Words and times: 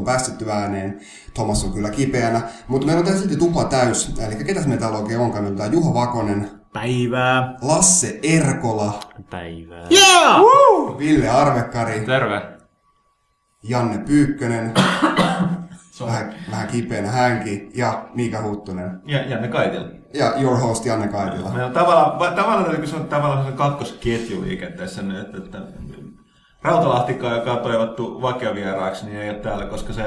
on 0.00 0.04
päästetty 0.04 0.50
ääneen. 0.50 1.00
Thomas 1.34 1.64
on 1.64 1.72
kyllä 1.72 1.90
kipeänä. 1.90 2.40
Mutta 2.68 2.86
meillä 2.86 2.98
on 3.00 3.04
täällä 3.04 3.20
silti 3.22 3.36
tupa 3.36 3.64
täys. 3.64 4.14
Eli 4.26 4.44
ketäs 4.44 4.66
meitä 4.66 4.80
täällä 4.80 4.98
oikein 4.98 5.20
onkaan? 5.20 5.44
Meillä 5.44 5.64
on 5.64 5.72
Juha 5.72 5.94
Vakonen, 5.94 6.50
Päivää. 6.72 7.54
Lasse 7.62 8.20
Erkola, 8.22 9.00
Päivää. 9.30 9.86
Yeah! 9.92 10.40
Ville 10.98 11.28
Arvekkari, 11.28 12.00
Terve. 12.00 12.42
Janne 13.62 13.98
Pyykkönen, 13.98 14.74
vähän, 16.06 16.34
vähän 16.50 16.68
kipeänä 16.68 17.10
hänkin, 17.10 17.70
ja 17.74 18.08
Miika 18.14 18.42
Huttunen. 18.42 19.00
Ja 19.06 19.24
Janne 19.28 19.48
Kaitila. 19.48 19.88
Ja 20.14 20.32
your 20.40 20.56
host 20.58 20.86
Janne 20.86 21.08
Kaitila. 21.08 21.48
Meillä 21.48 21.66
on 21.66 21.72
tavallaan, 21.72 22.18
va- 22.18 22.30
tavallaan 22.30 23.08
tavallaan 23.08 23.46
se 23.46 23.52
kakkosketju 23.52 24.42
liikenteessä 24.42 25.02
nyt, 25.02 25.34
että 25.34 25.58
Rautalahtikaan, 26.62 27.36
joka 27.36 27.52
on 27.52 27.58
toivottu 27.58 28.22
vakiovieraaksi, 28.22 29.06
niin 29.06 29.18
ei 29.20 29.30
ole 29.30 29.38
täällä, 29.38 29.64
koska 29.66 29.92
se 29.92 30.02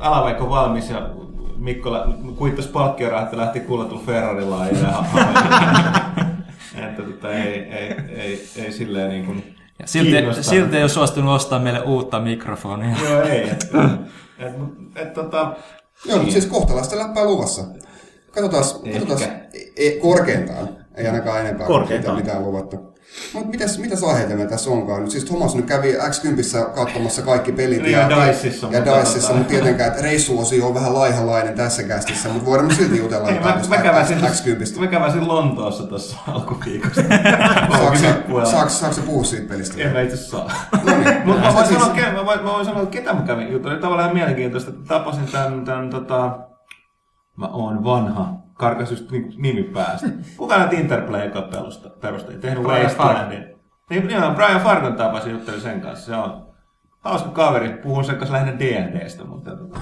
alaveikko 0.00 0.50
valmis 0.50 0.90
ja 0.90 1.10
Mikko 1.56 1.92
lä- 1.92 2.06
kuittasi 2.36 2.68
palkkiorahat 2.68 3.32
ja 3.32 3.38
lähti 3.38 3.60
kuuletulla 3.60 4.02
Ferrarilla 4.06 4.66
ja 4.66 5.04
että 6.88 7.02
tota, 7.02 7.32
ei, 7.32 7.58
ei, 7.58 7.94
ei, 8.08 8.48
ei 8.56 8.72
silleen 8.72 9.08
niin 9.10 9.26
kuin 9.26 9.54
Ja 9.78 9.86
silti, 9.86 10.42
silti 10.42 10.76
ei 10.76 10.82
ole 10.82 10.88
suostunut 10.88 11.34
ostaa 11.34 11.58
meille 11.58 11.80
uutta 11.80 12.20
mikrofonia. 12.20 12.96
Joo, 13.10 13.22
ei. 13.22 13.50
Et, 13.50 13.70
et, 14.38 14.58
mut- 14.58 14.98
et, 15.02 15.12
tota, 15.14 15.52
Joo, 16.06 16.16
mutta 16.18 16.32
siis 16.32 16.46
kohtalaista 16.46 16.98
läppää 16.98 17.24
luvassa. 17.24 17.62
Katsotaan, 18.30 18.64
katsotaan 18.92 19.30
e, 19.54 19.86
e, 19.86 19.90
korkeintaan, 20.00 20.68
ei 20.94 21.06
ainakaan 21.06 21.40
enempää 21.40 21.66
Korkeintaan. 21.66 22.14
kuin 22.16 22.24
mitään 22.26 22.42
luvattu. 22.44 22.93
Mutta 23.32 23.48
mitäs, 23.50 23.78
mitäs 23.78 24.02
aiheita 24.04 24.34
meillä 24.34 24.50
tässä 24.50 24.70
onkaan? 24.70 25.00
Nyt 25.02 25.10
siis 25.10 25.24
Thomas 25.24 25.54
nyt 25.54 25.66
kävi 25.66 25.92
X10 25.94 26.70
katsomassa 26.74 27.22
kaikki 27.22 27.52
pelit 27.52 27.82
Niin, 27.82 27.92
ja, 27.92 27.98
ja 28.10 28.26
Dicessa, 28.26 28.66
ja 28.70 28.80
mutta 28.80 28.98
Dicessa, 29.00 29.28
tota- 29.32 29.36
mutta 29.36 29.48
tietenkään, 29.50 29.88
että 29.90 30.02
reissuosio 30.02 30.66
on 30.66 30.74
vähän 30.74 30.94
laihalainen 30.94 31.54
tässä 31.54 31.82
kästissä, 31.82 32.28
mutta 32.28 32.46
voidaan 32.46 32.68
me 32.68 32.74
silti 32.74 32.98
jutella 32.98 33.28
Ei, 33.28 33.40
mä, 33.40 33.58
mä, 33.68 33.78
käväsin, 33.78 34.18
X10. 34.18 34.80
mä 34.80 34.86
käväsin 34.86 35.28
Lontoossa 35.28 35.86
tuossa 35.86 36.16
alkuviikosta. 36.28 37.02
Saatko 37.78 37.96
sä- 37.96 38.08
Loppupuolella. 38.08 38.50
saatko 38.50 38.70
saatko 38.70 38.96
sä 38.96 39.02
puhua 39.06 39.24
siitä 39.24 39.48
pelistä? 39.48 39.82
En 39.82 39.92
mä 39.92 40.00
itse 40.00 40.16
saa. 40.16 40.50
No 40.72 40.98
niin. 40.98 41.16
Mutta 41.26 41.40
mä, 41.42 41.54
voin 41.54 41.66
Siis- 41.66 41.80
sanoa, 41.80 42.12
mä, 42.12 42.26
voin, 42.26 42.42
mä 42.42 42.52
voin 42.52 42.64
sanoa, 42.64 42.82
että 42.82 42.92
ketä 42.98 43.12
mä 43.14 43.22
kävin 43.22 43.52
juttu. 43.52 43.68
Oli 43.68 43.78
tavallaan 43.78 44.14
mielenkiintoista. 44.14 44.70
että 44.70 44.82
Tapasin 44.88 45.26
tämän, 45.32 45.64
tämän 45.64 45.90
tota, 45.90 46.38
mä 47.36 47.46
oon 47.48 47.84
vanha. 47.84 48.43
Karkas 48.54 48.90
just 48.90 49.10
niin, 49.10 49.34
nimi 49.36 49.62
päästä. 49.62 50.06
Kuka 50.36 50.58
näitä 50.58 50.76
Interplay 50.76 51.24
joka 51.24 51.42
perusta, 51.42 51.88
perustajia? 51.90 52.40
Tehnyt 52.40 52.62
Brian 52.62 52.82
Wastelandin. 52.82 53.44
Niin, 53.90 54.10
joo, 54.10 54.34
Brian 54.34 54.60
Fargon 54.60 54.96
tapasin, 54.96 55.32
juttelin 55.32 55.60
sen 55.60 55.80
kanssa. 55.80 56.06
Se 56.06 56.16
on 56.16 56.46
hauska 57.00 57.28
kaveri. 57.28 57.68
Puhun 57.82 58.04
sen 58.04 58.16
kanssa 58.16 58.34
lähinnä 58.34 58.58
D&Dstä, 58.58 59.24
mutta 59.24 59.56
tota, 59.56 59.80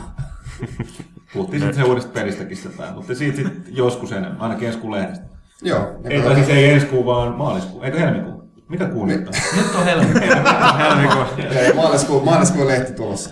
puhuttiin 1.32 1.60
sitten 1.62 1.84
se 1.84 1.88
uudesta 1.88 2.12
pelistäkin 2.12 2.56
sitä, 2.56 2.92
mutta 2.94 3.14
siitä 3.14 3.36
sit 3.36 3.48
joskus 3.68 4.12
enemmän, 4.12 4.40
ainakin 4.40 4.66
ensi 4.66 4.78
kuun 4.78 4.92
lehdestä. 4.92 5.24
Joo. 5.62 6.00
Ei, 6.04 6.22
tai 6.22 6.34
siis 6.34 6.48
ei 6.48 6.70
ensi 6.70 6.86
kuu, 6.86 7.06
vaan 7.06 7.34
maaliskuu. 7.34 7.82
Eikö 7.82 7.98
helmikuu? 7.98 8.52
Mikä 8.68 8.86
kuu 8.86 9.06
nyt 9.06 9.28
on? 9.28 9.34
Nyt 9.56 9.74
on 9.74 9.84
helmikuu. 9.84 10.20
Ja 11.68 11.74
maaliskuun, 11.74 12.24
maaliskuun 12.24 12.68
lehti 12.68 12.92
tulossa. 12.92 13.30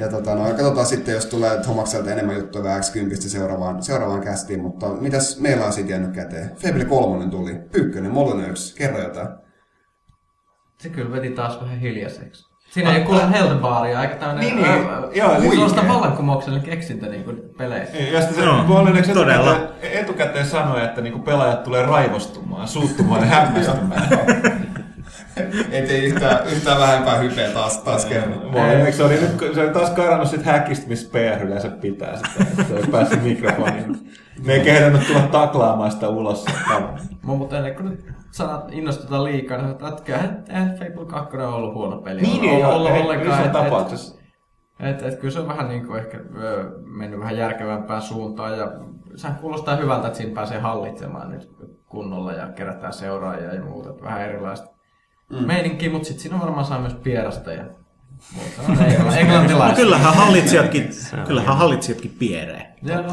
Ja 0.00 0.08
tota, 0.08 0.34
no, 0.34 0.44
katsotaan 0.44 0.86
sitten, 0.86 1.14
jos 1.14 1.26
tulee 1.26 1.58
Tomakselta 1.66 2.10
enemmän 2.12 2.36
juttuja 2.36 2.64
vähän 2.64 2.80
X10 2.82 3.16
seuraavaan, 3.16 3.82
seuraavaan 3.82 4.20
kästiin, 4.20 4.60
mutta 4.62 4.86
mitäs 4.88 5.40
meillä 5.40 5.64
on 5.66 5.72
sitten 5.72 5.90
jäänyt 5.90 6.14
käteen? 6.14 6.50
Fable 6.56 6.84
3 6.84 7.26
tuli, 7.26 7.54
Pyykkönen, 7.72 8.10
Molyneux, 8.10 8.74
kerro 8.78 8.98
jotain. 9.02 9.28
Se 10.78 10.88
kyllä 10.88 11.12
veti 11.12 11.30
taas 11.30 11.60
vähän 11.60 11.78
hiljaiseksi. 11.78 12.50
Siinä 12.70 12.96
ei 12.96 13.04
kuule 13.04 13.30
Heldebaaria, 13.30 14.02
eikä 14.02 14.14
tämmönen 14.14 14.44
Niin, 14.44 14.56
niin, 14.56 14.84
joo, 15.14 15.34
eli 15.34 15.48
sellaista 15.50 15.88
vallankumouksellinen 15.88 16.64
keksintä 16.70 17.06
niin 17.06 17.24
kuin 17.24 17.42
peleissä. 17.58 17.96
Ei, 17.96 18.12
Ja 18.12 18.20
sitten 18.20 18.38
se 18.38 18.44
No, 18.46 18.64
Molyneux 18.64 19.08
todella. 19.08 19.52
etukäteen, 19.56 19.92
etukäteen 19.92 20.46
sanoi, 20.46 20.84
että 20.84 21.00
niinku 21.00 21.18
pelaajat 21.18 21.64
tulee 21.64 21.86
raivostumaan, 21.86 22.68
suuttumaan 22.68 23.20
ja 23.20 23.26
hämmästymään. 23.26 24.08
Ei 25.72 25.86
tee 25.86 25.98
yhtään, 25.98 26.46
yhtään 26.46 26.78
vähempää 26.80 27.16
hypeä 27.18 27.50
taas, 27.50 27.78
taas 27.78 28.04
kerran. 28.06 28.40
Se 28.92 29.04
oli, 29.04 29.14
nyt, 29.14 29.54
se 29.54 29.60
oli 29.60 29.70
taas 29.70 29.90
karannut 29.90 30.28
sit 30.28 30.42
häkistä, 30.44 30.88
missä 30.88 31.10
PR 31.12 31.46
yleensä 31.46 31.68
pitää 31.68 32.16
sitä. 32.16 32.30
että 32.50 32.64
Se 32.64 32.74
olisi 32.74 32.90
päässyt 32.90 33.22
mikrofoniin. 33.22 34.10
Ne 34.46 34.52
ei 34.52 34.60
kehdannut 34.60 35.06
tulla 35.06 35.22
taklaamaan 35.22 35.90
sitä 35.92 36.08
ulos. 36.08 36.44
Mä 36.68 37.34
mutta 37.34 37.56
ennen 37.56 37.74
kuin 37.74 37.90
nyt 37.90 38.04
sanat 38.30 38.72
innostutaan 38.72 39.24
liikaa, 39.24 39.56
niin 39.56 39.66
sanotaan, 39.66 39.92
että 39.92 40.04
kyllähän 40.04 40.44
eihän 40.48 40.78
Fable 40.78 41.06
2 41.06 41.36
on 41.36 41.54
ollut 41.54 41.74
huono 41.74 41.96
peli. 41.98 42.20
Niin, 42.20 42.44
ei 42.44 42.64
ole. 42.64 42.74
Ollenkaan, 42.74 43.44
et- 43.44 43.52
tapauksessa. 43.52 44.20
Et, 44.80 45.02
et, 45.02 45.18
kyllä 45.20 45.32
se 45.32 45.40
on 45.40 45.48
vähän 45.48 45.68
niin 45.68 45.86
kuin 45.86 45.98
ehkä 46.00 46.18
mennyt 46.84 47.20
vähän 47.20 47.36
järkevämpään 47.36 48.02
suuntaan 48.02 48.58
ja 48.58 48.72
sehän 49.16 49.36
kuulostaa 49.36 49.76
hyvältä, 49.76 50.06
että 50.06 50.16
siinä 50.16 50.34
pääsee 50.34 50.58
hallitsemaan 50.60 51.30
nyt 51.30 51.50
kunnolla 51.86 52.32
ja 52.32 52.48
kerätään 52.48 52.92
seuraajia 52.92 53.54
ja 53.54 53.62
muuta. 53.62 53.90
että 53.90 54.02
Vähän 54.04 54.22
erilaista 54.22 54.79
mm. 55.30 55.46
meininkiä, 55.46 55.90
mutta 55.90 56.06
sitten 56.06 56.22
siinä 56.22 56.36
on 56.36 56.42
varmaan 56.42 56.66
saa 56.66 56.78
myös 56.80 56.94
pierasta 56.94 57.52
ja 57.52 57.64
muuta. 58.34 58.62
No, 58.82 58.86
ei, 58.86 58.98
No 59.04 59.12
englantilaista. 59.12 59.80
kyllähän 59.80 60.14
hallitsijatkin, 60.14 60.90
kyllähän 61.26 61.56
hallitsijatkin 61.56 62.16
pieree. 62.18 62.74
Ja, 62.82 63.02
no, 63.02 63.12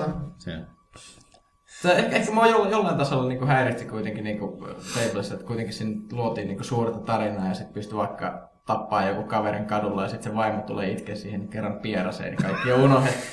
se, 1.82 1.92
ehkä, 1.92 2.16
ehkä 2.16 2.32
mua 2.32 2.48
jo, 2.48 2.70
jollain 2.70 2.98
tasolla 2.98 3.28
niin 3.30 3.48
häiritti 3.48 3.86
kuitenkin 3.86 4.24
niin 4.24 4.40
Fablessa, 4.80 5.34
että 5.34 5.48
kuitenkin 5.48 5.74
siinä 5.74 6.02
luotiin 6.12 6.48
niin 6.48 6.64
suurta 6.64 7.00
tarinaa 7.00 7.48
ja 7.48 7.54
sitten 7.54 7.74
pystyi 7.74 7.98
vaikka 7.98 8.50
tappaa 8.66 9.08
joku 9.08 9.24
kaverin 9.24 9.66
kadulla 9.66 10.04
ja 10.04 10.10
sitten 10.10 10.31
se 10.31 10.38
vaimo 10.38 10.62
tulee 10.62 10.92
itkeä 10.92 11.16
siihen 11.16 11.40
niin 11.40 11.50
kerran 11.50 11.80
pieraseen, 11.80 12.30
niin 12.30 12.44
kaikki 12.44 12.72
on 12.72 12.81
unohdettu. 12.81 13.28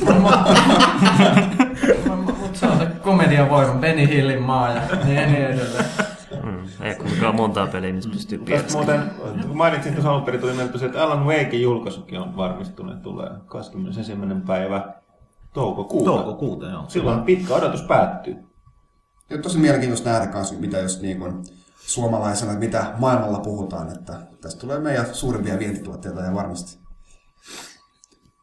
Mutta 2.16 2.58
se 2.58 2.66
on 2.66 2.78
se 2.78 2.86
komedian 3.02 3.50
voima, 3.50 3.74
Benny 3.74 4.08
Hillin 4.08 4.42
maa 4.42 4.70
ja 4.70 4.80
niin, 5.04 5.32
niin 5.32 5.44
edelleen. 5.44 5.84
Ei 6.84 6.94
kuitenkaan 6.94 7.36
montaa 7.36 7.66
peliä, 7.66 7.92
missä 7.92 8.10
pystyy 8.10 8.44
muuten, 8.72 9.00
kun 9.46 9.56
mainitsin 9.56 9.92
tuossa 9.92 10.10
alun 10.10 10.22
perin, 10.22 10.40
tuli 10.40 10.52
tosiaan, 10.52 10.90
että 10.90 11.04
Alan 11.04 11.26
Wakein 11.26 11.62
julkaisukin 11.62 12.20
on 12.20 12.36
varmistunut, 12.36 12.92
että 12.92 13.02
tulee 13.02 13.30
21. 13.46 14.12
päivä 14.46 14.94
toukokuuta. 15.52 16.10
Toukokuuta, 16.10 16.66
joo. 16.66 16.84
Silloin 16.88 17.20
pitkä 17.20 17.54
odotus 17.54 17.82
päättyy. 17.82 18.36
Ja 19.30 19.38
tosi 19.38 19.58
mielenkiintoista 19.58 20.10
nähdä 20.10 20.26
kanssa, 20.26 20.54
mitä 20.54 20.78
just 20.78 21.02
niin 21.02 21.18
kuin 21.18 21.44
suomalaisena, 21.76 22.52
että 22.52 22.64
mitä 22.64 22.94
maailmalla 22.98 23.38
puhutaan, 23.40 23.92
että 23.92 24.12
tästä 24.40 24.60
tulee 24.60 24.78
meidän 24.78 25.14
suurimpia 25.14 25.58
vientituotteita 25.58 26.20
ja 26.20 26.34
varmasti. 26.34 26.78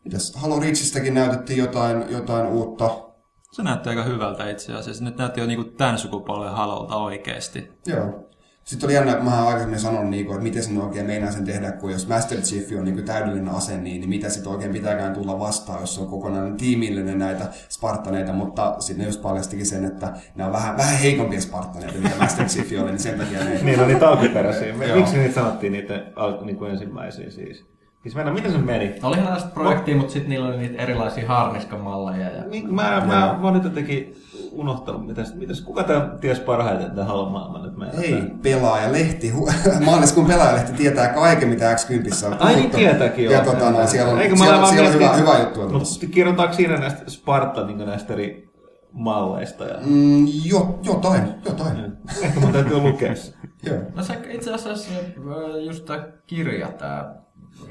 Mitäs 0.05 0.35
Halo 0.35 0.59
Reachistäkin 0.59 1.13
näytettiin 1.13 1.59
jotain, 1.59 2.05
jotain 2.09 2.47
uutta. 2.47 3.10
Se 3.51 3.63
näytti 3.63 3.89
aika 3.89 4.03
hyvältä 4.03 4.49
itse 4.49 4.73
asiassa. 4.73 5.03
Nyt 5.03 5.17
näytti 5.17 5.39
jo 5.39 5.45
niinku 5.45 5.63
tämän 5.63 5.97
sukupolven 5.97 6.51
halolta 6.51 6.95
oikeesti. 6.95 7.71
Joo. 7.87 8.27
Sitten 8.63 8.87
oli 8.87 8.93
jännä, 8.93 9.19
mä 9.19 9.37
oon 9.37 9.47
aikaisemmin 9.47 9.79
sanonut, 9.79 10.09
niin 10.09 10.25
kuin, 10.25 10.35
että 10.35 10.43
miten 10.43 10.63
sen 10.63 10.81
oikein 10.81 11.05
meinaa 11.05 11.31
sen 11.31 11.45
tehdä, 11.45 11.71
kun 11.71 11.91
jos 11.91 12.07
Master 12.07 12.37
Chief 12.41 12.79
on 12.79 12.85
niin 12.85 12.95
kuin 12.95 13.05
täydellinen 13.05 13.49
ase, 13.49 13.77
niin, 13.77 13.83
niin 13.83 14.09
mitä 14.09 14.29
sitten 14.29 14.51
oikein 14.51 14.71
pitääkään 14.71 15.13
tulla 15.13 15.39
vastaan, 15.39 15.81
jos 15.81 15.95
se 15.95 16.01
on 16.01 16.07
kokonainen 16.07 16.57
tiimillinen 16.57 17.19
näitä 17.19 17.45
Spartaneita, 17.69 18.33
mutta 18.33 18.75
sitten 18.79 19.03
ne 19.03 19.05
just 19.05 19.21
paljastikin 19.21 19.65
sen, 19.65 19.85
että 19.85 20.13
ne 20.35 20.45
on 20.45 20.51
vähän, 20.51 20.77
vähän 20.77 20.97
heikompia 20.97 21.41
Spartaneita, 21.41 21.97
mitä 21.97 22.15
Master 22.19 22.45
Chief 22.45 22.81
oli, 22.81 22.91
niin 22.91 22.99
sen 22.99 23.19
takia 23.19 23.43
ne... 23.43 23.59
Niin, 23.63 23.79
no 23.79 23.87
niitä 23.87 24.09
alkuperäisiä. 24.09 24.73
Miksi 24.95 25.17
niitä 25.17 25.35
sanottiin 25.35 25.73
niitä 25.73 26.03
al- 26.15 26.45
niin 26.45 26.57
kuin 26.57 26.71
ensimmäisiä 26.71 27.29
siis? 27.29 27.65
Siis 28.03 28.15
mennä, 28.15 28.33
miten 28.33 28.51
se 28.51 28.57
meni? 28.57 28.95
Olihan 29.03 29.25
näistä 29.25 29.49
projektia, 29.49 29.95
mutta 29.95 30.13
sitten 30.13 30.29
niillä 30.29 30.47
oli 30.47 30.57
niitä 30.57 30.83
erilaisia 30.83 31.27
harniskamalleja. 31.27 32.29
Ja... 32.29 32.43
Niin, 32.43 32.75
mä, 32.75 33.03
mä, 33.05 33.37
mä 33.39 33.39
oon 33.41 33.53
nyt 33.53 33.63
jotenkin 33.63 34.15
unohtanut, 34.51 35.07
mitäs, 35.07 35.35
mitäs, 35.35 35.61
kuka 35.61 35.83
tämä 35.83 36.09
ties 36.21 36.39
parhaiten 36.39 36.91
tämän 36.91 37.07
halon 37.07 37.31
maailman 37.31 37.63
nyt 37.63 37.77
meidän? 37.77 37.97
Hei, 37.97 38.23
pelaajalehti. 38.41 39.33
Maaliskuun 39.85 40.25
pelaajalehti 40.25 40.73
tietää 40.73 41.07
kaiken, 41.07 41.49
mitä 41.49 41.75
X10 41.75 42.27
on 42.27 42.41
Ai 42.41 42.55
niin 42.55 42.71
tietääkin 42.71 43.25
joo. 43.25 43.33
Ja 43.33 43.43
tota, 43.43 43.71
no, 43.71 43.87
siellä 43.87 44.11
on, 44.11 44.21
Eikö 44.21 44.35
mä 44.35 44.45
siellä, 44.45 44.67
siellä 44.67 44.89
on 44.89 44.95
hyvä, 44.95 45.13
hyvä 45.13 45.39
juttu. 45.39 45.69
Mutta 45.69 46.05
kirjoitaanko 46.11 46.55
siinä 46.55 46.77
näistä 46.77 47.11
Sparta 47.11 47.65
niin 47.65 47.77
näistä 47.77 48.13
eri 48.13 48.51
malleista? 48.91 49.63
Ja... 49.63 49.77
Mm, 49.85 50.27
jo, 50.45 50.79
jotain, 50.83 51.23
jotain. 51.45 51.97
Ehkä 52.21 52.39
mun 52.39 52.51
täytyy 52.51 52.79
lukea 52.79 53.15
se. 53.15 53.33
Joo. 53.63 53.77
No 53.95 54.03
se 54.03 54.17
itse 54.29 54.53
asiassa 54.53 54.91
ö, 55.27 55.61
just 55.61 55.85
tämä 55.85 56.07
kirja, 56.27 56.67
tämä 56.67 57.20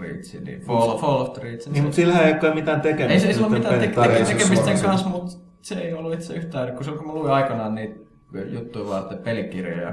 Reach, 0.01 0.41
niin 0.45 0.61
Fall, 0.61 0.99
Fall 0.99 1.21
of 1.21 1.33
the 1.33 1.43
Reach. 1.43 1.69
Niin, 1.69 1.83
mutta 1.83 1.97
sillähän 1.97 2.25
ei 2.27 2.35
ole 2.43 2.55
mitään 2.55 2.81
tekemistä. 2.81 3.13
ei, 3.15 3.21
se, 3.21 3.27
ei 3.27 3.35
sillä 3.35 3.47
ole 3.47 3.59
mitään 3.59 3.81
te- 3.81 4.25
tekemistä 4.27 4.65
sen 4.65 4.81
kanssa, 4.81 5.09
mutta 5.09 5.39
se 5.63 5.75
ei 5.75 5.95
ollut 5.95 6.15
itse 6.15 6.35
yhtään, 6.35 6.73
kun 6.73 6.85
silloin 6.85 7.05
kun 7.05 7.13
mä 7.15 7.21
luin 7.21 7.33
aikanaan 7.33 7.75
niitä 7.75 8.01
juttuja 8.49 8.89
varten 8.89 9.19
pelikirjoja 9.19 9.93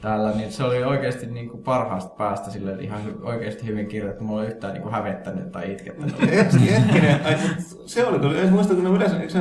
täällä, 0.00 0.30
niin 0.30 0.52
se 0.52 0.64
oli 0.64 0.84
oikeasti 0.84 1.26
niin 1.26 1.50
kuin 1.50 1.62
parhaasta 1.62 2.14
päästä 2.14 2.50
sille 2.50 2.76
ihan 2.80 3.00
hy- 3.06 3.26
oikeasti 3.26 3.66
hyvin 3.66 3.86
kirjoitettu. 3.86 4.24
Mulla 4.24 4.42
ei 4.42 4.48
yhtään 4.48 4.72
niin 4.72 4.82
kuin 4.82 4.92
hävettänyt 4.92 5.52
tai 5.52 5.72
itkettänyt. 5.72 6.20
Hetkinen, 6.30 6.90
se 7.86 8.06
oli 8.06 8.18
kyllä, 8.18 8.40
en 8.40 8.52
muista 8.52 8.74
kun 8.74 8.84
ne 8.84 8.90
yleensä, 8.90 9.16
eikö 9.20 9.32
se 9.32 9.40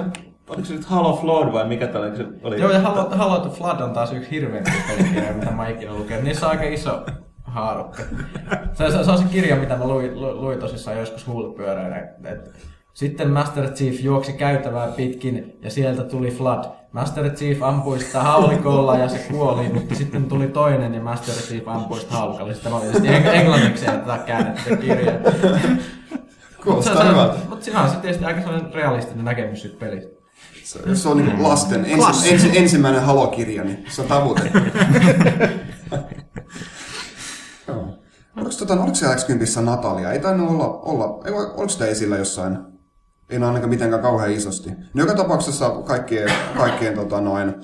oliko 0.50 0.66
se 0.66 0.74
nyt 0.74 0.86
Halo 0.86 1.18
Flood 1.22 1.54
vai 1.54 1.68
mikä 1.68 1.88
tällä 1.88 2.16
se 2.16 2.26
oli? 2.44 2.62
Joo, 2.62 2.72
ja 2.72 2.80
Halo, 2.80 3.10
Halo 3.10 3.40
the 3.40 3.50
Flood 3.58 3.80
on 3.80 3.94
taas 3.94 4.14
yksi 4.14 4.32
hirveämpi 4.32 4.72
pelikirja, 4.88 5.34
mitä 5.34 5.52
mä 5.52 5.68
ikinä 5.68 5.94
lukenut. 5.94 6.24
Niissä 6.24 6.46
on 6.46 6.52
aika 6.52 6.64
iso 6.64 7.06
haarukka. 7.52 8.04
Se, 8.78 8.92
se, 8.92 9.04
se 9.04 9.12
on 9.12 9.18
se 9.18 9.24
kirja, 9.32 9.56
mitä 9.56 9.76
mä 9.78 9.88
luin, 9.88 10.22
lu- 10.22 10.42
luin 10.42 10.60
tosissaan 10.60 10.98
joskus 10.98 11.28
huulipyöreänä. 11.28 11.98
Et, 11.98 12.52
sitten 12.94 13.30
Master 13.30 13.70
Chief 13.70 14.00
juoksi 14.02 14.34
käytävää 14.34 14.88
pitkin 14.88 15.58
ja 15.62 15.70
sieltä 15.72 16.04
tuli 16.04 16.32
Flood. 16.32 16.64
Master 16.92 17.30
Chief 17.30 17.64
ampui 17.64 18.00
sitä 18.00 18.24
haulikolla 18.24 18.98
ja 18.98 19.10
se 19.10 19.18
kuoli, 19.32 19.70
mutta 19.74 19.96
sitten 19.96 20.24
tuli 20.26 20.48
toinen 20.48 20.94
ja 20.94 21.02
Master 21.02 21.36
Chief 21.36 21.68
ampui 21.68 22.00
sitä 22.00 22.14
haulikolla. 22.14 22.54
Sitten 22.54 22.74
oli 22.74 22.86
eng- 22.86 23.28
englanniksi 23.28 23.86
tätä 23.86 24.18
käännetty 24.26 24.78
kirja. 24.78 25.12
Kuulostaa 26.64 27.04
hyvältä. 27.04 27.38
Mutta 27.50 27.66
siinä 27.66 27.80
on 27.80 27.86
sitten 27.86 28.02
tietysti 28.02 28.26
aika 28.26 28.42
sellainen 28.42 28.74
realistinen 28.74 29.26
näkemys 29.26 29.62
siitä 29.62 29.78
pelistä. 29.80 30.22
Se, 30.64 30.96
se 30.96 31.10
on 31.10 31.18
niin 31.18 31.44
lasten 31.44 31.86
ensi, 31.86 32.34
ensi, 32.34 32.58
ensimmäinen 32.58 33.02
halokirja, 33.02 33.64
niin 33.64 33.86
se 33.90 34.02
on 34.02 34.08
tavoite. 34.08 34.52
Oliko, 38.36 38.52
tota, 38.60 38.74
oliko 38.74 38.96
se 38.96 39.06
X10 39.06 39.62
Natalia? 39.62 40.12
Ei 40.12 40.20
tainnut 40.20 40.50
olla, 40.50 40.68
olla 40.68 41.22
ei, 41.26 41.34
oliko 41.34 41.68
sitä 41.68 41.86
esillä 41.86 42.18
jossain? 42.18 42.58
Ei 43.30 43.38
ainakaan 43.38 43.70
mitenkään 43.70 44.02
kauhean 44.02 44.32
isosti. 44.32 44.70
No, 44.70 45.04
joka 45.04 45.14
tapauksessa 45.14 45.70
kaikkien, 45.70 46.32
kaikkien 46.58 46.96
tota, 46.96 47.22
noin, 47.22 47.56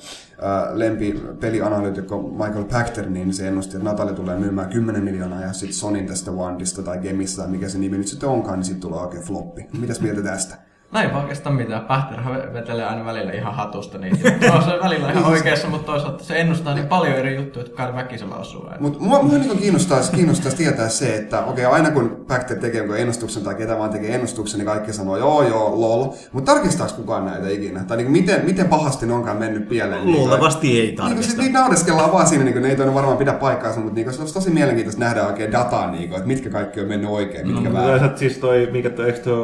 ää, 0.41 0.79
lempipelianalyytikko 0.79 2.21
Michael 2.21 2.63
Pachter, 2.63 3.09
niin 3.09 3.33
se 3.33 3.47
ennusti, 3.47 3.77
että 3.77 3.89
Natalia 3.89 4.13
tulee 4.13 4.37
myymään 4.37 4.69
10 4.69 5.03
miljoonaa 5.03 5.41
ja 5.41 5.53
sitten 5.53 5.77
Sonin 5.77 6.07
tästä 6.07 6.31
Wandista 6.31 6.83
tai 6.83 6.97
Gemissa, 6.97 7.41
tai 7.41 7.51
mikä 7.51 7.69
se 7.69 7.77
nimi 7.77 7.97
nyt 7.97 8.07
sitten 8.07 8.29
onkaan, 8.29 8.59
niin 8.59 8.65
sitten 8.65 8.81
tulee 8.81 8.99
oikein 8.99 9.23
floppi. 9.23 9.65
Mitäs 9.79 10.01
mieltä 10.01 10.21
tästä? 10.21 10.66
Näin 10.91 11.15
oikeastaan 11.15 11.55
mitään. 11.55 11.81
Pähterhän 11.85 12.53
vetelee 12.53 12.85
aina 12.85 13.05
välillä 13.05 13.31
ihan 13.31 13.55
hatusta. 13.55 13.97
Niin 13.97 14.19
no, 14.53 14.61
se 14.61 14.73
on 14.73 14.79
välillä 14.83 15.11
ihan 15.11 15.25
oikeassa, 15.25 15.67
mutta 15.67 15.91
toisaalta 15.91 16.23
se 16.23 16.39
ennustaa 16.39 16.73
niin 16.73 16.87
paljon 16.87 17.13
eri 17.15 17.35
juttuja, 17.35 17.65
että 17.65 17.77
kai 17.77 17.95
väkisellä 17.95 18.35
osuu. 18.35 18.65
Mutta 18.79 18.99
mua, 18.99 19.23
mua 19.23 19.37
niin 19.37 19.57
kiinnostaisi, 19.57 20.11
kiinnostaisi 20.11 20.57
tietää 20.57 20.89
se, 20.89 21.15
että 21.15 21.39
okei, 21.43 21.65
okay, 21.65 21.77
aina 21.77 21.91
kun 21.91 22.25
Pachter 22.27 22.57
tekee 22.57 22.77
jonkun 22.77 22.97
ennustuksen 22.97 23.43
tai 23.43 23.55
ketä 23.55 23.77
vaan 23.77 23.89
tekee 23.89 24.15
ennustuksen, 24.15 24.57
niin 24.57 24.65
kaikki 24.67 24.93
sanoo 24.93 25.17
joo 25.17 25.43
joo 25.47 25.81
lol. 25.81 26.13
Mutta 26.31 26.53
tarkistaako 26.53 26.93
kukaan 26.95 27.25
näitä 27.25 27.49
ikinä? 27.49 27.83
Tai 27.83 27.97
niin 27.97 28.11
miten, 28.11 28.45
miten 28.45 28.67
pahasti 28.67 29.05
ne 29.05 29.13
onkaan 29.13 29.37
mennyt 29.37 29.69
pieleen? 29.69 30.05
Niin, 30.05 30.17
Luultavasti 30.17 30.79
ei 30.79 30.85
Niin, 30.85 30.95
kun 30.95 31.05
tarkista. 31.05 31.31
sit 31.31 31.39
niitä 31.41 31.59
naureskellaan 31.59 32.11
vaan 32.13 32.27
siinä, 32.27 32.43
niin 32.43 32.53
kun 32.53 32.61
ne 32.61 32.69
ei 32.69 32.75
toinen 32.75 32.95
varmaan 32.95 33.17
pidä 33.17 33.33
paikkaansa, 33.33 33.79
mutta 33.79 33.95
niin, 33.95 34.13
se 34.13 34.21
olisi 34.21 34.33
tosi 34.33 34.49
mielenkiintoista 34.49 34.99
nähdä 35.03 35.27
oikein 35.27 35.51
dataa, 35.51 35.91
niin 35.91 36.09
kun, 36.09 36.17
että 36.17 36.27
mitkä 36.27 36.49
kaikki 36.49 36.81
on 36.81 36.87
mennyt 36.87 37.09
oikein, 37.09 37.47
mitkä 37.47 37.69
No, 37.69 37.75
väärin. 37.75 38.11
siis 38.17 38.37
toi, 38.37 38.69
mikä 38.71 38.89
toi, 38.89 39.05
eikö 39.05 39.19
toi, 39.19 39.37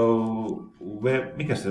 we, 1.03 1.33
mikä 1.35 1.55
se 1.55 1.69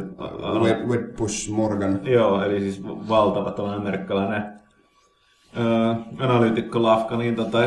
Web, 0.63 0.89
Web 0.89 1.17
Push 1.17 1.51
Morgan. 1.51 2.01
Joo, 2.03 2.43
eli 2.43 2.61
siis 2.61 2.83
valtava 2.85 3.51
tällainen 3.51 3.81
amerikkalainen 3.81 4.62
öö, 5.59 5.95
analyytikko 6.19 6.83
Lafka, 6.83 7.17
niin 7.17 7.37
tota, 7.37 7.59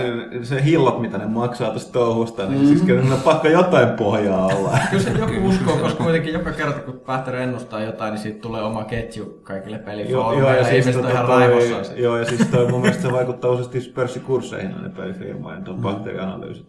se 0.43 0.63
hillot, 0.63 1.01
mitä 1.01 1.17
ne 1.17 1.25
maksaa 1.25 1.71
tästä 1.71 1.91
touhusta, 1.91 2.45
niin 2.45 2.61
mm. 2.61 2.67
siis 2.67 2.81
kyllä 2.81 3.01
ne 3.01 3.15
pakko 3.23 3.47
jotain 3.47 3.89
pohjaa 3.89 4.45
olla. 4.45 4.77
Kyllä 4.89 5.03
se 5.03 5.09
joku 5.11 5.47
uskoo, 5.47 5.77
koska 5.77 6.03
kuitenkin 6.03 6.33
joka 6.33 6.51
kerta 6.51 6.79
kun 6.79 6.99
Pähter 7.05 7.35
ennustaa 7.35 7.81
jotain, 7.83 8.11
niin 8.11 8.21
siitä 8.21 8.39
tulee 8.41 8.63
oma 8.63 8.83
ketju 8.83 9.39
kaikille 9.43 9.77
joo, 9.77 9.85
pelifoorumeille. 9.85 10.49
joo, 10.49 10.57
ja 10.57 10.63
siis, 10.63 10.75
ihmiset 10.75 10.95
on 10.95 11.01
tota, 11.01 11.13
ihan 11.13 11.25
toi, 11.25 11.39
raivossaan 11.39 11.97
joo, 11.97 12.17
ja 12.17 12.25
siis 12.25 12.47
toi, 12.47 12.71
mun 12.71 12.81
mielestä 12.81 13.01
se 13.03 13.11
vaikuttaa 13.11 13.51
useasti 13.51 13.91
pörssikursseihin 13.95 14.75
ne 14.83 14.89
pelifirmojen 14.89 15.63
tuon 15.63 15.77
bakteerianalyysit. 15.77 16.67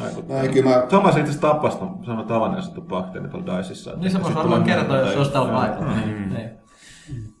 Vaikuttaa. 0.00 0.36
No, 0.36 0.42
ei, 0.42 0.48
kyllä 0.48 0.70
mä- 0.70 0.82
Thomas 0.88 1.16
itse 1.16 1.40
ton, 1.40 1.98
sanoi 2.06 2.24
tavanneessa 2.24 2.74
tuon 2.74 2.86
bakteeri 2.86 3.28
tuolla 3.28 3.58
Dicessa. 3.58 3.92
Niin 3.96 4.10
se 4.10 4.22
voisi 4.22 4.36
varmaan 4.36 4.62
kertoa, 4.64 4.96
jos 4.96 5.04
näitä- 5.04 5.18
olisi 5.18 5.32
täällä 5.32 5.50
Joo. 5.50 5.60
paikalla. 5.60 5.92
Niin, 6.06 6.34
niin. 6.34 6.50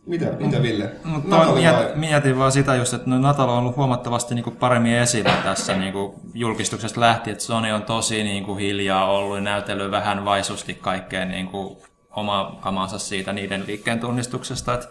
Mitä, 0.06 0.26
mitä 0.26 0.62
Ville? 0.62 0.90
Mutta 1.04 1.36
vai- 1.36 1.54
miet, 1.54 1.96
mietin 1.96 2.38
vaan 2.38 2.52
sitä 2.52 2.74
just, 2.74 2.94
että 2.94 3.10
no 3.10 3.18
Natal 3.18 3.48
on 3.48 3.58
ollut 3.58 3.76
huomattavasti 3.76 4.34
niin 4.34 4.44
kuin 4.44 4.56
paremmin 4.56 4.94
esillä 4.94 5.32
tässä 5.44 5.76
niin 5.76 5.92
kuin 5.92 6.14
julkistuksesta 6.34 7.00
lähtien, 7.00 7.32
että 7.32 7.44
Sony 7.44 7.72
on 7.72 7.82
tosi 7.82 8.24
niin 8.24 8.44
kuin 8.44 8.58
hiljaa 8.58 9.10
ollut 9.10 9.36
ja 9.36 9.42
näytellyt 9.42 9.90
vähän 9.90 10.24
vaisusti 10.24 10.74
kaikkeen 10.74 11.28
niin 11.28 11.46
kuin 11.46 11.76
oma 12.10 12.58
kamansa 12.60 12.98
siitä 12.98 13.32
niiden 13.32 13.64
liikkeen 13.66 14.00
tunnistuksesta. 14.00 14.74
Että 14.74 14.88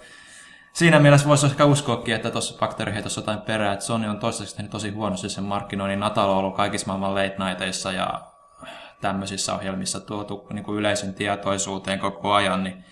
siinä 0.73 0.99
mielessä 0.99 1.27
voisi 1.27 1.45
ehkä 1.45 1.65
uskoakin, 1.65 2.15
että 2.15 2.31
tuossa 2.31 2.57
bakteeriheitossa 2.59 3.21
jotain 3.21 3.41
perää, 3.41 3.73
että 3.73 3.85
Sony 3.85 4.07
on 4.07 4.19
toistaiseksi 4.19 4.55
tehnyt 4.55 4.71
tosi 4.71 4.89
huonosti 4.89 5.29
sen 5.29 5.43
markkinoinnin. 5.43 5.99
Natal 5.99 6.29
on 6.29 6.37
ollut 6.37 6.55
kaikissa 6.55 6.87
maailman 6.87 7.15
late 7.15 7.35
nighteissa 7.45 7.91
ja 7.91 8.21
tämmöisissä 9.01 9.55
ohjelmissa 9.55 9.99
tuotu 9.99 10.47
niin 10.53 10.63
kuin 10.63 10.77
yleisön 10.77 11.13
tietoisuuteen 11.13 11.99
koko 11.99 12.33
ajan, 12.33 12.63
niin 12.63 12.85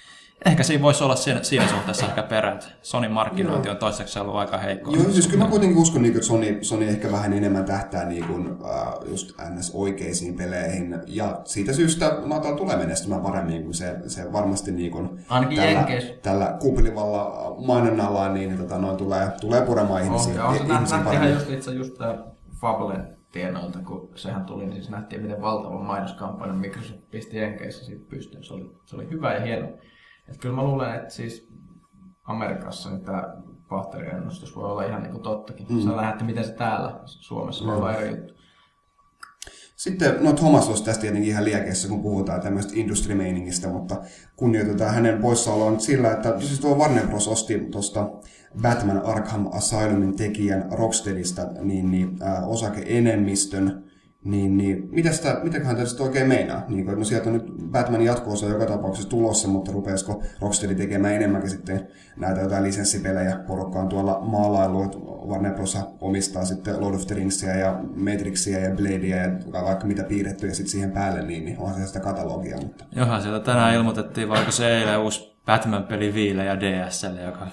ehkä 0.46 0.64
siinä 0.64 0.84
voisi 0.84 1.04
olla 1.04 1.16
siinä, 1.16 1.44
siinä 1.44 1.68
suhteessa 1.68 2.06
ehkä 2.06 2.24
perä, 2.24 2.52
että 2.52 2.66
Sonin 2.82 3.12
markkinointi 3.12 3.70
on 3.70 3.78
toistaiseksi 3.78 4.20
ollut 4.20 4.36
aika 4.36 4.58
heikko. 4.58 4.92
Joo, 4.92 5.04
siis 5.12 5.28
kyllä 5.28 5.44
mä 5.44 5.50
kuitenkin 5.50 5.78
uskon, 5.78 6.02
niin, 6.02 6.16
että 6.16 6.28
Sony, 6.28 6.58
Sony 6.62 6.88
ehkä 6.88 7.12
vähän 7.12 7.34
enemmän 7.34 7.66
tähtää 7.66 8.06
niin 8.06 8.26
kuin, 8.28 8.48
äh, 8.48 8.94
just 9.10 9.32
ns. 9.50 9.72
oikeisiin 9.76 10.36
peleihin. 10.38 11.00
Ja 11.08 11.42
siitä 11.46 11.74
syystä 11.74 12.18
Natal 12.26 12.56
tulee 12.56 12.76
menestymään 12.78 13.22
paremmin 13.22 13.64
kuin 13.64 13.74
se, 13.74 13.96
se 14.08 14.34
varmasti 14.34 14.72
niin 14.72 14.92
kuin, 14.92 15.10
Ainakin 15.30 15.58
tällä, 15.58 15.86
tällä 16.22 16.58
kuplivalla 16.60 17.56
mainonnalla 17.68 18.30
niin, 18.30 18.58
tota, 18.58 18.78
noin 18.78 18.98
tulee, 18.98 19.28
tulee 19.42 19.62
puremaan 19.62 20.04
ihmisiä, 20.04 20.46
Oh, 20.48 20.56
ihmisiä 20.56 20.74
nähtiin 20.74 20.88
ihan 20.88 21.04
paremmin. 21.06 21.34
just 21.34 21.50
itse 21.50 21.72
just 21.72 21.98
tää 21.98 22.18
Fablen 22.62 23.08
tienoilta, 23.32 23.80
kun 23.80 24.10
sehän 24.16 24.46
tuli, 24.46 24.64
niin 24.66 24.76
siis 24.76 24.90
nähtiin, 24.90 25.22
miten 25.22 25.42
valtava 25.42 25.80
mainoskampanja 25.84 26.54
Microsoft 26.54 27.00
pisti 27.12 27.38
Jenkeissä 27.38 27.86
siitä 27.86 28.06
pystyyn. 28.10 28.44
Se 28.44 28.54
oli, 28.54 28.72
se 28.86 28.96
oli 28.96 29.10
hyvä 29.10 29.34
ja 29.34 29.42
hieno. 29.42 29.68
Et 30.28 30.38
kyllä 30.38 30.56
mä 30.56 30.64
luulen, 30.64 30.96
että 30.96 31.14
siis 31.14 31.48
Amerikassa 32.24 32.90
niin 32.90 33.06
tämä 33.06 33.24
Pahteri-ennustus 33.70 34.56
voi 34.56 34.72
olla 34.72 34.84
ihan 34.84 35.02
niin 35.02 35.12
kuin 35.12 35.24
tottakin. 35.24 35.68
Mm. 35.70 35.82
Sä 35.82 35.90
näette, 35.90 36.24
miten 36.24 36.44
se 36.44 36.54
täällä 36.54 37.00
Suomessa 37.06 37.66
voi 37.66 37.76
olla 37.76 37.94
eri 37.94 38.10
juttu. 38.10 38.34
Sitten, 39.76 40.24
no 40.24 40.34
Thomas 40.34 40.70
olisi 40.70 40.84
tästä 40.84 41.02
tietenkin 41.02 41.30
ihan 41.30 41.46
liekeissä, 41.46 41.88
kun 41.88 42.02
puhutaan 42.02 42.42
tämmöistä 42.42 42.74
industry-meiningistä, 42.76 43.68
mutta 43.68 44.02
kunnioitetaan 44.36 44.94
hänen 44.94 45.22
poissaoloaan 45.22 45.80
sillä, 45.80 46.12
että 46.12 46.40
siis 46.40 46.60
tuo 46.60 46.76
Warner 46.76 47.08
Bros. 47.08 47.28
osti 47.28 47.60
tuosta 47.72 48.10
Batman 48.62 49.06
Arkham 49.06 49.50
Asylumin 49.52 50.16
tekijän 50.16 50.70
Rocksteadista 50.72 51.42
niin, 51.62 51.92
niin, 51.92 52.24
äh, 52.24 52.50
osake-enemmistön, 52.50 53.83
niin, 54.24 54.58
niin 54.58 54.90
mitä 54.92 55.12
sitä, 55.12 55.40
mitäköhän 55.44 55.76
tästä 55.76 56.04
oikein 56.04 56.28
meinaa? 56.28 56.62
Niin, 56.68 56.86
no 56.86 57.04
sieltä 57.04 57.30
on 57.30 57.34
nyt 57.34 57.46
Batmanin 57.72 58.08
jatko-osa 58.08 58.46
joka 58.46 58.66
tapauksessa 58.66 59.10
tulossa, 59.10 59.48
mutta 59.48 59.72
rupeaisiko 59.72 60.24
Rocksteady 60.42 60.76
tekemään 60.76 61.14
enemmänkin 61.14 61.50
sitten 61.50 61.88
näitä 62.18 62.42
jotain 62.42 62.64
lisenssipelejä? 62.64 63.40
Porukka 63.48 63.80
on 63.80 63.90
tuolla 63.90 64.20
maalailu, 64.22 64.84
että 64.84 64.98
Warner 65.28 65.54
Bros. 65.54 65.78
omistaa 66.02 66.46
sitten 66.46 66.82
Lord 66.82 66.96
of 66.96 67.08
the 67.08 67.16
Ringsia 67.16 67.56
ja 67.56 67.80
Matrixia 67.96 68.60
ja 68.60 68.76
Bladea 68.76 69.18
ja 69.18 69.64
vaikka 69.64 69.88
mitä 69.88 70.04
piirretty 70.04 70.48
ja 70.48 70.56
sitten 70.56 70.72
siihen 70.72 70.92
päälle, 70.92 71.22
niin, 71.22 71.46
niin 71.46 71.60
onhan 71.60 71.82
se 71.82 71.88
sitä 71.88 72.00
katalogia. 72.00 72.58
Mutta... 72.58 72.86
Johan 72.96 73.22
sieltä 73.22 73.40
tänään 73.40 73.76
ilmoitettiin, 73.76 74.30
vaikka 74.30 74.52
se 74.52 74.78
eilen 74.78 75.00
uusi 75.00 75.34
Batman-peli 75.46 76.14
Viille 76.14 76.46
ja 76.46 76.60
DSL, 76.60 77.18
joka... 77.26 77.48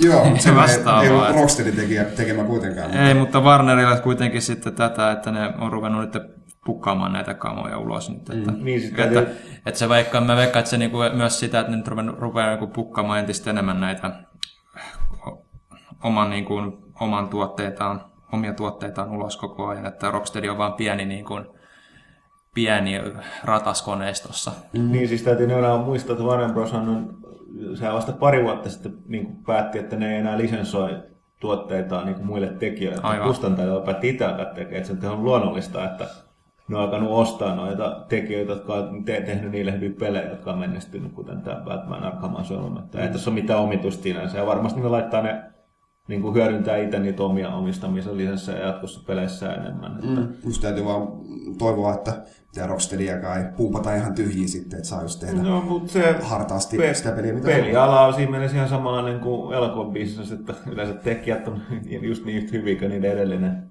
Joo, 0.00 0.26
se 0.38 0.48
ei, 0.48 0.56
Vastaavaa, 0.56 1.02
ei 1.02 1.10
ole 1.10 1.28
että- 1.28 1.40
Rocksteady 1.40 1.72
tekijä, 1.72 2.04
tekemä 2.04 2.44
kuitenkaan. 2.44 2.86
Mutta... 2.90 3.02
Ei, 3.02 3.14
mutta 3.14 3.40
Warnerilla 3.40 3.96
kuitenkin 4.00 4.42
sitten 4.42 4.72
tätä, 4.74 5.10
että 5.12 5.30
ne 5.30 5.54
on 5.58 5.72
ruvennut 5.72 6.00
nyt 6.12 6.22
pukkaamaan 6.64 7.12
näitä 7.12 7.34
kamoja 7.34 7.78
ulos 7.78 8.10
nyt. 8.10 8.30
Että, 8.30 8.50
mm, 8.52 8.64
niin, 8.64 8.82
että, 8.84 8.96
täytyy- 9.02 9.36
että 9.66 9.78
se 9.78 9.88
vaikka, 9.88 10.20
mä 10.20 10.36
veikkaan, 10.36 10.60
että 10.60 10.70
se 10.70 10.78
niinku 10.78 10.98
myös 11.14 11.40
sitä, 11.40 11.60
että 11.60 11.70
ne 11.70 11.76
nyt 11.76 11.88
ruvennut- 11.88 12.18
rupeaa 12.18 12.48
niinku 12.50 12.66
pukkaamaan 12.66 13.18
entistä 13.18 13.50
enemmän 13.50 13.80
näitä 13.80 14.10
oman, 16.04 16.30
niinku, 16.30 16.54
oman 17.00 17.28
tuotteitaan, 17.28 18.04
omia 18.32 18.52
tuotteitaan 18.52 19.10
ulos 19.10 19.36
koko 19.36 19.66
ajan, 19.66 19.86
että 19.86 20.10
Rocksteady 20.10 20.48
on 20.48 20.58
vaan 20.58 20.72
pieni, 20.72 21.04
niinku, 21.04 21.40
pieni 22.54 23.00
rataskoneistossa. 23.44 24.52
Mm. 24.72 24.92
Niin 24.92 25.08
siis 25.08 25.22
täytyy 25.22 25.46
nimenomaan 25.46 25.80
muistaa, 25.84 26.12
että 26.12 26.24
Warner 26.24 26.52
Bros. 26.52 26.72
on, 26.72 27.16
sehän 27.74 27.94
vasta 27.94 28.12
pari 28.12 28.42
vuotta 28.42 28.70
sitten 28.70 28.92
niin 29.06 29.26
kuin 29.26 29.44
päätti, 29.46 29.78
että 29.78 29.96
ne 29.96 30.12
ei 30.12 30.18
enää 30.18 30.38
lisensoi 30.38 31.02
tuotteitaan 31.40 32.06
niin 32.06 32.16
kuin 32.16 32.26
muille 32.26 32.48
tekijöille. 32.48 33.00
Aivan. 33.02 33.26
Kustantajille 33.26 33.84
päätti 33.84 34.08
itse 34.08 34.24
alkaa 34.24 34.44
tekemään. 34.44 34.76
Että 34.76 35.00
se 35.00 35.08
on 35.08 35.24
luonnollista, 35.24 35.84
että 35.84 36.06
ne 36.68 36.76
on 36.76 36.82
alkanut 36.82 37.10
ostaa 37.10 37.54
noita 37.54 38.04
tekijöitä, 38.08 38.52
jotka 38.52 38.74
on 38.74 39.04
te- 39.04 39.20
tehnyt 39.20 39.50
niille 39.50 39.72
hyviä 39.72 39.90
pelejä, 39.98 40.28
jotka 40.28 40.52
on 40.52 40.58
menestynyt, 40.58 41.12
kuten 41.12 41.42
tämä 41.42 41.60
Batman 41.60 42.02
Arkham 42.02 42.36
Asylum. 42.36 42.76
Että 42.76 43.00
Ei 43.00 43.08
tässä 43.08 43.30
ole 43.30 43.40
mitään 43.40 43.60
omitusta 43.60 44.02
sinänsä. 44.02 44.38
Ja 44.38 44.46
varmasti 44.46 44.80
ne 44.80 44.88
laittaa 44.88 45.22
ne 45.22 45.42
niin 46.08 46.22
kuin 46.22 46.34
hyödyntää 46.34 46.76
itse 46.76 46.98
niitä 46.98 47.22
omia 47.22 47.48
omistamisen 47.48 48.16
lisenssejä 48.18 48.58
jatkossa 48.66 49.00
peleissä 49.06 49.52
enemmän. 49.52 49.92
Että 49.94 50.20
Mm, 50.20 50.28
just 50.46 50.62
täytyy 50.62 50.84
vaan 50.84 51.08
toivoa, 51.58 51.94
että 51.94 52.12
tämä 52.54 52.66
Rocksteadyäkään 52.66 53.38
ei 53.38 53.52
puupata 53.56 53.94
ihan 53.94 54.14
tyhjiä 54.14 54.48
sitten, 54.48 54.76
että 54.76 54.88
saa 54.88 55.02
just 55.02 55.20
tehdä 55.20 55.42
No, 55.42 55.60
mutta 55.60 55.92
se 55.92 56.16
hartaasti 56.22 56.76
pe- 56.76 56.94
sitä 56.94 57.10
peliä, 57.12 57.32
mitä 57.32 57.46
peliala 57.46 58.06
on 58.06 58.14
siinä 58.14 58.30
mielessä 58.30 58.56
ihan 58.56 58.68
samanlainen 58.68 59.20
kuin 59.20 59.54
elokuvabisnes, 59.54 60.32
että 60.32 60.54
yleensä 60.72 60.94
tekijät 60.94 61.48
on 61.48 61.60
just 62.02 62.24
niin 62.24 62.36
yhtä 62.38 62.56
hyviä 62.56 62.78
kuin 62.78 62.90
niiden 62.90 63.12
edellinen, 63.12 63.62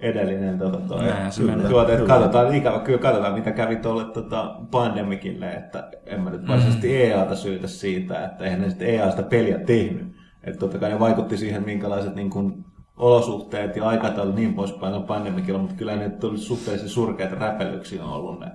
edellinen 0.00 0.58
tota, 0.58 0.78
toi, 0.88 0.98
Näinhän 1.04 1.32
se 1.32 1.42
menee. 1.42 1.68
tuote, 1.68 1.92
että 1.94 2.06
katsotaan, 2.06 2.54
ikävä 2.54 2.78
kyllä 2.78 2.98
katsotaan, 2.98 3.34
mitä 3.34 3.52
kävi 3.52 3.76
tuolle 3.76 4.04
tota, 4.04 4.56
pandemikille, 4.70 5.52
että 5.52 5.90
en 6.06 6.20
mä 6.20 6.30
nyt 6.30 6.48
varsinaisesti 6.48 7.02
EAta 7.02 7.36
syytä 7.36 7.66
siitä, 7.66 8.24
että 8.24 8.44
eihän 8.44 8.60
ne 8.60 8.68
sitten 8.68 8.88
EA 8.88 9.10
sitä 9.10 9.22
peliä 9.22 9.58
tehnyt. 9.58 10.14
Että 10.46 10.58
totta 10.58 10.78
kai 10.78 10.90
ne 10.90 10.98
vaikutti 10.98 11.36
siihen, 11.36 11.64
minkälaiset 11.64 12.14
niin 12.14 12.30
kuin, 12.30 12.64
olosuhteet 12.96 13.76
ja 13.76 13.88
aikataulu 13.88 14.32
niin 14.32 14.54
poispäin 14.54 14.94
on 14.94 15.04
pandemikilla, 15.04 15.58
mutta 15.58 15.74
kyllä 15.74 15.96
ne 15.96 16.10
tuli 16.10 16.38
suhteellisen 16.38 16.88
surkeita 16.88 17.34
räpelyksiä 17.34 18.04
on 18.04 18.12
ollut 18.12 18.40
ne. 18.40 18.50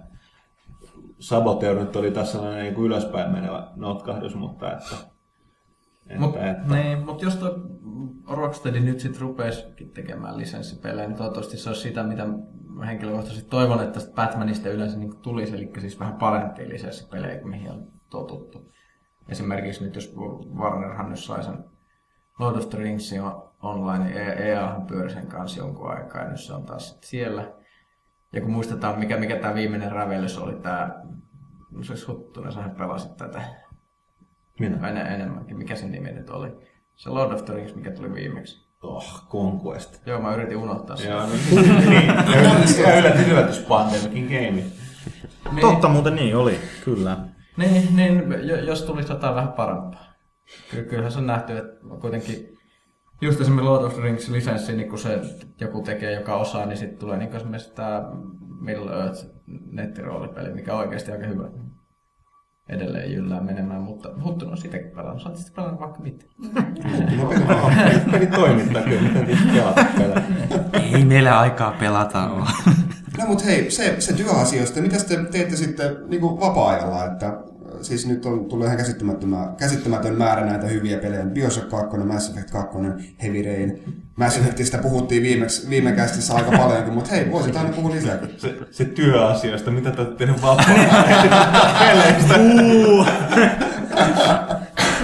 Saboteur 1.20 1.80
nyt 1.80 1.96
oli 1.96 2.12
tässä 2.12 2.32
sellainen 2.32 2.64
niin 2.64 2.76
kuin 2.76 2.86
ylöspäin 2.86 3.32
menevä 3.32 3.68
notkahdus, 3.76 4.36
mutta 4.36 4.72
että, 4.72 4.96
että, 6.08 6.20
Mutta 6.20 6.50
että 6.50 6.76
niin, 6.76 7.06
mut 7.06 7.22
jos 7.22 7.36
toi 7.36 7.56
Rocksteady 8.28 8.80
nyt 8.80 9.00
sit 9.00 9.20
rupesikin 9.20 9.90
tekemään 9.90 10.38
lisenssipelejä, 10.38 11.08
niin 11.08 11.18
toivottavasti 11.18 11.58
se 11.58 11.70
olisi 11.70 11.82
sitä, 11.82 12.04
mitä 12.04 12.28
henkilökohtaisesti 12.86 13.50
toivon, 13.50 13.82
että 13.82 13.94
tästä 13.94 14.16
Batmanista 14.16 14.70
yleensä 14.70 14.98
niin 14.98 15.18
tulisi, 15.18 15.56
eli 15.56 15.72
siis 15.80 16.00
vähän 16.00 16.16
parempia 16.16 16.70
lisenssipelejä 16.70 17.40
kuin 17.40 17.50
mihin 17.50 17.72
on 17.72 17.88
totuttu. 18.10 18.72
Esimerkiksi 19.30 19.84
nyt 19.84 19.96
jos 19.96 20.16
Warnerhan 20.56 21.10
nyt 21.10 21.20
sai 21.20 21.44
sen 21.44 21.64
Lord 22.40 22.56
of 22.56 22.70
the 22.70 22.78
Ringsin 22.78 23.22
on- 23.22 23.50
online, 23.62 24.04
niin 24.06 24.18
EAhan 24.18 24.86
pyöri 24.86 25.10
sen 25.10 25.28
kanssa 25.28 25.60
jonkun 25.60 25.92
aikaa, 25.92 26.22
ja 26.22 26.30
nyt 26.30 26.40
se 26.40 26.54
on 26.54 26.64
taas 26.66 26.90
sit 26.90 27.04
siellä. 27.04 27.52
Ja 28.34 28.42
kun 28.42 28.52
muistetaan, 28.52 29.00
mikä, 29.00 29.18
mikä 29.18 29.36
tämä 29.36 29.54
viimeinen 29.54 29.92
rävellys 29.92 30.38
oli, 30.38 30.54
tämä, 30.56 30.90
no 31.72 31.84
se 31.84 31.94
Huttunen, 32.08 32.52
sähän 32.52 32.72
pelasit 32.72 33.18
tätä 33.18 33.42
minä. 34.60 34.88
en, 34.90 34.98
enemmänkin. 34.98 35.58
Mikä 35.58 35.76
sen 35.76 35.92
nimi 35.92 36.12
nyt 36.12 36.30
oli? 36.30 36.52
Se 36.96 37.10
Lord 37.10 37.32
of 37.32 37.46
the 37.46 37.54
Rings, 37.54 37.76
mikä 37.76 37.92
tuli 37.92 38.14
viimeksi. 38.14 38.70
Oh, 38.84 39.28
Conquest. 39.30 40.08
Joo, 40.08 40.22
mä 40.22 40.34
yritin 40.36 40.58
unohtaa 40.58 40.96
sen. 40.96 41.12
Joo, 41.12 41.22
niin. 41.26 42.08
Ja 42.86 43.00
yllätys, 43.00 43.28
yllätys, 43.28 43.60
Pandemicin 43.60 44.26
game. 44.26 44.64
Totta 45.62 45.90
muuten 45.90 46.16
niin 46.16 46.36
oli, 46.36 46.60
kyllä. 46.86 47.18
Niin, 47.58 47.96
niin 47.96 48.32
jo- 48.48 48.60
jos 48.60 48.84
tulisi 48.84 49.12
jotain 49.12 49.36
vähän 49.36 49.54
parempaa. 49.54 50.09
Ky- 50.72 50.84
kyllähän 50.84 51.12
se 51.12 51.20
on 51.20 51.28
nähty, 51.28 51.58
että 51.58 51.80
kuitenkin 52.02 52.58
just 53.22 53.42
esimerkiksi 53.42 53.70
Lord 53.70 53.84
of 53.84 53.94
the 53.94 54.02
Rings 54.02 54.30
lisenssi, 54.30 54.74
niin 54.74 54.90
kun 54.90 55.00
se 55.00 55.22
joku 55.62 55.82
tekee, 55.82 56.14
joka 56.14 56.36
osaa, 56.36 56.66
niin 56.66 56.78
sitten 56.78 57.00
tulee 57.00 57.18
niin 57.18 57.36
esimerkiksi 57.36 57.74
tämä 57.76 58.04
Middle 58.62 59.04
Earth 59.04 59.26
nettiroolipeli, 59.72 60.54
mikä 60.54 60.74
on 60.74 60.80
oikeasti 60.80 61.12
aika 61.12 61.28
hyvä. 61.28 61.50
Edelleen 62.70 63.14
jyllää 63.14 63.42
menemään, 63.42 63.82
mutta 63.82 64.10
Huttunen 64.24 64.52
on 64.52 64.58
sitäkin 64.58 64.92
pelannut. 64.92 65.22
Sä 65.24 65.30
oot 65.30 65.38
sitten 65.38 65.56
pelannut 65.56 65.82
vaikka 65.82 66.00
mitä. 66.00 66.26
Peli 68.12 68.28
toimittaa 68.28 68.82
kyllä, 68.82 69.02
miten. 69.02 69.28
Ei 70.96 71.06
meillä 71.06 71.40
aikaa 71.40 71.72
pelata 71.80 72.30
ole. 72.30 72.46
No 73.18 73.26
mutta 73.28 73.44
hei, 73.44 73.72
se, 73.72 73.96
se 74.00 74.14
työasioista, 74.14 74.82
mitä 74.82 74.98
te 74.98 75.26
teette 75.32 75.56
sitten 75.56 75.98
niin 76.08 76.22
kuin 76.22 76.40
vapaa-ajalla, 76.40 77.06
että 77.06 77.38
siis 77.82 78.06
nyt 78.08 78.26
on 78.26 78.46
tullut 78.46 78.66
ihan 78.66 78.78
käsittämätön, 78.78 79.30
käsittämätön 79.58 80.16
määrä 80.16 80.46
näitä 80.46 80.68
hyviä 80.68 80.98
pelejä. 80.98 81.26
Bioshock 81.26 81.70
2, 81.70 81.98
Mass 81.98 82.30
Effect 82.30 82.52
2, 82.52 82.78
Heavy 83.24 83.44
Rain. 83.44 83.84
Mass 84.16 84.38
Effectistä 84.38 84.78
puhuttiin 84.78 85.24
viimeksi, 85.24 85.70
viime 85.70 85.92
kästissä 85.92 86.34
aika 86.34 86.58
paljonkin, 86.58 86.94
mutta 86.94 87.10
hei, 87.10 87.32
voisit 87.32 87.56
aina 87.56 87.70
puhua 87.70 87.92
lisääkin. 87.92 88.30
Se, 88.38 88.56
se 88.72 88.86
työasioista, 88.86 89.72
mitä 89.72 89.92
te 89.92 90.02
olette 90.02 90.18
tehnyt 90.18 90.42
vapaa 90.42 90.66
peleistä. 91.80 92.38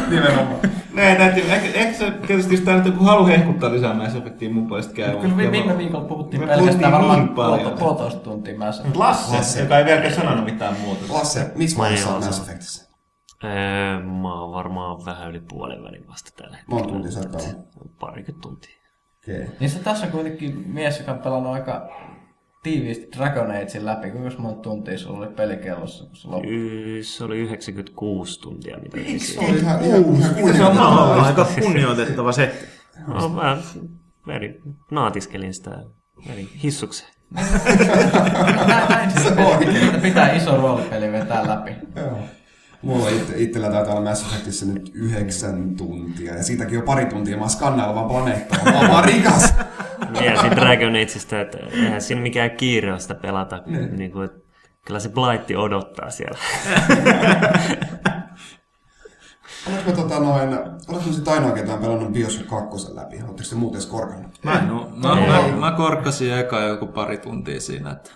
Nimenomaan. 0.10 0.60
Näin, 0.96 1.18
näin, 1.18 1.52
ehkä, 1.52 1.80
ehkä 1.80 1.98
se 1.98 2.12
tietysti 2.12 2.58
tää 2.58 2.84
nyt 2.84 3.02
halu 3.02 3.26
hehkuttaa 3.28 3.72
lisää 3.72 3.94
Mass 3.94 4.16
Effectia 4.16 4.50
mun 4.50 4.68
puolesta 4.68 4.94
käy. 4.94 5.12
Kyllä 5.12 5.24
vi- 5.24 5.30
mutta- 5.30 5.52
viime 5.52 5.78
viikolla 5.78 6.06
puhuttiin 6.06 6.42
Me 6.42 6.48
pelkästään 6.48 6.92
puhuttiin 6.94 7.36
varmaan 7.36 7.66
niin 7.66 7.78
puolitoista 7.80 8.20
tuntia 8.20 8.58
Mass 8.58 8.80
Effect. 8.80 8.96
Lasse, 8.96 9.36
Lasse. 9.38 9.62
joka 9.62 9.78
ei 9.78 9.86
vieläkään 9.86 10.14
sanonut 10.14 10.46
mitään 10.46 10.76
muuta. 10.80 11.14
Lasse, 11.14 11.52
missä 11.56 11.78
Mä 11.78 11.84
en 11.84 11.88
vaiheessa 11.88 12.10
on 12.10 12.18
osaa. 12.18 12.30
Mass 12.30 12.42
Effectissä? 12.42 12.86
Öö, 13.44 14.00
mä 14.00 14.42
oon 14.42 14.52
varmaan 14.52 15.06
vähän 15.06 15.30
yli 15.30 15.42
puolen 15.50 15.84
välin 15.84 16.08
vasta 16.08 16.32
tällä 16.38 16.58
hetkellä. 16.58 16.80
Monta 16.80 16.94
tuntia 16.94 17.12
sä 17.12 17.20
oot 17.20 17.32
pelannut? 17.32 18.00
Parikymmentä 18.00 18.42
tuntia. 18.42 18.76
Okei. 19.24 19.42
Okay. 19.42 19.56
Niin 19.60 19.70
se 19.70 19.80
tässä 19.80 20.06
on 20.06 20.12
kuitenkin 20.12 20.64
mies, 20.68 21.00
joka 21.00 21.12
on 21.12 21.20
pelannut 21.20 21.54
aika 21.54 21.90
tiiviisti 22.66 23.08
Dragon 23.18 23.52
Agein 23.52 23.86
läpi. 23.86 24.12
Kuinka 24.12 24.38
monta 24.38 24.62
tuntia 24.62 24.98
sulla 24.98 25.18
oli 25.20 25.28
pelikellossa, 25.28 26.06
kun 26.06 26.16
se 26.16 26.28
loppui? 26.28 27.00
Se 27.02 27.24
oli 27.24 27.40
96 27.40 28.42
tuntia, 28.42 28.78
mitä 28.78 28.98
Se 28.98 29.04
vissiin. 29.04 29.50
oli 29.50 29.60
ihan, 29.60 29.84
ihan, 29.84 30.02
ihan 30.38 30.58
Se 30.58 30.64
on 30.64 30.78
aika 31.24 31.48
kunnioitettava 31.62 32.32
setti. 32.32 32.66
No, 33.08 33.30
mä 33.30 33.58
veri, 34.28 34.62
naatiskelin 34.92 35.54
sitä 35.54 35.84
veri 36.28 36.50
hissukseen. 36.64 37.10
Näin, 38.68 39.12
siis 39.12 39.26
on, 39.28 39.64
että 39.64 40.00
pitää 40.02 40.34
iso 40.36 40.58
roolipeli 40.58 41.12
vetää 41.12 41.48
läpi. 41.48 41.72
Joo. 41.96 42.20
Mulla 42.86 43.10
itse, 43.10 43.34
itsellä 43.38 43.70
taitaa 43.70 43.96
olla 43.96 44.10
Mass 44.10 44.26
Effectissä 44.26 44.66
nyt 44.66 44.92
yhdeksän 44.94 45.76
tuntia, 45.76 46.36
ja 46.36 46.44
siitäkin 46.44 46.76
jo 46.76 46.82
pari 46.82 47.06
tuntia 47.06 47.38
mä 47.38 47.48
skannailen 47.48 47.96
vaan 47.96 48.08
planeettaa. 48.08 48.60
Mä 48.66 48.80
oon 48.80 48.90
vaan 48.90 49.06
rikas! 49.14 49.54
Ja 50.22 50.42
siinä 50.42 50.56
Dragon 50.56 50.90
Ageista, 50.90 51.42
että 51.42 51.58
eihän 51.72 52.02
siinä 52.02 52.22
mikään 52.22 52.52
kiire 52.52 52.92
ole 52.92 53.00
sitä 53.00 53.16
pelata. 53.16 53.64
Niin 53.98 54.12
kuin, 54.12 54.26
että 54.26 54.40
kyllä 54.86 55.00
se 55.00 55.10
Blightti 55.10 55.56
odottaa 55.56 56.10
siellä. 56.10 56.38
Oletko 59.72 59.92
tota 59.92 60.20
noin, 60.20 60.50
oletko 60.88 61.12
sitten 61.12 61.34
ainoa, 61.34 61.52
ketä 61.52 61.74
on 61.74 61.80
pelannut 61.80 62.14
Bioshock 62.14 62.50
2 62.50 62.96
läpi? 62.96 63.16
Oletteko 63.16 63.50
te 63.50 63.56
muuten 63.56 63.78
edes 63.78 63.90
korkannut? 63.90 64.40
Mä 64.44 64.60
en 64.60 64.72
oo. 64.72 64.90
Mä, 64.96 65.16
mä, 65.16 65.58
mä 65.60 65.72
korkkasin 65.72 66.34
eka 66.34 66.60
joku 66.60 66.88
pari 66.88 67.18
tuntia 67.18 67.62
siinä, 67.62 67.92
että 67.92 68.12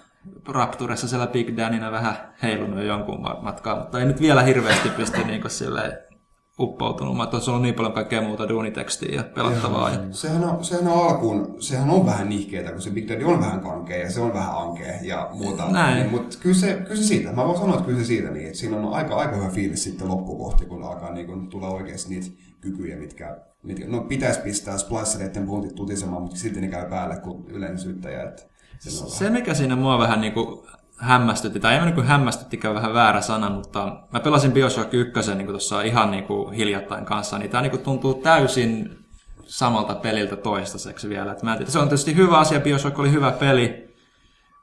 Rapturessa 0.48 1.08
siellä 1.08 1.28
Big 1.28 1.58
Danina 1.58 1.92
vähän 1.92 2.16
heilunut 2.44 2.80
jo 2.80 2.86
jonkun 2.86 3.22
ma- 3.22 3.40
matkaa, 3.42 3.80
mutta 3.80 4.00
ei 4.00 4.06
nyt 4.06 4.22
vielä 4.22 4.44
hirveästi 4.44 4.90
pysty 4.90 5.24
niinku 5.24 5.50
silleen 5.50 5.92
uppoutunut. 6.60 7.18
Mä 7.18 7.28
tuossa 7.28 7.52
on 7.52 7.62
niin 7.62 7.74
paljon 7.76 7.94
kaikkea 7.94 8.22
muuta 8.22 8.50
duunitekstiä 8.50 9.16
ja 9.16 9.24
pelattavaa. 9.24 9.90
Ja... 9.90 10.00
Sehän 10.12 10.44
on, 10.44 10.64
sehän 10.64 10.88
on 10.88 11.10
alkuun, 11.10 11.56
sehän 11.60 11.90
on 11.90 12.06
vähän 12.06 12.30
nihkeetä, 12.30 12.72
kun 12.72 12.82
se 12.82 12.90
Big 12.90 13.10
Daddy 13.10 13.24
on 13.24 13.40
vähän 13.40 13.60
kankea 13.60 13.98
ja 13.98 14.12
se 14.12 14.22
on 14.22 14.34
vähän 14.34 14.58
ankea 14.58 14.94
ja 15.02 15.30
muuta. 15.34 15.72
Näin. 15.72 15.98
Niin, 15.98 16.12
mutta 16.12 16.38
kyllä 16.40 16.56
se, 16.56 16.74
kyllä 16.74 16.96
se 16.96 17.04
siitä, 17.04 17.32
mä 17.32 17.46
voin 17.46 17.58
sanoa, 17.58 17.74
että 17.74 17.86
kyllä 17.86 18.00
se 18.00 18.06
siitä 18.06 18.32
niin, 18.32 18.46
että 18.46 18.60
siinä 18.60 18.78
on 18.78 18.94
aika, 18.94 19.16
aika 19.16 19.36
hyvä 19.36 19.50
fiilis 19.50 19.84
sitten 19.84 20.08
loppukohti, 20.08 20.66
kun 20.66 20.84
alkaa 20.84 21.14
niin 21.14 21.28
kun 21.28 21.50
tulla 21.50 21.70
oikeasti 21.70 22.10
niitä 22.10 22.28
kykyjä, 22.62 22.98
mitkä, 22.98 23.38
mitkä 23.64 23.86
no 23.88 24.02
pitäisi 24.02 24.40
pistää 24.40 24.78
splicereiden 24.78 25.46
puntit 25.46 25.76
tutisemaan, 25.76 26.22
mutta 26.22 26.38
sitten 26.38 26.64
ne 26.64 26.70
käy 26.70 26.90
päälle 26.90 27.18
kuin 27.18 27.46
yleinen 27.48 27.80
syyttäjä. 27.80 28.24
Että 28.24 28.44
se 28.80 29.04
on 29.04 29.12
Se, 29.12 29.30
mikä 29.30 29.54
siinä 29.54 29.76
mua 29.76 30.00
vähän 30.00 30.22
niinku 30.22 30.68
hämmästytti, 30.98 31.60
tai 31.60 31.74
ei 31.76 31.86
niinku 31.86 32.02
hämmästyttikään 32.02 32.76
vähän 32.76 32.94
väärä 32.94 33.22
sana, 33.22 33.50
mutta 33.50 34.02
mä 34.12 34.20
pelasin 34.20 34.52
Bioshock 34.52 34.94
1 34.94 35.36
niinku 35.36 35.52
tuossa 35.52 35.82
ihan 35.82 36.12
niinku 36.12 36.50
hiljattain 36.50 37.06
kanssa, 37.06 37.38
niin 37.38 37.52
tää 37.52 37.62
niinku 37.62 37.78
tuntuu 37.78 38.14
täysin 38.14 38.98
samalta 39.46 39.96
peliltä 39.96 40.36
toistaiseksi 40.36 41.10
vielä. 41.10 41.32
Et 41.32 41.44
mä 41.44 41.52
en 41.52 41.58
tiedä, 41.58 41.72
se 41.72 41.80
on 41.80 41.88
tietysti 41.88 42.16
hyvä 42.16 42.38
asia, 42.38 42.60
Bioshock 42.60 43.00
oli 43.00 43.12
hyvä 43.12 43.32
peli, 43.32 43.89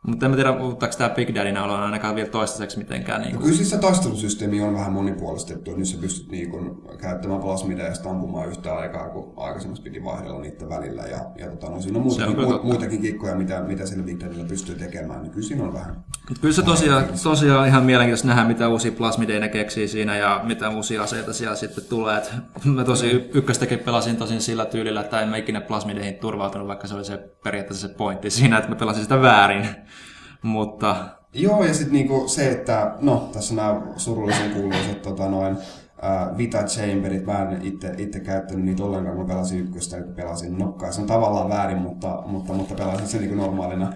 mutta 0.06 0.26
en 0.26 0.34
tiedä, 0.34 0.52
puhuttaako 0.52 0.94
tämä 0.98 1.10
Big 1.10 1.34
Daddy 1.34 1.58
olla 1.58 1.84
ainakaan 1.84 2.14
vielä 2.14 2.28
toistaiseksi 2.28 2.78
mitenkään. 2.78 3.22
Niinku. 3.22 3.42
Kyllä 3.42 3.56
siis 3.56 3.70
se 3.70 3.78
taistelusysteemi 3.78 4.62
on 4.62 4.75
vähän 4.75 4.92
monipuolistettu, 4.92 5.76
nyt 5.76 5.88
sä 5.88 5.98
pystyt 6.00 6.30
niin 6.30 6.50
kun, 6.50 6.82
käyttämään 7.00 7.40
plasmideja 7.40 7.88
ja 7.88 8.10
ampumaan 8.10 8.48
yhtä 8.48 8.75
aikaa, 8.75 9.08
kun 9.08 9.32
aikaisemmassa 9.36 9.82
piti 9.82 10.04
vaihdella 10.04 10.40
niiden 10.40 10.68
välillä. 10.68 11.02
Ja, 11.02 11.18
ja 11.38 11.50
tota, 11.50 11.70
no, 11.70 11.80
siinä 11.80 11.98
on 11.98 12.10
Se 12.10 12.25
on 12.25 12.40
mu, 12.40 12.58
muitakin 12.62 13.02
kikkoja, 13.02 13.34
mitä, 13.34 13.60
mitä 13.60 13.86
sillä 13.86 14.04
Big 14.04 14.20
Daddyllä 14.20 14.48
pystyy 14.48 14.75
tekemään, 14.75 15.22
niin 15.22 15.32
kyllä 15.32 15.46
siinä 15.48 15.64
on 15.64 15.75
vähän. 15.75 16.04
Mut 16.28 16.38
kyllä 16.38 16.54
se 16.54 16.62
tosiaan, 16.62 17.04
tosiaan 17.23 17.68
ihan 17.68 17.85
mielenkiintoista 17.85 18.28
nähdä, 18.28 18.45
mitä 18.45 18.68
uusia 18.68 18.92
plasmideja 18.92 19.40
ne 19.40 19.49
keksii 19.49 19.88
siinä 19.88 20.16
ja 20.16 20.40
mitä 20.45 20.71
uusia 20.71 21.02
aseita 21.02 21.33
siellä 21.33 21.56
sitten 21.56 21.85
tulee. 21.85 22.18
Et 22.18 22.33
mä 22.64 22.85
tosi 22.85 23.11
y- 23.11 23.30
ykköstäkin 23.35 23.78
pelasin 23.78 24.16
tosin 24.16 24.40
sillä 24.40 24.64
tyylillä, 24.64 25.00
että 25.00 25.21
en 25.21 25.28
mä 25.28 25.37
ikinä 25.37 25.61
plasmideihin 25.61 26.14
turvautunut, 26.14 26.68
vaikka 26.68 26.87
se 26.87 26.95
oli 26.95 27.04
se 27.04 27.16
periaatteessa 27.45 27.88
se 27.88 27.95
pointti 27.95 28.30
siinä, 28.30 28.59
että 28.59 28.71
mä 28.71 28.76
pelasin 28.76 29.02
sitä 29.02 29.23
väärin. 29.23 29.66
Mutta 30.42 30.97
Joo, 31.35 31.64
ja 31.64 31.75
sitten 31.75 31.92
niinku 31.92 32.28
se, 32.28 32.50
että 32.50 32.95
no, 33.00 33.30
tässä 33.33 33.54
nämä 33.54 33.83
surullisen 33.97 34.50
kuuluisat 34.50 35.02
tota, 35.02 35.28
noin, 35.28 35.56
ää, 36.02 36.35
Vita 36.37 36.62
Chamberit, 36.62 37.26
mä 37.26 37.42
en 37.42 37.62
itse, 37.62 37.95
itse 37.99 38.21
käyttänyt 38.21 38.64
niitä 38.64 38.85
ollenkaan, 38.85 39.16
kun 39.16 39.26
pelasin 39.26 39.61
ykköstä, 39.61 40.02
kun 40.02 40.14
pelasin 40.14 40.59
nokkaa. 40.59 40.92
Se 40.92 41.00
on 41.00 41.06
tavallaan 41.06 41.49
väärin, 41.49 41.78
mutta, 41.78 42.23
mutta, 42.26 42.52
mutta 42.52 42.75
pelasin 42.75 43.06
sen 43.06 43.21
niinku 43.21 43.37
normaalina, 43.37 43.92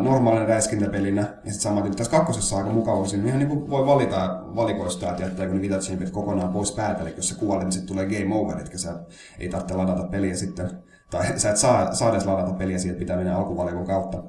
normaalina 0.00 0.46
räiskintäpelinä. 0.46 1.20
Ja 1.20 1.28
sitten 1.28 1.60
samaten 1.60 1.96
tässä 1.96 2.10
kakkosessa 2.10 2.56
aika 2.56 2.70
mukava, 2.70 3.06
siinä 3.06 3.26
ihan 3.26 3.38
niinku 3.38 3.70
voi 3.70 3.86
valita 3.86 4.42
valikoista, 4.56 5.10
että 5.10 5.22
jättääkö 5.22 5.54
ne 5.54 5.60
Vita 5.60 5.78
Chamberit 5.78 6.12
kokonaan 6.12 6.52
pois 6.52 6.72
päältä, 6.72 7.02
eli 7.02 7.14
jos 7.16 7.28
sä 7.28 7.38
kuolet, 7.38 7.64
niin 7.64 7.72
sitten 7.72 7.88
tulee 7.96 8.06
game 8.06 8.34
over, 8.34 8.58
etkä 8.58 8.78
sä 8.78 9.00
ei 9.38 9.48
tarvitse 9.48 9.74
ladata 9.74 10.08
peliä 10.08 10.36
sitten, 10.36 10.70
tai 11.10 11.38
sä 11.38 11.50
et 11.50 11.56
saa, 11.56 11.94
saa 11.94 12.10
edes 12.10 12.26
ladata 12.26 12.52
peliä, 12.52 12.78
siitä 12.78 12.98
pitää 12.98 13.16
mennä 13.16 13.36
alkuvalikon 13.36 13.86
kautta. 13.86 14.22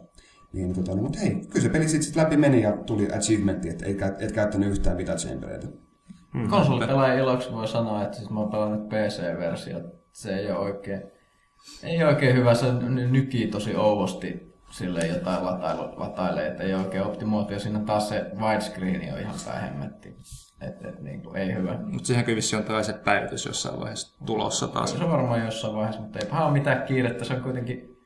Niin, 0.53 0.73
tota, 0.73 0.95
no, 0.95 1.01
mutta 1.01 1.19
hei, 1.19 1.29
kyllä 1.29 1.63
se 1.63 1.69
peli 1.69 1.87
sitten 1.87 2.03
sit 2.03 2.15
läpi 2.15 2.37
meni 2.37 2.61
ja 2.61 2.71
tuli 2.71 3.07
achievementti, 3.15 3.69
että 3.69 3.85
et, 3.85 4.21
et 4.21 4.31
käyttänyt 4.31 4.69
yhtään 4.69 4.97
Vita 4.97 5.15
Chambereita. 5.15 5.67
Mm. 6.33 6.49
Konsolipelaajan 6.49 7.17
iloksi 7.17 7.51
voi 7.51 7.67
sanoa, 7.67 8.03
että 8.03 8.17
siis 8.17 8.29
mä 8.29 8.39
oon 8.39 8.51
pelannut 8.51 8.89
PC-versio. 8.89 9.81
Se 10.11 10.35
ei 10.35 10.51
ole 10.51 10.59
oikein, 10.59 11.01
ei 11.83 12.03
oikein 12.03 12.35
hyvä, 12.35 12.53
se 12.53 12.73
ny- 12.73 13.11
nykii 13.11 13.47
tosi 13.47 13.75
ouvosti 13.75 14.52
sille 14.73 15.07
jotain 15.07 15.45
latailu, 15.45 15.93
latailee, 15.97 16.47
että 16.47 16.63
ei 16.63 16.73
oikein 16.73 17.03
optimoitu. 17.03 17.53
Ja 17.53 17.59
siinä 17.59 17.79
taas 17.79 18.09
se 18.09 18.31
widescreen 18.39 19.13
on 19.13 19.19
ihan 19.19 19.35
päihemmetti. 19.45 20.17
Että 20.61 20.89
et, 20.89 21.01
niin 21.01 21.23
kuin, 21.23 21.37
ei 21.37 21.53
hyvä. 21.53 21.79
Mutta 21.85 22.07
siihen 22.07 22.25
kyllä 22.25 22.35
vissi 22.35 22.55
on 22.55 22.63
toiset 22.63 23.03
päivitys 23.03 23.45
jossain 23.45 23.79
vaiheessa 23.79 24.25
tulossa 24.25 24.67
taas. 24.67 24.91
Se 24.91 25.03
on 25.03 25.11
varmaan 25.11 25.45
jossain 25.45 25.75
vaiheessa, 25.75 26.01
mutta 26.01 26.19
ei 26.19 26.43
ole 26.43 26.51
mitään 26.51 26.83
kiirettä. 26.83 27.25
Se 27.25 27.33
on 27.33 27.41
kuitenkin 27.41 27.97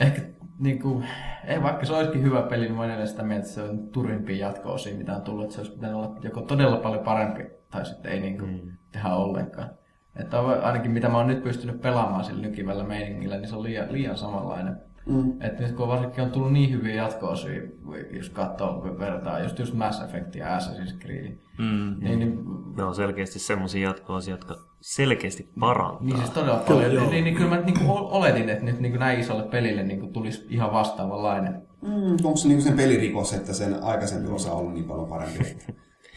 ehkä 0.00 0.22
niin 0.58 0.82
kuin, 0.82 1.06
ei 1.44 1.62
vaikka 1.62 1.86
se 1.86 1.92
olisikin 1.92 2.22
hyvä 2.22 2.42
peli, 2.42 2.64
niin 2.64 2.76
voin 2.76 2.90
edes 2.90 3.10
sitä 3.10 3.22
mieltä, 3.22 3.42
että 3.42 3.54
se 3.54 3.62
on 3.62 3.88
turimpia 3.88 4.46
jatko-osia, 4.46 4.96
mitä 4.96 5.16
on 5.16 5.22
tullut. 5.22 5.44
Että 5.44 5.54
se 5.54 5.60
olisi 5.60 5.74
pitänyt 5.74 5.96
olla 5.96 6.16
joko 6.22 6.40
todella 6.40 6.76
paljon 6.76 7.04
parempi, 7.04 7.46
tai 7.70 7.86
sitten 7.86 8.12
ei 8.12 8.20
niin 8.20 8.38
kuin, 8.38 8.50
mm. 8.50 8.72
tehdä 8.92 9.14
ollenkaan. 9.14 9.70
Että 10.20 10.40
ainakin 10.40 10.90
mitä 10.90 11.08
mä 11.08 11.16
oon 11.18 11.26
nyt 11.26 11.42
pystynyt 11.42 11.80
pelaamaan 11.80 12.24
sillä 12.24 12.42
nykivällä 12.42 12.84
meiningillä, 12.84 13.36
niin 13.36 13.48
se 13.48 13.56
on 13.56 13.62
liian, 13.62 13.92
liian 13.92 14.16
samanlainen. 14.16 14.87
Mm. 15.08 15.42
Että 15.42 15.62
nyt 15.62 15.72
kun 15.72 15.88
varsinkin 15.88 16.24
on 16.24 16.30
tullut 16.30 16.52
niin 16.52 16.70
hyviä 16.70 16.94
jatko-osia, 16.94 17.62
jos 18.10 18.30
katsoo 18.30 18.84
vertaa, 18.98 19.40
just, 19.40 19.58
just 19.58 19.74
Mass 19.74 20.02
Effect 20.02 20.34
ja 20.34 20.58
Assassin's 20.58 20.98
Creed, 20.98 21.38
mm. 21.58 21.96
niin, 22.00 22.18
niin, 22.18 22.44
ne 22.76 22.84
on 22.84 22.94
selkeästi 22.94 23.38
semmoisia 23.38 23.88
jatko-osia, 23.88 24.34
jotka 24.34 24.56
selkeästi 24.80 25.52
parantaa. 25.60 26.02
Niin 26.02 26.16
siis 26.16 26.30
todella 26.30 26.62
kyllä, 26.66 26.82
paljon. 26.82 27.02
Niin, 27.02 27.10
niin, 27.10 27.24
niin, 27.24 27.36
kyllä 27.36 27.50
mä 27.50 27.60
niin 27.60 27.78
kuin 27.78 27.90
oletin, 27.90 28.48
että 28.48 28.64
nyt 28.64 28.80
niin 28.80 28.92
kuin 28.92 29.00
näin 29.00 29.20
isolle 29.20 29.42
pelille 29.42 29.82
niin 29.82 30.00
kuin 30.00 30.12
tulisi 30.12 30.46
ihan 30.48 30.72
vastaavanlainen. 30.72 31.62
Mm, 31.82 32.16
onko 32.24 32.36
se 32.36 32.48
niin 32.48 32.62
sen 32.62 32.76
pelirikos, 32.76 33.34
että 33.34 33.52
sen 33.52 33.82
aikaisempi 33.82 34.30
osa 34.30 34.52
on 34.52 34.58
ollut 34.58 34.74
niin 34.74 34.84
paljon 34.84 35.08
parempi? 35.08 35.58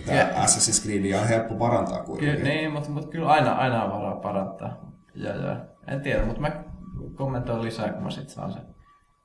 Tämä 0.06 0.18
ja, 0.18 0.26
Assassin's 0.26 0.84
Creed 0.84 1.22
on 1.22 1.28
helppo 1.28 1.56
parantaa 1.56 2.04
kuitenkin. 2.04 2.38
Kyllä, 2.38 2.54
niin, 2.54 2.72
mutta, 2.72 2.90
mutta 2.90 3.10
kyllä 3.10 3.30
aina, 3.30 3.52
aina 3.52 3.84
on 3.84 3.92
varaa 3.92 4.16
parantaa. 4.16 4.92
Ja, 5.16 5.36
ja, 5.36 5.66
en 5.88 6.02
tiedä, 6.02 6.26
mutta 6.26 6.42
mä 6.42 6.64
kommentoin 7.16 7.62
lisää, 7.62 7.94
kun 7.94 8.04
mä 8.04 8.10
sitten 8.10 8.36
saan 8.36 8.52
sen 8.52 8.62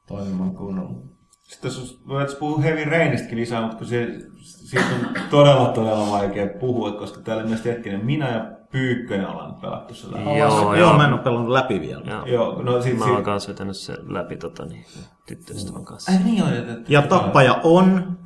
toimimaan 0.06 0.54
kunnolla. 0.54 1.06
Sitten 1.42 1.68
jos 1.68 2.02
voit 2.08 2.38
puhua 2.38 2.62
Heavy 2.62 2.84
Rainistakin 2.84 3.38
lisää, 3.38 3.60
mutta 3.60 3.76
kun 3.76 3.86
se, 3.86 4.08
siitä 4.42 4.86
on 4.86 5.28
todella 5.30 5.68
todella 5.68 6.10
vaikea 6.10 6.46
puhua, 6.60 6.92
koska 6.92 7.20
täällä 7.20 7.44
myös 7.44 7.64
hetkinen 7.64 8.06
minä 8.06 8.28
ja 8.28 8.56
Pyykkönen 8.70 9.28
ollaan 9.28 9.54
pelattu 9.54 9.94
se 9.94 10.06
läpi. 10.12 10.38
Joo, 10.38 10.60
joo, 10.60 10.74
joo, 10.74 10.96
mä 10.96 11.06
en 11.06 11.12
ole 11.12 11.20
pelannut 11.20 11.50
läpi 11.50 11.80
vielä. 11.80 12.02
Joo, 12.04 12.26
joo 12.26 12.62
no 12.62 12.82
sit, 12.82 12.98
mä 12.98 13.04
oon 13.04 13.22
kanssa 13.22 13.48
vetänyt 13.48 13.76
se 13.76 13.96
läpi 14.08 14.36
tota, 14.36 14.64
niin, 14.64 14.84
tyttöystävän 15.26 15.84
kanssa. 15.84 16.12
Ai 16.12 16.18
niin 16.24 16.42
on, 16.42 16.52
että... 16.52 16.74
Ja 16.88 17.02
tappaja 17.02 17.60
on. 17.62 17.94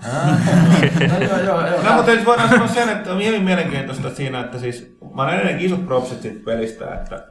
no, 1.10 1.18
joo, 1.20 1.38
joo, 1.38 1.66
joo. 1.66 1.82
No, 1.82 1.96
mutta 1.96 2.12
voidaan 2.24 2.48
sanoa 2.48 2.68
sen, 2.68 2.88
että 2.88 3.12
on 3.12 3.24
hyvin 3.24 3.42
mielenkiintoista 3.42 4.10
siinä, 4.10 4.40
että 4.40 4.58
siis 4.58 4.96
mä 5.14 5.22
olen 5.22 5.34
edelleenkin 5.34 5.66
isot 5.66 5.86
propsit 5.86 6.22
siitä 6.22 6.44
pelistä, 6.44 6.94
että, 6.94 7.26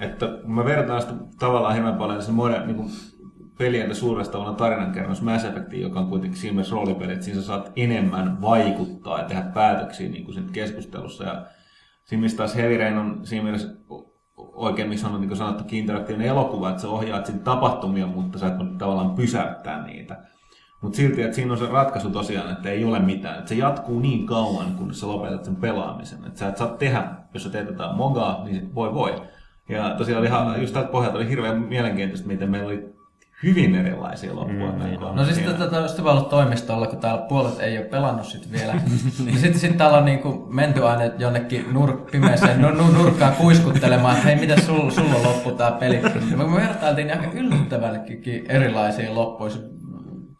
että 0.00 0.26
kun 0.26 0.54
mä 0.54 0.64
vertaan 0.64 1.02
sitä 1.02 1.14
tavallaan 1.38 1.74
hieman 1.74 1.96
paljon 1.96 2.18
niin 2.18 2.66
niin 2.66 2.76
kuin 2.76 2.90
pelien 3.58 3.94
suuresta 3.94 4.32
tavallaan 4.32 4.56
tarinankerros 4.56 5.22
Mass 5.22 5.44
Effectiin, 5.44 5.82
joka 5.82 6.00
on 6.00 6.08
kuitenkin 6.08 6.38
siinä 6.38 6.54
mielessä 6.54 6.74
roolipeli, 6.74 7.12
että 7.12 7.24
siinä 7.24 7.40
saat 7.40 7.72
enemmän 7.76 8.40
vaikuttaa 8.40 9.18
ja 9.18 9.24
tehdä 9.24 9.42
päätöksiä 9.42 10.08
niin 10.08 10.24
kuin 10.24 10.52
keskustelussa. 10.52 11.24
Ja 11.24 11.46
siinä 12.04 12.20
mielessä 12.20 12.36
taas 12.36 12.56
Heavy 12.56 12.78
Rain 12.78 12.98
on 12.98 13.20
siinä 13.26 13.44
mielessä 13.44 13.68
oikein, 14.36 14.88
missä 14.88 15.08
on 15.08 15.20
niin 15.20 15.36
sanottu 15.36 15.64
interaktiivinen 15.72 16.28
elokuva, 16.28 16.70
että 16.70 16.82
sä 16.82 16.88
ohjaat 16.88 17.26
siinä 17.26 17.42
tapahtumia, 17.42 18.06
mutta 18.06 18.38
sä 18.38 18.46
et 18.46 18.58
voi 18.58 18.66
tavallaan 18.78 19.14
pysäyttää 19.14 19.86
niitä. 19.86 20.16
Mutta 20.82 20.96
silti, 20.96 21.22
että 21.22 21.34
siinä 21.34 21.52
on 21.52 21.58
se 21.58 21.66
ratkaisu 21.66 22.10
tosiaan, 22.10 22.52
että 22.52 22.68
ei 22.68 22.84
ole 22.84 22.98
mitään. 22.98 23.38
Että 23.38 23.48
se 23.48 23.54
jatkuu 23.54 24.00
niin 24.00 24.26
kauan, 24.26 24.74
kun 24.78 24.94
sä 24.94 25.08
lopetat 25.08 25.44
sen 25.44 25.56
pelaamisen. 25.56 26.24
Että 26.26 26.38
sä 26.38 26.48
et 26.48 26.56
saa 26.56 26.68
tehdä, 26.68 27.04
jos 27.34 27.42
sä 27.42 27.50
teet 27.50 27.66
jotain 27.66 27.96
mogaa, 27.96 28.44
niin 28.44 28.74
voi 28.74 28.94
voi. 28.94 29.22
Ja 29.68 29.94
tosiaan 29.98 30.18
oli 30.20 30.26
ihan, 30.26 30.60
just 30.60 30.74
tältä 30.74 30.88
pohjalta 30.88 31.16
oli 31.16 31.28
hirveän 31.28 31.62
mielenkiintoista, 31.62 32.28
miten 32.28 32.50
meillä 32.50 32.66
oli 32.66 32.94
hyvin 33.42 33.74
erilaisia 33.74 34.36
loppuja. 34.36 34.72
Mm, 34.72 34.84
niin. 34.84 35.00
no 35.00 35.24
siis 35.24 35.38
tätä 35.38 35.76
on 35.76 35.82
just 35.82 35.98
ollut 35.98 36.28
toimistolla, 36.28 36.86
kun 36.86 36.98
täällä 36.98 37.22
puolet 37.28 37.60
ei 37.60 37.78
ole 37.78 37.86
pelannut 37.86 38.26
sit 38.26 38.52
vielä. 38.52 38.74
niin 39.24 39.38
sitten 39.38 39.60
sit 39.60 39.76
täällä 39.76 39.98
on 39.98 40.04
niinku 40.04 40.46
menty 40.50 40.86
aina 40.86 41.14
jonnekin 41.18 41.66
nur, 41.72 41.96
pimeäseen 42.10 42.60
nur, 42.60 42.74
nur, 42.74 42.92
nurkkaan 42.92 43.34
kuiskuttelemaan, 43.34 44.16
että 44.16 44.28
hei, 44.28 44.36
mitä 44.36 44.60
sulla, 44.60 44.90
sulla 44.90 45.22
loppu 45.22 45.50
tää 45.50 45.72
peli. 45.72 46.00
Ja 46.30 46.36
me 46.36 46.52
vertailtiin 46.56 47.10
aika 47.10 47.32
yllättävänkin 47.32 48.44
erilaisia 48.48 49.14
loppuja 49.14 49.52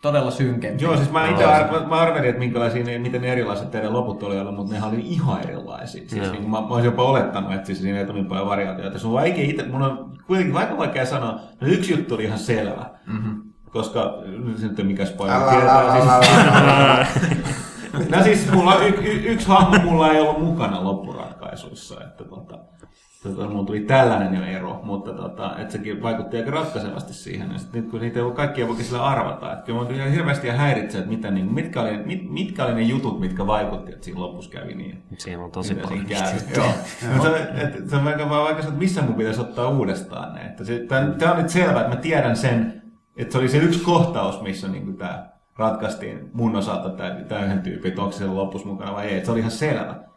todella 0.02 0.30
synkempiä. 0.30 0.86
Joo, 0.88 0.96
siis 0.96 1.10
mä 1.12 1.28
itse 1.28 1.44
ar- 1.44 1.86
mä 1.88 1.94
arvelin, 1.96 2.28
että 2.28 2.38
minkälaisia, 2.38 3.00
miten 3.00 3.24
erilaiset 3.24 3.70
teidän 3.70 3.92
loput 3.92 4.22
oli 4.22 4.40
ollut, 4.40 4.54
mutta 4.54 4.74
ne 4.74 4.84
oli 4.84 5.00
ihan 5.00 5.40
erilaisia. 5.40 6.08
Siis 6.08 6.32
niin, 6.32 6.50
mä, 6.50 6.60
mä 6.60 6.66
olisin 6.66 6.84
jopa 6.84 7.02
olettanut, 7.02 7.52
että 7.52 7.66
siis 7.66 7.82
siinä 7.82 7.98
ei 7.98 8.04
niin 8.12 8.26
paljon 8.26 8.48
variaatioita. 8.48 8.98
Se 8.98 9.06
on 9.06 9.12
vaikea 9.12 9.44
itse, 9.44 9.68
mun 9.68 9.82
on 9.82 10.12
kuitenkin 10.26 10.54
vaikka 10.54 10.78
vaikea 10.78 11.06
sanoa, 11.06 11.40
no 11.60 11.66
yksi 11.68 11.92
juttu 11.92 12.14
oli 12.14 12.24
ihan 12.24 12.38
selvä. 12.38 12.86
Mm-hmm. 13.06 13.42
Koska, 13.70 14.14
nyt 14.44 14.58
sitten 14.58 14.86
mikä 14.86 15.04
spoiler 15.06 15.40
tietää. 15.50 15.92
Siis, 15.92 16.04
no 18.16 18.22
siis 18.22 18.52
mulla 18.52 18.76
y- 18.84 19.02
y- 19.04 19.22
yksi 19.32 19.48
hahmo 19.48 19.76
mulla 19.84 20.12
ei 20.12 20.20
ollut 20.20 20.44
mukana 20.44 20.84
loppuratkaisuissa. 20.84 22.00
Että 22.04 22.24
tota, 22.24 22.58
tota, 23.22 23.48
mulla 23.48 23.66
tuli 23.66 23.80
tällainen 23.80 24.34
jo 24.34 24.44
ero, 24.44 24.80
mutta 24.82 25.12
tota, 25.12 25.58
että 25.58 25.72
sekin 25.72 26.02
vaikutti 26.02 26.36
aika 26.36 26.50
ratkaisevasti 26.50 27.14
siihen. 27.14 27.52
Ja 27.52 27.58
sit 27.58 27.72
nyt 27.72 27.90
kun 27.90 28.00
niitä 28.00 28.18
ei 28.18 28.24
voi 28.24 28.32
kaikkia 28.32 28.68
voi 28.68 28.76
sillä 28.76 29.04
arvata, 29.04 29.52
että 29.52 29.64
kyllä 29.64 29.78
mun 29.78 29.86
tuli 29.86 30.12
hirveästi 30.12 30.46
ja 30.46 30.52
häiritsee, 30.52 30.98
että 30.98 31.10
mitä, 31.10 31.30
niin, 31.30 31.52
mitkä, 31.52 31.80
oli, 31.80 31.96
mit, 31.96 32.30
mitkä 32.30 32.64
oli 32.64 32.74
ne 32.74 32.82
jutut, 32.82 33.20
mitkä 33.20 33.46
vaikutti, 33.46 33.92
että 33.92 34.04
siinä 34.04 34.20
lopussa 34.20 34.50
kävi 34.50 34.74
niin. 34.74 35.02
Siinä 35.18 35.44
on 35.44 35.50
tosi 35.50 35.74
paljon. 35.74 36.06
Joo. 36.56 36.66
no, 37.16 37.22
se, 37.22 37.48
et, 37.54 37.88
se 37.88 37.96
on 37.96 38.04
vaikka, 38.04 38.30
vaikka 38.30 38.62
että 38.62 38.74
missä 38.74 39.02
mun 39.02 39.14
pitäisi 39.14 39.40
ottaa 39.40 39.68
uudestaan 39.68 40.34
ne. 40.34 40.40
Että 40.40 40.64
se, 40.64 40.78
tämä 41.18 41.32
on 41.32 41.38
nyt 41.38 41.48
selvä, 41.48 41.80
että 41.80 41.94
mä 41.94 42.00
tiedän 42.00 42.36
sen, 42.36 42.82
että 43.16 43.32
se 43.32 43.38
oli 43.38 43.48
se 43.48 43.58
yksi 43.58 43.80
kohtaus, 43.80 44.42
missä 44.42 44.68
niin 44.68 44.96
tämä 44.96 45.32
ratkaistiin 45.58 46.30
mun 46.32 46.56
osalta 46.56 46.90
tämä 47.28 47.44
yhden 47.44 47.62
tyyppi, 47.62 47.88
että 47.88 48.02
onko 48.02 48.12
se 48.12 48.26
lopussa 48.26 48.68
mukana 48.68 48.92
vai 48.92 49.06
ei. 49.06 49.14
Että 49.14 49.26
se 49.26 49.32
oli 49.32 49.40
ihan 49.40 49.50
selvä. 49.50 50.11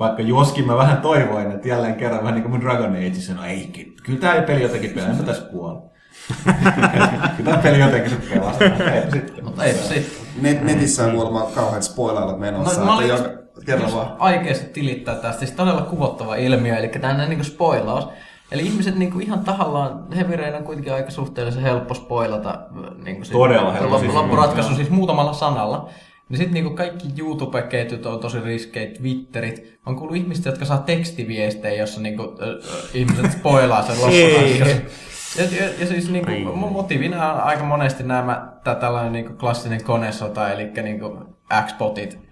Vaikka 0.00 0.22
joskin 0.22 0.66
mä 0.66 0.76
vähän 0.76 0.96
toivoin, 0.96 1.52
että 1.52 1.68
jälleen 1.68 1.94
kerran 1.94 2.20
vähän 2.20 2.34
niin 2.34 2.42
kuin 2.42 2.52
mun 2.52 2.60
Dragon 2.60 2.96
Age 2.96 3.14
sanoi, 3.14 3.46
ei, 3.46 3.94
kyllä 4.02 4.20
tämä 4.20 4.42
peli 4.42 4.62
jotenkin 4.62 4.90
pelaa, 4.90 5.10
en 5.10 5.16
mä 5.16 5.22
tässä 5.22 5.44
kuolla. 5.44 5.82
kyllä 7.36 7.50
tämä 7.50 7.62
peli 7.62 7.80
jotenkin 7.80 8.10
se 8.10 8.16
pelastaa. 8.16 8.68
Eipä 8.68 9.10
sitten. 9.10 9.44
Mutta 9.44 9.64
eipä 9.64 9.82
sitten. 9.82 10.26
Net, 10.42 10.62
netissä 10.62 11.04
on 11.04 11.10
kuulemma 11.12 11.50
kauheat 11.54 11.82
spoilailut 11.82 12.40
menossa. 12.40 12.80
No, 12.80 12.86
mä 12.86 12.96
olin 12.96 13.08
joka, 13.08 13.30
kerran 13.66 13.92
vaan. 13.92 14.16
aikeasti 14.18 14.66
tilittää 14.66 15.14
tästä. 15.14 15.38
Siis 15.38 15.50
todella 15.50 15.82
kuvottava 15.82 16.36
ilmiö, 16.36 16.76
eli 16.76 16.88
tämä 16.88 17.26
niin 17.26 17.44
spoilaus. 17.44 18.08
Eli 18.52 18.62
ihmiset 18.62 18.96
niin 18.96 19.12
kuin 19.12 19.24
ihan 19.24 19.40
tahallaan, 19.40 20.12
Heavy 20.16 20.36
Rain 20.36 20.54
on 20.54 20.64
kuitenkin 20.64 20.92
aika 20.92 21.10
suhteellisen 21.10 21.62
helppo 21.62 21.94
spoilata. 21.94 22.58
Niin 23.04 23.16
kuin 23.16 23.30
Todella 23.32 23.72
helppo. 23.72 24.00
Loppuratkaisu 24.12 24.74
siis 24.74 24.90
muutamalla 24.90 25.32
sanalla. 25.32 25.88
Niin 26.28 26.36
sitten 26.36 26.54
niinku 26.54 26.70
kaikki 26.70 27.08
YouTube-ketjut 27.18 28.06
on 28.06 28.20
tosi 28.20 28.40
riskejä, 28.40 28.90
Twitterit. 28.94 29.78
On 29.86 29.96
kuullut 29.96 30.16
ihmistä, 30.16 30.48
jotka 30.48 30.64
saa 30.64 30.78
tekstiviestejä, 30.78 31.80
jossa 31.80 32.00
niinku, 32.00 32.22
äh, 32.22 32.90
ihmiset 32.94 33.32
spoilaa 33.32 33.82
sen 33.82 33.96
loppuratkaisun. 34.00 34.82
Ja, 35.38 35.44
ja, 35.60 35.68
ja 35.80 35.86
siis 35.86 36.10
niinku, 36.10 36.30
motiivina 36.56 37.32
on 37.32 37.40
aika 37.40 37.64
monesti 37.64 38.02
nämä 38.02 38.52
tällainen 38.80 39.12
niinku 39.12 39.32
klassinen 39.32 39.84
konesota, 39.84 40.52
eli 40.52 40.70
niinku 40.82 41.18
X-botit, 41.66 42.25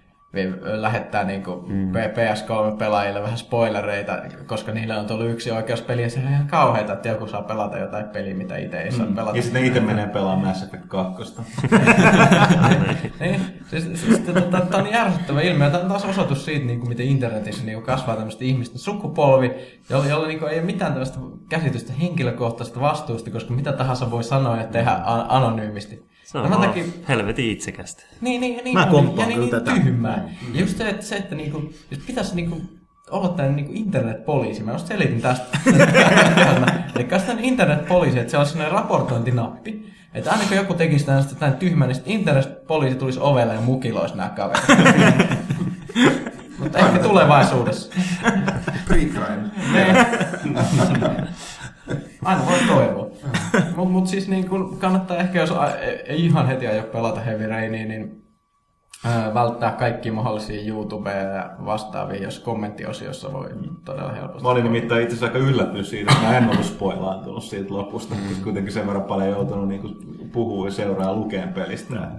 lähettää 0.63 1.23
niin 1.23 1.43
kuin 1.43 1.71
mm. 1.71 1.91
PS3-pelaajille 1.91 3.21
vähän 3.21 3.37
spoilereita, 3.37 4.17
koska 4.45 4.71
niillä 4.71 4.99
on 4.99 5.05
tullut 5.05 5.29
yksi 5.29 5.51
oikeuspeli 5.51 6.01
ja 6.01 6.09
se 6.09 6.19
on 6.19 6.31
ihan 6.31 6.47
kauheita, 6.47 6.93
että 6.93 7.09
joku 7.09 7.27
saa 7.27 7.41
pelata 7.41 7.77
jotain 7.77 8.05
peliä, 8.05 8.33
mitä 8.33 8.57
itse 8.57 8.81
ei 8.81 8.91
saa 8.91 9.05
mm. 9.05 9.15
pelata. 9.15 9.37
Ja 9.37 9.43
sitten 9.43 9.65
itse 9.65 9.79
menee 9.79 10.07
pelaamaan 10.07 10.47
Mass 10.47 10.63
Effect 10.63 10.85
2. 10.87 11.33
niin, 13.19 13.41
siis, 13.69 13.89
siis, 13.93 14.19
tota, 14.19 14.61
tämä 14.61 14.83
on 14.83 14.91
järsyttävä 14.91 15.41
ilmiö. 15.41 15.69
Tämä 15.69 15.83
on 15.83 15.89
taas 15.89 16.05
osoitus 16.05 16.45
siitä, 16.45 16.65
niin 16.65 16.79
kuin, 16.79 16.89
miten 16.89 17.05
internetissä 17.05 17.65
niin 17.65 17.75
kuin 17.75 17.85
kasvaa 17.85 18.15
tämmöistä 18.15 18.45
ihmisten 18.45 18.79
sukupolvi, 18.79 19.51
jolla, 19.89 20.05
jolla 20.05 20.27
niin 20.27 20.39
kuin, 20.39 20.51
ei 20.51 20.59
ole 20.59 20.65
mitään 20.65 20.91
tämmöistä 20.91 21.19
käsitystä 21.49 21.93
henkilökohtaista 21.93 22.79
vastuusta, 22.79 23.31
koska 23.31 23.53
mitä 23.53 23.73
tahansa 23.73 24.11
voi 24.11 24.23
sanoa 24.23 24.57
ja 24.57 24.63
tehdä 24.63 24.99
anonyymisti. 25.27 26.14
Se 26.25 26.37
on 26.37 26.51
no, 26.51 26.57
takia... 26.57 26.83
helvetin 27.07 27.51
itsekästä. 27.51 28.03
Niin, 28.21 28.41
niin, 28.41 28.63
niin, 28.63 28.73
Mä 28.73 28.85
niin, 28.91 29.17
ja 29.17 29.25
niin, 29.25 29.39
niin 29.39 29.51
tätä. 29.51 29.71
tyhmää. 29.71 30.17
Mm. 30.17 30.55
Ja 30.55 30.61
just 30.61 30.77
se, 30.77 30.89
että, 30.89 31.05
se, 31.05 31.15
että 31.15 31.35
niinku, 31.35 31.73
jos 31.91 31.99
pitäisi 32.07 32.35
niinku, 32.35 32.61
olla 33.11 33.29
tämän 33.29 33.55
niinku 33.55 33.71
internetpoliisi, 33.75 34.63
mä 34.63 34.71
just 34.71 34.87
selitin 34.87 35.21
tästä. 35.21 35.57
Eli 36.95 37.03
tämän 37.03 37.43
internetpoliisi, 37.43 38.19
että 38.19 38.31
se 38.31 38.37
on 38.37 38.45
sellainen 38.45 38.71
raportointinappi, 38.71 39.93
että 40.13 40.31
aina 40.31 40.43
kun 40.47 40.57
joku 40.57 40.73
tekisi 40.73 41.05
tästä 41.05 41.35
tämän 41.35 41.57
tyhmän, 41.57 41.89
niin 41.89 42.01
internetpoliisi 42.05 42.95
tulisi 42.95 43.19
ovelle 43.21 43.53
ja 43.53 43.61
mukiloisi 43.61 44.17
nämä 44.17 44.29
kaverit. 44.29 44.63
Mutta 46.59 46.77
ehkä 46.77 46.99
tulevaisuudessa. 46.99 47.93
Pre-crime. 48.87 49.49
Aina 52.23 52.45
voi 52.45 52.59
toivoa. 52.67 53.07
Mutta 53.75 53.91
mut 53.91 54.07
siis 54.07 54.27
niin 54.27 54.49
kun 54.49 54.77
kannattaa 54.77 55.17
ehkä, 55.17 55.39
jos 55.39 55.53
ei 56.05 56.25
ihan 56.25 56.47
heti 56.47 56.67
aio 56.67 56.83
pelata 56.83 57.19
Heavy 57.19 57.47
Rainia, 57.47 57.85
niin 57.85 58.21
välttää 59.33 59.71
kaikki 59.71 60.11
mahdollisia 60.11 60.67
YouTubea 60.67 61.21
ja 61.21 61.49
vastaavia, 61.65 62.23
jos 62.23 62.39
kommenttiosiossa 62.39 63.33
voi 63.33 63.49
todella 63.85 64.11
helposti. 64.11 64.43
Mä 64.43 64.49
olin 64.49 64.63
nimittäin 64.63 65.03
itse 65.03 65.15
asiassa 65.15 65.25
aika 65.25 65.49
yllättynyt 65.49 65.87
siitä, 65.87 66.11
että 66.11 66.27
mä 66.27 66.37
en 66.37 66.49
ollut 66.49 66.65
spoilaantunut 66.65 67.43
siitä 67.43 67.73
lopusta, 67.73 68.15
koska 68.15 68.43
kuitenkin 68.43 68.73
sen 68.73 68.87
verran 68.87 69.03
paljon 69.03 69.29
joutunut 69.29 69.67
niin 69.67 69.81
puhua 70.33 70.67
ja 70.67 70.71
seuraa 70.71 71.13
lukeen 71.13 71.53
pelistä. 71.53 72.11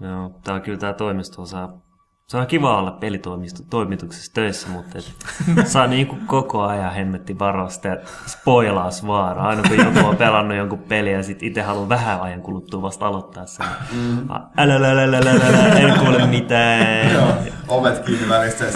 Joo, 0.00 0.30
tää 0.44 0.54
on 0.54 0.60
kyllä 0.60 0.78
tää 0.78 0.92
toimisto 0.92 1.42
osaa 1.42 1.80
se 2.28 2.36
on 2.36 2.46
kiva 2.46 2.78
olla 2.78 2.90
pelitoimituksessa 2.90 4.34
töissä, 4.34 4.68
mutta 4.68 4.98
et 4.98 5.66
saa 5.66 5.86
niinku 5.86 6.16
koko 6.26 6.62
ajan 6.62 6.94
hemmetti 6.94 7.38
varosta 7.38 7.88
ja 7.88 7.96
spoilaas 8.26 9.06
vaara. 9.06 9.42
Aina 9.42 9.62
kun 9.62 9.76
joku 9.76 10.08
on 10.08 10.16
pelannut 10.16 10.56
jonkun 10.56 10.78
peliä 10.78 11.16
ja 11.16 11.22
sit 11.22 11.42
itse 11.42 11.62
haluaa 11.62 11.88
vähän 11.88 12.20
ajan 12.20 12.42
kuluttua 12.42 12.82
vasta 12.82 13.06
aloittaa 13.06 13.46
sen. 13.46 13.66
Mm. 13.92 14.28
Älä, 14.56 14.74
älä, 14.74 14.90
älä, 14.90 15.18
älä, 15.18 15.30
älä, 15.48 15.78
en 15.78 15.98
kuule 15.98 16.26
mitään. 16.26 17.12
Joo, 17.12 17.28
ovet 17.68 17.98
kiinni 17.98 18.28
välistä 18.28 18.64
ja. 18.64 18.70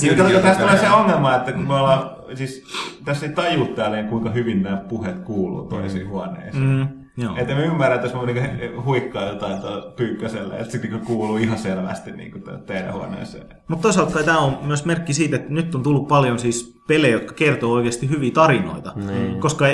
Niin, 0.00 0.42
tästä 0.42 0.62
tulee 0.62 0.78
se 0.78 0.90
ongelma, 0.90 1.36
että 1.36 1.52
kun 1.52 1.66
me 1.66 1.74
ollaan, 1.74 2.10
siis 2.34 2.64
tässä 3.04 3.26
ei 3.26 3.32
tajua 3.32 3.66
täällä, 3.66 4.02
kuinka 4.02 4.30
hyvin 4.30 4.62
nämä 4.62 4.76
puheet 4.76 5.18
kuuluu 5.18 5.66
toisiin 5.68 6.08
huoneisiin. 6.08 6.64
Mm. 6.64 7.01
Joo. 7.16 7.36
Että 7.36 7.54
me 7.54 7.64
ymmärrän, 7.64 7.96
että 7.96 8.06
jos 8.06 8.14
mä 8.14 8.32
niinku 8.32 8.82
huikkaa 8.84 9.24
jotain 9.24 9.62
pyykköselle, 9.96 10.58
että 10.58 10.72
se 10.72 10.78
niinku 10.78 11.06
kuuluu 11.06 11.36
ihan 11.36 11.58
selvästi 11.58 12.12
niinku 12.12 12.38
teidän 12.66 12.92
huoneeseen. 12.94 13.46
Mutta 13.68 13.82
toisaalta 13.82 14.22
tämä 14.22 14.38
on 14.38 14.58
myös 14.62 14.84
merkki 14.84 15.14
siitä, 15.14 15.36
että 15.36 15.52
nyt 15.52 15.74
on 15.74 15.82
tullut 15.82 16.08
paljon 16.08 16.38
siis 16.38 16.80
pelejä, 16.88 17.12
jotka 17.12 17.34
kertoo 17.34 17.72
oikeasti 17.72 18.10
hyviä 18.10 18.30
tarinoita. 18.30 18.92
Mm. 18.94 19.40
Koska 19.40 19.64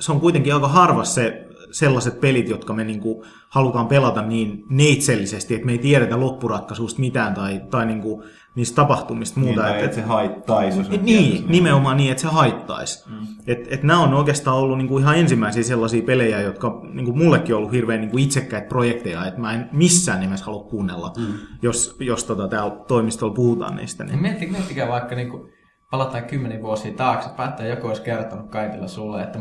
se 0.00 0.12
on 0.12 0.20
kuitenkin 0.20 0.54
aika 0.54 0.68
harva 0.68 1.04
se 1.04 1.46
sellaiset 1.70 2.20
pelit, 2.20 2.48
jotka 2.48 2.72
me 2.72 2.84
niinku 2.84 3.24
halutaan 3.48 3.88
pelata 3.88 4.22
niin 4.22 4.64
neitsellisesti, 4.70 5.54
että 5.54 5.66
me 5.66 5.72
ei 5.72 5.78
tiedetä 5.78 6.20
loppuratkaisusta 6.20 7.00
mitään 7.00 7.34
tai, 7.34 7.60
tai 7.70 7.86
niinku 7.86 8.24
niistä 8.54 8.76
tapahtumista 8.76 9.40
muuta. 9.40 9.62
Niin, 9.62 9.72
että, 9.72 9.84
että 9.84 9.96
se 9.96 10.02
haittaisi. 10.02 10.78
Jos 10.78 10.90
niin, 10.90 11.44
nimenomaan 11.48 11.96
niin, 11.96 12.10
että 12.10 12.20
se 12.20 12.28
haittaisi. 12.28 13.10
Mm. 13.10 13.26
Et, 13.46 13.72
et 13.72 13.82
nämä 13.82 14.00
on 14.00 14.14
oikeastaan 14.14 14.56
ollut 14.56 14.78
niinku 14.78 14.98
ihan 14.98 15.18
ensimmäisiä 15.18 15.62
sellaisia 15.62 16.02
pelejä, 16.02 16.40
jotka 16.40 16.80
niinku 16.92 17.12
mullekin 17.12 17.54
on 17.54 17.58
ollut 17.58 17.72
hirveän 17.72 18.00
niinku 18.00 18.18
itsekkäitä 18.18 18.68
projekteja, 18.68 19.26
että 19.26 19.40
mä 19.40 19.54
en 19.54 19.68
missään 19.72 20.20
nimessä 20.20 20.46
halua 20.46 20.64
kuunnella, 20.64 21.12
mm. 21.18 21.34
jos, 21.62 21.96
jos 22.00 22.24
tota, 22.24 22.48
täällä 22.48 22.76
toimistolla 22.88 23.34
puhutaan 23.34 23.76
niistä. 23.76 24.04
Niin. 24.04 24.22
Miettikää, 24.22 24.52
miettikää 24.52 24.88
vaikka 24.88 25.14
niinku, 25.14 25.50
palataan 25.90 26.24
kymmenen 26.24 26.62
vuosia 26.62 26.92
taakse, 26.92 27.30
päättää 27.36 27.66
joku 27.66 27.86
olisi 27.86 28.02
kertonut 28.02 28.50
kaikilla 28.50 28.88
sulle, 28.88 29.22
että 29.22 29.38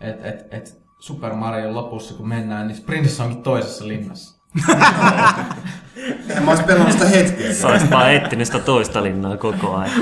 et, 0.00 0.24
et, 0.24 0.46
et 0.50 0.82
Super 0.98 1.34
Mario 1.34 1.74
lopussa, 1.74 2.14
kun 2.14 2.28
mennään, 2.28 2.68
niin 2.68 2.82
prinsessa 2.86 3.24
onkin 3.24 3.42
toisessa 3.42 3.88
linnassa. 3.88 4.31
en 6.36 6.42
mä 6.42 6.50
olisi 6.50 6.64
pelannut 6.64 6.92
sitä 6.92 7.08
hetkeä. 7.08 7.54
Sä 7.54 7.68
olisit 7.68 7.90
vaan 7.90 8.12
etsinyt 8.14 8.46
sitä 8.46 8.58
toista 8.58 9.02
linnaa 9.02 9.36
koko 9.36 9.76
ajan. 9.76 9.92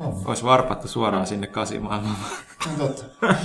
Olisi 0.24 0.44
varpattu 0.44 0.88
suoraan 0.88 1.26
sinne 1.26 1.46
kasimaailmaan. 1.46 2.16
totta. 2.78 3.04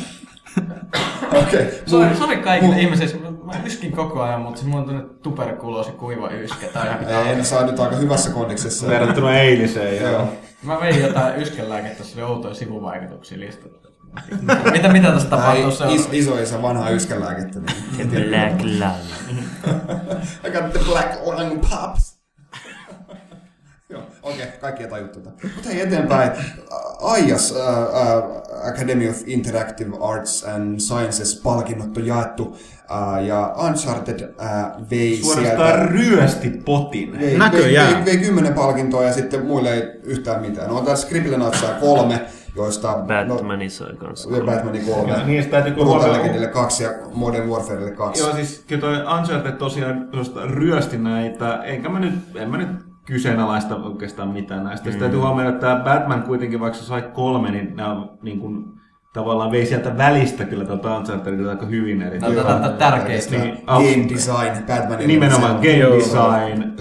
Okei. 1.27 1.67
Okay. 1.67 1.71
Sori, 1.85 2.15
sori 2.15 2.37
kaikille 2.37 2.75
mun... 2.75 2.83
ihmisille. 2.83 3.31
Mä 3.43 3.53
yskin 3.65 3.91
koko 3.91 4.21
ajan, 4.21 4.41
mutta 4.41 4.61
mulla 4.65 4.77
on 4.77 4.85
tuonne 4.85 5.03
tuberkuloosi 5.23 5.91
kuiva 5.91 6.29
yskä. 6.29 6.67
Tai 6.67 6.87
Ei, 7.27 7.35
ne 7.35 7.43
saa 7.43 7.65
nyt 7.65 7.79
aika 7.79 7.95
hyvässä 7.95 8.31
kondiksessa. 8.31 8.87
Verrattuna 8.87 9.39
eiliseen. 9.39 10.11
Joo. 10.11 10.33
Mä 10.63 10.79
vein 10.79 11.01
jotain 11.01 11.41
yskänlääkettä, 11.41 12.03
se 12.03 12.23
oli 12.23 12.31
outoja 12.31 12.53
sivuvaikutuksia 12.53 13.39
listalla 13.39 13.88
mitä, 14.71 14.89
mitä 14.89 15.11
tässä 15.11 15.29
tapahtuu 15.29 15.69
Is, 15.89 16.09
iso 16.11 16.37
isä 16.37 16.61
vanha 16.61 16.89
yskänlääkettä. 16.89 17.59
Niin. 17.59 18.09
Black 18.09 18.61
lung. 18.61 19.37
I 20.47 20.51
got 20.51 20.73
the 20.73 20.79
black 20.85 21.25
lung 21.25 21.61
pops. 21.61 22.19
Joo, 23.89 24.01
okei, 24.23 24.43
okay, 24.43 24.57
kaikki 24.59 24.83
ei 24.83 24.89
tajua 24.89 25.07
tätä. 25.07 25.29
Mutta 25.55 25.69
hei 25.69 25.81
eteenpäin. 25.81 26.31
AIAS, 27.01 27.51
uh, 27.51 27.57
uh, 27.57 28.67
Academy 28.67 29.09
of 29.09 29.15
Interactive 29.25 29.91
Arts 30.01 30.43
and 30.43 30.79
Sciences 30.79 31.41
palkinnot 31.43 31.97
on 31.97 32.05
jaettu. 32.05 32.43
Uh, 32.43 33.25
ja 33.25 33.55
Uncharted 33.67 34.19
uh, 34.21 34.89
vei 34.89 35.19
Suorastaan 35.21 35.73
sieltä... 35.73 35.85
ryösti 35.85 36.49
potin. 36.49 37.19
Vei, 37.19 37.37
Näköjään. 37.37 37.87
Vei, 37.87 38.05
vei, 38.05 38.05
vei 38.05 38.17
kymmenen 38.17 38.53
palkintoa 38.53 39.03
ja 39.03 39.13
sitten 39.13 39.45
muille 39.45 39.73
ei 39.73 39.83
yhtään 40.03 40.41
mitään. 40.41 40.69
No, 40.69 40.81
tässä 40.81 41.07
Scribble 41.07 41.37
kolme 41.79 42.21
joista... 42.55 43.05
Batmanin 43.07 43.71
sai 43.71 43.95
kanssa. 43.95 44.35
Ja 44.35 44.43
Batmanin 44.43 44.85
kolme. 44.85 45.11
Ja, 45.11 45.25
niin, 45.25 45.49
täytyy 45.49 45.73
Brutal 45.73 46.13
Legendille 46.13 46.47
kaksi 46.47 46.83
ja 46.83 46.89
Modern 47.13 47.49
Warfarelle 47.49 47.91
kaksi. 47.91 48.23
Joo, 48.23 48.33
siis 48.33 48.65
kyllä 48.67 48.81
toi 48.81 49.17
Uncharted 49.17 49.51
tosiaan 49.51 50.09
ryösti 50.49 50.97
näitä, 50.97 51.63
enkä 51.63 51.89
mä 51.89 51.99
nyt, 51.99 52.13
en 52.35 52.49
mä 52.49 52.57
nyt 52.57 52.69
kyseenalaista 53.05 53.75
oikeastaan 53.75 54.29
mitään 54.29 54.63
näistä. 54.63 54.85
Mm. 54.85 54.91
Sitten 54.91 54.99
täytyy 54.99 55.19
huomioida, 55.19 55.49
että 55.49 55.67
tämä 55.67 55.83
Batman 55.83 56.23
kuitenkin, 56.23 56.59
vaikka 56.59 56.79
se 56.79 56.85
sai 56.85 57.01
kolme, 57.01 57.51
niin 57.51 57.75
nämä 57.75 57.91
on 57.91 58.17
niin 58.21 58.39
kuin, 58.39 58.78
tavallaan 59.13 59.51
vei 59.51 59.65
sieltä 59.65 59.97
välistä 59.97 60.45
kyllä 60.45 60.65
tuota 60.65 60.97
Unchartedilta 60.97 61.49
aika 61.49 61.65
hyvin. 61.65 62.01
Eli 62.01 62.19
Tämä 62.19 62.55
on 62.55 62.73
tärkeistä. 62.73 63.37
Niin, 63.37 63.63
game 63.65 64.09
design, 64.09 64.65
Batmanin. 64.67 65.07
Nimenomaan 65.07 65.55
game 65.55 65.95
design, 65.97 66.73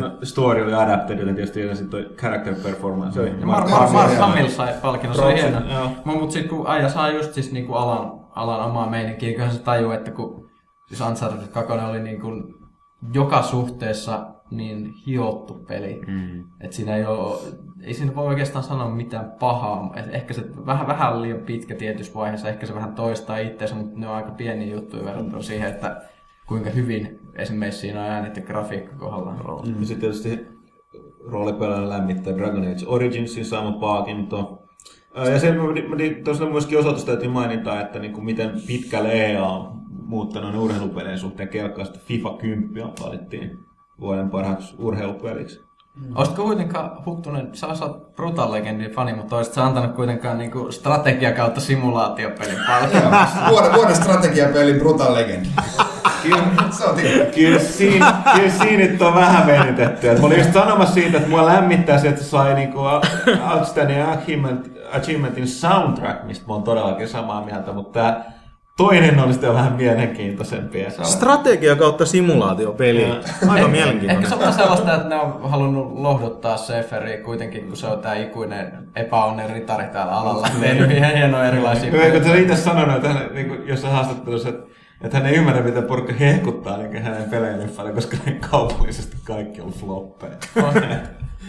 no, 0.00 0.18
story 0.22 0.62
oli 0.62 0.74
adapted, 0.74 1.18
ja 1.18 1.24
tietysti 1.24 1.60
ja 1.60 1.76
sitten 1.76 2.06
character 2.16 2.54
performance. 2.54 3.30
Mark, 3.44 3.70
Mark, 3.70 3.90
Mark 3.92 4.12
Hamill 4.12 4.48
sai 4.48 4.74
palkinnon, 4.82 5.16
se 5.16 5.22
oli 5.22 5.34
hieno. 5.34 5.60
Mutta 6.04 6.32
sitten 6.32 6.56
kun 6.56 6.66
Aija 6.66 6.88
saa 6.88 7.10
just 7.10 7.34
siis 7.34 7.52
niinku 7.52 7.74
alan, 7.74 8.20
alan 8.34 8.60
omaa 8.60 8.90
meininkiä, 8.90 9.26
niin 9.26 9.34
kyllähän 9.34 9.56
se 9.56 9.62
tajuu, 9.62 9.90
että 9.90 10.10
kun 10.10 10.50
siis 10.88 11.00
Uncharted 11.00 11.48
2 11.48 11.72
oli 11.72 12.00
niin 12.00 12.20
kuin 12.20 12.44
joka 13.12 13.42
suhteessa 13.42 14.26
niin 14.50 14.92
hiottu 15.06 15.54
peli. 15.68 16.00
Mm. 16.06 16.44
Että 16.60 16.76
siinä 16.76 16.96
ei 16.96 17.04
ole, 17.04 17.38
ei 17.86 17.94
siinä 17.94 18.14
voi 18.14 18.26
oikeastaan 18.26 18.64
sanoa 18.64 18.90
mitään 18.90 19.32
pahaa. 19.40 19.92
Et 19.96 20.14
ehkä 20.14 20.34
se 20.34 20.44
vähän, 20.66 20.86
vähän 20.86 21.22
liian 21.22 21.38
pitkä 21.38 21.74
tietyssä 21.74 22.14
vaiheessa, 22.14 22.48
ehkä 22.48 22.66
se 22.66 22.74
vähän 22.74 22.94
toistaa 22.94 23.38
itseänsä, 23.38 23.74
mutta 23.74 23.98
ne 23.98 24.08
on 24.08 24.14
aika 24.14 24.30
pieni 24.30 24.70
juttu 24.70 25.04
verrattuna 25.04 25.42
siihen, 25.42 25.70
että 25.70 26.02
kuinka 26.48 26.70
hyvin 26.70 27.20
esimerkiksi 27.34 27.80
siinä 27.80 28.00
on 28.00 28.10
äänet 28.10 28.36
ja 28.36 28.42
grafiikka 28.42 28.96
kohdalla. 28.96 29.62
Mm. 29.62 29.84
Sitten 29.84 30.00
tietysti 30.00 30.46
roolipelaajan 31.26 31.88
lämmittää 31.88 32.36
Dragon 32.36 32.62
Age 32.62 32.86
Originsin 32.86 33.44
saama 33.44 33.72
palkinto. 33.72 34.62
Ja 35.16 35.38
sen 35.38 35.56
tosiaan 36.24 36.52
myöskin 36.52 36.78
osoitus 36.78 37.04
täytyy 37.04 37.28
mainita, 37.28 37.80
että 37.80 37.98
niin 37.98 38.12
kuin 38.12 38.24
miten 38.24 38.52
pitkälle 38.66 39.12
EA 39.12 39.46
on 39.46 39.80
muuttanut 39.90 40.54
urheilupelien 40.54 41.18
suhteen 41.18 41.48
kelkkaasti. 41.48 41.98
FIFA 41.98 42.30
10 42.30 42.92
valittiin 43.04 43.58
vuoden 44.00 44.30
parhaaksi 44.30 44.74
urheilupeliksi. 44.78 45.65
Mm. 45.96 46.16
Olisitko 46.16 46.42
kuitenkaan 46.42 46.90
Huttunen, 47.06 47.48
sä 47.52 47.66
osaat 47.66 48.16
Brutal 48.16 48.52
Legendin 48.52 48.90
fani, 48.90 49.14
mutta 49.14 49.36
olisit 49.36 49.58
antanut 49.58 49.94
kuitenkaan 49.94 50.38
niinku 50.38 50.72
strategia 50.72 51.32
kautta 51.32 51.60
simulaatiopelin 51.60 52.58
paljon. 52.66 53.12
vuoden, 53.50 53.74
vuoden 53.74 53.96
strategiapelin 53.96 54.78
Brutal 54.78 55.14
Legend. 55.14 55.46
Kyllä, 56.22 57.26
kyllä, 57.34 57.58
siinä, 57.58 58.14
kyllä 58.34 58.50
siinä 58.50 58.84
nyt 58.84 59.02
on 59.02 59.14
vähän 59.14 59.46
venytetty. 59.46 60.06
Mä 60.20 60.26
olin 60.26 60.38
just 60.38 60.52
sanomassa 60.52 60.94
siitä, 60.94 61.16
että 61.16 61.28
mua 61.28 61.46
lämmittää 61.46 61.98
se, 61.98 62.08
että 62.08 62.24
sai 62.24 62.54
niinku 62.54 62.80
Outstanding 63.52 64.10
Achievement, 64.10 64.70
Achievementin 64.92 65.48
soundtrack, 65.48 66.24
mistä 66.24 66.46
mä 66.46 66.54
oon 66.54 66.62
todellakin 66.62 67.08
samaa 67.08 67.44
mieltä, 67.44 67.72
mutta 67.72 68.00
tää 68.00 68.35
Toinen 68.76 69.18
on 69.18 69.32
sitten 69.32 69.54
vähän 69.54 69.72
mielenkiintoisempi. 69.72 70.86
Strategia 71.02 71.76
kautta 71.76 72.06
simulaatiopeli. 72.06 73.06
Aika 73.48 73.68
mielenkiintoinen. 73.68 74.24
Ehkä 74.24 74.28
se 74.28 74.46
on 74.46 74.52
sellaista, 74.52 74.94
että 74.94 75.08
ne 75.08 75.14
on 75.14 75.50
halunnut 75.50 75.92
lohduttaa 75.92 76.56
Seferi 76.56 77.18
kuitenkin, 77.18 77.66
kun 77.66 77.76
se 77.76 77.86
on 77.86 77.98
tämä 77.98 78.14
ikuinen 78.14 78.88
epäonnen 78.96 79.50
ritari 79.50 79.86
täällä 79.86 80.12
alalla. 80.12 80.48
Tehnyt 80.60 80.90
ihan 80.90 81.14
hienoja 81.14 81.48
erilaisia. 81.48 81.90
Kyllä, 81.90 82.10
kun 82.10 82.24
sä 82.24 82.36
itse 82.36 82.56
sanonut, 82.56 82.96
että 82.96 83.08
hän, 83.08 83.30
niin 83.34 83.48
kuin 83.48 83.68
jossain 83.68 83.94
haastattelussa, 83.94 84.48
että 84.48 84.66
että 85.00 85.18
hän 85.18 85.26
ei 85.26 85.34
ymmärrä, 85.34 85.62
miten 85.62 85.84
porukka 85.84 86.12
hehkuttaa 86.12 86.76
niin 86.76 87.02
hänen 87.02 87.30
pelejä 87.30 87.56
niin 87.56 87.94
koska 87.94 88.16
ne 88.26 88.32
kaupallisesti 88.50 89.16
kaikki 89.24 89.60
on 89.60 89.70
floppeja. 89.70 90.36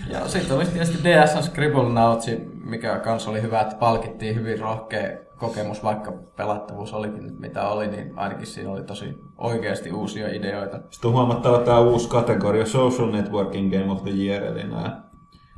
ja 0.10 0.28
sitten 0.28 0.58
oli 0.58 0.66
tietysti 0.66 1.04
DS 1.04 1.46
Scribble 1.46 1.90
Nautsi, 1.90 2.38
mikä 2.66 3.00
kanssa 3.00 3.30
oli 3.30 3.42
hyvä, 3.42 3.62
että 3.62 3.76
palkittiin 3.76 4.36
hyvin 4.36 4.60
rohkea 4.60 5.27
kokemus, 5.38 5.84
vaikka 5.84 6.14
pelattavuus 6.36 6.94
olikin 6.94 7.34
mitä 7.40 7.68
oli, 7.68 7.88
niin 7.88 8.14
ainakin 8.16 8.48
siinä 8.48 8.72
oli 8.72 8.84
tosi 8.84 9.18
oikeasti 9.38 9.92
uusia 9.92 10.28
ideoita. 10.30 10.80
Sitten 10.90 11.08
on 11.08 11.14
huomattava 11.14 11.60
tämä 11.60 11.80
uusi 11.80 12.10
kategoria 12.10 12.66
Social 12.66 13.12
Networking 13.12 13.72
Game 13.72 13.92
of 13.92 14.04
the 14.04 14.12
Year, 14.12 14.44
eli 14.44 14.64
nämä 14.64 15.02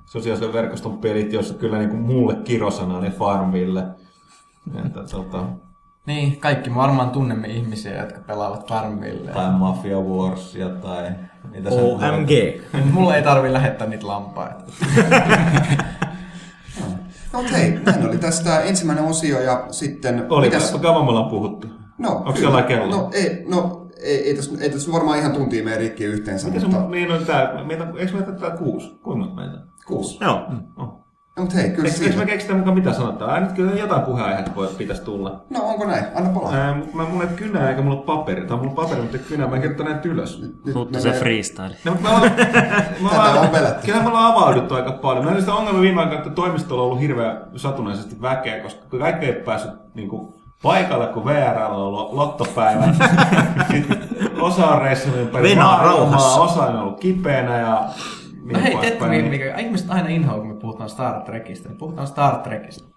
sosiaalisen 0.06 0.54
verkoston 0.54 0.98
pelit, 0.98 1.34
joissa 1.34 1.54
kyllä 1.54 1.78
niin 1.78 1.90
kuin 1.90 2.02
mulle 2.02 2.36
kirosana 2.36 2.98
oli 2.98 3.10
Farmville. 3.10 3.84
Että, 4.86 5.04
tota... 5.12 5.44
Niin, 6.06 6.40
kaikki 6.40 6.76
varmaan 6.76 7.10
tunnemme 7.10 7.48
ihmisiä, 7.48 8.02
jotka 8.02 8.20
pelaavat 8.28 8.68
Farmville. 8.68 9.32
Tai 9.32 9.52
Mafia 9.52 10.00
Warsia 10.00 10.70
tai... 10.70 11.10
Mitä 11.52 11.70
OMG. 11.70 12.30
Mulla 12.92 13.16
ei 13.16 13.24
tarvi 13.24 13.54
lähettää 13.54 13.88
niitä 13.88 14.08
lampaita. 14.08 14.64
No 17.34 17.44
hei, 17.52 17.80
näin 17.86 18.08
oli 18.08 18.18
tästä 18.18 18.62
ensimmäinen 18.62 19.06
osio 19.06 19.42
ja 19.42 19.68
sitten... 19.72 20.26
Oli, 20.30 20.48
mitäs... 20.48 20.72
kauan 20.72 21.06
me 21.06 21.10
ollaan 21.10 21.30
puhuttu? 21.30 21.68
No, 21.98 22.10
Onko 22.10 22.36
siellä 22.36 22.62
kello? 22.62 22.96
No 22.96 23.10
ei, 23.14 23.46
no 23.48 23.88
ei, 24.04 24.28
ei, 24.28 24.36
tässä, 24.36 24.52
ei 24.62 24.70
tässä 24.70 24.92
varmaan 24.92 25.20
ihan 25.20 25.34
tuntia 25.34 25.64
mene 25.64 25.78
rikki 25.78 26.04
yhteensä, 26.04 26.48
Miten 26.48 26.62
se, 26.62 26.68
mutta 26.68 26.90
niin 26.90 27.12
on 27.12 27.26
tää, 27.26 27.64
meitä, 27.64 27.88
eikö 27.98 28.14
meitä 28.14 28.32
tää 28.32 28.58
kuusi? 28.58 28.90
Kuinka 28.90 29.26
monta 29.26 29.36
meitä? 29.36 29.70
kuusi. 29.88 30.18
Joo. 30.22 30.48
Oh. 30.78 30.99
No, 31.40 31.44
mutta 31.44 31.58
hei, 31.58 31.70
kyllä 31.70 31.90
Eikö, 31.90 32.06
eikö 32.06 32.18
me 32.18 32.26
keksitä 32.26 32.54
mukaan 32.54 32.76
mitä 32.76 32.94
sanotaan? 32.94 33.32
Ai, 33.32 33.42
nyt 33.42 33.52
kyllä 33.52 33.72
jotain 33.72 34.02
puheenaiheita 34.02 34.52
voi, 34.56 34.68
pitäisi 34.78 35.02
tulla. 35.02 35.42
No 35.50 35.60
onko 35.64 35.86
näin? 35.86 36.06
Anna 36.16 36.30
palaa. 36.30 36.54
Ää, 36.54 36.76
mä, 36.94 37.04
mulla 37.04 37.24
ei 37.24 37.36
kynää 37.36 37.70
eikä 37.70 37.82
mulla 37.82 37.96
ole 37.96 38.06
paperi. 38.06 38.48
Tai 38.48 38.58
mulla 38.58 38.70
on 38.70 38.76
paperi, 38.76 39.02
mutta 39.02 39.18
kynää. 39.18 39.48
Mä 39.48 39.56
en 39.56 39.62
kirjoittaa 39.62 39.90
näitä 39.90 40.10
ylös. 40.10 40.42
Mutta 40.74 41.00
se 41.00 41.12
freestyle. 41.12 41.76
No, 41.86 41.92
mutta 41.92 42.10
me 42.10 42.16
ollaan, 42.16 42.32
me 43.04 43.10
Tätä 43.10 43.42
on 43.42 43.50
pelätty. 43.50 43.86
Kyllä 43.86 44.02
me 44.02 44.08
ollaan 44.08 44.34
avauduttu 44.34 44.76
aika 44.76 44.92
paljon. 44.92 45.28
On 45.28 45.40
sitä 45.40 45.54
ongelma 45.54 45.82
viime 45.82 46.02
aikoina, 46.02 46.24
että 46.24 46.36
toimistolla 46.36 46.82
on 46.82 46.88
ollut 46.88 47.02
hirveän 47.02 47.38
satunnaisesti 47.56 48.22
väkeä, 48.22 48.60
koska 48.60 48.98
kaikki 49.00 49.26
ei 49.26 49.34
päässyt 49.34 49.72
niin 49.94 50.10
kuin, 50.10 50.34
paikalle, 50.64 51.08
kun 51.08 51.26
VR 51.26 51.58
on 51.58 51.76
ollut 51.76 52.14
lottopäivä. 52.14 52.84
Osa 54.40 54.68
on 54.68 54.82
reissannut 54.82 55.22
ympäri 55.22 55.56
maailmaa, 55.56 55.84
rauhassa. 55.84 56.42
osa 56.42 56.64
on 56.66 56.80
ollut 56.80 57.00
kipeänä 57.00 57.58
ja 57.58 57.84
No 58.54 58.60
hei, 58.64 58.72
poispäin. 58.72 59.00
teette 59.00 59.30
mikä, 59.30 59.30
mikä 59.30 59.58
ihmiset 59.58 59.90
aina 59.90 60.08
inhoa, 60.08 60.38
kun 60.38 60.48
me 60.48 60.56
puhutaan 60.56 60.90
Star 60.90 61.22
Trekistä. 61.22 61.70
niin 61.70 61.78
Puhutaan 61.78 62.08
Star 62.08 62.38
Trekistä. 62.38 62.90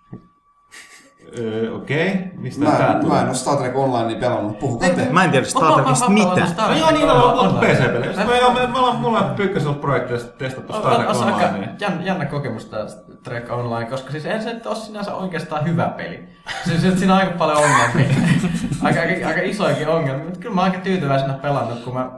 Öö, 1.38 1.74
Okei, 1.74 2.08
okay. 2.08 2.20
mistä 2.34 2.64
Mä, 2.64 2.70
tää 2.70 2.94
tulee? 2.94 3.16
mä 3.16 3.20
en 3.20 3.26
ole 3.26 3.34
Star 3.34 3.56
Trek 3.56 3.76
Online 3.76 4.14
pelannut. 4.14 4.58
Puhukaa 4.58 4.88
te. 4.88 5.08
Mä 5.10 5.24
en 5.24 5.30
tiedä 5.30 5.46
Star 5.46 5.74
Trekista 5.74 6.08
mitään. 6.08 6.48
No 6.56 6.76
joo, 6.76 6.90
niin 6.90 7.10
on 7.10 7.22
ollut 7.22 7.60
PC-pelejä. 7.60 8.12
Me, 8.16 8.60
me, 8.60 8.66
me 8.66 8.78
ollaan, 8.78 8.96
mulla 8.96 9.18
on 9.18 9.34
Pyykkösellä 9.34 9.74
projekteissa 9.74 10.28
testattu 10.28 10.72
Star 10.72 10.94
Trek 10.94 11.16
Online. 11.16 11.68
jännä, 12.04 12.24
kokemus 12.24 12.64
tämä 12.64 12.86
Trek 13.22 13.52
Online, 13.52 13.90
koska 13.90 14.10
siis 14.10 14.26
en 14.26 14.42
se 14.42 14.54
nyt 14.54 14.66
ole 14.66 14.76
sinänsä 14.76 15.14
oikeastaan 15.14 15.64
hyvä 15.66 15.88
peli. 15.96 16.28
Siis, 16.64 16.80
siis 16.80 16.98
siinä 16.98 17.14
on 17.14 17.20
aika 17.20 17.38
paljon 17.38 17.58
ongelmia. 17.58 18.16
aika, 18.82 19.00
aika, 19.00 19.28
aika 19.28 19.40
isoikin 19.42 19.88
ongelmia, 19.88 20.24
mutta 20.24 20.40
kyllä 20.40 20.54
mä 20.54 20.60
oon 20.60 20.70
aika 20.70 20.82
tyytyväisenä 20.82 21.34
pelannut, 21.34 21.80
kun 21.84 21.94
mä 21.94 22.10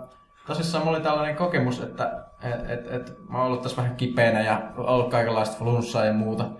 tosissaan 0.46 0.84
mulla 0.84 0.96
oli 0.96 1.04
tällainen 1.04 1.36
kokemus, 1.36 1.80
että 1.80 2.24
et, 2.42 2.70
et, 2.70 2.92
et, 2.92 3.18
mä 3.28 3.38
oon 3.38 3.46
ollut 3.46 3.62
tässä 3.62 3.76
vähän 3.76 3.96
kipeänä 3.96 4.40
ja 4.40 4.62
ollut 4.76 5.10
kaikenlaista 5.10 5.58
flunssaa 5.58 6.04
ja 6.04 6.12
muuta. 6.12 6.50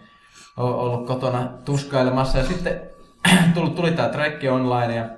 Oon 0.57 0.75
ollut 0.75 1.07
kotona 1.07 1.49
tuskailemassa 1.65 2.39
ja 2.39 2.45
sitten 2.45 2.81
tuli, 3.55 3.71
tuli 3.71 3.93
tää 3.93 4.09
Trek 4.09 4.41
Online 4.53 4.95
ja 4.95 5.09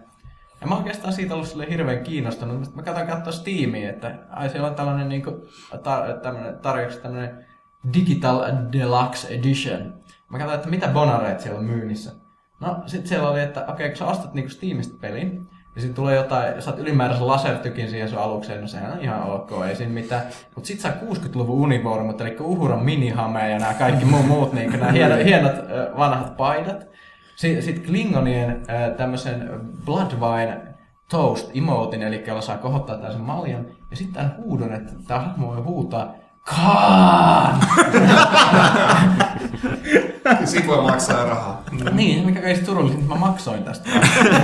ja 0.60 0.66
mä 0.66 0.76
oikeastaan 0.76 1.12
siitä 1.12 1.34
ollut 1.34 1.48
sille 1.48 1.70
hirveän 1.70 2.04
kiinnostunut. 2.04 2.74
Mä 2.74 2.82
katsoin 2.82 3.06
katsoa 3.06 3.32
Steamia, 3.32 3.90
että 3.90 4.18
ai 4.30 4.48
siellä 4.48 4.68
on 4.68 4.74
tällainen 4.74 5.08
niinku, 5.08 5.30
tar- 5.74 6.20
tämmönen, 7.02 7.46
Digital 7.94 8.42
Deluxe 8.72 9.28
Edition. 9.28 9.94
Mä 10.28 10.38
katsoin, 10.38 10.56
että 10.56 10.70
mitä 10.70 10.88
bonareita 10.88 11.42
siellä 11.42 11.58
on 11.58 11.64
myynnissä. 11.64 12.12
No 12.60 12.82
sit 12.86 13.06
siellä 13.06 13.30
oli, 13.30 13.40
että 13.40 13.66
okei, 13.66 13.88
kun 13.88 13.96
sä 13.96 14.06
ostat 14.06 14.34
niinku 14.34 14.50
Steamista 14.50 14.98
pelin, 15.00 15.46
niin 15.76 15.82
siinä 15.82 15.94
tulee 15.94 16.16
jotain, 16.16 16.62
saat 16.62 16.78
ylimääräisen 16.78 17.26
lasertykin 17.26 17.90
siihen 17.90 18.08
sun 18.08 18.18
alukseen, 18.18 18.60
no 18.60 18.66
sehän 18.66 18.92
on 18.92 19.00
ihan 19.00 19.22
ok, 19.22 19.50
ei 19.68 19.76
siinä 19.76 19.92
mitään. 19.92 20.22
Mut 20.56 20.64
sit 20.64 20.80
saa 20.80 20.92
60-luvun 20.92 21.60
univormut, 21.60 22.20
eli 22.20 22.36
Uhuran 22.40 22.84
minihame 22.84 23.50
ja 23.50 23.58
nämä 23.58 23.74
kaikki 23.74 24.04
muut, 24.04 24.26
muut 24.26 24.52
niinku 24.52 24.76
nämä 24.76 24.92
hienot, 24.92 25.24
hienot 25.24 25.52
ö, 25.52 25.90
vanhat 25.96 26.36
paidat. 26.36 26.86
Sitten 27.36 27.62
sit 27.62 27.86
Klingonien 27.86 28.62
tämmöisen 28.96 29.50
Bloodwine 29.84 30.60
Toast 31.10 31.50
emotin, 31.54 32.02
eli 32.02 32.24
jolla 32.26 32.40
saa 32.40 32.58
kohottaa 32.58 32.96
tällaisen 32.96 33.22
maljan. 33.22 33.66
Ja 33.90 33.96
sitten 33.96 34.14
tämän 34.14 34.34
huudon, 34.36 34.72
että 34.72 34.92
tämä 35.06 35.20
hahmo 35.20 35.46
voi 35.46 35.60
huutaa 35.60 36.14
Kaan! 36.42 37.60
Siitä 40.44 40.66
voi 40.66 40.82
maksaa 40.82 41.24
rahaa. 41.24 41.62
niin, 41.92 42.26
mikä 42.26 42.40
kai 42.40 42.54
turvallisin, 42.54 43.00
että 43.00 43.14
mä 43.14 43.20
maksoin 43.20 43.64
tästä. 43.64 43.90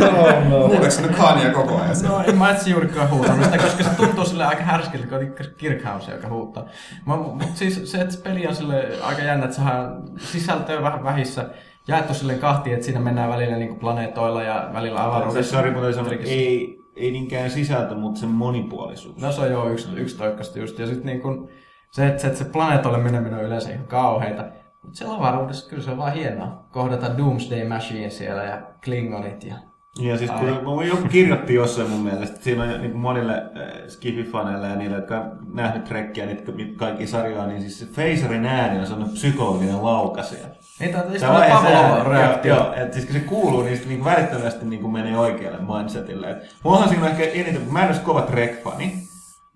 Huudeeko 0.67 0.91
sä 0.91 1.03
nyt 1.03 1.17
Khania 1.17 1.51
koko 1.53 1.77
ajan? 1.77 1.97
No 2.03 2.25
en 2.27 2.39
mä 2.39 2.51
etsi 2.51 2.71
juurikaan 2.71 3.11
huutanut 3.11 3.45
sitä, 3.45 3.59
koska 3.59 3.85
se 3.85 3.91
tuntuu 3.91 4.25
sille 4.25 4.47
aika 4.47 4.63
härskiltä, 4.63 5.07
kun 5.07 5.19
on 5.19 5.33
Kirkhouse, 5.57 6.13
joka 6.13 6.29
huuttaa. 6.29 6.65
Mutta 7.05 7.47
siis 7.55 7.93
se, 7.93 8.01
että 8.01 8.15
se 8.15 8.23
peli 8.23 8.47
on 8.47 8.57
sille 8.57 8.89
aika 9.03 9.23
jännä, 9.23 9.45
että 9.45 9.57
sehän 9.57 10.03
sisältöä 10.17 10.83
vähän 10.83 11.05
vähissä 11.05 11.51
jaettu 11.89 12.15
silleen 12.15 12.39
kahtiin, 12.39 12.75
että 12.75 12.85
siinä 12.85 13.01
mennään 13.01 13.31
välillä 13.31 13.57
niin 13.57 13.79
planeetoilla 13.79 14.43
ja 14.43 14.71
välillä 14.73 15.05
avaruudessa. 15.05 15.57
Sori, 15.57 15.71
mutta 15.71 15.93
sanon, 15.93 16.13
ei, 16.13 16.83
ei 16.97 17.11
niinkään 17.11 17.51
sisältö, 17.51 17.95
mutta 17.95 18.21
se 18.21 18.27
monipuolisuus. 18.27 19.17
No 19.17 19.33
se 19.33 19.41
on 19.41 19.51
jo 19.51 19.69
yksi, 19.71 19.89
yksi 19.97 20.19
toikkasta 20.19 20.59
just. 20.59 20.79
Ja 20.79 20.87
sitten 20.87 21.07
niin 21.07 21.21
kun, 21.21 21.49
se, 21.91 22.07
että 22.07 22.23
se, 22.23 22.27
että 22.27 22.39
se 22.39 22.45
planeetoille 22.45 22.99
meneminen 22.99 23.39
on 23.39 23.45
yleensä 23.45 23.71
ihan 23.71 23.87
kauheita. 23.87 24.45
Mutta 24.83 24.99
siellä 24.99 25.17
avaruudessa 25.17 25.71
kyllä 25.71 25.83
se 25.83 25.91
on 25.91 25.99
vaan 25.99 26.13
hienoa 26.13 26.65
kohdata 26.71 27.19
Doomsday 27.19 27.69
Machine 27.69 28.11
siellä 28.11 28.43
ja 28.45 28.63
Klingonit 28.85 29.45
ja 29.45 29.55
Ja 30.01 30.19
siis 30.19 30.31
kun 30.31 30.79
Ai. 30.79 30.89
joku 30.89 31.09
kirjoitti 31.09 31.55
jossain 31.55 31.91
mun 31.91 32.01
mielestä, 32.01 32.43
siinä 32.45 32.63
on 32.63 32.81
niin 32.81 32.97
monille 32.97 33.35
äh, 33.35 33.43
Skifi-faneille 33.89 34.67
ja 34.67 34.77
niille, 34.77 34.97
jotka 34.97 35.19
on 35.21 35.39
nähnyt 35.55 35.85
trekkiä, 35.85 36.27
niitä 36.27 36.53
kaikki 36.77 37.07
sarjoja, 37.07 37.47
niin 37.47 37.61
siis 37.61 37.79
se 37.79 37.87
Phaserin 37.87 38.47
ääni 38.47 38.79
on 38.81 38.87
sellainen 38.87 39.15
psykologinen 39.15 39.85
laukasija. 39.85 40.47
Ei, 40.81 40.89
tämä 40.93 41.05
on 41.05 41.21
se 41.21 41.27
ääni- 41.27 41.51
Pavlov-reaktio. 41.53 42.55
Joo, 42.55 42.73
että 42.77 42.93
siis 42.95 43.05
kun 43.07 43.15
se 43.15 43.21
kuuluu, 43.21 43.63
niin 43.63 43.77
sitten 43.77 43.93
niin 43.95 44.05
välittömästi 44.05 44.65
niin 44.67 44.81
kuin 44.81 44.93
menee 44.93 45.19
oikealle 45.19 45.59
mindsetille. 45.79 46.31
Et 46.31 46.43
siinä 46.89 47.05
on 47.05 47.11
ehkä 47.11 47.25
eniten, 47.25 47.73
mä 47.73 47.81
en 47.81 47.87
olisi 47.87 48.01
kova 48.01 48.21
Trek-fani, 48.21 48.93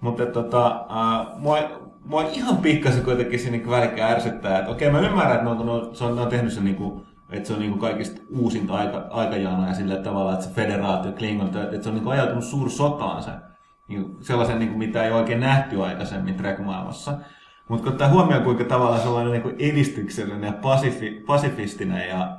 mutta 0.01 0.27
tota, 0.27 0.87
uh, 0.87 1.41
mua, 1.41 1.59
mua 2.07 2.23
ihan 2.23 2.57
pikkasen 2.57 3.05
kuitenkin 3.05 3.38
siinä 3.38 3.57
niin 3.57 3.71
välikkä 3.71 4.07
ärsyttää, 4.07 4.59
että 4.59 4.71
okei 4.71 4.90
mä 4.90 5.01
ymmärrän, 5.01 5.33
että 5.33 5.45
ne 5.45 5.51
on, 5.51 5.66
ne 5.66 5.73
on, 5.73 5.97
se 5.97 6.05
on, 6.05 6.16
ne 6.16 6.23
on 6.23 6.29
tehnyt 6.29 6.53
sen 6.53 6.64
niin 6.64 6.77
kuin, 6.77 7.03
että 7.31 7.47
se 7.47 7.53
on 7.53 7.61
niin 7.61 7.71
kuin 7.71 7.81
kaikista 7.81 8.21
uusinta 8.31 8.75
aika, 8.75 9.07
aikajana 9.11 9.69
ja 9.69 9.75
sillä 9.75 9.97
tavalla, 9.97 10.33
että 10.33 10.45
se 10.45 10.55
federaatio, 10.55 11.12
Klingon, 11.12 11.47
että 11.47 11.83
se 11.83 11.88
on 11.88 11.95
niin 11.95 12.05
kuin 12.05 12.12
ajautunut 12.12 12.45
suursotaan 12.45 13.23
se, 13.23 13.31
niin 13.88 14.16
sellaisen, 14.21 14.59
niin 14.59 14.69
kuin, 14.69 14.79
mitä 14.79 15.05
ei 15.05 15.12
oikein 15.12 15.40
nähty 15.40 15.83
aikaisemmin 15.83 16.35
Trek-maailmassa. 16.35 17.14
Mutta 17.69 17.85
kun 17.85 17.92
ottaa 17.92 18.09
huomioon, 18.09 18.45
kuinka 18.45 18.64
tavallaan 18.64 19.01
sellainen 19.01 19.33
niin 19.33 19.42
kuin 19.42 19.57
edistyksellinen 19.59 20.47
ja 20.47 20.53
pasifi, 20.53 21.23
pasifistinen 21.27 22.09
ja 22.09 22.38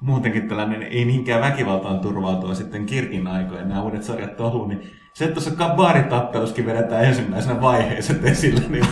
muutenkin 0.00 0.48
tällainen 0.48 0.82
ei 0.82 1.04
niinkään 1.04 1.40
väkivaltaan 1.40 2.00
turvautua 2.00 2.54
sitten 2.54 2.86
Kirkin 2.86 3.26
aikoina 3.26 3.64
nämä 3.64 3.82
uudet 3.82 4.02
sarjat 4.02 4.40
on 4.40 4.52
ollut, 4.52 4.68
niin 4.68 4.90
se, 5.16 5.24
että 5.24 5.34
tuossa 5.34 5.50
kabaaritappeluskin 5.50 6.66
vedetään 6.66 7.04
ensimmäisenä 7.04 7.60
vaiheeseen 7.60 8.26
esille, 8.26 8.60
niin 8.68 8.86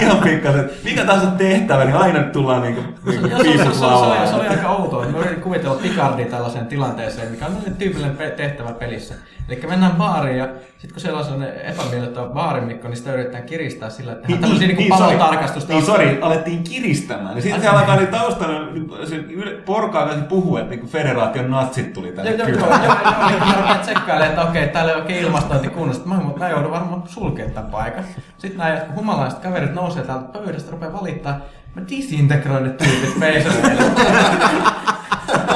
ihan 0.00 0.18
pikkasen, 0.18 0.60
että 0.60 0.74
mikä 0.84 1.04
tahansa 1.04 1.30
tehtävä, 1.30 1.84
niin 1.84 1.96
aina 1.96 2.22
tullaan 2.22 2.62
niinku, 2.62 2.80
niinku 3.06 3.26
Joo, 3.28 3.38
se, 3.42 3.78
se, 3.78 3.84
oli, 3.84 4.26
se 4.28 4.34
oli 4.34 4.48
aika 4.48 4.68
outoa. 4.68 5.06
Mä 5.08 5.18
yritin 5.18 5.40
kuvitella 5.40 5.74
Picardia 5.74 6.26
tällaiseen 6.26 6.66
tilanteeseen, 6.66 7.30
mikä 7.30 7.46
on 7.46 7.52
tyypillinen 7.78 8.16
pe- 8.16 8.30
tehtävä 8.30 8.72
pelissä. 8.72 9.14
Eli 9.48 9.60
mennään 9.68 9.92
baariin 9.92 10.38
ja 10.38 10.48
sitten 10.68 10.90
kun 10.90 11.00
siellä 11.00 11.18
on 11.18 11.24
sellainen 11.24 11.60
epämiellyttävä 11.60 12.26
baarimikko, 12.26 12.88
niin 12.88 12.96
sitä 12.96 13.12
yritetään 13.12 13.42
kiristää 13.44 13.90
sillä, 13.90 14.12
että 14.12 14.22
tehdään 14.22 14.40
tämmöisiä 14.40 14.66
niin, 14.66 14.76
niin, 14.76 14.98
sori. 14.98 15.16
palontarkastusta. 15.16 15.72
Niin, 15.72 15.84
sori, 15.84 16.18
alettiin 16.20 16.62
kiristämään. 16.62 17.36
Ja 17.36 17.42
sitten 17.42 17.60
siellä 17.60 17.78
alkaa 17.78 17.96
niin 17.96 18.08
taustalla 18.08 18.72
niin 18.72 18.90
se 19.04 19.16
porkaa 19.64 20.06
kanssa 20.06 20.24
puhua, 20.24 20.60
että 20.60 20.74
niin 20.74 20.86
federaation 20.86 21.50
natsit 21.50 21.92
tuli 21.92 22.12
tänne 22.12 22.30
Joo, 22.30 22.48
joo, 22.48 22.48
joo, 22.48 22.66
kylään. 22.66 22.84
joo, 22.84 22.94
joo, 23.30 23.38
joo, 23.46 23.56
rupean 23.56 23.80
tsekkailemaan, 23.80 24.28
että 24.28 24.42
okei, 24.42 24.68
täällä 24.68 24.92
ei 24.92 25.24
kunnossa. 25.68 26.02
Mä, 26.04 26.20
mä 26.36 26.48
joudun 26.48 26.70
varmaan 26.70 27.02
sulkemaan 27.06 27.54
tämän 27.54 27.70
paikan. 27.70 28.04
Sitten 28.38 28.58
nämä 28.58 28.74
jotkut 28.74 28.96
humalaiset 28.96 29.38
kaverit 29.38 29.74
nousee 29.74 30.02
täältä 30.02 30.38
pöydästä, 30.38 30.70
rupeaa 30.70 30.92
valittaa. 30.92 31.40
Mä 31.74 31.82
disintegroin 31.88 32.64
ne 32.64 32.70
tyypit 32.70 33.14
Phaserille. 33.18 33.80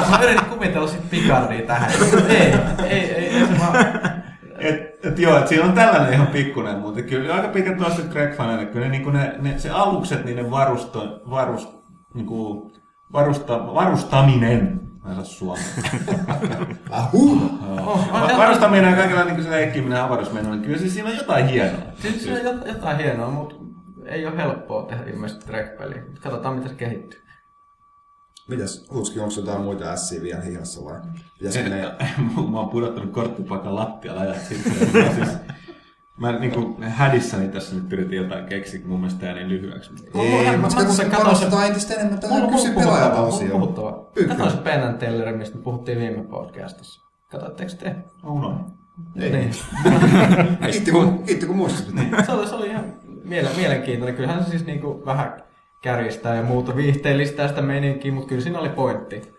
Mä 0.10 0.18
yritin 0.22 0.46
kuvitella 0.46 0.88
sit 0.88 1.10
Picardia 1.10 1.66
tähän. 1.66 1.90
Ei, 2.28 2.54
ei, 2.88 3.14
ei, 3.14 3.28
ei 3.28 3.46
se 3.46 3.58
vaan... 3.58 3.76
Et, 4.58 5.04
et 5.04 5.18
joo, 5.18 5.38
et 5.38 5.48
siinä 5.48 5.64
on 5.64 5.72
tällainen 5.72 6.12
ihan 6.12 6.26
pikkunen, 6.26 6.78
mutta 6.78 7.02
kyllä 7.02 7.34
aika 7.34 7.48
pitkät 7.48 7.76
tuosta 7.76 8.02
Greg-faneille, 8.02 8.66
kyllä 8.66 8.88
ne, 8.88 8.98
niin 8.98 9.12
ne, 9.12 9.34
ne, 9.38 9.58
se 9.58 9.70
alukset, 9.70 10.24
niin 10.24 10.36
ne 10.36 10.50
varusto, 10.50 11.22
varust, 11.30 11.68
niin 12.14 12.26
kuin, 12.26 12.72
varusta, 13.12 13.74
varustaminen, 13.74 14.80
mä 15.04 15.10
en 15.10 15.16
saa 15.16 15.24
suomea. 15.24 15.64
Ahu! 16.90 17.32
Oh, 17.86 18.12
Va- 18.12 18.38
varustaminen 18.38 18.90
ja 18.90 18.96
kaikilla 18.96 19.24
niin 19.24 19.42
se 19.42 19.50
leikkiminen 19.50 19.96
ja 19.98 20.04
avaruusmeno, 20.04 20.50
niin 20.50 20.62
kyllä 20.62 20.78
siis 20.78 20.94
siinä 20.94 21.08
on 21.08 21.16
jotain 21.16 21.48
hienoa. 21.48 21.80
Siis 21.98 22.24
se 22.24 22.32
on 22.32 22.38
jot- 22.38 22.68
jotain 22.68 22.96
hienoa, 22.96 23.30
mutta 23.30 23.54
ei 24.06 24.26
ole 24.26 24.36
helppoa 24.36 24.82
tehdä 24.86 25.04
ilmeisesti 25.04 25.46
track-peliä. 25.46 26.02
Katsotaan, 26.22 26.54
miten 26.54 26.70
se 26.70 26.76
kehittyy. 26.76 27.20
Mitäs, 28.48 28.86
Hutski, 28.94 29.20
onko 29.20 29.34
jotain 29.36 29.60
muita 29.62 29.84
ässiä 29.84 30.22
vielä 30.22 30.40
hihassa 30.40 30.84
vai? 30.84 31.00
Pitäisikö 31.38 31.68
ne... 31.68 31.82
mä 32.50 32.58
oon 32.60 32.68
pudottanut 32.68 33.12
korttipaikan 33.12 33.74
lattialle 33.74 34.20
ajat 34.20 34.42
sitten. 34.48 34.72
Siis, 35.14 35.28
mä 36.20 36.32
niinku 36.32 36.76
hädissäni 36.82 37.48
tässä 37.48 37.76
nyt 37.76 37.92
yritin 37.92 38.18
jotain 38.18 38.44
keksiä, 38.44 38.80
kun 38.80 38.90
mun 38.90 39.00
mielestä 39.00 39.32
niin 39.32 39.48
lyhyeksi. 39.48 39.90
Ei, 40.14 40.56
mutta 40.56 40.82
mä- 40.84 40.92
se 40.92 41.04
panostetaan 41.04 41.66
entistä 41.66 41.94
enemmän 41.94 42.20
tähän 42.20 42.50
kysy 42.50 42.72
pelaajalta 42.72 43.20
osioon. 43.20 43.74
Katsoin 44.28 44.50
se 44.50 44.56
Penn 44.56 44.82
and 44.84 44.98
Teller, 44.98 45.36
mistä 45.36 45.58
puhuttiin 45.58 45.98
viime 45.98 46.24
podcastissa. 46.24 47.00
Katsoitteko 47.30 47.72
te? 47.80 47.96
Unoin. 48.26 48.56
Ei. 49.20 49.30
Niin. 49.30 49.50
Kiitti 50.72 50.90
kun, 50.90 51.22
kiitti 51.22 51.46
kun 51.46 51.56
muistutit. 51.56 51.94
se, 52.26 52.32
oli, 52.32 52.48
se 52.48 52.54
oli 52.54 52.66
ihan 52.68 52.84
miele- 53.24 53.56
mielenkiintoinen. 53.56 54.16
Kyllähän 54.16 54.44
se 54.44 54.50
siis 54.50 54.66
niinku 54.66 55.02
vähän 55.06 55.42
kärjistää 55.82 56.34
ja 56.36 56.42
muuta 56.42 56.76
viihteellistää 56.76 57.48
sitä 57.48 57.62
meininkiä, 57.62 58.12
mutta 58.12 58.28
kyllä 58.28 58.42
siinä 58.42 58.58
oli 58.58 58.68
pointti. 58.68 59.34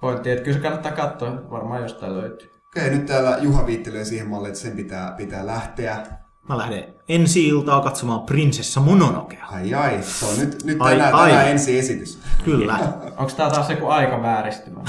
Pointti, 0.00 0.30
että 0.30 0.44
kyllä 0.44 0.56
se 0.56 0.62
kannattaa 0.62 0.92
katsoa, 0.92 1.50
varmaan 1.50 1.82
jostain 1.82 2.16
löytyy. 2.16 2.50
Okei, 2.76 2.90
nyt 2.90 3.06
täällä 3.06 3.38
Juha 3.40 3.66
viittelee 3.66 4.04
siihen 4.04 4.28
malliin, 4.28 4.48
että 4.48 4.60
sen 4.60 4.76
pitää, 4.76 5.12
pitää 5.16 5.46
lähteä. 5.46 6.06
Mä 6.48 6.58
lähden 6.58 6.94
ensi 7.08 7.48
iltaa 7.48 7.80
katsomaan 7.80 8.20
Prinsessa 8.22 8.80
Mononokea. 8.80 9.46
Ai 9.46 9.74
ai, 9.74 10.02
se 10.02 10.26
on 10.26 10.38
nyt, 10.38 10.64
nyt 10.64 10.76
Ai, 10.80 10.92
tänään, 10.92 11.14
ai. 11.14 11.30
tänään 11.30 11.48
ensi 11.48 11.78
esitys. 11.78 12.18
Kyllä. 12.44 12.78
Onko 13.18 13.32
tää 13.36 13.50
taas 13.50 13.70
joku 13.70 13.86
aika 13.86 14.22
vääristymä? 14.22 14.80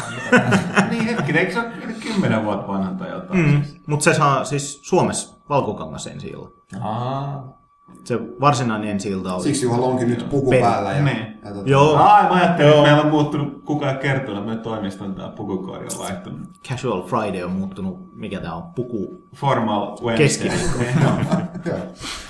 niin 0.89 1.06
hetkinen, 1.06 1.39
eikö 1.39 1.54
se 1.54 1.60
ole 1.60 1.93
kymmenen 2.00 2.45
vuotta 2.45 2.67
vanha 2.67 2.91
tai 2.91 3.10
jotain? 3.10 3.39
Mm. 3.39 3.63
Mutta 3.88 4.04
se 4.04 4.13
saa 4.13 4.45
siis 4.45 4.80
Suomessa 4.84 5.38
Valkokangas 5.50 6.08
ensi 6.08 6.28
ilta. 6.28 6.50
Aa. 6.82 7.64
Se 8.04 8.19
varsinainen 8.41 8.89
ensi 8.89 9.10
ilta 9.10 9.36
oli. 9.36 9.43
Siksi 9.43 9.65
Juhalla 9.65 9.86
onkin 9.88 10.08
nyt 10.10 10.30
puku 10.30 10.50
Peli. 10.50 10.62
päällä. 10.62 10.91
Ja, 10.91 11.04
Niin. 11.04 11.39
ja 11.45 11.54
tota, 11.54 11.69
Joo, 11.69 11.95
Ai, 11.95 12.24
mä 12.24 12.30
ajattelin, 12.30 12.71
että 12.71 12.82
meillä 12.84 13.02
on 13.02 13.10
muuttunut 13.10 13.63
kukaan 13.65 13.98
kertonut, 13.98 14.38
että 14.38 14.45
meidän 14.45 14.63
toimiston 14.63 15.15
tämä 15.15 15.30
pukukoodi 15.30 15.86
on 15.93 16.00
vaihtunut. 16.00 16.39
Casual 16.69 17.02
Friday 17.04 17.43
on 17.43 17.52
muuttunut, 17.52 18.15
mikä 18.15 18.39
tää 18.39 18.54
on, 18.56 18.63
puku 18.63 19.28
Formal 19.36 19.98
Wednesday. 20.04 20.17
keskiviikko. 20.50 20.80
Joo. 21.69 21.78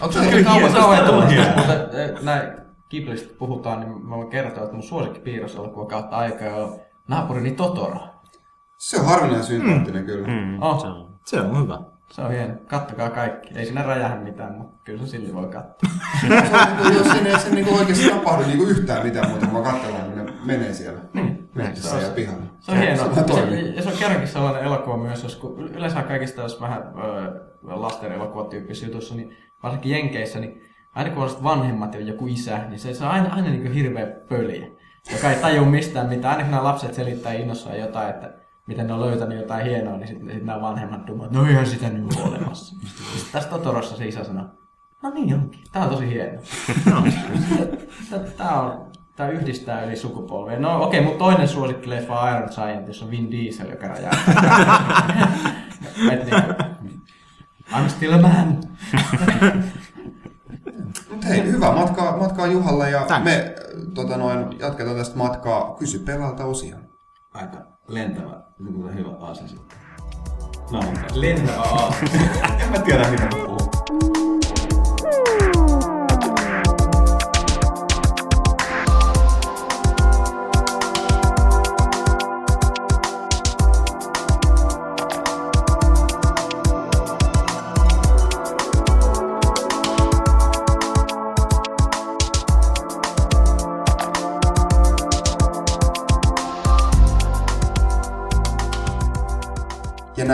Onko 0.02 0.12
se 0.13 0.30
Kyllä 0.30 0.44
kauan. 0.44 0.62
Mutta 1.58 1.74
eh, 2.02 2.22
näin 2.24 2.52
Ghiblistä 2.89 3.34
puhutaan, 3.39 3.80
niin 3.80 4.06
mä 4.08 4.15
voin 4.15 4.30
kertoa, 4.30 4.63
että 4.63 4.74
mun 4.76 4.84
suosikkipiirroselokuva 4.84 5.86
kautta 5.86 6.15
aikaa 6.15 6.56
on 6.56 6.80
naapurini 7.08 7.52
Totoro. 7.52 8.00
Se 8.78 9.00
on 9.00 9.06
harvinainen 9.06 9.44
sympaattinen 9.44 10.06
kyllä. 10.06 10.28
Mm, 10.28 10.62
Oh. 10.63 10.82
se 10.82 10.88
on. 10.88 11.15
Se 11.26 11.41
on 11.41 11.62
hyvä. 11.63 11.80
Se 12.15 12.21
on 12.21 12.32
hieno. 12.32 12.54
Kattokaa 12.67 13.10
kaikki. 13.10 13.54
Ei 13.56 13.65
siinä 13.65 13.84
räjähä 13.84 14.15
mitään, 14.15 14.54
mutta 14.54 14.78
kyllä 14.84 15.06
se 15.06 15.08
silti 15.08 15.34
voi 15.34 15.47
katsoa. 15.47 15.89
Se 16.21 16.28
on, 16.88 16.93
jos 16.93 17.08
siinä 17.08 17.30
ei 17.30 17.39
se 17.39 17.49
niinku 17.49 17.75
oikeasti 17.75 18.10
tapahdu 18.10 18.47
niinku 18.47 18.63
yhtään 18.63 19.04
mitään 19.04 19.30
muuta, 19.30 19.47
vaan 19.54 19.63
katsellaan, 19.63 20.04
kun 20.12 20.25
ne 20.25 20.34
menee 20.45 20.73
siellä 20.73 20.99
Niin. 21.13 21.49
ja 22.01 22.10
pihalla. 22.15 22.43
Se 22.60 22.71
on 22.71 22.78
hieno. 22.78 22.97
Se 22.97 23.15
vaan 23.15 23.25
toimii. 23.25 23.63
Se, 23.63 23.69
ja 23.69 23.82
se 23.82 23.89
on 23.89 23.97
kerrankin 23.97 24.28
sellainen 24.28 24.63
elokuva 24.63 24.97
myös, 24.97 25.23
jos 25.23 25.36
kun 25.36 25.60
yleensä 25.60 26.01
kaikista 26.01 26.41
jos 26.41 26.62
vähän 26.62 26.84
öö, 27.04 27.39
lasten 27.63 28.12
elokuvatyyppisissä 28.12 28.86
jutussa, 28.86 29.15
niin 29.15 29.38
varsinkin 29.63 29.91
Jenkeissä, 29.91 30.39
niin 30.39 30.62
aina 30.95 31.10
kun 31.10 31.23
on 31.23 31.43
vanhemmat 31.43 31.93
ja 31.93 32.01
joku 32.01 32.28
isä, 32.28 32.58
niin 32.69 32.80
se, 32.80 32.93
se 32.93 33.04
on 33.04 33.12
aina, 33.12 33.34
aina 33.34 33.49
niin 33.49 33.73
hirveä 33.73 34.08
pöliä, 34.30 34.67
joka 35.12 35.32
ei 35.32 35.41
tajua 35.41 35.65
mistään 35.65 36.08
mitään. 36.08 36.32
Aina 36.32 36.43
kun 36.43 36.51
nämä 36.51 36.63
lapset 36.63 36.93
selittää 36.93 37.34
innossaan 37.34 37.80
jotain, 37.80 38.10
että 38.10 38.44
miten 38.67 38.88
ne 38.88 38.93
on 38.93 39.01
löytänyt 39.01 39.38
jotain 39.38 39.65
hienoa, 39.65 39.97
niin 39.97 40.08
sitten 40.08 40.32
sit 40.32 40.43
nämä 40.43 40.62
vanhemmat 40.62 41.08
dummat, 41.08 41.32
no 41.32 41.45
eihän 41.45 41.65
sitä 41.65 41.89
nyt 41.89 42.15
ole 42.15 42.30
olemassa. 42.30 42.75
Sitten 42.86 43.32
tässä 43.32 43.49
Totorossa 43.49 43.97
se 43.97 44.08
isä 44.08 44.23
sanoo, 44.23 44.45
no 45.04 45.10
niin 45.10 45.34
onkin, 45.34 45.62
tää 45.71 45.84
on 45.84 45.89
tosi 45.89 46.10
hieno. 46.10 46.41
Tää 48.38 48.62
on 48.62 48.86
Tämä 49.15 49.30
yhdistää 49.30 49.84
yli 49.84 49.95
sukupolvia. 49.95 50.60
No 50.60 50.84
okei, 50.84 50.99
okay, 50.99 51.01
mutta 51.01 51.25
toinen 51.25 51.47
suosikkileffa 51.47 52.19
on 52.19 52.30
Iron 52.30 52.49
Giant, 52.56 52.88
jossa 52.88 53.06
on 53.06 53.12
Vin 53.12 53.32
Diesel, 53.32 53.69
joka 53.69 53.88
rajaa. 53.88 54.12
Et 56.12 56.25
niinku, 56.25 56.63
I'm 57.71 57.89
still 57.89 58.13
a 58.13 58.17
man. 58.17 58.60
Hei, 61.28 61.43
hyvää 61.43 61.75
matkaa, 61.75 62.17
matkaa 62.17 62.47
Juhalle 62.47 62.89
ja 62.89 63.06
Thanks. 63.06 63.25
me 63.25 63.56
tota 63.93 64.17
noin, 64.17 64.60
jatketaan 64.60 64.97
tästä 64.97 65.17
matkaa 65.17 65.75
Kysy 65.80 65.99
pelaalta 65.99 66.45
osia. 66.45 66.78
Aika 67.34 67.58
lentävä, 67.88 68.43
kuin 68.74 68.96
hyvä 68.96 69.10
asia 69.20 69.48
sitten. 69.48 69.78
No, 70.72 70.80
okay. 70.80 70.94
Lentävä 71.13 71.62
aas. 71.62 71.96
en 72.63 72.70
mä 72.72 72.80
tiedä 72.80 73.12
mitä 73.12 73.24
mä 73.24 73.36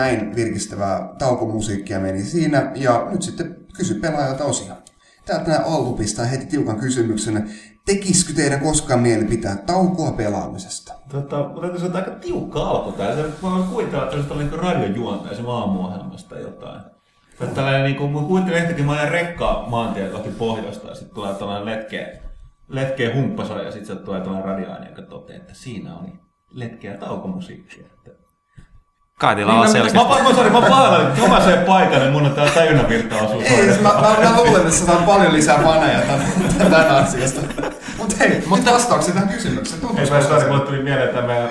näin 0.01 0.35
virkistävää 0.35 1.13
taukomusiikkia 1.19 1.99
meni 1.99 2.23
siinä. 2.23 2.71
Ja 2.75 3.07
nyt 3.11 3.21
sitten 3.21 3.55
kysy 3.77 3.93
pelaajalta 3.93 4.43
osia. 4.43 4.75
Täältä 5.25 5.51
nämä 5.51 5.65
Allu 5.65 5.93
pistää 5.93 6.25
heti 6.25 6.45
tiukan 6.45 6.79
kysymyksen. 6.79 7.49
Tekisikö 7.85 8.33
teidän 8.33 8.59
koskaan 8.59 8.99
mieli 8.99 9.25
pitää 9.25 9.55
taukoa 9.55 10.11
pelaamisesta? 10.11 10.93
Tota, 11.11 11.37
mutta 11.43 11.61
täytyy 11.61 11.79
sanoa, 11.79 11.97
aika 11.97 12.11
tiukka 12.11 12.59
alku 12.59 12.91
tää. 12.91 13.15
Se, 13.15 13.21
mä 13.21 13.51
voin 13.51 13.63
kuvitella, 13.63 14.03
että 14.03 14.23
se 14.27 14.33
on 14.33 14.39
niin 14.39 14.59
radiojuontaisen 14.59 15.45
aamuohjelmasta 15.45 16.39
jotain. 16.39 16.81
Tällainen, 17.55 17.83
niin 17.83 17.95
kuin, 17.95 18.11
mä 18.11 18.19
kuuntelin 18.19 18.57
ehtikin, 18.57 18.85
mä 18.85 18.91
ajan 18.91 19.11
rekkaa 19.11 19.69
maantia 19.69 20.09
kohti 20.09 20.29
pohjoista 20.29 20.87
ja 20.87 20.95
sitten 20.95 21.15
tulee 21.15 21.33
tällainen 21.33 21.65
letkeä, 21.65 22.07
letkeä 22.67 23.15
humppaso 23.15 23.61
ja 23.61 23.71
sitten 23.71 23.97
tulee 23.97 24.21
tällainen 24.21 24.45
radioaine, 24.45 24.89
joka 24.89 25.01
toteaa, 25.01 25.39
että 25.39 25.53
siinä 25.53 25.97
oli 25.97 26.09
letkeä 26.51 26.97
taukomusiikkia. 26.97 27.85
Että... 27.85 28.20
Kaitila 29.21 29.51
Niin, 29.51 29.59
on 29.59 29.67
mä, 29.67 29.71
selkeästi. 29.71 29.97
mä, 29.97 30.03
mä, 30.23 30.29
mä, 30.29 30.35
sorry, 30.35 30.49
mä 30.49 30.61
pahoillani, 30.61 31.07
että 31.07 31.27
mä 31.27 31.41
sen 31.45 31.59
paikan, 31.59 31.99
niin 31.99 32.11
mun 32.11 32.25
on 32.25 32.31
tää 32.31 32.47
tajunnanvirtaosuus. 32.49 33.43
Ei, 33.43 33.63
siis 33.63 33.81
mä, 33.81 33.89
mä, 33.89 34.29
mä 34.29 34.35
luulen, 34.37 34.61
että 34.61 34.71
sä 34.73 34.85
saat 34.85 35.05
paljon 35.05 35.33
lisää 35.33 35.59
faneja 35.63 35.99
tämän, 36.01 36.71
tämän 36.71 36.89
asiasta. 36.89 37.41
Mutta 37.97 38.15
hei, 38.19 38.43
mutta 38.45 38.71
vastauksia 38.71 39.13
tähän 39.13 39.29
kysymykseen. 39.29 39.81
Ei, 39.97 40.09
mä 40.09 40.21
se 40.21 40.27
sorry, 40.27 40.41
se? 40.41 40.47
mulle 40.47 40.65
tuli 40.65 40.83
mieleen 40.83 41.15
tämä 41.15 41.47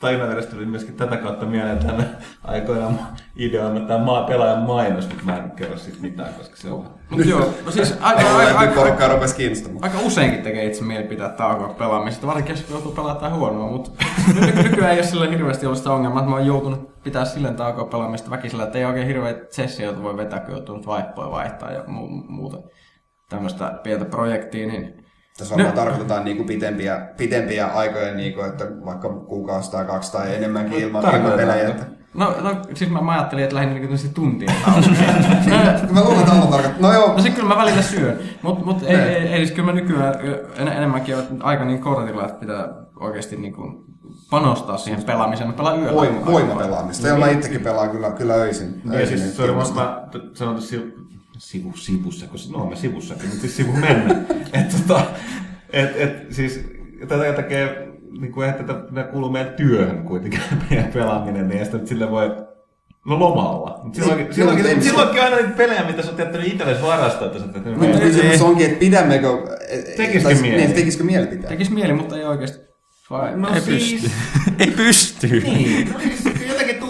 tajunnanvirrasta 0.00 0.52
tuli 0.54 0.66
myöskin 0.66 0.94
tätä 0.94 1.16
kautta 1.16 1.46
mieleen 1.46 1.78
tänne 1.78 2.04
aikoinaan 2.44 2.98
ideana 3.36 3.80
tämä 3.80 4.04
maa, 4.04 4.22
pelaajan 4.22 4.62
mainos, 4.62 5.08
mutta 5.08 5.24
mä 5.24 5.36
en 5.36 5.50
kerro 5.50 5.76
siitä 5.78 5.98
mitään, 6.00 6.34
koska 6.34 6.56
se 6.56 6.70
on 6.70 6.90
Mut 7.10 7.26
joo, 7.26 7.54
no 7.64 7.70
siis 7.70 7.92
aika, 7.92 8.06
Aika, 8.06 8.36
aika, 8.36 8.48
aika, 8.48 8.58
aika, 8.58 8.74
porukkaa 8.74 9.08
rupesi 9.08 9.36
kiinnostamaan. 9.36 9.84
aika 9.84 9.98
useinkin 9.98 10.42
tekee 10.42 10.64
itse 10.64 10.84
mieli 10.84 11.04
pitää 11.08 11.28
taukoa 11.28 11.68
pelaamisesta, 11.68 12.26
varsinkin 12.26 12.52
jos 12.56 12.70
joutuu 12.70 12.92
pelaamaan 12.92 13.34
huonoa, 13.34 13.70
mutta 13.70 13.90
ny- 14.34 14.62
nykyään 14.62 14.90
ei 14.92 14.98
ole 14.98 15.06
sillä 15.06 15.26
hirveästi 15.26 15.66
ollut 15.66 15.78
sitä 15.78 15.92
ongelmaa, 15.92 16.20
että 16.20 16.30
mä 16.30 16.36
oon 16.36 16.46
joutunut 16.46 17.02
pitää 17.02 17.24
silleen 17.24 17.56
taukoa 17.56 17.84
pelaamista 17.84 18.30
väkisellä, 18.30 18.64
että 18.64 18.78
ei 18.78 18.84
oikein 18.84 19.06
hirveitä 19.06 19.46
sessioita 19.50 20.02
voi 20.02 20.16
vetää, 20.16 20.40
kun 20.40 20.54
joutuu 20.54 20.76
nyt 20.76 20.86
vaippoja 20.86 21.30
vaihtaa 21.30 21.72
ja 21.72 21.80
mu- 21.80 22.24
muuta 22.28 22.58
tämmöistä 23.28 23.78
pientä 23.82 24.04
projektia, 24.04 24.66
niin 24.66 24.97
Tässä 25.38 25.54
varmaan 25.54 25.74
No. 25.76 25.82
tarkoitetaan 25.82 26.24
niinku 26.24 26.44
pitempiä, 26.44 27.00
pitempiä 27.16 27.66
aikoja, 27.66 28.14
niinku, 28.14 28.40
että 28.40 28.64
vaikka 28.84 29.08
kuukausi 29.08 29.70
tai 29.70 29.84
kaksi 29.84 30.12
tai 30.12 30.34
enemmänkin 30.36 30.78
ilman, 30.78 31.02
ilman 31.02 31.02
Tarkoitetaan, 31.02 31.38
pelejä. 31.48 31.68
että- 31.68 31.82
Että... 31.82 31.98
No, 32.14 32.34
no 32.40 32.56
siis 32.74 32.90
mä, 32.90 33.00
mä 33.00 33.12
ajattelin, 33.12 33.44
että 33.44 33.56
lähinnä 33.56 33.74
niin 33.74 34.14
tuntia 34.14 34.50
taukoa. 34.64 34.82
Mä 35.92 36.00
luulen, 36.00 36.18
että 36.20 36.32
Allu 36.32 36.46
tarkoittaa. 36.46 36.88
No 36.88 36.92
joo, 36.92 37.12
No 37.12 37.18
se 37.22 37.30
kyllä 37.30 37.48
mä 37.48 37.56
välillä 37.56 37.82
syön, 37.82 38.18
mutta 38.42 38.64
mut 38.64 38.82
ei, 38.82 38.96
Ne. 38.96 39.04
ei, 39.16 39.28
ei, 39.28 39.38
siis 39.38 39.50
kyllä 39.50 39.66
mä 39.72 39.80
nykyään 39.80 40.14
en, 40.58 40.68
enemmänkin 40.68 41.14
ole 41.16 41.24
aika 41.40 41.64
niin 41.64 41.80
kortilla, 41.80 42.26
että 42.26 42.40
pitää 42.40 42.68
oikeasti 43.00 43.36
niin 43.36 43.52
kuin 43.52 43.84
panostaa 44.30 44.76
siihen 44.78 45.02
pelaamiseen. 45.02 45.50
Mä 45.50 45.56
pelaan 45.56 45.78
yöllä. 45.80 45.94
voima, 45.94 46.26
voimapelaamista. 46.26 47.08
Joo, 47.08 47.18
mä 47.18 47.28
itsekin 47.30 47.60
pelaan 47.60 47.90
kyllä, 47.90 48.10
kyllä 48.10 48.34
öisin. 48.34 48.80
Ja 48.84 48.92
öisin 48.92 49.18
siis 49.18 49.28
nyt 49.30 49.36
sorry, 49.36 49.52
mä, 49.52 49.58
ilmasta. 49.58 50.00
Sivu, 51.38 51.72
sivu, 51.76 51.76
sivussa, 51.76 52.26
koska 52.26 52.58
no 52.58 52.66
me 52.66 52.76
sivussakin, 52.76 53.24
mutta 53.28 53.40
siis 53.40 53.56
sivu 53.56 53.72
mennä. 53.72 54.14
että 54.52 54.76
tota, 54.86 55.04
et, 55.70 55.90
et, 55.96 56.26
siis 56.30 56.60
tätä 57.08 57.32
tekee, 57.32 57.88
niin 58.20 58.32
kuin, 58.32 58.48
että 58.48 58.74
tämä 58.74 59.02
kuuluu 59.04 59.30
meidän 59.30 59.54
työhön 59.54 60.02
kuitenkin, 60.04 60.40
meidän 60.70 60.92
pelaaminen, 60.92 61.48
niin 61.48 61.58
ja 61.58 61.64
sitten 61.64 61.86
sille 61.86 62.10
voi 62.10 62.30
No 63.06 63.18
lomalla. 63.18 63.80
Silloinkin, 63.92 64.24
Niin, 64.26 64.34
silloinkin, 64.34 64.66
ei- 64.66 64.82
silloinkin 64.82 65.22
aina 65.22 65.36
niitä 65.36 65.50
pelejä, 65.50 65.84
mitä 65.84 66.02
sä 66.02 66.08
oot 66.10 66.18
jättänyt 66.18 66.46
itsellesi 66.52 66.82
varastoon. 66.82 67.26
Että 67.26 67.38
sä 67.38 67.44
oot 67.44 67.54
jättänyt 67.54 67.78
Mutta 67.80 67.98
kysymys 68.00 68.42
onkin, 68.42 68.66
että 68.66 68.78
pidämmekö... 68.78 69.28
Tekisikö 69.96 70.22
tai- 70.34 70.42
mieli? 70.42 70.56
Niin, 70.56 70.72
tekisikö 70.72 71.04
mieli 71.04 71.26
pitää? 71.26 71.48
Tekis 71.48 71.70
mieli, 71.70 71.92
mutta 71.92 72.16
ei 72.16 72.24
oikeasti. 72.24 72.58
Vai? 73.10 73.36
No 73.36 73.48
Ei 73.54 73.60
siis, 73.60 73.92
pysty. 73.92 74.10
Ei 74.64 74.70
pysty. 74.70 75.40
Niin, 75.40 75.92
no 75.92 76.00
siis 76.00 76.27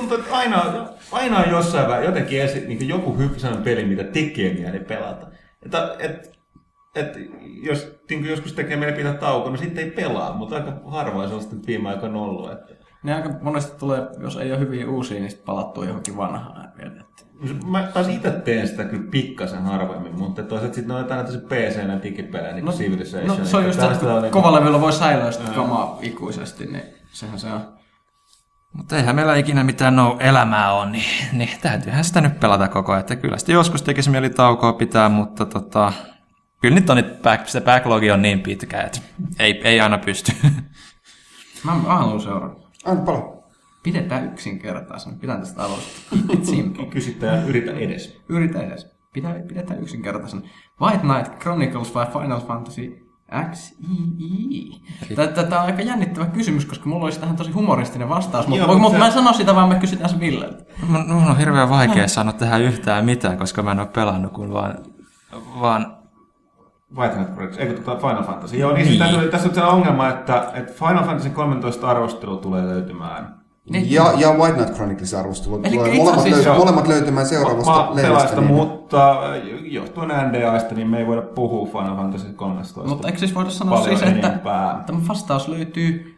tuntuu, 0.09 0.25
että 0.25 0.37
aina, 0.37 0.89
aina 1.13 1.39
on 1.39 1.51
jossain 1.51 1.89
vähän 1.89 2.05
jotenkin 2.05 2.43
esi, 2.43 2.61
niin 2.67 2.89
joku 2.89 3.17
sellainen 3.37 3.65
peli, 3.65 3.85
mitä 3.85 4.05
tekee 4.05 4.55
mieli 4.55 4.81
pelata. 4.81 5.27
Että, 5.63 5.97
et, 5.99 6.39
et, 6.95 7.17
jos 7.63 7.99
niin 8.11 8.27
joskus 8.27 8.53
tekee 8.53 8.77
mieli 8.77 8.93
pitää 8.93 9.15
tauko, 9.15 9.51
no 9.51 9.57
sitten 9.57 9.85
ei 9.85 9.91
pelaa, 9.91 10.35
mutta 10.37 10.57
aika 10.57 10.73
harvoin 10.87 11.29
sellaista 11.29 11.57
nyt 11.57 11.67
viime 11.67 11.89
aikoina 11.89 12.19
ollut. 12.19 12.53
Että. 12.53 12.75
Ne 13.03 13.15
aika 13.15 13.31
monesti 13.43 13.79
tulee, 13.79 14.03
jos 14.21 14.37
ei 14.37 14.53
ole 14.53 14.61
hyviä 14.61 14.89
uusia, 14.89 15.21
niin 15.21 15.31
sitten 15.31 15.47
palattuu 15.47 15.83
johonkin 15.85 16.17
vanhaan 16.17 16.73
vielä. 16.79 16.93
Että 17.01 17.25
Mä 17.67 17.83
taas 17.95 18.09
itse 18.09 18.31
teen 18.31 18.69
sitä 18.69 18.85
kyllä 18.85 19.11
pikkasen 19.11 19.63
harvemmin, 19.63 20.19
mutta 20.19 20.43
toisaalta 20.43 20.75
sitten 20.75 20.95
on 20.97 21.03
jotain 21.03 21.25
näitä 21.25 21.39
PC- 21.39 22.03
digipelejä, 22.03 22.53
niin 22.53 22.65
kuin 22.65 22.77
Civilization. 22.77 23.39
no, 23.39 23.45
se 23.45 23.57
on 23.57 23.65
just 23.65 23.81
se, 23.81 23.87
että 23.87 24.21
niin- 24.21 24.33
kovalla 24.33 24.61
levyllä 24.61 24.81
voi 24.81 24.93
säilyä 24.93 25.31
sitä 25.31 25.51
kamaa 25.51 25.99
ikuisesti, 26.03 26.67
niin 26.67 26.83
sehän 27.13 27.39
se 27.39 27.47
on. 27.47 27.78
Mutta 28.73 28.97
eihän 28.97 29.17
meillä 29.17 29.37
ikinä 29.37 29.65
mitään 29.65 29.97
no 29.97 30.17
elämää 30.21 30.73
on, 30.73 30.93
niin, 30.93 31.05
niin 31.33 31.51
täytyyhän 31.63 32.05
sitä 32.05 32.21
nyt 32.21 32.41
pelata 32.41 32.69
koko 32.69 32.93
ajan. 32.93 33.01
Että 33.01 33.17
kyllä 33.17 33.39
sitä 33.39 33.53
joskus 33.53 33.83
tekisi 33.83 34.11
mieli 34.11 34.31
taukoa 34.31 34.73
pitää, 34.73 35.09
mutta 35.09 35.47
tota, 35.47 35.93
kyllä 36.61 36.75
nyt 36.75 36.91
on 36.91 36.97
nyt 36.97 37.23
back, 37.23 37.49
se 37.49 37.61
backlogi 37.61 38.11
on 38.11 38.23
niin 38.23 38.41
pitkä, 38.41 38.83
että 38.83 39.01
ei, 39.39 39.61
ei 39.65 39.81
aina 39.81 39.99
pysty. 39.99 40.33
Mä, 41.65 41.75
mä 41.75 41.97
haluan 41.97 42.21
seurata. 42.21 42.61
Anna 42.85 43.03
palaa. 43.03 43.23
Pidetään 43.83 44.33
yksinkertaisena. 44.33 45.17
Pidän 45.21 45.41
tästä 45.41 45.63
simple. 46.51 46.87
Kysyttä 46.87 47.27
ja 47.27 47.43
yritä 47.43 47.73
edes. 47.73 48.21
Yritä 48.29 48.61
edes. 48.61 48.87
Pidä, 49.13 49.35
pidetään 49.49 49.83
yksinkertaisena. 49.83 50.43
White 50.81 50.99
Knight 50.99 51.41
Chronicles 51.41 51.95
vai 51.95 52.07
Final 52.07 52.41
Fantasy 52.41 53.08
XII? 53.53 55.17
Tämä 55.49 55.61
on 55.61 55.67
aika 55.67 55.83
jännittävä 55.83 56.27
kysymys, 56.27 56.67
koska 56.67 56.89
mulla 56.89 57.05
olisi 57.05 57.21
tähän 57.21 57.37
tosi 57.37 57.51
humoristinen 57.51 58.09
vastaus, 58.09 58.47
mutta, 58.47 58.65
Joo, 58.65 58.67
mutta 58.67 58.83
mutta 58.83 58.99
mä 58.99 59.07
en 59.07 59.13
se- 59.13 59.19
sano 59.19 59.33
sitä, 59.33 59.55
vaan 59.55 59.69
me 59.69 59.75
kysytään 59.75 60.11
se 60.11 60.21
Villeltä. 60.21 60.65
Mun, 60.89 61.13
mun 61.13 61.31
on 61.31 61.39
hirveän 61.39 61.69
vaikea 61.71 62.09
sanoa 62.09 62.33
tähän 62.33 62.63
yhtään 62.63 63.05
mitään, 63.05 63.39
koska 63.39 63.63
mä 63.63 63.71
en 63.73 63.81
ole 63.81 63.87
pelannut, 63.87 64.33
kun 64.33 64.53
vaan, 64.53 64.75
vaan 65.61 65.97
White 66.97 67.15
Knight 67.15 67.33
Chronicles, 67.33 67.59
eikö 67.59 67.83
tota 67.83 68.09
Final 68.09 68.25
Fantasy? 68.25 68.57
Joo, 68.57 68.73
niin, 68.73 68.87
niin. 68.87 68.99
Tässä, 68.99 69.21
tässä 69.31 69.49
on 69.49 69.55
se 69.55 69.63
ongelma, 69.63 70.09
että, 70.09 70.51
että 70.55 70.73
Final 70.73 71.05
Fantasy 71.05 71.31
13 71.31 71.89
arvostelu 71.91 72.37
tulee 72.37 72.67
löytymään. 72.67 73.38
Niin. 73.71 73.93
Ja, 73.93 74.13
ja 74.17 74.31
White 74.33 74.53
Knight 74.55 74.75
Chronicles 74.75 75.15
arvostelu 75.15 75.61
Eli 75.65 75.77
tulee 75.77 75.89
itse 75.89 75.99
molemmat, 75.99 76.27
asiassa- 76.27 76.51
löy- 76.51 76.59
molemmat 76.59 76.89
löytymään 76.89 77.27
seuraavasta 77.27 77.73
Ma- 77.73 77.91
lehdestä. 77.95 78.41
niin- 78.41 78.53
mutta 78.55 79.17
johtuen 79.63 80.09
NDAista, 80.29 80.75
niin 80.75 80.89
me 80.89 80.99
ei 80.99 81.07
voida 81.07 81.23
puhua 81.23 81.67
Final 81.67 81.97
Fantasy 81.97 82.33
13. 82.33 82.85
Mutta 82.85 83.09
eikö 83.09 83.19
siis 83.19 83.35
voida 83.35 83.51
sanoa 83.51 83.79
Paljon 83.81 83.99
siis, 83.99 84.11
että 84.11 84.29
tämä 84.87 85.01
vastaus 85.09 85.49
löytyy 85.49 86.15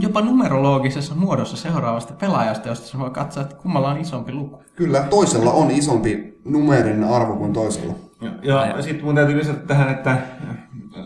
jopa 0.00 0.20
numerologisessa 0.20 1.14
muodossa 1.14 1.56
seuraavasta 1.56 2.14
pelaajasta, 2.20 2.68
josta 2.68 2.86
se 2.86 2.98
voi 2.98 3.10
katsoa, 3.10 3.42
että 3.42 3.56
kummalla 3.56 3.88
on 3.90 3.98
isompi 4.00 4.32
luku. 4.32 4.62
Kyllä, 4.76 5.00
toisella 5.10 5.50
on 5.52 5.70
isompi 5.70 6.38
numerinen 6.44 7.04
arvo 7.04 7.36
kuin 7.36 7.52
toisella. 7.52 7.92
Ja, 8.42 8.66
ja 8.66 8.82
sitten 8.82 9.04
mun 9.04 9.14
täytyy 9.14 9.38
lisätä 9.38 9.66
tähän, 9.66 9.88
että, 9.88 10.16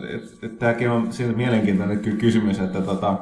että, 0.09 0.45
että 0.45 0.59
tämäkin 0.59 0.89
on 0.91 1.13
siitä 1.13 1.33
mielenkiintoinen 1.33 1.99
ky- 1.99 2.15
kysymys, 2.17 2.59
että 2.59 2.81
tota, 2.81 3.17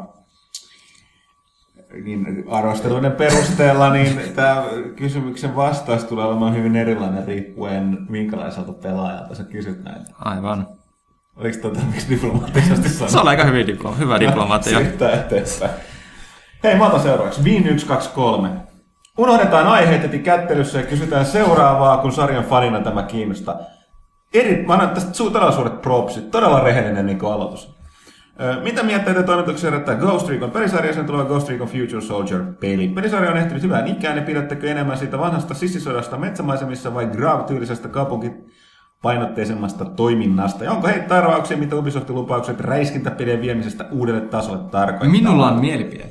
niin 2.04 2.44
arvosteluiden 2.52 3.12
perusteella 3.12 3.90
niin 3.90 4.20
tämä 4.36 4.64
kysymyksen 4.96 5.56
vastaus 5.56 6.04
tulee 6.04 6.26
olemaan 6.26 6.56
hyvin 6.56 6.76
erilainen 6.76 7.28
riippuen 7.28 7.98
minkälaiselta 8.10 8.74
pelaajalta 8.74 9.36
sä 9.36 9.44
kysyt 9.44 9.84
näitä. 9.84 10.12
aivan. 10.20 10.68
Oliko 11.36 11.58
tota 11.62 11.80
miksi 11.92 12.10
diplomaattisesti 12.10 12.90
Se 12.90 12.96
sanoa? 13.08 13.22
on 13.22 13.28
aika 13.28 13.44
hyvin 13.46 13.68
diplo- 13.68 13.98
hyvä 14.00 14.20
diplomatia. 14.20 14.78
Siirtää 14.80 15.12
eteenpäin. 15.12 15.72
Hei, 16.64 16.76
mä 16.76 16.88
otan 16.88 17.00
seuraavaksi. 17.00 17.44
Viin 17.44 17.68
1, 17.68 17.86
2, 17.86 18.10
3. 18.16 18.50
Unohdetaan 19.18 19.68
aiheet 19.68 20.02
heti 20.02 20.20
kättelyssä 20.20 20.78
ja 20.80 20.86
kysytään 20.86 21.26
seuraavaa, 21.26 21.98
kun 21.98 22.12
sarjan 22.12 22.44
fanina 22.44 22.80
tämä 22.80 23.04
kiinnostaa. 23.04 23.60
Eri, 24.34 24.64
mä 24.68 24.74
annan 24.74 24.90
tästä 24.90 25.12
su- 25.24 25.32
todella 25.32 25.52
suuret 25.52 25.82
propsit, 25.82 26.32
todella 26.32 26.60
rehellinen 26.60 27.06
niin 27.06 27.26
aloitus. 27.26 27.77
Mitä 28.64 28.84
mietteitä 28.84 29.24
toimituksia 29.24 29.70
herättää 29.70 29.96
Ghost 29.96 30.30
Recon 30.30 30.52
pelisarja 30.52 30.94
sen 30.94 31.06
tuleva 31.06 31.26
Ghost 31.26 31.50
Recon 31.50 31.68
Future 31.68 32.02
Soldier-peli? 32.02 32.88
Pelisarja 32.88 33.32
on 33.32 33.38
ehtinyt 33.38 33.64
hyvään 33.64 33.88
ikään 33.88 34.18
ja 34.18 34.24
pidättekö 34.24 34.72
enemmän 34.72 34.98
siitä 34.98 35.20
vanhasta 35.20 35.54
sissisodasta 35.54 36.18
metsämaisemissa 36.18 36.94
vai 36.94 37.08
Grav-tyylisestä 37.08 37.88
kaupunkipainotteisemmasta 37.88 39.86
toiminnasta? 39.86 40.64
Ja 40.64 40.72
onko 40.72 40.88
heitä 40.88 41.18
arvauksia, 41.18 41.58
mitä 41.58 41.76
Ubisoftin 41.76 42.16
lupaukset 42.16 42.60
räiskintäpelien 42.60 43.42
viemisestä 43.42 43.86
uudelle 43.92 44.22
tasolle 44.22 44.70
tarkoittaa? 44.72 45.10
Minulla 45.10 45.48
on 45.52 45.60
mielipide. 45.60 46.06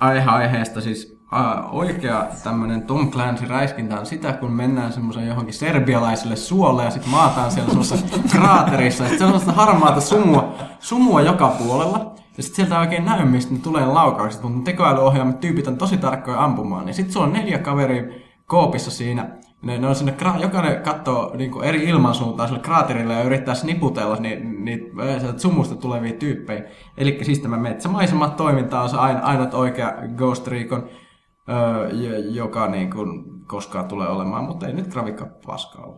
Aihe 0.00 0.30
aiheesta 0.30 0.80
siis 0.80 1.21
oikea 1.70 2.26
tämmönen 2.44 2.82
Tom 2.82 3.10
Clancy 3.10 3.46
räiskintä 3.46 4.00
on 4.00 4.06
sitä, 4.06 4.32
kun 4.32 4.52
mennään 4.52 4.92
semmoisen 4.92 5.26
johonkin 5.26 5.54
serbialaiselle 5.54 6.36
suolle 6.36 6.84
ja 6.84 6.90
sitten 6.90 7.10
maataan 7.10 7.50
siellä 7.50 7.68
semmoisessa 7.68 8.06
kraaterissa. 8.30 9.04
Sitten 9.04 9.18
se 9.18 9.24
on 9.24 9.30
semmoista 9.30 9.52
harmaata 9.52 10.00
sumua, 10.00 10.54
sumua 10.80 11.20
joka 11.20 11.48
puolella. 11.48 12.14
Ja 12.36 12.42
sitten 12.42 12.56
sieltä 12.56 12.74
ei 12.74 12.80
oikein 12.80 13.04
näy, 13.04 13.24
mistä 13.24 13.54
ne 13.54 13.60
tulee 13.60 13.86
laukaukset, 13.86 14.42
mutta 14.42 14.70
tekoälyohjaamat 14.70 15.40
tyypit 15.40 15.66
on 15.66 15.78
tosi 15.78 15.96
tarkkoja 15.96 16.44
ampumaan. 16.44 16.86
Niin 16.86 16.94
sitten 16.94 17.12
sulla 17.12 17.26
on 17.26 17.32
neljä 17.32 17.58
kaveria 17.58 18.02
koopissa 18.46 18.90
siinä. 18.90 19.28
Ne, 19.62 19.78
ne 19.78 19.86
on 19.86 19.94
sinne, 19.94 20.14
jokainen 20.40 20.82
katsoo 20.82 21.36
niin 21.36 21.64
eri 21.64 21.84
ilmansuuntaan 21.84 22.48
sille 22.48 22.62
kraaterille 22.62 23.14
ja 23.14 23.22
yrittää 23.22 23.54
sniputella 23.54 24.16
niitä 24.16 24.44
ni, 24.44 24.92
sumusta 25.36 25.74
tulevia 25.74 26.12
tyyppejä. 26.12 26.64
Eli 26.96 27.18
siis 27.22 27.38
tämä 27.38 27.56
metsämaisemat 27.56 28.36
toiminta 28.36 28.80
on 28.80 28.88
se 28.88 28.96
aina, 28.96 29.20
ainut 29.20 29.54
oikea 29.54 29.94
Ghost 30.16 30.46
Recon, 30.46 30.88
öö, 31.48 31.88
joka 32.30 32.68
niin 32.68 32.90
kuin 32.90 33.40
koskaan 33.46 33.88
tulee 33.88 34.08
olemaan, 34.08 34.44
mutta 34.44 34.66
ei 34.66 34.72
nyt 34.72 34.92
grafikka 34.92 35.26
paskaa 35.46 35.84
ole. 35.84 35.96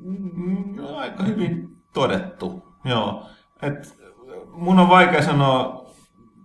Mm, 0.00 0.74
aika 0.96 1.22
hyvin 1.22 1.76
todettu. 1.94 2.62
Joo. 2.84 3.26
Et, 3.62 3.98
mun 4.52 4.78
on 4.78 4.88
vaikea 4.88 5.22
sanoa 5.22 5.86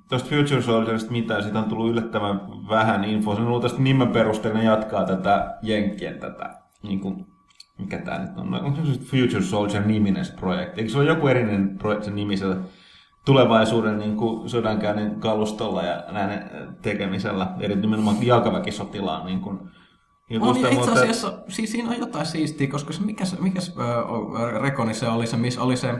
tuosta 0.09 0.29
Future 0.29 0.61
Soldierista 0.61 1.11
mitään, 1.11 1.43
siitä 1.43 1.59
on 1.59 1.69
tullut 1.69 1.91
yllättävän 1.91 2.41
vähän 2.69 3.03
infoa. 3.03 3.35
Se 3.35 3.41
on 3.41 3.47
ollut 3.47 3.61
tästä 3.61 3.81
nimen 3.81 4.07
perusteella, 4.07 4.61
jatkaa 4.61 5.05
tätä 5.05 5.57
Jenkkien 5.61 6.19
tätä, 6.19 6.49
niin 6.83 6.99
kuin, 6.99 7.25
mikä 7.77 7.97
tämä 7.97 8.17
nyt 8.17 8.37
on, 8.37 8.53
onko 8.53 8.85
se 8.85 8.99
Future 8.99 9.41
Soldier-niminen 9.41 10.25
se 10.25 10.35
projekti? 10.35 10.81
Eikö 10.81 10.91
se 10.91 10.97
ole 10.97 11.07
joku 11.07 11.27
erinen 11.27 11.77
projekti, 11.77 12.05
se 12.05 12.11
nimi 12.11 12.37
siellä 12.37 12.57
tulevaisuuden 13.27 13.99
niin 13.99 14.17
kuin 14.17 14.49
sodankäynnin 14.49 15.19
kalustolla 15.19 15.83
ja 15.83 16.03
näiden 16.11 16.49
tekemisellä, 16.81 17.47
eri 17.59 17.75
nimenomaan 17.75 18.17
jalkaväkisotilaan 18.25 19.25
niin 19.25 19.41
kuin, 19.41 19.59
On, 20.41 20.61
ja 20.61 20.67
itse 20.69 20.79
mutta- 20.79 20.91
asiassa 20.99 21.33
siis 21.47 21.71
siinä 21.71 21.89
on 21.89 21.99
jotain 21.99 22.25
siistiä, 22.25 22.67
koska 22.67 22.93
se, 22.93 23.01
mikä, 23.01 23.25
se- 23.25 23.37
mikä 23.41 23.61
se, 23.61 23.71
ö, 23.79 24.59
Rekoni 24.61 24.93
se 24.93 25.07
oli 25.07 25.27
se, 25.27 25.37
missä 25.37 25.61
oli 25.61 25.77
se 25.77 25.93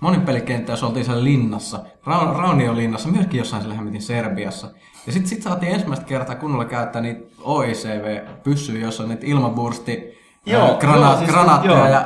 monipelikenttä, 0.00 0.72
jos 0.72 0.82
oltiin 0.82 1.04
siellä 1.04 1.24
linnassa, 1.24 1.78
Ra- 2.06 2.38
Raunion 2.38 2.76
linnassa, 2.76 3.08
myöskin 3.08 3.38
jossain 3.38 3.62
siellä 3.62 3.76
hemmetin 3.76 4.02
Serbiassa. 4.02 4.66
Ja 5.06 5.12
sitten 5.12 5.28
sit 5.28 5.42
saatiin 5.42 5.72
ensimmäistä 5.72 6.06
kertaa 6.06 6.34
kunnolla 6.36 6.64
käyttää 6.64 7.02
niitä 7.02 7.20
OICV-pyssyjä, 7.42 8.84
jossa 8.86 9.02
on 9.02 9.08
niitä 9.08 9.26
ilmabursti, 9.26 10.16
Joo, 10.46 10.68
ö, 10.70 10.74
grana- 10.78 11.06
joo, 11.06 11.16
siis- 11.18 11.30
granaatteja 11.30 11.74
joo. 11.76 11.86
ja 11.88 12.04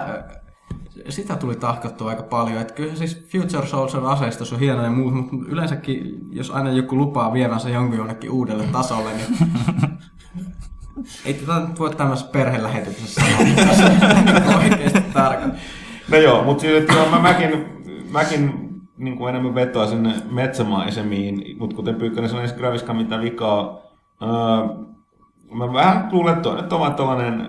sitä 1.09 1.37
tuli 1.37 1.57
tahkottua 1.57 2.11
aika 2.11 2.23
paljon. 2.23 2.61
Että 2.61 2.75
kyllä 2.75 2.95
siis 2.95 3.29
Future 3.33 3.67
Soldier 3.67 4.05
aseistus 4.05 4.53
on 4.53 4.61
hieno 4.61 4.85
ja 4.85 4.91
muut, 4.91 5.15
mutta 5.15 5.37
yleensäkin, 5.49 6.19
jos 6.31 6.51
aina 6.51 6.73
joku 6.73 6.97
lupaa 6.97 7.33
vievänsä 7.33 7.69
jonkun 7.69 7.99
jonnekin 7.99 8.31
uudelle 8.31 8.65
tasolle, 8.65 9.11
niin 9.13 9.51
ei 11.25 11.35
tätä 11.35 11.61
nyt 11.61 11.79
voi 11.81 11.95
tämmöisessä 11.95 12.31
perhelähetyksessä 12.31 13.21
sanoa, 13.21 14.15
mitä 14.35 14.59
oikeasti 14.59 15.01
tarkoittaa. 15.13 15.61
No 16.11 16.17
joo, 16.17 16.45
mutta 16.45 16.61
siis, 16.61 16.75
että 16.75 16.93
mä, 17.11 17.19
mäkin, 17.19 17.67
mäkin 18.11 18.71
niin 18.97 19.17
kuin 19.17 19.31
enemmän 19.31 19.55
vetoa 19.55 19.87
sinne 19.87 20.15
metsämaisemiin, 20.31 21.59
mutta 21.59 21.77
kuten 21.77 21.95
Pyykkönen 21.95 22.31
sanoi, 22.31 22.43
ei 22.43 22.49
se 22.49 22.55
grafiska 22.55 22.95
mitään 22.95 23.23
vikaa. 23.23 23.79
Öö, 24.23 24.29
mä 25.55 25.73
vähän 25.73 26.09
luulen, 26.13 26.37
että 26.37 26.49
on, 26.49 26.59
että 26.59 26.77
on 26.77 26.95
tällainen 26.95 27.47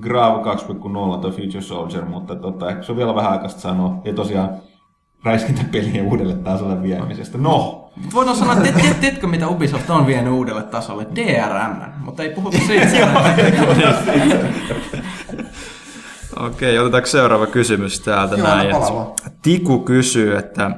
Grav 0.00 0.44
2.0 0.44 1.20
toi 1.20 1.30
Future 1.30 1.62
Soldier, 1.62 2.04
mutta 2.04 2.36
tota, 2.36 2.70
ehkä 2.70 2.82
se 2.82 2.92
on 2.92 2.98
vielä 2.98 3.14
vähän 3.14 3.32
aikaista 3.32 3.60
sanoa. 3.60 4.00
Ja 4.04 4.12
tosiaan 4.12 4.50
räiskintäpelien 5.24 6.06
uudelle 6.06 6.34
tasolle 6.34 6.82
viemisestä. 6.82 7.38
No, 7.38 7.80
Mut 7.96 8.14
Voidaan 8.14 8.36
sanoa, 8.36 8.52
että 8.52 8.64
tiedät, 8.64 8.80
tiedät, 8.82 9.00
tiedätkö 9.00 9.26
mitä 9.26 9.48
Ubisoft 9.48 9.90
on 9.90 10.06
vienyt 10.06 10.32
uudelle 10.32 10.62
tasolle? 10.62 11.06
DRM, 11.14 11.92
mutta 12.04 12.22
ei 12.22 12.30
puhuta 12.30 12.58
siitä. 12.58 13.08
Okei, 16.46 16.78
otetaanko 16.78 17.06
seuraava 17.06 17.46
kysymys 17.46 18.00
täältä 18.00 18.36
Joo, 18.36 18.46
näin. 18.48 18.68
Tiku 19.42 19.78
kysyy, 19.78 20.36
että 20.36 20.70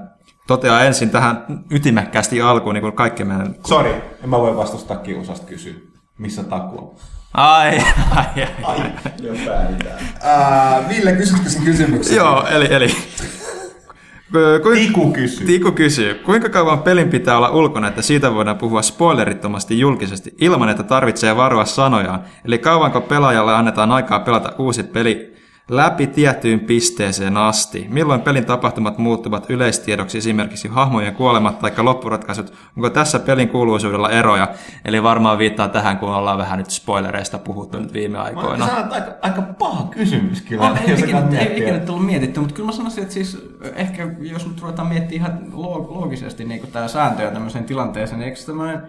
toteaa 0.46 0.82
ensin 0.84 1.10
tähän 1.10 1.44
ytimekkäästi 1.70 2.42
alkuun, 2.42 2.74
niin 2.74 2.82
kuin 2.82 2.92
kaikki 2.92 3.24
meidän... 3.24 3.54
sorry, 3.66 3.90
en 4.24 4.28
mä 4.28 4.38
voi 4.38 4.56
vastustaa 4.56 4.96
kiusasta 4.96 5.46
kysyä. 5.46 5.74
Missä 6.18 6.42
taku 6.42 6.96
Ai, 7.34 7.82
ai, 8.16 8.46
ai. 8.62 8.78
Joo, 9.22 9.36
pääditään. 9.46 9.98
Ää, 10.22 10.88
Ville, 10.88 11.12
kysytkö 11.12 11.48
sen 11.48 11.62
kysymyksen? 11.62 12.16
Joo, 12.16 12.46
eli... 12.46 12.68
eli 12.70 12.94
Kuin, 14.62 14.78
Tiku 14.78 15.12
kysyy. 15.12 15.46
Tiku 15.46 15.72
kysyy, 15.72 16.14
kuinka 16.14 16.48
kauan 16.48 16.82
pelin 16.82 17.08
pitää 17.08 17.36
olla 17.36 17.50
ulkona, 17.50 17.88
että 17.88 18.02
siitä 18.02 18.34
voidaan 18.34 18.58
puhua 18.58 18.82
spoilerittomasti 18.82 19.80
julkisesti 19.80 20.34
ilman, 20.40 20.68
että 20.68 20.82
tarvitsee 20.82 21.36
varoa 21.36 21.64
sanojaan? 21.64 22.24
Eli 22.44 22.58
kauanko 22.58 23.00
pelaajalle 23.00 23.54
annetaan 23.54 23.92
aikaa 23.92 24.20
pelata 24.20 24.52
uusi 24.58 24.82
peli 24.82 25.31
läpi 25.76 26.06
tiettyyn 26.06 26.60
pisteeseen 26.60 27.36
asti? 27.36 27.86
Milloin 27.90 28.20
pelin 28.20 28.44
tapahtumat 28.44 28.98
muuttuvat 28.98 29.50
yleistiedoksi 29.50 30.18
esimerkiksi 30.18 30.68
hahmojen 30.68 31.14
kuolemat 31.14 31.58
tai 31.58 31.72
loppuratkaisut? 31.78 32.52
Onko 32.76 32.90
tässä 32.90 33.18
pelin 33.18 33.48
kuuluisuudella 33.48 34.10
eroja? 34.10 34.48
Eli 34.84 35.02
varmaan 35.02 35.38
viittaa 35.38 35.68
tähän, 35.68 35.98
kun 35.98 36.08
ollaan 36.08 36.38
vähän 36.38 36.58
nyt 36.58 36.70
spoilereista 36.70 37.38
puhuttu 37.38 37.78
nyt 37.78 37.92
viime 37.92 38.18
Mä 38.18 38.24
aikoina. 38.24 38.80
että 38.80 38.94
aika, 38.94 39.12
aika 39.22 39.42
paha 39.42 39.84
kysymys 39.90 40.42
kyllä. 40.42 40.70
On, 40.70 40.78
ei, 40.78 40.94
ikinä, 41.00 41.22
ei 41.38 41.58
ikinä 41.58 41.78
tullut 41.78 42.06
mietitty, 42.06 42.40
mutta 42.40 42.54
kyllä 42.54 42.66
mä 42.66 42.72
sanoisin, 42.72 43.02
että 43.02 43.14
siis 43.14 43.56
ehkä 43.74 44.08
jos 44.20 44.46
nyt 44.46 44.60
ruvetaan 44.60 44.88
miettimään 44.88 45.32
ihan 45.32 45.52
loog- 45.52 45.90
loogisesti 45.94 46.44
niin 46.44 46.72
tämä 46.72 46.88
sääntöjä 46.88 47.30
tämmöiseen 47.30 47.64
tilanteeseen, 47.64 48.18
niin 48.18 48.28
eikö 48.28 48.40
se 48.40 48.46
tämmöinen, 48.46 48.82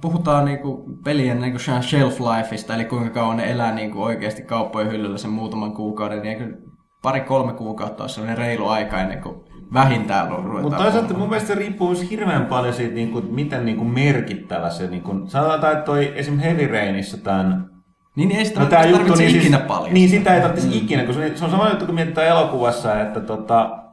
puhutaan 0.00 0.44
niin 0.44 0.58
kuin 0.58 0.98
pelien 1.04 1.40
niin 1.40 1.52
kuin 1.52 1.82
shelf 1.82 2.20
lifeista, 2.20 2.74
eli 2.74 2.84
kuinka 2.84 3.10
kauan 3.10 3.36
ne 3.36 3.50
elää 3.50 3.74
niin 3.74 3.90
kuin 3.90 4.02
oikeasti 4.02 4.42
kauppojen 4.42 4.92
hyllyllä 4.92 5.18
sen 5.18 5.30
muutaman 5.30 5.72
kuukauden, 5.72 6.22
niin 6.22 6.32
eikö 6.32 6.56
pari-kolme 7.02 7.52
kuukautta 7.52 8.04
olisi 8.04 8.14
sellainen 8.14 8.38
reilu 8.38 8.68
aika 8.68 9.00
ennen 9.00 9.22
kuin 9.22 9.34
vähintään 9.72 10.28
ruvetaan 10.28 10.62
Mutta 10.62 10.78
toisaalta 10.78 11.14
mun 11.14 11.28
mielestä 11.28 11.48
se 11.48 11.54
riippuu 11.54 11.88
myös 11.88 12.10
hirveän 12.10 12.46
paljon 12.46 12.74
siitä, 12.74 12.94
niin 12.94 13.12
kuin, 13.12 13.34
miten 13.34 13.64
niin 13.64 13.76
kuin 13.76 13.90
merkittävä 13.90 14.70
se, 14.70 14.86
niin 14.86 15.02
kuin, 15.02 15.28
sanotaan, 15.28 15.72
että 15.72 15.84
toi 15.84 16.12
esim. 16.14 16.38
Heavy 16.38 16.66
Rainissa 16.66 17.16
tämän 17.18 17.70
Niin 18.16 18.30
ei 18.30 18.44
sitä 18.44 18.60
No, 18.60 18.66
tää 18.66 18.86
juttu, 18.86 19.14
niin 19.14 19.36
ikinä 19.36 19.56
siis, 19.56 19.68
paljon. 19.68 19.94
Niin, 19.94 20.08
sitä 20.08 20.34
ei 20.34 20.40
tarvitsisi 20.40 20.78
ikinä, 20.78 21.04
kun 21.04 21.14
se, 21.14 21.36
se 21.36 21.44
on 21.44 21.50
sama 21.50 21.68
juttu, 21.68 21.86
kun 21.86 21.94
mietitään 21.94 22.26
elokuvassa, 22.26 23.00
että 23.00 23.20
tota, 23.20 23.85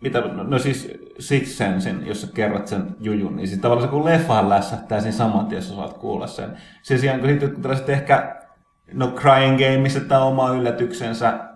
mitä, 0.00 0.20
no 0.20 0.58
siis 0.58 0.92
Six 1.18 1.48
Sensin, 1.48 2.06
jos 2.06 2.20
sä 2.20 2.28
kerrot 2.34 2.66
sen 2.66 2.96
jujun, 3.00 3.36
niin 3.36 3.48
siis 3.48 3.60
tavallaan 3.60 3.88
se 3.88 3.90
kun 3.90 4.04
leffahan 4.04 4.48
lässähtää 4.48 5.00
siinä 5.00 5.16
saman 5.16 5.46
tien, 5.46 5.58
jos 5.58 5.76
saat 5.76 5.98
kuulla 5.98 6.26
sen. 6.26 6.56
Sen 6.82 6.98
sijaan, 6.98 7.20
kun 7.20 7.28
sitten 7.28 7.62
tällaiset 7.62 7.88
ehkä, 7.88 8.36
no 8.92 9.08
Crying 9.08 9.58
Game, 9.58 9.78
missä 9.78 10.00
tämä 10.00 10.24
oma 10.24 10.50
yllätyksensä, 10.50 11.48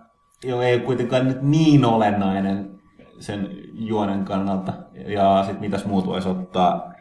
jo 0.45 0.63
ei 0.63 0.81
kuitenkaan 0.81 1.29
nyt 1.29 1.43
niin 1.43 1.85
olennainen 1.85 2.81
sen 3.19 3.49
juonen 3.73 4.25
kannalta, 4.25 4.73
ja 5.07 5.43
sitten 5.43 5.61
mitäs 5.61 5.85
muut 5.85 6.07
voisi 6.07 6.29
ottaa. 6.29 6.93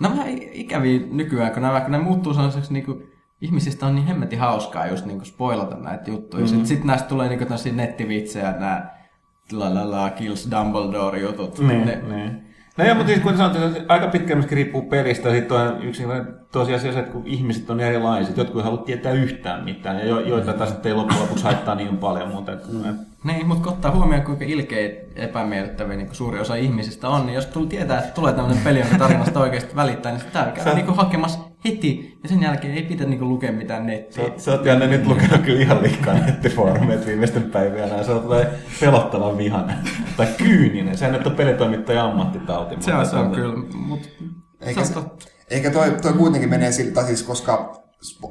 No 0.00 0.10
vähän 0.10 0.28
ikäviä 0.52 1.00
nämä, 1.60 1.80
kun 1.80 1.92
ne 1.92 1.98
muuttuu 1.98 2.34
sellaiseksi 2.34 2.72
niinku, 2.72 3.02
ihmisistä 3.40 3.86
on 3.86 3.94
niin 3.94 4.06
hemmetin 4.06 4.38
hauskaa 4.38 4.86
just 4.86 5.06
niinku 5.06 5.24
spoilata 5.24 5.76
näitä 5.76 6.10
juttuja. 6.10 6.44
Mm-hmm. 6.44 6.48
Sitten 6.48 6.66
sit 6.66 6.84
näistä 6.84 7.08
tulee 7.08 7.28
niinku 7.28 7.44
tämmöisiä 7.44 7.72
nettivitsejä, 7.72 8.52
nämä 8.52 8.90
la 9.52 9.74
la 9.74 9.90
la 9.90 10.10
kills 10.10 10.48
Dumbledore 10.50 11.18
jutut. 11.18 11.58
Niin, 11.58 11.86
ne, 11.86 12.02
niin. 12.08 12.42
No 12.78 12.84
joo, 12.84 12.94
mutta 12.94 13.12
siis 13.12 13.22
kun 13.22 13.36
sanotaan, 13.36 13.76
että 13.76 13.94
aika 13.94 14.06
pitkään 14.06 14.38
myöskin 14.38 14.56
riippuu 14.56 14.82
pelistä. 14.82 15.30
Sitten 15.30 15.56
on 15.56 15.82
yksi 15.82 16.02
tosiasia 16.52 16.92
se, 16.92 16.98
että 16.98 17.12
kun 17.12 17.26
ihmiset 17.26 17.70
on 17.70 17.80
erilaiset, 17.80 18.36
jotkut 18.36 18.56
ei 18.56 18.64
halua 18.64 18.82
tietää 18.82 19.12
yhtään 19.12 19.64
mitään, 19.64 19.98
ja 19.98 20.04
jo, 20.04 20.20
joita 20.20 20.52
taas 20.52 20.74
ei 20.84 20.94
loppujen 20.94 21.22
lopuksi 21.22 21.44
haittaa 21.44 21.74
niin 21.74 21.96
paljon. 21.96 22.28
Mutta, 22.28 22.52
mm. 22.52 22.98
Niin, 23.24 23.46
mutta 23.46 23.64
kun 23.64 23.72
ottaa 23.72 23.90
huomioon, 23.90 24.24
kuinka 24.24 24.44
ilkeä 24.44 24.90
epämiellyttäviä 25.16 25.96
niin 25.96 26.08
suuri 26.12 26.40
osa 26.40 26.54
ihmisistä 26.54 27.08
on, 27.08 27.26
niin 27.26 27.34
jos 27.34 27.46
tuli 27.46 27.66
tietää, 27.66 27.98
että 27.98 28.10
tulee 28.10 28.32
tämmöinen 28.32 28.64
peli, 28.64 28.78
jonka 28.78 28.98
tarinasta 28.98 29.40
oikeasti 29.40 29.76
välittää, 29.76 30.12
niin 30.12 30.20
sitä 30.20 30.52
käy 30.54 30.74
niin 30.74 30.96
hakemassa 30.96 31.38
heti, 31.64 32.18
ja 32.22 32.28
sen 32.28 32.42
jälkeen 32.42 32.74
ei 32.74 32.82
pidä 32.82 33.04
niin 33.04 33.28
lukea 33.28 33.52
mitään 33.52 33.86
nettiä. 33.86 34.24
Sä, 34.24 34.32
sä 34.36 34.52
oot 34.52 34.64
Janne 34.64 34.86
nyt 34.86 35.06
lukenut 35.06 35.40
kyllä 35.40 35.60
ihan 35.60 35.82
liikaa 35.82 36.14
nettifoorumeita 36.14 37.06
viimeisten 37.06 37.42
päivien 37.42 37.92
ajan. 37.92 38.04
Sä 38.04 38.12
oot 38.12 38.46
pelottavan 38.80 39.38
vihanen. 39.38 39.76
tai 40.16 40.26
kyyninen. 40.38 40.98
Sehän 40.98 41.14
nyt 41.14 41.26
on 41.26 41.36
pelitoimittajan 41.36 42.10
ammattitauti. 42.10 42.74
Se 42.80 42.94
on, 42.94 42.98
mutta 42.98 43.10
se 43.10 43.16
on 43.16 43.30
kyllä, 43.30 43.54
mutta 43.74 44.08
Eikä, 44.60 44.84
se 44.84 44.94
eikä 45.50 45.70
toi, 45.70 45.90
toi 46.02 46.12
kuitenkin 46.12 46.50
menee 46.50 46.72
siltä, 46.72 47.06
siis 47.06 47.22
koska 47.22 47.81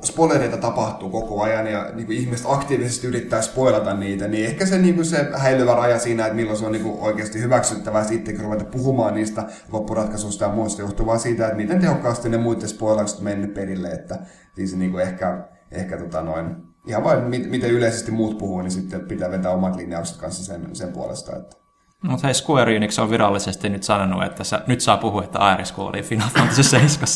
spoilereita 0.03 0.57
tapahtuu 0.57 1.09
koko 1.09 1.41
ajan 1.41 1.67
ja 1.67 1.91
niin 1.93 2.05
kuin 2.05 2.17
ihmiset 2.17 2.45
aktiivisesti 2.49 3.07
yrittää 3.07 3.41
spoilata 3.41 3.93
niitä, 3.93 4.27
niin 4.27 4.45
ehkä 4.45 4.65
se, 4.65 4.77
niin 4.77 4.95
kuin 4.95 5.05
se 5.05 5.27
häilyvä 5.37 5.75
raja 5.75 5.99
siinä, 5.99 6.25
että 6.25 6.35
milloin 6.35 6.57
se 6.57 6.65
on 6.65 6.71
niin 6.71 6.83
kuin 6.83 6.99
oikeasti 6.99 7.41
hyväksyttävää. 7.41 8.03
Sitten 8.03 8.39
ruveta 8.39 8.65
puhumaan 8.65 9.13
niistä 9.13 9.43
loppuratkaisuista 9.71 10.45
ja 10.45 10.51
muista 10.51 10.81
johtuu 10.81 11.05
vaan 11.05 11.19
siitä, 11.19 11.45
että 11.45 11.57
miten 11.57 11.79
tehokkaasti 11.79 12.29
ne 12.29 12.37
muiden 12.37 12.69
spoilaukset 12.69 13.19
mennyt 13.21 13.53
perille, 13.53 13.91
että 13.91 14.19
siis 14.55 14.75
niin 14.75 14.91
kuin 14.91 15.03
ehkä, 15.03 15.47
ehkä 15.71 15.97
tota 15.97 16.21
noin, 16.21 16.55
ihan 16.87 17.03
vain 17.03 17.23
mit, 17.23 17.49
miten 17.49 17.71
yleisesti 17.71 18.11
muut 18.11 18.37
puhuu, 18.37 18.61
niin 18.61 18.71
sitten 18.71 19.07
pitää 19.07 19.31
vetää 19.31 19.51
omat 19.51 19.75
linjaukset 19.75 20.17
kanssa 20.17 20.45
sen, 20.45 20.75
sen 20.75 20.93
puolesta, 20.93 21.35
että 21.35 21.57
Mutta 22.03 22.27
hei, 22.27 22.33
Square 22.33 22.75
Enix 22.75 22.99
on 22.99 23.09
virallisesti 23.09 23.69
nyt 23.69 23.83
sanonut, 23.83 24.23
että 24.23 24.43
sä, 24.43 24.61
nyt 24.67 24.81
saa 24.81 24.97
puhua, 24.97 25.23
että 25.23 25.39
Aeris 25.39 25.71
kuoli 25.71 26.01
Final 26.03 26.27
Fantasy 26.37 26.63
7. 26.63 27.07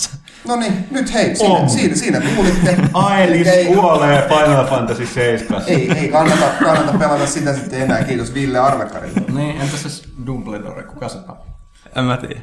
No 0.47 0.55
niin, 0.55 0.87
nyt 0.91 1.13
hei, 1.13 1.35
siinä, 1.35 1.67
siinä, 1.67 1.95
siinä 1.95 2.21
kuulitte. 2.35 2.77
Aelis 2.93 3.47
Ei- 3.47 3.65
kuolee 3.75 4.27
Final 4.27 4.67
Fantasy 4.67 5.05
7. 5.05 5.61
Ei, 5.67 5.91
ei 5.91 6.09
kannata, 6.09 6.45
kannata 6.63 6.97
pelata 6.97 7.25
sitä 7.25 7.53
sitten 7.53 7.81
enää. 7.81 8.03
Kiitos 8.03 8.33
Ville 8.33 8.59
Arvekarille. 8.59 9.21
Niin, 9.33 9.61
entäs 9.61 9.83
se 9.83 10.07
Dumbledore, 10.25 10.83
kuka 10.83 11.09
se 11.09 11.17
tappaa? 11.17 11.59
En 11.95 12.03
mä 12.03 12.17
tiedä. 12.17 12.41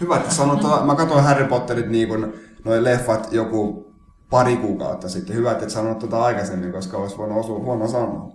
Hyvä, 0.00 0.16
että 0.16 0.34
sanoit. 0.34 0.60
Tota, 0.60 0.84
mä 0.84 0.94
katsoin 0.94 1.24
Harry 1.24 1.44
Potterit 1.44 1.88
niin 1.88 2.08
kuin, 2.08 2.32
noin 2.64 2.84
leffat 2.84 3.32
joku 3.32 3.92
pari 4.30 4.56
kuukautta 4.56 5.08
sitten. 5.08 5.36
Hyvä, 5.36 5.52
että 5.52 5.64
et 5.64 5.70
sanonut 5.70 5.98
tota 5.98 6.22
aikaisemmin, 6.24 6.72
koska 6.72 6.96
olisi 6.96 7.18
voinut 7.18 7.38
osua 7.38 7.58
huono 7.58 7.88
sanoa. 7.88 8.32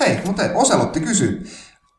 Hei, 0.00 0.20
mutta 0.26 0.42
Oselotti 0.54 1.00
kysyy. 1.00 1.46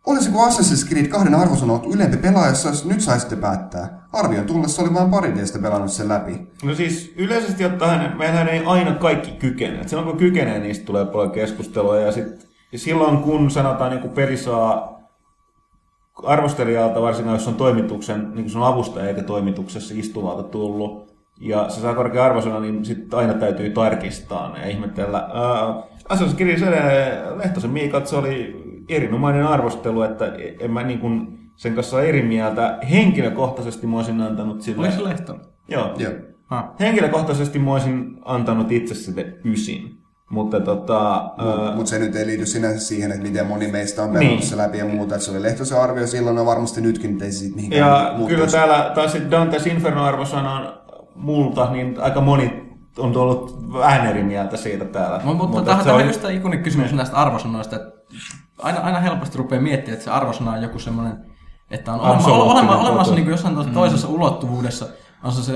Olisiko 0.08 0.46
Assassin's 0.46 0.90
Creed 0.90 1.08
2 1.08 1.34
arvosana 1.36 1.74
ollut 1.74 1.96
ylempi 1.96 2.18
pelaajassa, 2.18 2.70
jos 2.70 2.86
nyt 2.86 3.02
saisitte 3.02 3.36
päättää? 3.36 4.08
Arvion 4.14 4.46
tullessa 4.46 4.82
oli 4.82 4.94
vain 4.94 5.10
pari 5.10 5.32
teistä 5.32 5.60
pelannut 5.60 5.92
sen 5.92 6.10
läpi. 6.10 6.48
No 6.64 6.76
siis 6.76 7.14
yleisesti 7.18 7.66
ottaen 7.66 8.18
meillähän 8.18 8.48
ei 8.48 8.64
aina 8.66 8.94
kaikki 8.94 9.32
kykene. 9.32 9.82
Et 9.82 9.90
silloin 9.90 10.08
kun 10.08 10.18
kykenee, 10.18 10.60
niistä 10.60 10.86
tulee 10.86 11.06
paljon 11.06 11.32
keskustelua. 11.32 12.00
Ja, 12.00 12.12
sit, 12.12 12.48
silloin 12.76 13.18
kun 13.18 13.52
sanotaan, 13.52 13.92
niin 13.92 14.02
kun 14.02 14.10
peli 14.10 14.38
saa 14.38 15.00
arvostelijalta, 16.24 17.02
varsinkin 17.02 17.34
jos 17.34 17.48
on 17.48 17.56
toimituksen, 17.56 18.32
niin 18.36 18.50
se 18.50 18.58
on 18.58 18.68
avustaja 18.68 19.08
eikä 19.08 19.24
toimituksessa 19.24 19.94
istuvalta 19.98 20.44
tullut, 20.44 21.14
ja 21.40 21.70
se 21.70 21.82
saa 21.82 21.96
korkea 21.96 22.26
arvosana, 22.26 22.60
niin 22.60 22.86
sitten 22.86 23.20
aina 23.20 23.34
täytyy 23.34 23.70
tarkistaa 23.70 24.54
ne 24.54 24.60
ja 24.60 24.70
ihmetellä. 24.70 25.28
Uh, 25.28 25.84
Assassin's 26.14 26.36
Creed 26.36 26.60
se, 26.60 26.70
Lehtosen 27.36 27.72
Miikat, 27.72 28.08
se 28.08 28.16
oli 28.16 28.67
erinomainen 28.90 29.48
arvostelu, 29.48 30.02
että 30.02 30.26
en 30.60 30.72
mä 30.72 30.84
niin 30.84 31.00
kun 31.00 31.38
sen 31.56 31.76
kanssa 31.76 31.98
ole 31.98 32.10
eri 32.10 32.22
mieltä. 32.22 32.78
Henkilökohtaisesti 32.92 33.88
mä 33.88 33.98
olisin 33.98 34.22
antanut 34.22 34.62
sille... 34.62 34.80
Oliko 34.80 34.94
se 34.96 35.04
Lehtonen? 35.04 35.42
Joo. 35.68 35.94
Joo. 35.98 36.14
Ah. 36.50 36.66
Henkilökohtaisesti 36.80 37.60
mä 37.60 37.72
olisin 37.74 38.18
antanut 38.26 38.72
itse 38.72 38.96
sille 38.96 39.26
ysin. 39.46 39.98
Mutta 40.30 40.60
tota... 40.60 41.16
ää, 41.16 41.76
Mutta 41.76 41.90
se 41.90 42.00
nyt 42.00 42.16
ei 42.16 42.26
liity 42.26 42.46
sinänsä 42.46 42.80
siihen, 42.80 43.12
että 43.12 43.24
miten 43.24 43.46
moni 43.48 43.68
meistä 43.68 44.04
on 44.04 44.10
pelannut 44.10 44.38
Niin. 44.38 44.48
se 44.48 44.58
läpi 44.58 44.78
ja 44.78 44.86
muuta. 44.86 45.16
Että 45.16 45.26
se 45.26 45.32
oli 45.32 45.42
Lehtosen 45.42 45.82
arvio 45.82 46.08
silloin, 46.08 46.38
ja 46.38 46.46
varmasti 46.46 46.82
nytkin, 46.82 47.12
että 47.12 47.26
ei 47.26 47.32
se 47.32 47.38
siitä 47.38 47.56
mihinkään 47.56 47.92
ja 47.92 48.14
muuttuisi. 48.18 48.36
kyllä 48.36 48.48
täällä 48.52 48.92
taas 48.96 49.18
Dantes 49.32 49.68
Inferno-arvosana 49.68 50.54
on 50.54 50.74
multa, 51.16 51.72
niin 51.72 51.96
aika 52.02 52.22
moni 52.22 52.64
on 52.98 53.12
tullut 53.14 53.74
vähän 53.74 54.08
eri 54.08 54.24
mieltä 54.24 54.58
siitä 54.58 54.86
täällä. 54.86 55.22
Mutta, 55.24 55.44
mutta 55.44 55.60
se 55.78 55.84
tähän, 55.84 55.96
on 55.96 56.06
just 56.08 56.22
tämä 56.22 56.34
ikuinen 56.34 56.64
kysymys 56.64 56.94
näistä 56.94 57.16
arvosanoista, 57.18 57.76
että 57.76 57.92
aina, 58.60 58.80
aina 58.80 59.00
helposti 59.00 59.38
rupeaa 59.38 59.62
miettimään, 59.62 59.94
että 59.94 60.04
se 60.04 60.12
arvosana 60.12 60.52
on 60.52 60.62
joku 60.62 60.80
semmoinen, 60.80 61.18
että 61.72 61.94
on 61.94 62.00
olemassa 62.00 62.30
totuus. 62.30 63.12
niin 63.12 63.24
kuin 63.24 63.32
jossain 63.32 63.68
mm. 63.68 63.74
toisessa 63.74 64.08
ulottuvuudessa, 64.08 64.88
on 65.24 65.32
se, 65.32 65.44
se 65.44 65.54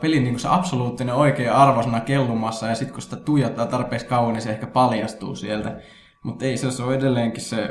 pelin 0.00 0.24
niin 0.24 0.38
se 0.38 0.48
absoluuttinen 0.48 1.14
oikea 1.14 1.62
arvosana 1.62 2.00
kellumassa, 2.00 2.66
ja 2.66 2.74
sitten 2.74 2.94
kun 2.94 3.02
sitä 3.02 3.16
tuijottaa 3.16 3.66
tarpeeksi 3.66 4.06
kauan, 4.06 4.32
niin 4.32 4.42
se 4.42 4.50
ehkä 4.50 4.66
paljastuu 4.66 5.34
sieltä. 5.34 5.80
Mutta 6.22 6.44
ei 6.44 6.56
se, 6.56 6.82
on 6.82 6.94
edelleenkin 6.94 7.42
se 7.42 7.70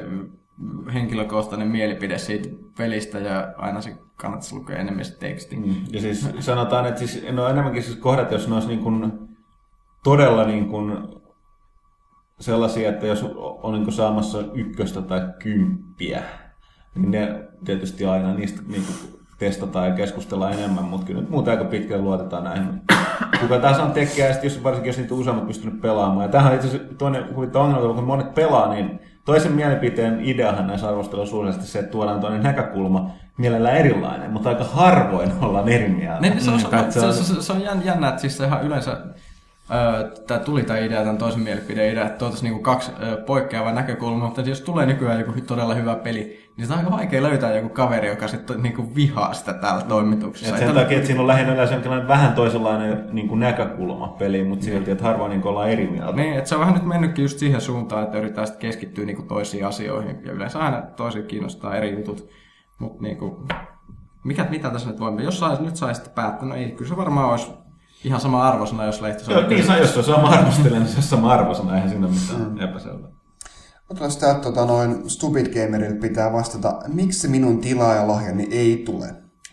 henkilökohtainen 0.94 1.68
mielipide 1.68 2.18
siitä 2.18 2.50
pelistä, 2.78 3.20
ja 3.20 3.54
aina 3.58 3.82
se 3.82 3.96
kannattaisi 4.16 4.56
lukea 4.56 4.78
enemmän 4.78 5.06
se 5.06 5.20
teksti. 5.20 5.56
Mm. 5.56 5.76
Ja 5.92 6.02
siis 6.02 6.30
sanotaan, 6.40 6.86
että 6.86 7.00
siis, 7.00 7.26
no 7.32 7.48
enemmänkin 7.48 7.84
siis 7.84 7.98
kohdat, 7.98 8.32
jos 8.32 8.48
ne 8.48 8.54
olisi 8.54 8.68
niin 8.68 8.80
kuin 8.80 9.12
todella 10.04 10.44
niin 10.44 10.70
kuin 10.70 10.98
sellaisia, 12.42 12.90
että 12.90 13.08
jos 13.08 13.26
on 13.64 13.74
niin 13.74 13.92
saamassa 13.92 14.38
ykköstä 14.54 15.02
tai 15.02 15.22
kymppiä, 15.40 16.24
niin 16.96 17.12
ne 17.12 17.44
tietysti 17.66 18.06
aina 18.06 18.34
niistä 18.34 18.62
niin 18.68 18.84
kuin 18.86 19.22
testataan 19.38 19.88
ja 19.88 19.96
keskustellaan 19.96 20.54
enemmän, 20.54 20.84
mutta 20.84 21.06
kyllä 21.06 21.22
nyt 21.22 21.30
muuten 21.30 21.52
aika 21.52 21.66
pitkälle 21.66 22.04
luotetaan 22.04 22.44
näihin. 22.44 22.82
Kuka 23.42 23.60
tahansa 23.60 23.84
on 23.84 23.92
tekijä, 23.92 24.36
jos, 24.44 24.64
varsinkin 24.64 24.90
jos 24.90 24.98
niitä 24.98 25.14
useammat 25.16 25.48
pystynyt 25.48 25.82
pelaamaan. 25.82 26.26
Ja 26.26 26.32
tähän 26.32 26.50
on 26.52 26.56
itse 26.56 26.68
asiassa 26.68 26.94
toinen 26.98 27.36
huvittava 27.36 27.64
ongelma, 27.64 27.94
kun 27.94 28.04
monet 28.04 28.34
pelaa, 28.34 28.74
niin 28.74 29.00
toisen 29.26 29.52
mielipiteen 29.52 30.20
ideahan 30.26 30.68
näissä 30.68 30.90
arvosteluissa 30.90 31.36
on 31.36 31.42
useasti 31.42 31.68
se, 31.68 31.80
että 31.80 31.92
tuodaan 31.92 32.20
toinen 32.20 32.44
näkökulma 32.44 33.12
mielellään 33.38 33.78
erilainen, 33.78 34.32
mutta 34.32 34.50
aika 34.50 34.64
harvoin 34.64 35.32
ollaan 35.42 35.70
eri 35.70 35.90
mieltä. 35.90 36.22
Niin, 36.22 36.42
se, 36.42 36.52
on, 36.52 36.60
se, 36.60 36.68
Mm, 36.68 37.08
on, 37.08 37.14
se, 37.14 37.24
se, 37.24 37.42
se 37.42 37.54
on 37.54 37.62
jän- 37.62 37.86
jännä, 37.86 38.10
että 38.10 38.22
siis 38.22 38.38
se 38.38 38.46
ihan 38.46 38.64
yleensä 38.64 38.98
tämä 40.28 40.40
tuli 40.40 40.64
tämä 40.64 40.80
idea, 40.80 41.00
tämän 41.00 41.18
toisen 41.18 41.42
mielipideen 41.42 41.92
idea, 41.94 42.06
että 42.06 42.18
tuotaisiin 42.18 42.50
niinku 42.50 42.64
kaksi 42.64 42.92
poikkeavaa 43.26 43.72
näkökulmaa, 43.72 44.26
mutta 44.26 44.42
jos 44.42 44.62
tulee 44.62 44.86
nykyään 44.86 45.20
joku 45.20 45.34
todella 45.48 45.74
hyvä 45.74 45.96
peli, 45.96 46.40
niin 46.58 46.68
se 46.68 46.74
on 46.74 46.80
aika 46.80 46.92
vaikea 46.92 47.24
löytää 47.24 47.56
joku 47.56 47.70
kaveri, 47.70 48.08
joka 48.08 48.28
sitten 48.28 48.64
niinku 48.64 48.96
vihaa 48.96 49.34
sitä 49.34 49.54
täällä 49.54 49.82
toimituksessa. 49.82 50.56
Et 50.56 50.62
sen 50.62 50.76
takia, 50.76 50.98
että 50.98 51.08
siinä 51.08 51.22
on 51.22 51.28
lähinnä 51.28 51.54
yleensä 51.54 51.74
jonkinlainen 51.74 52.08
vähän 52.08 52.34
toisenlainen 52.34 53.08
niin 53.12 53.28
kuin 53.28 53.40
näkökulma 53.40 54.08
peliin, 54.08 54.48
mutta 54.48 54.66
silti, 54.66 54.92
että 54.92 55.04
harvoin 55.04 55.30
niin 55.30 55.42
kuin 55.42 55.50
ollaan 55.50 55.70
eri 55.70 55.88
mieltä. 55.88 56.12
Niin, 56.16 56.38
että 56.38 56.50
se 56.50 56.56
on 56.56 56.62
vähän 56.62 56.74
nyt 56.74 56.86
mennytkin 56.86 57.24
just 57.24 57.40
siihen 57.40 57.62
suuntaan, 57.62 58.04
että 58.04 58.18
yritetään 58.18 58.48
sitten 58.48 58.70
keskittyä 58.70 59.06
niinku 59.06 59.24
toisiin 59.24 59.66
asioihin, 59.66 60.20
ja 60.26 60.32
yleensä 60.32 60.60
aina 60.60 60.82
toisia 60.82 61.24
kiinnostaa 61.24 61.76
eri 61.76 61.98
jutut, 61.98 62.30
mutta 62.80 63.02
niinku, 63.04 63.48
mikä, 64.24 64.46
mitä 64.50 64.70
tässä 64.70 64.90
nyt 64.90 65.00
voimme, 65.00 65.24
jos 65.24 65.40
sais, 65.40 65.60
nyt 65.60 65.76
saisitte 65.76 66.10
päättää, 66.16 66.48
no 66.48 66.56
ei, 66.56 66.72
kyllä 66.72 66.90
se 66.90 66.98
varmaan 66.98 67.30
olisi 67.30 67.52
ihan 68.04 68.22
sama 68.22 68.48
arvosana, 68.48 68.86
jos 68.86 69.02
Lehtosen 69.02 69.34
Joo, 69.34 69.48
niin, 69.48 69.66
saa, 69.66 69.78
jos 69.78 69.94
se 69.94 70.00
on 70.00 70.06
sama 70.06 70.30
arvostelu, 70.30 70.76
niin 70.76 70.88
se 70.88 70.98
on 70.98 71.04
sama 71.04 71.34
arvosana, 71.34 71.76
eihän 71.76 71.90
siinä 71.90 72.06
ole 72.08 72.16
mitään 72.16 72.52
mm. 72.52 72.62
epäselvää. 72.62 73.10
Otetaan 73.90 74.12
sitä, 74.12 74.32
että 74.32 74.44
tota, 74.44 74.66
noin 74.66 75.10
Stupid 75.10 75.46
Gamerille 75.46 76.00
pitää 76.00 76.34
vastata, 76.34 76.80
miksi 76.88 77.28
minun 77.28 77.60
tilaajalahjani 77.60 78.48
ei 78.52 78.84
tule? 78.86 79.08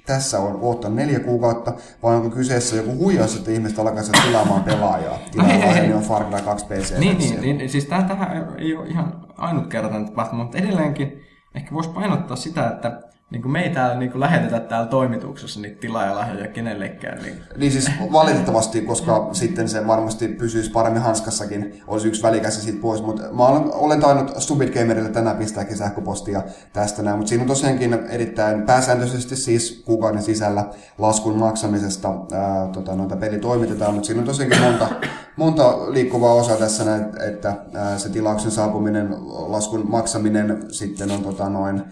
Tässä 0.06 0.38
on 0.38 0.60
odottanut 0.62 0.96
neljä 0.96 1.20
kuukautta, 1.20 1.72
vai 2.02 2.16
onko 2.16 2.30
kyseessä 2.30 2.76
joku 2.76 2.94
huijaus, 2.94 3.36
että 3.36 3.50
ihmiset 3.50 3.78
alkaisivat 3.78 4.22
tilaamaan 4.26 4.64
pelaajaa? 4.64 5.18
Tilaajalahjani 5.32 5.94
on 5.94 6.02
Far 6.02 6.24
Cry 6.24 6.42
2 6.42 6.66
PC. 6.66 6.98
Niin, 6.98 7.18
niin, 7.18 7.58
niin, 7.58 7.70
siis 7.70 7.84
tämähän 7.84 8.54
ei 8.58 8.76
ole 8.76 8.88
ihan 8.88 9.26
ainutkertainen 9.38 10.06
tapahtuma, 10.06 10.42
mutta 10.42 10.58
edelleenkin 10.58 11.12
ehkä 11.54 11.74
voisi 11.74 11.90
painottaa 11.90 12.36
sitä, 12.36 12.68
että 12.68 13.00
niin 13.30 13.42
kuin 13.42 13.52
me 13.52 13.62
ei 13.62 13.70
täällä 13.70 13.96
niin 13.96 14.10
kuin 14.10 14.20
lähetetä 14.20 14.60
täällä 14.60 14.86
toimituksessa 14.86 15.60
niitä 15.60 15.80
tilaajalahjoja 15.80 16.48
kenellekään. 16.48 17.22
Niin 17.22 17.40
Niin 17.56 17.72
siis 17.72 17.90
valitettavasti, 18.12 18.80
koska 18.80 19.28
sitten 19.32 19.68
se 19.68 19.86
varmasti 19.86 20.28
pysyisi 20.28 20.70
paremmin 20.70 21.02
hanskassakin, 21.02 21.82
olisi 21.86 22.08
yksi 22.08 22.22
välikäsi 22.22 22.60
siitä 22.60 22.80
pois, 22.80 23.02
mutta 23.02 23.22
mä 23.32 23.46
olen, 23.46 23.62
olen 23.74 24.00
tainnut 24.00 24.32
Stupid 24.38 24.68
Gamerille 24.68 25.08
tänään 25.08 25.36
pistääkin 25.36 25.76
sähköpostia 25.76 26.42
tästä 26.72 27.02
näin, 27.02 27.16
mutta 27.16 27.28
siinä 27.28 27.42
on 27.42 27.48
tosiaankin 27.48 27.94
erittäin 28.08 28.62
pääsääntöisesti 28.62 29.36
siis 29.36 29.82
kuukauden 29.86 30.22
sisällä 30.22 30.64
laskun 30.98 31.38
maksamisesta 31.38 32.08
ää, 32.08 32.68
tota, 32.72 32.94
noita 32.94 33.16
peli 33.16 33.38
toimitetaan, 33.38 33.94
mutta 33.94 34.06
siinä 34.06 34.20
on 34.20 34.26
tosiaankin 34.26 34.60
monta, 34.60 34.88
monta 35.36 35.92
liikkuvaa 35.92 36.32
osaa 36.32 36.56
tässä 36.56 36.84
näin, 36.84 37.04
että 37.28 37.54
ää, 37.74 37.98
se 37.98 38.08
tilauksen 38.08 38.50
saapuminen, 38.50 39.16
laskun 39.28 39.90
maksaminen 39.90 40.72
sitten 40.72 41.10
on 41.10 41.22
tota, 41.22 41.48
noin 41.48 41.82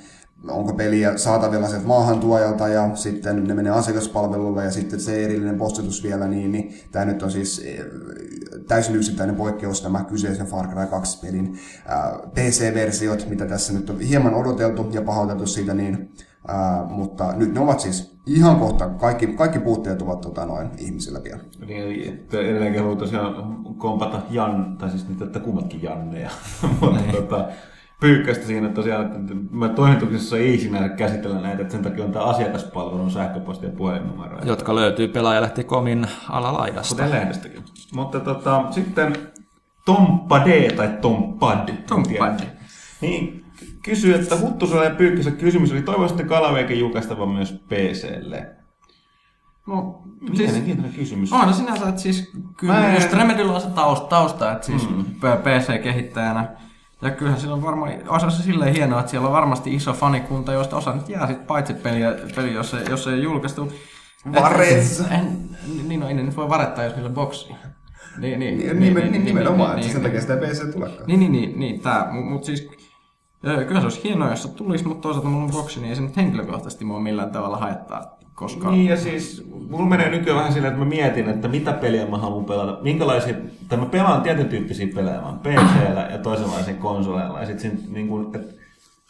onko 0.49 0.73
peliä 0.73 1.17
saatavilla 1.17 1.69
sieltä 1.69 1.87
maahantuojalta 1.87 2.69
ja 2.69 2.97
sitten 2.97 3.45
ne 3.45 3.55
menee 3.55 3.73
asiakaspalvelulle 3.73 4.65
ja 4.65 4.71
sitten 4.71 5.01
se 5.01 5.25
erillinen 5.25 5.59
postitus 5.59 6.03
vielä, 6.03 6.29
niin, 6.29 6.53
niin 6.53 6.75
tämä 6.93 7.05
nyt 7.05 7.23
on 7.23 7.31
siis 7.31 7.59
eh, 7.59 7.85
täysin 8.69 8.97
yksittäinen 8.97 9.37
poikkeus 9.37 9.83
nämä 9.83 10.05
kyseisen 10.05 10.47
Far 10.47 10.69
Cry 10.69 10.87
2 10.87 11.27
pelin 11.27 11.59
ää, 11.87 12.19
PC-versiot, 12.35 13.29
mitä 13.29 13.47
tässä 13.47 13.73
nyt 13.73 13.91
on 13.91 14.01
hieman 14.01 14.35
odoteltu 14.35 14.89
ja 14.93 15.03
pahoiteltu 15.03 15.47
siitä, 15.47 15.75
niin, 15.75 16.11
ää, 16.49 16.85
mutta 16.89 17.33
nyt 17.37 17.55
ne 17.55 17.61
ovat 17.61 17.81
siis 17.81 18.17
ihan 18.27 18.57
kohta, 18.57 18.89
kaikki, 18.89 19.27
kaikki 19.27 19.59
puutteet 19.59 20.03
ovat 20.03 20.21
tota, 20.21 20.47
noin 20.47 20.71
ihmisillä 20.79 21.23
vielä. 21.25 21.41
Niin, 21.67 21.83
eli 21.83 22.09
että 22.09 22.41
edelleenkin 22.41 22.81
haluan 22.81 22.99
tosiaan 22.99 23.65
kompata 23.79 24.23
Jan, 24.31 24.77
tai 24.79 24.91
siis 24.91 25.09
nyt, 25.09 25.23
että 25.23 25.41
kummatkin 25.41 25.83
Janneja. 25.83 26.31
Mutta 26.81 27.01
tota, 27.13 27.49
pyykkäistä 28.01 28.47
siinä 28.47 28.67
että 28.67 28.75
tosiaan, 28.77 29.07
että 29.07 29.35
mä 29.51 29.69
toimituksessa 29.69 30.37
ei 30.37 30.59
sinänsä 30.59 30.89
käsitellä 30.89 31.41
näitä, 31.41 31.63
että 31.63 31.73
sen 31.73 31.83
takia 31.83 32.05
on 32.05 32.13
tämä 32.13 32.25
asiakaspalvelun 32.25 33.11
sähköposti 33.11 33.67
ja 33.67 33.73
puhelinnumero. 33.73 34.39
Jotka 34.45 34.75
löytyy 34.75 35.09
pelaajalehti.comin 35.09 36.07
alalaidasta. 36.31 36.95
Kuten 36.95 37.11
lehdestäkin. 37.11 37.63
Mutta 37.95 38.21
tota, 38.21 38.65
sitten 38.71 39.17
Tomppa 39.85 40.45
D 40.45 40.71
tai 40.77 40.89
Tompad. 41.01 41.71
tiedä. 42.09 42.35
Niin, 43.01 43.45
kysyy, 43.83 44.15
että 44.15 44.37
Huttusella 44.37 44.85
ja 44.85 44.95
Pyykkäsen 44.95 45.37
kysymys 45.37 45.73
oli, 45.73 45.83
toivoisitte 45.83 46.25
Kalaveikin 46.25 46.79
julkaistava 46.79 47.27
myös 47.27 47.53
PClle. 47.69 48.47
No, 49.67 50.03
siis, 50.27 50.39
Mielenkiintoinen 50.39 50.95
kysymys. 50.95 51.33
on 51.33 51.55
sinänsä, 51.55 51.89
että 51.89 52.01
siis 52.01 52.33
kyllä 52.57 52.73
Mä 52.73 52.89
en- 52.89 52.95
just 52.95 53.13
Remedyllä 53.13 53.53
on 53.53 53.61
se 53.61 53.71
tausta, 53.71 54.07
tausta 54.07 54.53
että 54.53 54.67
siis 54.67 54.91
mm. 54.91 55.05
PC-kehittäjänä. 55.21 56.49
Ja 57.03 57.11
kyllähän 57.11 57.41
sillä 57.41 57.55
on 57.55 57.63
varmaan, 57.63 57.93
osa 58.09 58.31
se 58.31 58.43
silleen 58.43 58.75
hienoa, 58.75 59.01
että 59.01 59.11
siellä 59.11 59.27
on 59.27 59.33
varmasti 59.33 59.75
iso 59.75 59.93
fanikunta, 59.93 60.53
joista 60.53 60.77
osa 60.77 60.93
nyt 60.95 61.09
jää 61.09 61.27
sit 61.27 61.47
paitsi 61.47 61.75
peliä, 61.75 62.15
peli, 62.37 62.55
jos, 62.55 62.75
ei, 62.75 62.85
jos 62.91 63.07
ei 63.07 63.23
julkaistu. 63.23 63.73
Varets! 64.43 65.01
Et- 65.01 65.07
en- 65.13 65.49
Niin, 65.89 66.01
no 66.01 66.09
ei 66.09 66.15
ne 66.15 66.23
nyt 66.23 66.37
voi 66.37 66.49
varettaa, 66.49 66.85
jos 66.85 66.95
niillä 66.95 67.09
on 67.09 67.15
boksi. 67.15 67.55
Niin, 68.19 68.39
niin, 68.41 68.59
Niin, 68.59 68.95
niin, 68.95 69.13
niin, 69.13 69.25
nimenomaan, 69.25 69.79
että 69.79 69.93
sen 69.93 70.03
takia 70.03 70.21
sitä 70.21 70.37
PC 70.37 70.73
tulekaan. 70.73 71.07
Niin, 71.07 71.21
niin, 71.21 71.33
niin, 71.33 71.61
niin 71.61 71.81
tää, 71.81 72.09
mutta 72.13 72.31
mut 72.31 72.45
siis 72.45 72.69
kyllä 73.69 73.81
se 73.81 73.87
olisi 73.87 74.05
hienoa, 74.05 74.31
jos 74.31 74.43
se 74.43 74.49
tulisi, 74.49 74.85
mutta 74.87 75.03
toisaalta 75.03 75.29
mulla 75.29 75.45
on 75.45 75.51
boksi, 75.51 75.81
niin 75.81 75.91
ei 75.91 75.97
se 75.97 76.03
nyt 76.03 76.17
henkilökohtaisesti 76.17 76.85
mua 76.85 77.01
millään 77.01 77.31
tavalla 77.31 77.57
haittaa, 77.57 78.19
koska... 78.37 78.71
Niin 78.71 78.87
ja 78.87 78.97
siis, 78.97 79.47
mulla 79.71 79.87
menee 79.87 80.11
nykyään 80.11 80.39
vähän 80.39 80.53
silleen, 80.53 80.73
että 80.73 80.85
mä 80.85 80.89
mietin, 80.89 81.29
että 81.29 81.49
mitä 81.49 81.73
peliä 81.73 82.07
mä 82.07 82.19
haluan 82.19 82.45
pelata. 82.45 82.79
Minkälaisia, 82.83 83.35
tai 83.69 83.79
mä 83.79 83.87
pelaan 83.87 84.23
tietyn 84.23 84.49
tyyppisiä 84.49 84.89
pelejä, 84.95 85.23
oon 85.23 85.39
PCllä 85.39 86.09
ja 86.11 86.19
toisenlaisia 86.19 86.75
konsoleilla. 86.75 87.41
Ja 87.41 87.47
sit 87.47 87.61
siinä, 87.61 87.79
niin 87.89 88.09
kun, 88.09 88.31
että 88.35 88.55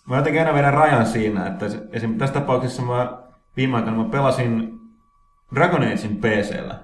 mä 0.09 0.17
jotenkin 0.17 0.41
aina 0.41 0.55
vedän 0.55 0.75
rajan 0.75 1.07
siinä, 1.07 1.47
että 1.47 1.67
esim. 1.93 2.19
tässä 2.19 2.35
tapauksessa 2.35 2.83
mä 2.83 3.19
viime 3.57 3.77
aikoina 3.77 3.99
mä 3.99 4.09
pelasin 4.09 4.79
Dragon 5.55 5.83
Agein 5.83 6.17
PCllä, 6.17 6.79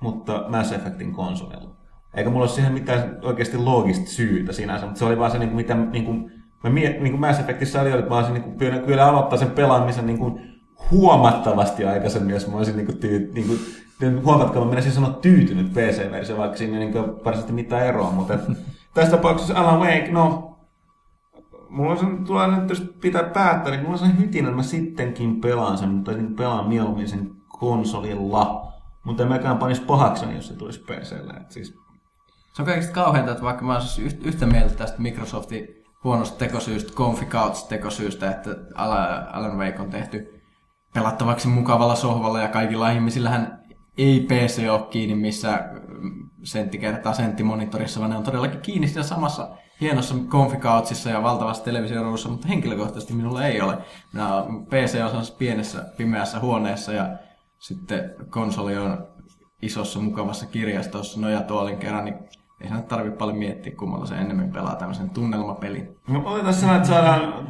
mutta 0.00 0.44
Mass 0.48 0.72
Effectin 0.72 1.12
konsolilla. 1.12 1.76
Eikä 2.14 2.30
mulla 2.30 2.44
ole 2.44 2.52
siihen 2.52 2.72
mitään 2.72 3.18
oikeasti 3.22 3.56
loogista 3.56 4.06
syytä 4.06 4.52
sinänsä, 4.52 4.86
mutta 4.86 4.98
se 4.98 5.04
oli 5.04 5.18
vaan 5.18 5.30
se, 5.30 5.38
niin 5.38 5.56
mitä 5.56 5.74
niin 5.74 6.04
kuin, 6.04 6.32
mä 6.64 6.70
niin 6.70 7.10
kuin 7.10 7.20
Mass 7.20 7.40
Effectissä 7.40 7.80
oli, 7.80 7.90
että 7.90 8.08
mä 8.08 8.16
olisin 8.16 8.34
niin 8.34 8.44
kuin, 8.44 8.82
kyllä 8.86 9.06
aloittaa 9.06 9.38
sen 9.38 9.50
pelaamisen 9.50 10.06
niin 10.06 10.18
kuin, 10.18 10.57
huomattavasti 10.90 11.84
aikaisemmin, 11.84 12.34
jos 12.34 12.48
mä 12.48 12.56
olisin 12.56 12.76
niin 12.76 12.86
kuin, 12.86 12.98
tyy, 12.98 13.30
niin 13.34 13.46
kuin, 13.46 13.58
niin 14.00 14.24
huomatkaa, 14.24 14.64
mä 14.64 14.70
menisin 14.70 14.92
sanoa 14.92 15.10
tyytynyt 15.10 15.72
PC-versio, 15.72 16.36
vaikka 16.36 16.56
siinä 16.56 16.78
ei 16.78 16.84
niin 16.84 16.94
varsinaisesti 16.94 17.52
mitään 17.52 17.86
eroa, 17.86 18.10
mutta 18.10 18.34
et, 18.34 18.40
tässä 18.94 19.16
tapauksessa 19.16 19.54
Alan 19.54 19.80
Wake, 19.80 20.08
no, 20.12 20.48
mulla 21.68 21.90
on 21.90 21.98
sen, 21.98 22.24
tulee 22.24 22.46
nyt 22.46 22.70
jos 22.70 22.80
pitää 23.00 23.22
päättää, 23.22 23.70
niin 23.70 23.82
mulla 23.82 23.92
on 23.92 23.98
sen 23.98 24.18
hytinä, 24.18 24.48
että 24.48 24.56
mä 24.56 24.62
sittenkin 24.62 25.40
pelaan 25.40 25.78
sen, 25.78 25.88
mutta 25.88 26.12
niin 26.12 26.36
pelaan 26.36 26.68
mieluummin 26.68 27.08
sen 27.08 27.30
konsolilla. 27.48 28.72
Mutta 29.04 29.22
en 29.22 29.28
mäkään 29.28 29.58
panisi 29.58 29.82
pahakseni, 29.82 30.34
jos 30.34 30.48
se 30.48 30.54
tulisi 30.54 30.80
PClle. 30.80 31.32
Et 31.32 31.50
siis, 31.50 31.74
Se 32.52 32.62
on 32.62 32.66
kaikista 32.66 32.92
kauheinta, 32.92 33.30
että 33.30 33.44
vaikka 33.44 33.64
mä 33.64 33.74
olisin 33.74 34.06
yht- 34.10 34.26
yhtä 34.26 34.46
mieltä 34.46 34.74
tästä 34.74 35.02
Microsoftin 35.02 35.68
huonosta 36.04 36.38
tekosyystä, 36.38 36.92
Config 36.92 37.34
tekosyystä, 37.68 38.30
että 38.30 38.50
Alan 38.74 39.28
Alan 39.32 39.58
Wake 39.58 39.82
on 39.82 39.90
tehty 39.90 40.37
pelattavaksi 40.98 41.48
mukavalla 41.48 41.94
sohvalla 41.94 42.40
ja 42.40 42.48
kaikilla 42.48 42.90
ihmisillähän 42.90 43.64
ei 43.98 44.20
PC 44.20 44.68
ole 44.70 44.82
kiinni 44.90 45.14
missä 45.14 45.64
sentti 46.42 46.78
kertaa 46.78 47.14
sentti 47.14 47.42
monitorissa, 47.42 48.00
vaan 48.00 48.10
ne 48.10 48.16
on 48.16 48.22
todellakin 48.22 48.60
kiinni 48.60 48.88
siinä 48.88 49.02
samassa 49.02 49.48
hienossa 49.80 50.14
Config 50.28 50.62
ja 51.10 51.22
valtavassa 51.22 51.64
televisioruudussa, 51.64 52.28
mutta 52.28 52.48
henkilökohtaisesti 52.48 53.14
minulla 53.14 53.46
ei 53.46 53.60
ole. 53.60 53.78
Minä 54.12 54.28
PC 54.68 55.14
on 55.14 55.22
pienessä 55.38 55.84
pimeässä 55.96 56.40
huoneessa 56.40 56.92
ja 56.92 57.08
sitten 57.58 58.14
konsoli 58.30 58.76
on 58.76 59.06
isossa 59.62 60.00
mukavassa 60.00 60.46
kirjastossa 60.46 61.20
nojatuolin 61.20 61.78
kerran, 61.78 62.04
niin 62.04 62.18
ei 62.60 62.68
sen 62.68 62.82
tarvitse 62.82 63.18
paljon 63.18 63.38
miettiä, 63.38 63.72
kummalla 63.76 64.06
se 64.06 64.14
ennemmin 64.14 64.52
pelaa 64.52 64.76
tämmöisen 64.76 65.10
tunnelmapelin. 65.10 65.96
no, 66.08 66.22
otetaan 66.26 66.54
sellainen, 66.54 66.82
että 66.82 66.94
saadaan 66.94 67.48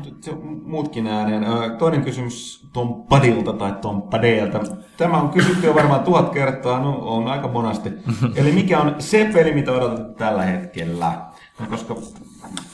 muutkin 0.65 1.07
ääneen. 1.07 1.45
Toinen 1.79 2.05
kysymys 2.05 2.67
Tom 2.73 3.03
Padilta 3.09 3.53
tai 3.53 3.73
Tom 3.73 4.03
Padelta. 4.03 4.61
Tämä 4.97 5.17
on 5.17 5.29
kysytty 5.29 5.67
jo 5.67 5.75
varmaan 5.75 6.01
tuhat 6.01 6.31
kertaa, 6.31 6.81
no 6.81 6.99
on 6.99 7.29
aika 7.29 7.49
monasti. 7.49 7.91
Eli 8.37 8.53
mikä 8.53 8.81
on 8.81 8.95
se 8.99 9.31
peli, 9.33 9.55
mitä 9.55 9.73
odotat 9.73 10.17
tällä 10.17 10.43
hetkellä? 10.43 11.13
No, 11.61 11.67
koska 11.71 11.97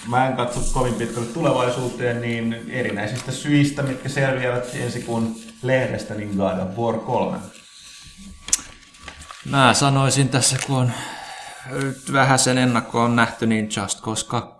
mä 0.09 0.27
en 0.27 0.37
katso 0.37 0.61
kovin 0.79 0.95
pitkälle 0.95 1.29
tulevaisuuteen, 1.29 2.21
niin 2.21 2.57
erinäisistä 2.71 3.33
syistä, 3.33 3.83
mitkä 3.83 4.09
selviävät 4.09 4.77
ensi 4.81 5.03
kuun 5.03 5.35
lehdestä, 5.63 6.15
niin 6.15 6.37
God 6.37 6.59
of 6.59 6.79
War 6.79 6.99
3. 6.99 7.39
Mä 9.51 9.75
sanoisin 9.75 10.29
tässä, 10.29 10.57
kun 10.67 10.77
on 10.77 10.93
nyt 11.71 12.13
vähän 12.13 12.39
sen 12.39 12.59
ennakkoon 12.59 13.17
nähty, 13.17 13.47
niin 13.47 13.69
Just 13.77 14.03
Cause 14.03 14.27
2. 14.27 14.55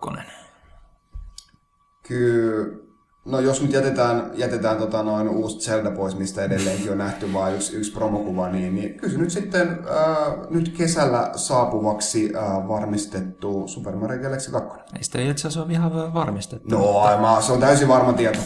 Kyllä, 2.07 2.85
no 3.25 3.39
jos 3.39 3.61
nyt 3.61 3.73
jätetään, 3.73 4.31
jätetään 4.33 4.77
tota 4.77 5.03
noin 5.03 5.29
uusi 5.29 5.59
Zelda 5.59 5.91
pois, 5.91 6.17
mistä 6.17 6.43
edelleenkin 6.43 6.91
on 6.91 6.97
nähty 6.97 7.33
vain 7.33 7.55
yksi, 7.55 7.75
yksi 7.75 7.91
promokuva, 7.91 8.49
niin, 8.49 8.75
niin 8.75 8.93
kyllä 8.93 9.13
se 9.13 9.19
nyt 9.19 9.31
sitten 9.31 9.69
äh, 9.69 10.49
nyt 10.49 10.73
kesällä 10.77 11.31
saapuvaksi 11.35 12.33
äh, 12.35 12.67
varmistettu 12.67 13.67
Super 13.67 13.95
Mario 13.95 14.21
Galaxy 14.21 14.51
2. 14.51 14.69
Ei 14.97 15.03
sitä 15.03 15.19
itse 15.21 15.47
asiassa 15.47 15.63
ole 15.63 15.71
ihan 15.71 16.13
varmistettu. 16.13 16.69
No, 16.69 16.99
ai, 16.99 17.21
mä, 17.21 17.41
se 17.41 17.51
on 17.51 17.59
täysin 17.59 17.87
varma 17.87 18.13
tieto. 18.13 18.39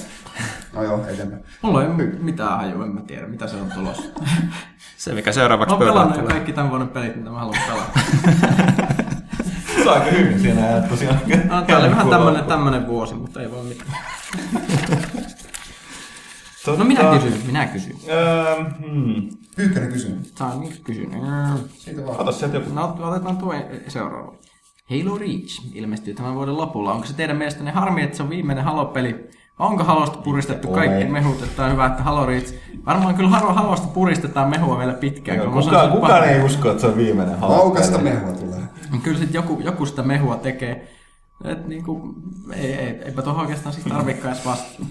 No 0.73 0.83
joo, 0.83 1.05
eteenpäin. 1.07 1.43
Mulla 1.61 1.83
ei 1.83 1.89
ole 1.89 2.03
mitään 2.03 2.57
hajua, 2.57 2.85
en 2.85 2.91
mä 2.91 3.01
tiedä, 3.01 3.27
mitä 3.27 3.47
se 3.47 3.55
on 3.55 3.71
tulossa. 3.71 4.03
Se, 4.97 5.13
mikä 5.13 5.31
seuraavaksi 5.31 5.75
Mä 5.75 5.77
oon 5.77 5.87
pelannut 5.87 6.13
pöydällä 6.13 6.33
kaikki 6.33 6.53
tämän 6.53 6.69
vuoden 6.69 6.87
pelit, 6.87 7.15
mitä 7.15 7.29
mä 7.29 7.39
haluan 7.39 7.59
pelata. 7.67 7.99
Se 9.83 9.89
on 9.89 9.95
aika 9.95 10.11
hyvin 10.11 10.39
siinä 10.39 10.61
ja 10.61 10.81
tosiaan. 10.81 11.19
No, 11.49 11.61
tää 11.67 11.77
oli 11.77 11.89
vähän 11.89 12.09
tämmönen, 12.09 12.43
tämmönen 12.43 12.87
vuosi, 12.87 13.15
mutta 13.15 13.41
ei 13.41 13.51
voi 13.51 13.63
mitään. 13.63 13.91
No 16.77 16.85
minä 16.85 17.03
kysyn, 17.13 17.33
minä 17.45 17.65
kysyn. 17.65 17.95
Öö, 18.09 18.55
hmm. 18.55 19.29
Pyykkönen 19.55 19.91
kysymys. 19.91 20.33
Saa 20.35 20.55
niin 20.55 20.83
kysyn. 20.83 21.11
Siitä 21.77 22.05
vaan. 22.05 22.19
Ota 22.19 22.31
sieltä 22.31 22.57
joku. 22.57 22.73
No 22.73 22.97
otetaan 22.99 23.37
tuo 23.37 23.53
seuraava. 23.87 24.33
Halo 24.89 25.17
Reach 25.17 25.61
ilmestyy 25.73 26.13
tämän 26.13 26.35
vuoden 26.35 26.57
lopulla. 26.57 26.93
Onko 26.93 27.05
se 27.05 27.13
teidän 27.13 27.37
mielestänne 27.37 27.71
harmi, 27.71 28.03
että 28.03 28.17
se 28.17 28.23
on 28.23 28.29
viimeinen 28.29 28.63
Halo-peli? 28.63 29.29
Onko 29.59 29.83
Halosta 29.83 30.17
puristettu 30.17 30.67
kaikki 30.67 31.03
mehut, 31.03 31.43
että 31.43 31.65
on 31.65 31.71
hyvä, 31.71 31.85
että 31.85 32.03
Halo 32.03 32.25
Reach... 32.25 32.53
Varmaan 32.85 33.15
kyllä 33.15 33.29
Halo, 33.29 33.53
Halosta 33.53 33.87
puristetaan 33.87 34.49
mehua 34.49 34.79
vielä 34.79 34.93
pitkään. 34.93 35.39
mä 35.39 35.61
Kuka, 35.61 35.87
kukaan 35.87 36.29
ei 36.29 36.43
usko, 36.43 36.69
että 36.69 36.81
se 36.81 36.87
on 36.87 36.97
viimeinen 36.97 37.39
Halo. 37.39 37.57
Laukasta 37.57 37.97
mehua 37.97 38.33
tulee. 38.33 38.59
Kyllä 39.03 39.17
sitten 39.17 39.33
joku, 39.33 39.59
joku 39.63 39.85
sitä 39.85 40.03
mehua 40.03 40.35
tekee. 40.35 40.87
Et 41.45 41.67
niinku, 41.67 42.15
ei, 42.53 42.73
ei, 42.73 43.01
eipä 43.05 43.21
tuohon 43.21 43.41
oikeastaan 43.41 43.73
siis 43.73 43.85
tarvikaan 43.85 44.33
edes 44.33 44.45
vastata. 44.45 44.85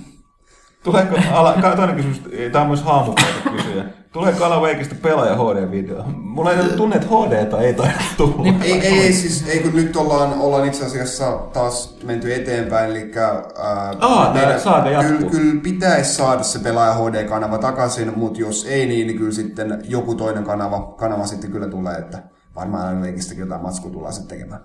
Tuleeko, 0.85 1.17
ala, 1.33 1.55
ka- 1.61 1.77
toinen 1.77 1.97
kysymys, 1.97 2.23
tämä 2.53 2.63
on 2.63 2.69
myös 2.69 2.83
haamukaita 2.83 3.51
kysyjä. 3.57 3.85
Tuleeko 4.13 4.45
Alan 4.45 4.63
Wakeista 4.63 4.95
pelaaja 5.03 5.35
HD-video? 5.37 6.03
Mulla 6.17 6.53
ei 6.53 6.61
ole 6.61 6.69
tunne, 6.69 6.97
että 6.97 7.09
HDta 7.09 7.61
ei 7.61 7.75
taida 7.75 7.99
tulla. 8.17 8.43
Niin, 8.43 8.63
Ei, 8.63 8.73
ei, 8.81 9.01
ei, 9.01 9.13
siis 9.13 9.49
ei 9.49 9.61
kun 9.63 9.73
nyt 9.75 9.97
ollaan, 9.97 10.33
ollaan 10.33 10.67
itse 10.67 10.85
asiassa 10.87 11.33
taas 11.53 11.99
menty 12.05 12.35
eteenpäin, 12.35 12.91
eli 12.91 13.13
ää, 13.17 13.95
Aa, 14.01 14.33
tää 14.33 14.59
saaga 14.59 14.91
jatkuu. 14.91 15.17
kyllä, 15.19 15.31
kyllä 15.31 15.61
pitäisi 15.63 16.15
saada 16.15 16.43
se 16.43 16.59
pelaaja 16.59 16.95
HD-kanava 16.95 17.59
takaisin, 17.59 18.13
mutta 18.19 18.41
jos 18.41 18.65
ei 18.65 18.87
niin, 18.87 19.07
niin 19.07 19.19
kyllä 19.19 19.33
sitten 19.33 19.83
joku 19.89 20.15
toinen 20.15 20.45
kanava, 20.45 20.81
kanava 20.99 21.27
sitten 21.27 21.53
kyllä 21.53 21.67
tulee, 21.69 21.95
että 21.95 22.23
varmaan 22.55 22.87
aina 22.89 23.01
leikistäkin 23.03 23.41
jotain 23.41 23.63
matskua 23.63 23.91
tullaan 23.93 24.13
sitten 24.15 24.39
tekemään. 24.39 24.61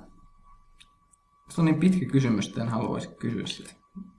Se 1.49 1.61
on 1.61 1.65
niin 1.65 1.79
pitkä 1.79 2.05
kysymys, 2.11 2.47
että 2.47 2.61
en 2.61 2.69
haluaisi 2.69 3.07
kysyä 3.19 3.45
sitä. 3.45 3.69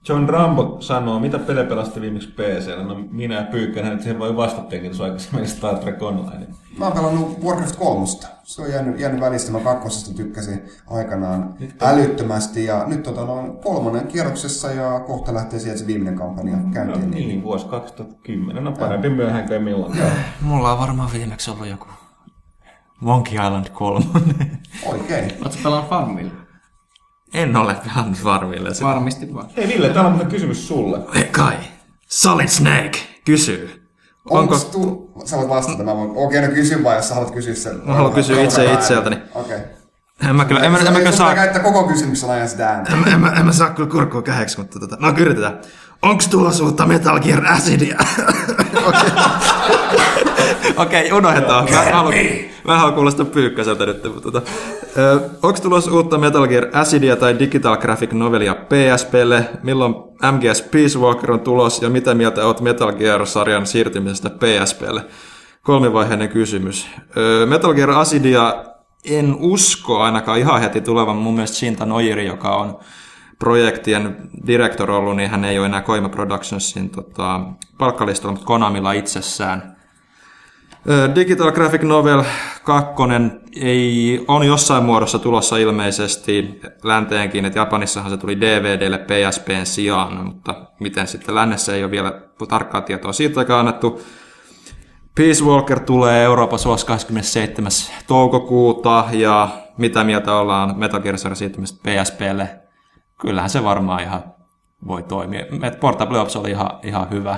John 0.09 0.29
Rambo 0.29 0.77
sanoo, 0.79 1.19
mitä 1.19 1.39
pelejä 1.39 1.67
pelasti 1.67 2.01
viimeksi 2.01 2.27
PCllä? 2.31 2.83
No 2.83 2.95
minä 3.11 3.35
ja 3.35 3.43
Pyykkönen, 3.43 3.91
että 3.91 4.03
siihen 4.03 4.19
voi 4.19 4.35
vastattekin 4.35 4.85
tuossa 4.89 5.03
aikaisemmin 5.03 5.47
Star 5.47 5.75
Trek 5.77 6.01
Online. 6.01 6.47
Mä 6.77 6.85
oon 6.85 6.93
pelannut 6.93 7.43
Warcraft 7.43 7.75
3. 7.75 8.05
Se 8.43 8.61
on 8.61 8.69
jäänyt, 8.71 8.99
jäänyt 8.99 9.21
välistä. 9.21 9.51
Mä 9.51 9.59
kakkosesta 9.59 10.15
tykkäsin 10.15 10.61
aikanaan 10.87 11.53
älyttömästi. 11.81 12.65
Ja 12.65 12.83
nyt 12.87 13.03
tota, 13.03 13.21
on 13.21 13.57
kolmonen 13.63 14.07
kierroksessa 14.07 14.71
ja 14.71 14.99
kohta 14.99 15.33
lähtee 15.33 15.59
sieltä 15.59 15.79
se 15.79 15.87
viimeinen 15.87 16.15
kampanja 16.15 16.55
No, 16.57 16.69
käyntiin. 16.73 17.11
niin, 17.11 17.43
vuosi 17.43 17.65
2010. 17.65 18.63
No 18.63 18.71
parempi 18.71 19.09
myöhään 19.09 19.43
kuin 19.43 19.53
ei 19.53 19.59
milloin. 19.59 19.97
Mulla 20.41 20.71
on 20.71 20.79
varmaan 20.79 21.09
viimeksi 21.13 21.51
ollut 21.51 21.67
joku 21.67 21.87
Monkey 23.01 23.33
Island 23.33 23.67
3. 23.73 24.05
Oikein. 24.85 25.23
Oletko 25.41 25.59
pelannut 25.63 25.89
Farmville? 25.89 26.31
En 27.35 27.55
ole 27.55 27.75
pelannut 27.83 28.17
Farmille. 28.17 28.73
Se... 28.73 28.83
Varmasti 28.85 29.33
vaan. 29.33 29.47
Hei 29.57 29.67
Ville, 29.67 29.89
täällä 29.89 30.07
on 30.07 30.11
muuten 30.11 30.31
kysymys 30.31 30.67
sulle. 30.67 30.99
Kai. 31.31 31.55
Solid 32.07 32.47
Snake 32.47 32.99
kysyy. 33.25 33.87
Onko... 34.29 34.59
Tu... 34.59 35.11
Sä 35.25 35.37
voit 35.37 35.49
vastata. 35.49 35.83
Mä 35.83 35.95
voin... 35.95 36.11
Okei, 36.15 36.41
no 36.41 36.47
kysy 36.47 36.83
vaan, 36.83 36.95
jos 36.95 37.07
sä 37.07 37.15
haluat 37.15 37.33
kysyä 37.33 37.53
sen. 37.55 37.81
Mä 37.85 37.93
haluan 37.93 38.13
kysyä 38.13 38.43
itse 38.43 38.73
itseltäni. 38.73 39.17
Okei. 39.35 39.57
En 40.29 40.35
mä 40.35 40.45
kyllä, 40.45 40.61
en 40.61 40.71
mä, 40.71 40.77
en 40.77 40.93
mä 40.93 40.99
kyllä 40.99 41.11
saa... 41.11 41.27
saa... 41.27 41.35
käyttää 41.35 41.63
koko 41.63 41.83
kysymyksen 41.83 42.29
ajan 42.29 42.49
sitä 42.49 42.69
ääntä. 42.69 42.91
En, 42.93 43.13
en, 43.13 43.19
mä, 43.19 43.29
en 43.29 43.45
mä 43.45 43.51
saa 43.51 43.69
kyllä 43.69 43.89
kurkkua 43.89 44.21
käheksi, 44.21 44.57
mutta 44.57 44.79
tota, 44.79 44.97
no 44.99 45.13
yritetään. 45.17 45.59
Onks 46.01 46.27
tulossa 46.27 46.63
uutta 46.63 46.85
Metal 46.85 47.19
Gear 47.19 47.45
Acidia? 47.45 47.97
Okei, 48.87 49.09
Okei, 50.83 51.11
unohdetaan. 51.11 51.67
Mä 51.71 51.85
haluan, 51.91 52.15
mä 52.63 52.77
haluan 52.77 52.93
kuulostaa 52.93 53.25
pyykkäseltä 53.25 53.85
nyt. 53.85 54.03
Mutta, 54.03 54.31
tota, 54.31 54.41
ö, 54.97 55.19
onks 55.43 55.61
tulossa 55.61 55.91
uutta 55.91 56.17
Metal 56.17 56.47
Gear 56.47 56.67
Acidia 56.73 57.15
tai 57.15 57.39
Digital 57.39 57.77
Graphic 57.77 58.11
Novelia 58.11 58.55
PSPlle? 58.55 59.49
Milloin 59.63 59.95
MGS 60.31 60.61
Peace 60.61 60.99
Walker 60.99 61.31
on 61.31 61.39
tulos 61.39 61.81
ja 61.81 61.89
mitä 61.89 62.13
mieltä 62.13 62.45
oot 62.45 62.61
Metal 62.61 62.91
Gear-sarjan 62.91 63.65
siirtymisestä 63.65 64.29
PSPlle? 64.29 65.01
Kolmivaiheinen 65.61 66.29
kysymys. 66.29 66.87
Ö, 67.17 67.45
Metal 67.45 67.73
Gear 67.73 67.91
Acidia 67.91 68.63
en 69.05 69.35
usko 69.39 69.99
ainakaan 70.01 70.39
ihan 70.39 70.61
heti 70.61 70.81
tulevan. 70.81 71.15
Mun 71.15 71.33
mielestä 71.33 71.57
Shinta 71.57 71.85
Nojiri, 71.85 72.27
joka 72.27 72.55
on 72.55 72.79
projektien 73.39 74.29
director 74.47 74.91
ollut, 74.91 75.15
niin 75.15 75.29
hän 75.29 75.45
ei 75.45 75.59
ole 75.59 75.65
enää 75.65 75.81
Koima 75.81 76.09
Productionsin 76.09 76.89
tota, 76.89 77.41
palkkalistalla, 77.77 78.31
mutta 78.31 78.45
Konamilla 78.45 78.91
itsessään. 78.91 79.74
Digital 81.15 81.51
Graphic 81.51 81.81
Novel 81.81 82.23
2 82.63 82.93
ei, 83.61 84.25
on 84.27 84.47
jossain 84.47 84.83
muodossa 84.83 85.19
tulossa 85.19 85.57
ilmeisesti 85.57 86.59
länteenkin, 86.83 87.45
että 87.45 87.59
Japanissahan 87.59 88.11
se 88.11 88.17
tuli 88.17 88.41
DVDlle 88.41 88.97
PSPn 88.97 89.65
sijaan, 89.65 90.25
mutta 90.25 90.55
miten 90.79 91.07
sitten 91.07 91.35
lännessä 91.35 91.75
ei 91.75 91.83
ole 91.83 91.91
vielä 91.91 92.21
tarkkaa 92.47 92.81
tietoa 92.81 93.13
siitäkään 93.13 93.59
annettu. 93.59 94.01
Peace 95.15 95.43
Walker 95.43 95.79
tulee 95.79 96.23
Euroopassa 96.23 96.69
ulos 96.69 96.85
27. 96.85 97.71
toukokuuta 98.07 99.05
ja 99.11 99.49
mitä 99.77 100.03
mieltä 100.03 100.35
ollaan 100.35 100.79
Metal 100.79 100.99
Gear 100.99 101.17
Solid 101.17 101.35
siirtymisestä 101.35 101.89
PSPlle? 101.89 102.49
Kyllähän 103.21 103.49
se 103.49 103.63
varmaan 103.63 104.03
ihan 104.03 104.23
voi 104.87 105.03
toimia. 105.03 105.45
Portable 105.79 106.19
Ops 106.19 106.35
oli 106.35 106.49
ihan, 106.49 106.69
ihan 106.83 107.09
hyvä, 107.11 107.37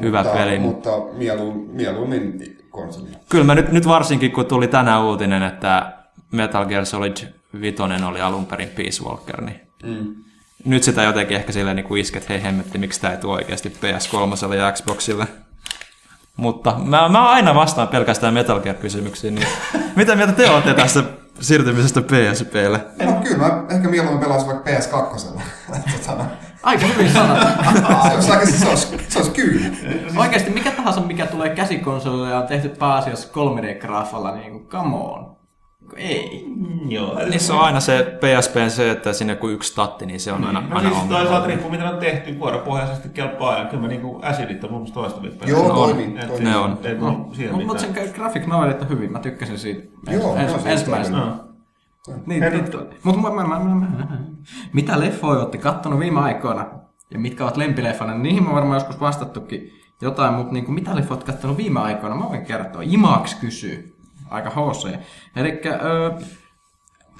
hyvä 0.00 0.22
mutta, 0.22 0.38
peli. 0.38 0.58
Mutta 0.58 0.90
mielu, 1.12 1.52
mieluummin 1.52 2.38
konsoli. 2.74 3.08
Kyllä 3.28 3.44
mä 3.44 3.54
nyt, 3.54 3.72
nyt 3.72 3.88
varsinkin, 3.88 4.32
kun 4.32 4.46
tuli 4.46 4.68
tänään 4.68 5.02
uutinen, 5.02 5.42
että 5.42 5.92
Metal 6.30 6.66
Gear 6.66 6.86
Solid 6.86 7.16
5 7.60 7.82
oli 8.08 8.20
alun 8.20 8.46
perin 8.46 8.68
Peace 8.68 9.04
Walker, 9.04 9.40
niin 9.40 9.60
Mm. 9.82 10.14
nyt 10.64 10.82
sitä 10.82 11.02
jotenkin 11.02 11.36
ehkä 11.36 11.52
silleen 11.52 11.76
niin 11.76 11.96
isket, 11.98 12.22
että 12.22 12.32
hei 12.32 12.42
hemmetti, 12.42 12.78
miksi 12.78 13.00
tämä 13.00 13.12
ei 13.12 13.20
tule 13.20 13.34
oikeasti 13.34 13.68
PS3 13.68 14.54
ja 14.54 14.72
Xboxille. 14.72 15.26
Mutta 16.36 16.74
mä, 16.84 17.08
mä 17.08 17.28
aina 17.28 17.54
vastaan 17.54 17.88
pelkästään 17.88 18.34
Metal 18.34 18.60
Gear-kysymyksiin, 18.60 19.34
niin 19.34 19.46
mitä 19.96 20.16
mieltä 20.16 20.32
te 20.32 20.50
olette 20.50 20.74
tästä 20.74 21.02
siirtymisestä 21.40 22.00
PSPlle? 22.02 22.80
No 23.04 23.12
kyllä, 23.22 23.38
mä 23.38 23.64
ehkä 23.70 23.88
mieluummin 23.88 24.24
pelasin 24.24 24.48
vaikka 24.48 24.70
PS2. 24.70 25.40
tota, 26.06 26.24
Aika 26.64 26.86
hyvin 26.86 27.10
sanottu. 27.12 27.46
se 28.08 28.14
olisi 28.14 28.32
aika, 28.32 28.46
se 28.46 28.68
olisi, 28.68 28.96
se 29.08 29.18
olisi 29.18 29.30
kyllä. 29.30 29.66
Oikeasti 30.16 30.50
mikä 30.50 30.70
tahansa, 30.70 31.00
mikä 31.00 31.26
tulee 31.26 31.48
käsikonsolille 31.48 32.30
ja 32.30 32.38
on 32.38 32.46
tehty 32.46 32.68
pääasiassa 32.68 33.28
3D-graafalla, 33.28 34.34
niin 34.34 34.52
kuin, 34.52 34.66
come 34.66 34.96
on. 34.96 35.34
Ei. 35.96 36.46
Joo. 36.88 37.18
Niissä 37.30 37.54
on 37.54 37.60
aina 37.60 37.80
se 37.80 38.18
PSPn 38.20 38.70
se, 38.70 38.90
että 38.90 39.12
sinne 39.12 39.34
kun 39.34 39.52
yksi 39.52 39.70
statti, 39.72 40.06
niin 40.06 40.20
se 40.20 40.32
on 40.32 40.44
aina, 40.44 40.60
No 40.60 40.76
aina 40.76 40.88
siis 40.90 41.02
ongelma. 41.02 41.18
toisaalta 41.22 41.46
riippuu 41.46 41.70
mitä 41.70 41.90
on 41.90 41.98
tehty, 41.98 42.38
vuoropohjaisesti 42.38 43.08
kelpaa 43.08 43.50
aina. 43.50 43.64
Kyllä 43.70 43.82
mä 43.82 43.88
niinku 43.88 44.20
Acidit 44.22 44.64
on 44.64 44.70
mun 44.70 44.80
mielestä 44.80 44.94
toistavit 45.00 45.38
pelejä. 45.38 45.56
Joo, 45.56 45.66
on. 45.68 45.74
toimii. 45.74 46.06
Ne 46.40 46.56
on. 46.56 46.78
Ei 46.84 46.96
siinä 47.36 47.52
Mutta 47.52 47.78
sen 47.82 47.94
graphic 48.14 48.46
novelit 48.46 48.82
on 48.82 48.88
hyvin, 48.88 49.12
mä 49.12 49.18
tykkäsin 49.18 49.58
siitä 49.58 49.88
Joo, 50.10 50.36
ens, 50.36 50.48
joo, 50.48 50.56
ens, 50.56 50.66
ensimmäisenä. 50.66 51.18
No. 51.18 51.53
Niin, 52.26 52.40
niin, 52.40 52.64
mutta 53.02 53.20
mä, 53.20 53.30
mä, 53.30 53.44
mä, 53.44 53.58
mä, 53.58 53.74
mä, 53.74 54.18
mitä 54.72 55.00
leffoja 55.00 55.40
olette 55.40 55.58
kattonut 55.58 56.00
viime 56.00 56.20
aikoina 56.20 56.66
ja 57.10 57.18
mitkä 57.18 57.44
ovat 57.44 57.56
lempileffana, 57.56 58.12
niin 58.12 58.22
niihin 58.22 58.44
mä 58.44 58.52
varmaan 58.52 58.76
joskus 58.76 59.00
vastattukin 59.00 59.70
jotain, 60.02 60.34
mutta 60.34 60.52
niin 60.52 60.64
kuin, 60.64 60.74
mitä 60.74 60.96
leffoja 60.96 61.16
olette 61.16 61.32
kattonut 61.32 61.56
viime 61.56 61.80
aikoina, 61.80 62.16
mä 62.16 62.28
voin 62.28 62.46
kertoa. 62.46 62.82
Imax 62.84 63.34
kysyy. 63.40 63.96
Aika 64.30 64.50
HC. 64.50 64.98
Eli 65.36 65.60
öö, 65.66 66.10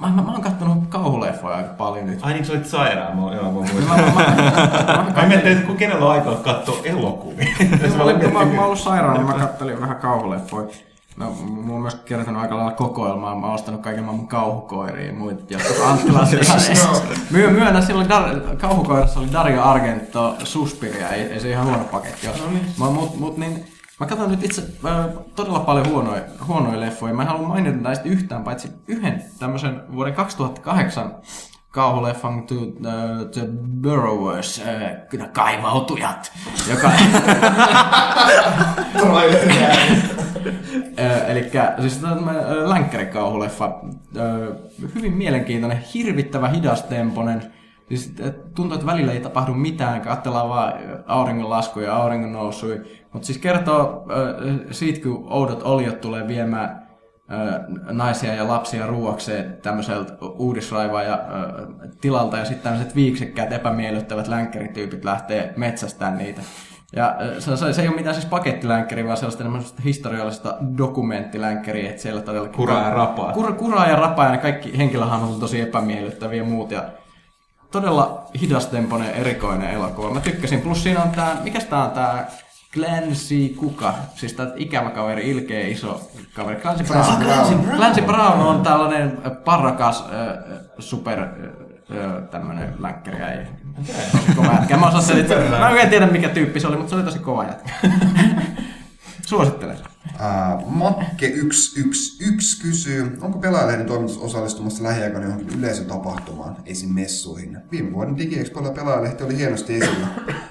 mä, 0.01 0.07
mä, 0.07 0.23
mä 0.23 0.33
oon 0.33 0.41
kattonut 0.43 0.87
kauhuleffoja 0.89 1.57
aika 1.57 1.73
paljon 1.75 2.07
nyt. 2.07 2.19
Ai 2.23 2.33
niin, 2.33 2.45
sä 2.45 2.53
olit 2.53 2.67
sairaan, 2.67 3.17
mä, 3.17 3.35
joo, 3.35 3.45
mä 3.45 3.51
muistan. 3.51 3.85
Mä, 3.85 3.97
mä, 3.97 4.03
mä, 4.07 5.13
mä, 5.15 5.23
Mä 5.23 5.29
mietin, 5.29 5.53
että 5.53 5.73
kenellä 5.75 6.05
on 6.05 6.11
aikaa 6.13 6.35
katsoa 6.35 6.79
elokuvia. 6.85 7.49
Mä, 7.59 8.13
kun 8.21 8.33
mä, 8.33 8.45
mä 8.45 8.61
oon 8.61 8.65
ollut 8.65 8.79
sairaana, 8.79 9.19
niin 9.19 9.27
mä 9.27 9.33
kattelin 9.33 9.81
vähän 9.81 9.97
kauhuleffoja. 9.97 10.69
No, 11.17 11.31
mulla 11.31 11.75
on 11.75 11.83
myös 11.83 11.95
kertonut 11.95 12.43
aika 12.43 12.57
lailla 12.57 12.73
kokoelmaa. 12.73 13.35
Mä 13.35 13.47
oon 13.47 13.55
ostanut 13.55 13.81
kaiken 13.81 14.05
maailman 14.05 14.29
kauhukoiria 14.29 15.07
ja 15.07 15.13
muita. 15.13 15.43
Jotka 15.51 15.89
Anttilassa 15.91 16.37
ihan 16.73 16.97
Myö, 17.31 17.51
myönnä, 17.51 17.81
silloin 17.81 18.11
Dar- 18.11 18.57
kauhukoirassa 18.57 19.21
oli 19.21 19.33
Dario 19.33 19.63
Argento 19.63 20.37
Suspiria. 20.45 21.09
Ei, 21.09 21.23
ei 21.23 21.41
se 21.41 21.51
ihan 21.51 21.67
huono 21.67 21.85
paketti 21.85 22.29
ole. 22.29 22.37
No 22.79 22.91
Mut, 22.91 23.21
mut 23.21 23.37
niin, 23.37 23.65
mä 24.01 24.07
katson 24.07 24.31
nyt 24.31 24.45
itse 24.45 24.63
äh, 24.85 25.07
todella 25.35 25.61
paljon 25.61 25.89
huonoja, 25.89 26.23
huonoja 26.47 26.81
leffoja. 26.81 27.15
Mä 27.15 27.23
en 27.23 27.29
halua 27.29 27.49
mainita 27.49 27.77
näistä 27.77 28.09
yhtään, 28.09 28.45
paitsi 28.45 28.69
yhden 28.89 29.25
tämmöisen 29.39 29.83
vuoden 29.93 30.15
2008 30.15 31.15
kauhuleffan 31.75 32.47
To 32.47 32.55
uh, 32.55 32.71
the 33.33 33.49
Burrowers, 33.83 34.63
uh, 34.63 35.31
kaivautujat, 35.33 36.33
joka, 36.71 36.91
Eli 41.29 41.51
siis 41.81 41.99
tämmönen, 41.99 42.45
ö, 42.45 42.69
länkkärikauhuleffa. 42.69 43.81
Hyvin 44.95 45.13
mielenkiintoinen, 45.13 45.85
hirvittävä 45.95 46.49
hidastemponen. 46.49 47.43
Siis 47.89 48.15
tuntuu, 48.55 48.75
että 48.75 48.87
välillä 48.87 49.13
ei 49.13 49.21
tapahdu 49.21 49.55
mitään, 49.55 50.01
katsellaan 50.01 50.49
vaan 50.49 50.73
auringonlaskuja 51.07 51.87
ja 51.87 51.97
auringon 51.97 52.33
nousui. 52.33 52.81
Mutta 53.13 53.27
siis 53.27 53.39
kertoo 53.39 54.07
ö, 54.11 54.75
siitä, 54.75 55.01
kun 55.01 55.27
oudot 55.31 55.63
oliot 55.63 56.01
tulee 56.01 56.29
viemään 56.29 56.84
naisia 57.91 58.35
ja 58.35 58.49
lapsia 58.49 58.87
ruuakseen 58.87 59.59
tämmöiseltä 59.63 60.13
uudisraivaa 60.21 61.03
ja 61.03 61.15
ö, 61.15 61.67
tilalta 62.01 62.37
ja 62.37 62.45
sitten 62.45 62.63
tämmöiset 62.63 62.97
viiksekkäät 62.97 63.53
epämiellyttävät 63.53 64.29
länkkärityypit 64.29 65.05
lähtee 65.05 65.55
metsästään 65.57 66.19
niitä. 66.19 66.41
Ja 66.97 67.17
se, 67.39 67.73
se, 67.73 67.83
ei 67.83 67.89
ole 67.89 67.97
mitään 67.97 68.15
siis 68.15 68.27
pakettilänkkäriä, 68.27 69.05
vaan 69.05 69.17
sellaista 69.17 69.83
historiallista 69.85 70.57
dokumenttilänkkäriä, 70.79 71.91
että 71.91 72.03
siellä 72.03 72.21
todellakin... 72.21 72.57
Kuraa 72.57 72.83
ja 72.83 72.91
rapaa. 72.91 73.33
Kur, 73.33 73.53
kuraa 73.53 73.87
ja 73.87 73.97
rapaa, 73.97 74.25
ja 74.25 74.31
ne 74.31 74.39
kaikki 74.39 74.79
henkilöhahmot 74.79 75.31
on 75.31 75.41
tosi 75.41 75.61
epämiellyttäviä 75.61 76.43
ja 76.43 76.49
muut. 76.49 76.71
Ja 76.71 76.85
todella 77.71 78.27
hidastempoinen, 78.41 79.11
erikoinen 79.11 79.71
elokuva. 79.71 80.15
Mä 80.15 80.21
tykkäsin. 80.21 80.61
Plus 80.61 80.83
siinä 80.83 81.03
on 81.03 81.11
tää, 81.11 81.37
mikä 81.43 81.61
tää 81.61 81.85
on 81.85 81.91
tää 81.91 82.31
Clancy 82.75 83.49
Kuka, 83.57 83.95
siis 84.15 84.33
tää 84.33 84.53
ikävä 84.57 84.91
kaveri, 84.91 85.31
ilkeä 85.31 85.67
iso 85.67 86.11
kaveri. 86.35 86.61
Clancy 86.61 86.85
Brown. 86.85 87.25
Clancy 87.25 87.55
Brown. 87.55 87.77
Clancy 87.77 88.03
Brown 88.03 88.41
on 88.41 88.63
tällainen 88.63 89.19
parrakas 89.45 90.01
äh, 90.01 90.59
super 90.79 91.19
äh, 91.21 91.29
öö, 91.91 92.21
tämmönen 92.21 92.75
länkkäri 92.79 93.23
äijä. 93.23 93.47
Tosi 94.13 94.35
kova 94.37 94.53
jätkä. 94.53 94.77
Mä, 94.77 94.87
osaan 94.87 95.19
mä 95.61 95.81
en 95.81 95.91
tiedä 95.91 96.07
mikä 96.07 96.29
tyyppi 96.29 96.61
se 96.61 96.67
oli, 96.67 96.77
mutta 96.77 96.91
se 96.91 96.97
oli 96.97 97.05
tosi 97.05 97.19
kova 97.19 97.45
jätkä. 97.45 97.73
Suosittelen. 99.27 99.94
Ää, 100.19 100.57
Makke111 100.57 102.63
kysyy, 102.63 103.19
onko 103.21 103.39
pelaajalehden 103.39 103.87
toimitus 103.87 104.19
osallistumassa 104.19 104.85
lähiaikoina 104.85 105.27
johonkin 105.27 105.59
yleisötapahtumaan, 105.59 106.57
esim. 106.67 106.95
messuihin? 106.95 107.59
Viime 107.71 107.93
vuoden 107.93 108.19
DigiExpolla 108.19 108.71
pelaajalehti 108.71 109.25
oli 109.25 109.37
hienosti 109.37 109.75
esillä. 109.75 110.07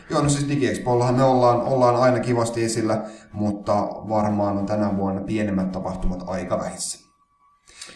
Joo, 0.10 0.22
no 0.22 0.30
siis 0.30 0.50
DigiExpollahan 0.50 1.16
me 1.16 1.24
ollaan, 1.24 1.62
ollaan 1.62 1.96
aina 1.96 2.20
kivasti 2.20 2.64
esillä, 2.64 3.06
mutta 3.34 3.74
varmaan 4.10 4.58
on 4.58 4.66
tänä 4.66 4.98
vuonna 4.98 5.22
pienemmät 5.22 5.72
tapahtumat 5.72 6.24
aika 6.28 6.60
vähissä. 6.60 7.04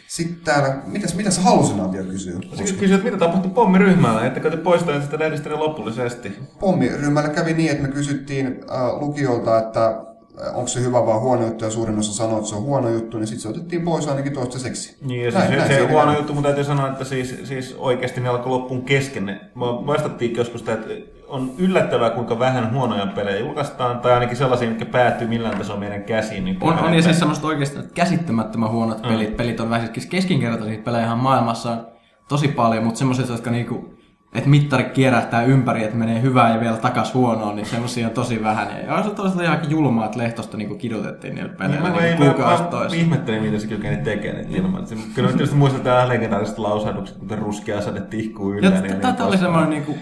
Sitten 0.07 0.37
täällä, 0.43 0.81
mitäs, 0.85 1.15
mitäs 1.15 1.39
Hallusinaatio 1.39 2.03
kysyy? 2.03 2.39
Sitten 2.55 2.75
kysyt, 2.75 3.03
mitä 3.03 3.17
tapahtui 3.17 3.51
pommiryhmällä, 3.51 4.25
ettekö 4.25 4.51
te 4.51 4.57
poistaneet 4.57 5.03
sitä 5.03 5.19
lehdistä 5.19 5.49
lopullisesti? 5.49 6.33
Pommiryhmällä 6.59 7.29
kävi 7.29 7.53
niin, 7.53 7.71
että 7.71 7.83
me 7.83 7.93
kysyttiin 7.93 8.47
äh, 8.47 8.99
lukijoilta, 8.99 9.57
että 9.57 10.07
onko 10.53 10.67
se 10.67 10.81
hyvä 10.81 11.05
vai 11.05 11.19
huono 11.19 11.45
juttu, 11.45 11.65
ja 11.65 11.71
suurin 11.71 11.99
osa 11.99 12.13
sanoi, 12.13 12.37
että 12.37 12.49
se 12.49 12.55
on 12.55 12.61
huono 12.61 12.89
juttu, 12.89 13.17
niin 13.17 13.27
sitten 13.27 13.41
se 13.41 13.49
otettiin 13.49 13.81
pois 13.81 14.07
ainakin 14.07 14.33
toistaiseksi. 14.33 14.97
Niin, 15.01 15.25
ja 15.25 15.31
Näin- 15.31 15.47
siis 15.47 15.57
näin 15.57 15.61
se, 15.61 15.73
se 15.73 15.79
siinä 15.79 15.91
huono 15.93 16.17
juttu, 16.17 16.33
mutta 16.33 16.47
täytyy 16.47 16.63
sanoa, 16.63 16.87
että 16.87 17.03
siis, 17.05 17.39
siis 17.43 17.75
oikeasti 17.79 18.21
ne 18.21 18.29
alkoi 18.29 18.51
loppuun 18.51 18.81
kesken. 18.81 19.25
Ne- 19.25 19.41
Me 19.55 19.65
vastattiin 19.65 20.35
joskus, 20.35 20.59
sitä, 20.61 20.73
että 20.73 20.89
on 21.27 21.51
yllättävää, 21.57 22.09
kuinka 22.09 22.39
vähän 22.39 22.73
huonoja 22.73 23.07
pelejä 23.07 23.39
julkaistaan, 23.39 23.99
tai 23.99 24.13
ainakin 24.13 24.37
sellaisia, 24.37 24.69
mitkä 24.69 24.85
päättyy 24.85 25.27
millään 25.27 25.57
tasolla 25.57 25.79
meidän 25.79 26.03
käsiin. 26.03 26.45
Niin 26.45 26.57
On, 26.61 26.79
on 26.79 26.93
ja 26.93 27.01
siis 27.01 27.19
semmoista 27.19 27.47
oikeasti 27.47 27.79
käsittämättömän 27.93 28.71
huonot 28.71 29.01
pelit. 29.01 29.37
Pelit 29.37 29.59
on 29.59 29.69
vähän 29.69 29.89
siis 29.93 30.05
keskinkertaisia 30.05 30.79
pelejä 30.83 31.15
maailmassa 31.15 31.71
on 31.71 31.87
tosi 32.29 32.47
paljon, 32.47 32.83
mutta 32.83 32.97
semmoiset, 32.97 33.29
jotka 33.29 33.51
niinku, 33.51 33.93
että 34.33 34.49
mittari 34.49 34.83
kierähtää 34.83 35.41
ympäri, 35.43 35.83
että 35.83 35.95
menee 35.97 36.21
hyvää 36.21 36.53
ja 36.53 36.59
vielä 36.59 36.77
takas 36.77 37.13
huonoon, 37.13 37.55
niin 37.55 37.65
semmoisia 37.65 38.07
on 38.07 38.13
tosi 38.13 38.43
vähän. 38.43 38.67
Ja 38.87 38.95
on 38.95 39.03
se 39.03 39.09
toisaalta 39.09 39.43
ihan 39.43 39.59
julmaa, 39.71 40.05
että 40.05 40.17
lehtosta 40.17 40.57
niinku 40.57 40.75
kidutettiin 40.75 41.35
niillä 41.35 41.49
Niin, 41.49 41.57
peleillä 41.57 41.89
niin 41.89 42.19
mä, 42.19 42.25
kuukausi 42.33 42.97
ihmettelin, 42.97 43.43
miten 43.43 43.61
se 43.61 43.67
kykeni 43.67 43.97
tekemään 43.97 44.45
niitä 44.45 44.57
ilman. 44.57 44.87
Se- 44.87 44.95
Kyllä 45.15 45.29
tietysti 45.29 45.55
muistetaan 45.55 46.09
legendaariset 46.09 46.57
lausahdukset, 46.57 47.17
kuten 47.17 47.37
ruskea 47.37 47.81
sade 47.81 48.01
tihkuu 48.01 48.51
Ja 48.53 48.57
yllä. 48.59 48.69
niin- 48.81 48.99
Tämä 48.99 49.13
niin 49.13 49.21
oli 49.21 49.37
semmoinen 49.37 49.69
niinku, 49.69 49.97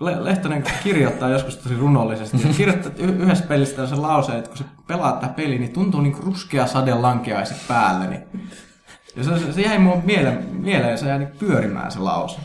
Le- 0.00 0.24
Lehtonen 0.24 0.64
kirjoittaa 0.84 1.28
joskus 1.28 1.56
tosi 1.56 1.76
runollisesti. 1.76 2.36
Ja 2.48 2.54
kirjoittaa 2.56 2.92
yhdessä 2.98 3.44
pelissä 3.48 3.86
sen 3.86 4.02
lauseen, 4.02 4.38
että 4.38 4.48
kun 4.48 4.58
sä 4.58 4.64
pelaat 4.86 5.20
tätä 5.20 5.32
peliä, 5.32 5.58
niin 5.58 5.72
tuntuu 5.72 6.00
niinku 6.00 6.22
ruskea 6.26 6.66
sade 6.66 6.94
lankeaisi 6.94 7.54
päälle. 7.68 8.06
Niin. 8.06 8.22
Ja 9.16 9.24
se, 9.24 9.38
se, 9.38 9.52
se 9.52 9.60
jäi 9.60 9.78
mun 9.78 10.02
mieleen, 10.04 10.44
mieleen 10.52 10.98
se 10.98 11.08
jäi 11.08 11.18
niinku 11.18 11.36
pyörimään 11.38 11.92
se 11.92 11.98
lause. 11.98 12.38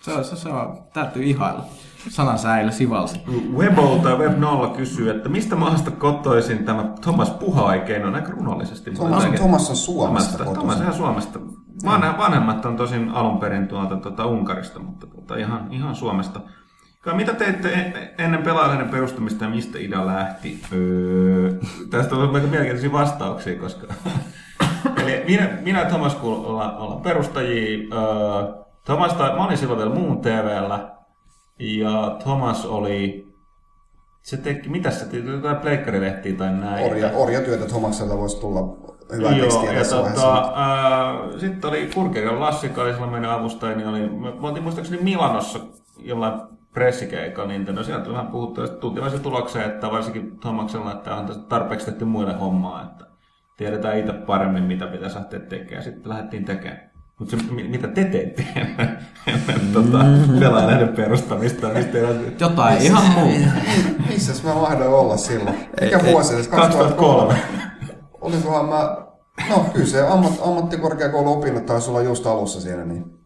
Se, 0.00 0.12
on- 0.12 0.24
se, 0.24 0.36
se 0.36 0.48
on, 0.48 0.78
täytyy 0.92 1.22
ihailla. 1.24 1.64
Sanan 2.08 2.38
säilö 2.38 2.70
sivalsi. 2.70 3.20
Webol 3.56 3.96
tai 3.96 4.12
Web0 4.16 4.76
kysyy, 4.76 5.10
että 5.10 5.28
mistä 5.28 5.56
maasta 5.56 5.90
kotoisin 5.90 6.64
tämä 6.64 6.84
Thomas 7.00 7.30
Puha 7.30 7.62
oikein 7.64 8.06
on 8.06 8.14
aika 8.14 8.30
runollisesti. 8.30 8.90
Thomas, 8.90 9.24
Thomas 9.24 9.70
on 9.70 9.76
Suomesta 9.76 10.36
Thomas. 10.38 10.54
Thomas 10.58 10.80
ihan 10.80 10.94
Suomesta. 10.94 11.38
Vanhe, 11.84 12.18
vanhemmat 12.18 12.64
on 12.64 12.76
tosin 12.76 13.10
alun 13.10 13.38
perin 13.38 13.68
tuolta 13.68 13.96
tuota 13.96 14.26
Unkarista, 14.26 14.78
mutta 14.78 15.06
tuota, 15.06 15.36
ihan, 15.36 15.66
ihan 15.70 15.94
Suomesta. 15.94 16.40
Kai, 17.00 17.14
Mitä 17.14 17.32
teitte 17.34 17.72
en- 17.72 18.10
ennen 18.18 18.42
pelaajien 18.42 18.88
perustamista 18.88 19.44
ja 19.44 19.50
mistä 19.50 19.78
idea 19.78 20.06
lähti? 20.06 20.62
Öö, 20.72 21.52
tästä 21.90 22.16
on 22.16 22.34
aika 22.34 22.46
mielenkiintoisia 22.46 22.92
vastauksia, 22.92 23.60
koska... 23.60 23.86
Eli 25.02 25.24
minä, 25.28 25.48
minä 25.62 25.78
ja 25.80 25.84
Thomas 25.88 26.16
ollaan, 26.22 26.76
ollaan 26.76 27.00
perustajia. 27.02 27.78
Öö, 27.78 28.60
Thomas, 28.84 29.14
tai, 29.14 29.36
mä 29.36 29.44
olin 29.46 29.58
silloin 29.58 29.78
vielä 29.78 29.94
muun 29.94 30.20
TVllä. 30.20 30.90
Ja 31.58 32.16
Thomas 32.22 32.66
oli... 32.66 33.30
Se 34.22 34.36
teki, 34.36 34.68
mitä 34.68 34.90
se 34.90 35.04
teki? 35.04 35.26
Jotain 35.26 35.56
pleikkarilehtiä 35.56 36.36
tai 36.36 36.52
näin. 36.52 36.90
Orja, 36.90 37.10
orjatyötä 37.14 37.66
Thomakselta 37.66 38.18
voisi 38.18 38.40
tulla 38.40 38.76
hyvää 39.16 39.32
Joo, 39.32 39.40
tekstiä 39.40 39.72
ja 39.72 39.78
tässä 39.78 39.96
tota, 39.96 40.06
vaiheessa. 40.06 40.52
ää, 40.54 41.38
sitten 41.38 41.70
oli 41.70 41.90
Kurkerian 41.94 42.40
Lassi, 42.40 42.66
joka 42.66 42.82
oli 42.82 42.92
silloin 42.92 43.12
meidän 43.12 43.30
avustaja, 43.30 43.76
niin 43.76 43.88
oli, 43.88 44.00
me, 44.00 44.34
me 44.40 44.46
oltiin 44.48 44.62
muistaakseni 44.62 45.02
Milanossa 45.02 45.58
jollain 45.98 46.40
pressikeikalla 46.72 47.52
Nintendo, 47.52 47.82
sieltä 47.82 48.10
vähän 48.10 48.26
puhuttu, 48.26 48.60
ja 49.02 49.10
se 49.10 49.18
tulokseen, 49.18 49.70
että 49.70 49.90
varsinkin 49.90 50.38
Thomaksella, 50.40 50.92
että 50.92 51.14
on 51.14 51.44
tarpeeksi 51.48 51.86
tehty 51.86 52.04
muille 52.04 52.34
hommaa, 52.34 52.82
että 52.82 53.04
tiedetään 53.56 53.98
itse 53.98 54.12
paremmin, 54.12 54.64
mitä 54.64 54.86
pitäisi 54.86 55.16
lähteä 55.16 55.40
tekemään. 55.40 55.84
Sitten 55.84 56.08
lähdettiin 56.12 56.44
tekemään. 56.44 56.89
Mutta 57.20 57.36
se, 57.36 57.52
mitä 57.52 57.88
te 57.88 58.04
teette 58.04 58.46
ennen, 58.56 58.98
ennen 59.26 59.72
tota, 59.72 59.98
pelaajalehden 60.40 60.88
perustamista, 60.88 61.68
mistä 61.68 61.92
teillä 61.92 62.14
Jotain 62.40 62.82
ihan 62.82 63.12
muuta. 63.12 63.50
Missäs 64.08 64.42
mä 64.42 64.54
mahdoin 64.54 64.90
olla 64.90 65.16
silloin? 65.16 65.56
Mikä 65.80 65.98
Ei, 65.98 66.12
vuosi 66.12 66.34
edes? 66.34 66.48
2003. 66.48 67.34
Olikohan 68.20 68.68
mä... 68.68 68.96
No 69.50 69.66
kyllä 69.72 69.86
se 69.86 70.08
ammat, 70.08 70.40
ammattikorkeakouluopinnot 70.44 71.66
taisi 71.66 71.90
olla 71.90 72.02
just 72.02 72.26
alussa 72.26 72.60
siellä, 72.60 72.84
niin... 72.84 73.19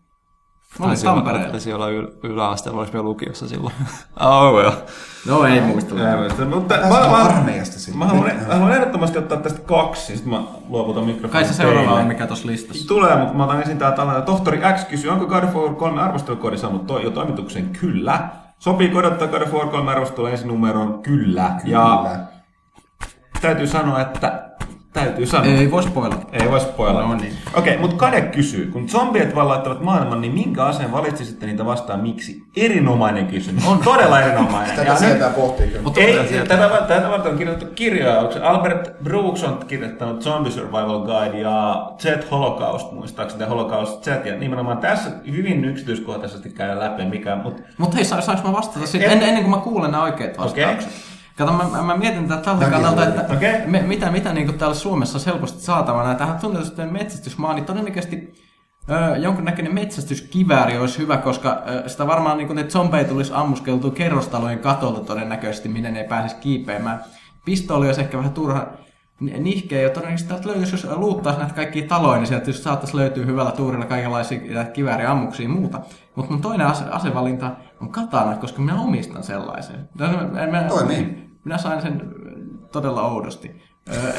Mä 0.78 0.86
olin 0.86 0.98
Tampereella. 1.04 1.50
Taisi 1.50 1.72
olla 1.72 1.88
yl- 1.90 2.12
yläasteella, 2.22 2.80
olis 2.80 2.92
vielä 2.92 3.04
lukiossa 3.04 3.48
silloin. 3.48 3.74
oh, 4.20 4.54
well. 4.54 4.70
No 5.28 5.44
ei 5.44 5.60
muista. 5.60 5.94
Ää, 5.94 6.16
Mutta 6.54 6.74
Taisi 6.74 6.90
mä, 6.90 7.00
mä, 7.00 7.08
mä, 7.94 8.06
haluan, 8.06 8.30
mä 8.48 8.54
haluan 8.54 8.72
ehdottomasti 8.72 9.18
ottaa 9.18 9.38
tästä 9.38 9.60
kaksi, 9.60 10.16
sitten 10.16 10.32
mä 10.32 10.42
luovutan 10.68 11.04
mikrofonin 11.04 11.30
Kai 11.32 11.44
se 11.44 11.54
seuraava 11.54 11.90
on 11.92 12.06
mikä 12.06 12.26
tuossa 12.26 12.46
listassa. 12.46 12.88
Tulee, 12.88 13.16
mutta 13.16 13.34
mä 13.34 13.44
otan 13.44 13.60
ensin 13.60 13.78
tää 13.78 13.92
tällainen. 13.92 14.22
Tohtori 14.24 14.60
X 14.76 14.84
kysyy, 14.84 15.10
onko 15.10 15.26
God 15.26 15.44
of 15.44 15.54
War 15.54 15.74
3 15.74 16.02
arvostelukoodi 16.02 16.58
saanut 16.58 16.86
to- 16.86 16.98
jo 16.98 17.10
toimituksen? 17.10 17.68
Kyllä. 17.80 18.28
Sopii 18.58 18.94
odottaa 18.94 19.28
God 19.28 19.42
of 19.42 19.52
War 19.52 19.66
3 19.68 19.90
arvostelua 19.90 20.30
ensi 20.30 20.46
numeroon? 20.46 21.02
Kyllä. 21.02 21.50
Ja 21.64 21.98
Kyllä. 22.02 22.18
täytyy 23.40 23.66
sanoa, 23.66 24.00
että 24.00 24.42
täytyy 24.94 25.26
sanoa. 25.26 25.46
Ei 25.46 25.70
voi 25.70 25.82
spoilata. 25.82 26.26
Ei 26.32 26.50
voi 26.50 26.60
spoilata. 26.60 27.06
No 27.06 27.14
niin. 27.14 27.32
Okei, 27.54 27.74
okay, 27.74 27.80
mutta 27.80 27.96
Kade 27.96 28.20
kysyy, 28.20 28.66
kun 28.66 28.88
zombiet 28.88 29.34
valloittavat 29.34 29.80
maailman, 29.80 30.20
niin 30.20 30.34
minkä 30.34 30.64
aseen 30.64 30.92
valitsisitte 30.92 31.46
niitä 31.46 31.66
vastaan 31.66 32.00
miksi? 32.00 32.42
Erinomainen 32.56 33.26
kysymys. 33.26 33.66
On 33.66 33.78
todella 33.78 34.20
erinomainen. 34.20 34.76
Tätä 34.76 34.88
Ja 34.88 34.96
sieltä 34.96 35.28
pohtii 35.28 35.66
kyllä. 35.66 35.82
Mutta 35.82 36.00
ei, 36.00 36.16
tätä, 36.48 36.68
tätä 36.88 37.10
varten 37.10 37.32
on 37.32 37.38
kirjoitettu 37.38 37.74
kirjoja. 37.74 38.20
Albert 38.42 39.02
Brooks 39.04 39.44
on 39.44 39.58
kirjoittanut 39.68 40.22
Zombie 40.22 40.52
Survival 40.52 41.00
Guide 41.00 41.40
ja 41.40 41.86
Z 41.98 42.30
Holocaust, 42.30 42.92
muistaakseni, 42.92 43.44
Holocaust 43.44 44.04
Z. 44.04 44.06
Ja 44.06 44.36
nimenomaan 44.38 44.78
tässä 44.78 45.10
hyvin 45.30 45.64
yksityiskohtaisesti 45.64 46.50
käydään 46.50 46.78
läpi, 46.80 47.04
mikä... 47.04 47.36
Mut, 47.36 47.62
Mutta 47.78 47.96
hei, 47.96 48.04
sa- 48.04 48.20
saanko 48.20 48.48
mä 48.48 48.54
vastata 48.56 48.86
sit, 48.86 49.02
Et- 49.02 49.12
ennen, 49.12 49.34
kuin 49.36 49.50
mä 49.50 49.56
kuulen 49.56 49.90
nämä 49.90 50.02
oikeat 50.02 50.38
vastaukset? 50.38 51.13
Kato, 51.36 51.52
mä, 51.52 51.64
mä, 51.64 51.82
mä 51.82 51.96
mietin 51.96 52.28
tätä 52.28 52.42
tältä 52.42 52.70
kannalta, 52.70 53.08
että 53.08 53.32
Okei. 53.32 53.66
me, 53.66 53.82
mitä, 53.82 54.10
mitä 54.10 54.32
niin 54.32 54.58
täällä 54.58 54.74
Suomessa 54.74 55.14
olisi 55.16 55.26
helposti 55.30 55.62
saatavana. 55.62 56.14
Tähän 56.14 56.38
tunnetusti 56.38 56.82
metsästysmaa, 56.86 57.54
niin 57.54 57.64
todennäköisesti 57.64 58.34
ö, 58.90 59.16
jonkinnäköinen 59.16 59.74
metsästyskivääri 59.74 60.78
olisi 60.78 60.98
hyvä, 60.98 61.16
koska 61.16 61.62
ö, 61.68 61.88
sitä 61.88 62.06
varmaan 62.06 62.38
niin 62.38 62.54
ne 62.54 62.64
zombeja 62.64 63.04
tulisi 63.04 63.32
ammuskeltua 63.34 63.90
kerrostalojen 63.90 64.58
katolta 64.58 65.00
todennäköisesti, 65.00 65.68
minne 65.68 65.90
ne 65.90 66.00
ei 66.00 66.08
pääsisi 66.08 66.40
kiipeämään. 66.40 67.04
Pistooli 67.44 67.86
olisi 67.86 68.00
ehkä 68.00 68.18
vähän 68.18 68.32
turha 68.32 68.66
ni- 69.20 69.38
nihkeä, 69.38 69.82
ja 69.82 69.88
todennäköisesti 69.90 70.28
täältä 70.28 70.48
löytyisi, 70.48 70.74
jos 70.74 70.86
luuttaisi 70.96 71.38
näitä 71.40 71.54
kaikkia 71.54 71.86
taloja, 71.88 72.18
niin 72.18 72.26
sieltä 72.26 72.52
saattaisi 72.52 72.96
löytyä 72.96 73.26
hyvällä 73.26 73.50
tuurilla 73.50 73.84
kaikenlaisia 73.86 74.64
kivääriammuksia 74.72 75.44
ja 75.44 75.48
muuta. 75.50 75.80
Mutta 76.14 76.32
mun 76.32 76.42
toinen 76.42 76.66
ase- 76.66 76.90
asevalinta 76.90 77.50
on 77.80 77.88
katana, 77.88 78.36
koska 78.36 78.62
minä 78.62 78.80
omistan 78.80 79.22
sellaisen. 79.22 79.88
Toimii. 80.68 81.23
Minä 81.44 81.58
sain 81.58 81.82
sen 81.82 82.02
ö, 82.02 82.30
todella 82.72 83.02
oudosti. 83.02 83.62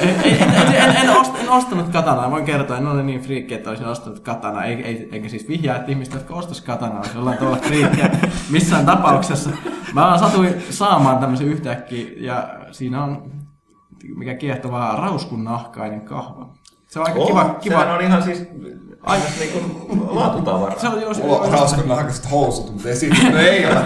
En, 0.02 0.10
en, 0.10 0.76
en, 0.76 0.96
en, 0.96 1.10
ost, 1.10 1.36
en 1.40 1.50
ostanut 1.50 1.90
katanaa, 1.90 2.32
voin 2.32 2.46
kertoa, 2.46 2.78
en 2.78 2.88
ole 2.88 3.04
niin 3.04 3.22
friikki, 3.22 3.54
että 3.54 3.70
olisin 3.70 3.88
ostanut 3.88 4.20
katanaa, 4.20 4.64
ei, 4.64 4.84
ei, 4.84 5.10
eikä 5.12 5.30
siis 5.30 5.48
vihjaa, 5.48 5.76
että 5.76 5.92
ihmiset, 5.92 6.14
jotka 6.14 6.34
ostaisi 6.34 6.64
katanaa, 6.64 6.98
olisi 6.98 7.18
jollain 7.18 7.38
tavalla 7.38 7.58
friikkiä 7.58 8.10
missään 8.52 8.86
tapauksessa. 8.86 9.50
Mä 9.94 10.02
vaan 10.02 10.20
satuin 10.20 10.54
saamaan 10.70 11.18
tämmöisen 11.18 11.48
yhtäkkiä, 11.48 12.08
ja 12.18 12.50
siinä 12.72 13.04
on, 13.04 13.32
mikä 14.16 14.34
kiehtovaa, 14.34 14.96
rauskun 14.96 15.44
nahkainen 15.44 16.02
kahva. 16.02 16.50
Se 16.88 17.00
on 17.00 17.08
aika 17.08 17.20
oh, 17.20 17.28
kiva, 17.28 17.46
kiva. 17.62 17.80
Sehän 17.80 17.96
on 17.96 18.02
ihan 18.02 18.24
siis 18.24 18.48
aina 19.06 19.26
niinku 19.40 19.60
laatutavara. 20.16 20.80
Se 20.80 20.88
on 20.88 21.02
jos, 21.02 21.18
Mulla 21.18 21.38
on 21.40 21.52
rauskon 21.52 21.88
nahkaiset 21.88 22.32
housut, 22.32 22.74
mutta 22.74 22.90
ei 22.90 22.96
siitä, 22.96 23.30
no 23.32 23.38
ei 23.38 23.66
ole. 23.66 23.82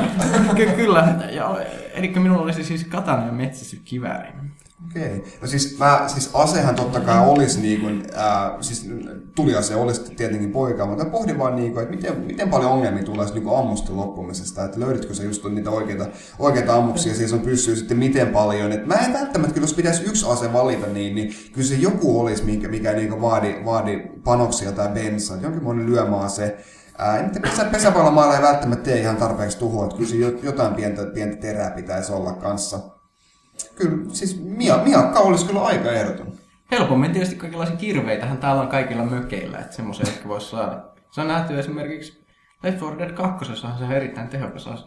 Ky- 0.55 0.69
kyllä, 0.75 1.15
ja, 1.31 1.57
eli 1.93 2.07
minulla 2.07 2.41
olisi 2.43 2.63
siis 2.63 2.83
katana 2.83 3.25
ja 3.25 3.31
metsästyskivääri. 3.31 4.29
Okei. 4.87 5.23
No 5.41 5.47
siis, 5.47 5.79
mä, 5.79 6.03
siis 6.07 6.29
asehan 6.33 6.75
totta 6.75 6.99
kai 6.99 7.29
olisi 7.29 7.61
niin 7.61 7.81
kuin, 7.81 8.03
ää, 8.15 8.57
siis 8.61 8.89
tuliase 9.35 9.75
olisi 9.75 10.15
tietenkin 10.15 10.51
poika, 10.51 10.85
mutta 10.85 11.05
pohdin 11.05 11.39
vaan 11.39 11.55
niin 11.55 11.73
kuin, 11.73 11.83
että 11.83 11.95
miten, 11.95 12.19
miten 12.19 12.49
paljon 12.49 12.71
ongelmia 12.71 13.03
tulee 13.03 13.27
niin 13.33 13.57
ammusten 13.57 13.97
loppumisesta, 13.97 14.65
että 14.65 14.79
löydätkö 14.79 15.13
sä 15.13 15.23
just 15.23 15.45
niitä 15.45 15.69
oikeita, 15.69 16.07
oikeita 16.39 16.75
ammuksia, 16.75 17.15
siis 17.15 17.33
on 17.33 17.39
pyssyy 17.39 17.75
sitten 17.75 17.97
miten 17.97 18.27
paljon, 18.27 18.71
että 18.71 18.87
mä 18.87 18.93
en 18.95 19.13
välttämättä, 19.13 19.53
kyllä 19.53 19.65
jos 19.65 19.73
pitäisi 19.73 20.03
yksi 20.03 20.25
ase 20.29 20.53
valita, 20.53 20.87
niin, 20.87 21.15
niin 21.15 21.35
kyllä 21.53 21.67
se 21.67 21.75
joku 21.75 22.19
olisi, 22.19 22.43
mikä, 22.43 22.67
mikä 22.67 22.93
niin 22.93 23.21
vaadi, 23.21 23.55
vaadi 23.65 23.99
panoksia 24.23 24.71
tai 24.71 24.89
bensaa, 24.89 25.37
jonkinlainen 25.41 25.85
lyömäase, 25.85 26.57
Ää, 26.97 27.29
pesä, 27.41 27.65
pesäpallomailla 27.65 28.35
ei 28.35 28.41
välttämättä 28.41 28.83
tee 28.83 28.99
ihan 28.99 29.17
tarpeeksi 29.17 29.57
tuhoa, 29.57 29.85
että 29.85 29.97
kyllä 29.97 30.39
jotain 30.43 30.73
pientä, 30.73 31.05
pientä 31.05 31.35
terää 31.35 31.71
pitäisi 31.71 32.11
olla 32.11 32.33
kanssa. 32.33 32.98
Kyllä, 33.75 34.05
siis 34.13 34.41
mia, 34.41 34.77
miakka 34.77 35.19
olisi 35.19 35.45
kyllä 35.45 35.61
aika 35.61 35.91
ehdoton. 35.91 36.33
Helpommin 36.71 37.11
tietysti 37.11 37.35
kaikenlaisia 37.35 37.75
kirveitähän 37.75 38.37
täällä 38.37 38.61
on 38.61 38.67
kaikilla 38.67 39.03
mökeillä, 39.03 39.57
että 39.57 39.75
semmoisen 39.75 40.07
ehkä 40.07 40.27
voisi 40.29 40.49
saada. 40.49 40.83
Se 41.11 41.21
on 41.21 41.27
nähty 41.27 41.59
esimerkiksi 41.59 42.25
Left 42.63 42.81
4 42.81 42.97
Dead 42.97 43.11
2. 43.11 43.55
Se 43.55 43.67
on 43.67 43.91
erittäin 43.91 44.27
tehokas 44.27 44.67
ase. 44.67 44.83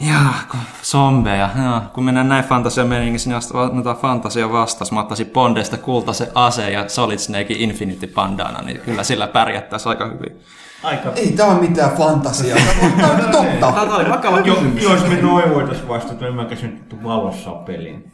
Jaa, 0.00 0.34
kun 0.50 0.60
zombeja. 0.82 1.50
Joo, 1.64 1.80
kun 1.94 2.04
mennään 2.04 2.28
näin 2.28 2.44
fantasiameningissä, 2.44 3.30
niin 3.30 3.40
annetaan 3.54 3.96
fantasia 3.96 4.52
vastas. 4.52 4.92
Mä 4.92 5.00
ottaisin 5.00 5.30
Bondesta 5.30 5.76
kultaisen 5.76 6.28
ase 6.34 6.70
ja 6.70 6.88
Solid 6.88 7.18
Snake 7.18 7.54
Infinity 7.54 8.06
Bandana, 8.06 8.62
niin 8.62 8.80
kyllä 8.80 9.04
sillä 9.04 9.26
pärjättäisiin 9.28 9.90
aika 9.90 10.06
hyvin. 10.06 10.40
Aika... 10.86 11.12
Ei 11.16 11.32
tää 11.32 11.46
on 11.46 11.60
mitään 11.60 11.90
fantasiaa, 11.90 12.58
tää 13.00 13.10
on 13.10 13.20
totta. 13.32 13.72
Tämä 13.72 13.96
oli 13.96 14.10
vakava 14.10 14.38
Jo, 14.40 14.54
kysymys. 14.54 14.82
jos 14.82 15.08
me 15.08 15.16
noin 15.22 15.54
voitais 15.54 15.88
vastata, 15.88 16.24
niin 16.24 16.34
mä 16.34 16.44
käsin 16.44 16.84
valossa 17.04 17.50
pelin. 17.50 18.12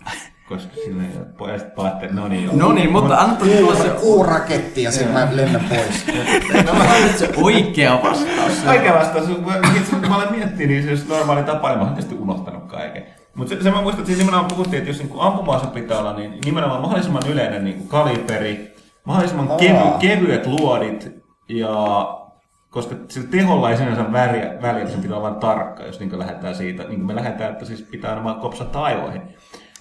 Koska 0.48 0.74
sinne 0.84 1.04
pojat 1.38 1.74
päättä, 1.74 2.06
no 2.10 2.28
niin. 2.28 2.44
joo. 2.44 2.54
No 2.56 2.72
niin, 2.72 2.92
mutta 2.92 3.16
anna 3.16 3.34
tulla 3.34 3.74
se, 3.74 3.88
Kuuraketti 3.88 4.82
ja 4.82 4.90
sitten 4.92 5.12
mä 5.12 5.28
lennän 5.32 5.64
pois. 5.68 6.06
se 7.18 7.30
oikea 7.36 8.00
vastaus. 8.04 8.52
Kaiken 8.64 8.94
vastaus, 8.94 9.28
mä, 9.28 9.56
itse 9.56 9.68
asiassa, 9.68 10.08
mä 10.08 10.16
olen 10.16 10.30
miettinyt, 10.30 10.68
niin 10.68 10.82
se 10.82 10.88
olisi 10.88 11.08
normaali 11.08 11.42
tapa, 11.42 11.68
niin 11.68 11.78
mä 11.78 11.84
olen 11.84 11.94
tietysti 11.94 12.22
unohtanut 12.22 12.64
kaiken. 12.64 13.04
Mutta 13.34 13.54
se, 13.54 13.62
se, 13.62 13.70
mä 13.70 13.82
muistan, 13.82 14.00
että 14.00 14.06
siinä 14.06 14.18
nimenomaan 14.18 14.48
puhuttiin, 14.48 14.78
että 14.78 14.90
jos 14.90 14.98
niin 14.98 15.12
ampuma 15.18 15.58
pitää 15.58 15.98
olla, 15.98 16.12
niin 16.12 16.38
nimenomaan 16.44 16.80
mahdollisimman 16.80 17.22
yleinen 17.28 17.64
niin 17.64 17.88
kaliberi, 17.88 18.74
mahdollisimman 19.04 19.48
kevy, 19.56 19.98
kevyet 20.00 20.46
luodit, 20.46 21.22
ja 21.48 21.78
koska 22.72 22.94
sillä 23.08 23.28
teholla 23.30 23.70
ei 23.70 23.76
sinänsä 23.76 24.12
väliä, 24.12 24.54
väliä 24.62 24.88
sen 24.88 25.00
pitää 25.00 25.16
olla 25.16 25.30
vain 25.30 25.40
tarkka, 25.40 25.82
jos 25.84 26.00
niin 26.00 26.18
lähdetään 26.18 26.54
siitä, 26.54 26.82
niin 26.82 26.96
kuin 26.96 27.06
me 27.06 27.14
lähdetään, 27.14 27.52
että 27.52 27.64
siis 27.64 27.82
pitää 27.82 28.24
vaan 28.24 28.40
kopsata 28.40 28.82
aivoihin. 28.82 29.22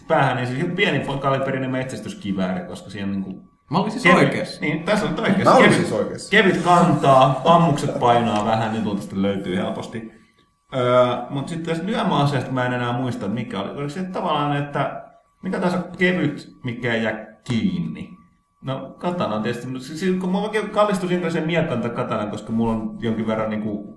Päähän, 0.08 0.36
niin 0.36 0.48
siis 0.48 0.66
pieni 0.76 1.06
kaliberinen 1.20 1.72
metsästyskivääri, 1.72 2.68
koska 2.68 2.90
siinä 2.90 3.06
on 3.08 3.12
niin 3.12 3.24
kuin 3.24 3.52
Mä 3.72 3.78
olin 3.80 3.92
siis 3.92 4.04
Kevyt- 4.04 4.18
oikeassa. 4.18 4.62
Niin, 4.62 4.84
tässä 4.84 5.06
on 5.06 5.20
oikeassa. 5.20 5.44
Mä 5.44 5.56
olin 5.56 5.70
Kevyt- 5.70 5.76
siis 5.76 5.92
oikeassa. 5.92 6.32
Kevyt 6.32 6.58
kantaa, 6.58 7.42
ammukset 7.46 8.00
painaa 8.00 8.46
vähän, 8.46 8.72
niin 8.72 8.84
tuolta 8.84 9.02
sitten 9.02 9.22
löytyy 9.22 9.56
helposti. 9.58 10.12
Öö, 10.76 11.06
mutta 11.30 11.50
sitten 11.50 11.70
tästä 11.76 11.88
lyömäaseesta 11.88 12.52
mä 12.52 12.66
en 12.66 12.74
enää 12.74 12.94
muista, 12.94 13.26
että 13.26 13.36
mikä 13.36 13.60
oli. 13.60 13.70
Oliko 13.72 13.90
se 13.90 14.04
tavallaan, 14.04 14.58
että 14.58 15.04
mikä 15.44 15.60
taas 15.60 15.74
on 15.74 15.84
kevyt, 15.98 16.50
mikä 16.64 16.94
ei 16.94 17.04
jää 17.04 17.26
kiinni? 17.48 18.11
No 18.62 18.96
katana 18.98 19.36
on 19.36 19.44
tietysti, 19.44 19.68
mutta 19.68 19.88
siis, 19.88 20.20
kun 20.20 20.32
mä 20.32 20.38
oikein 20.38 20.70
kallistuin 20.70 21.32
sen 21.32 21.46
miekkanta 21.46 21.90
katanan, 21.90 22.30
koska 22.32 22.52
mulla 22.52 22.72
on 22.72 22.98
jonkin 23.00 23.28
verran 23.28 23.50
niin 23.50 23.62
kuin, 23.62 23.94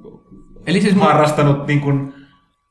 Eli 0.67 0.81
siis 0.81 0.95
mä, 0.95 1.05
harrastanut 1.05 1.67
niin 1.67 1.81
kuin, 1.81 2.15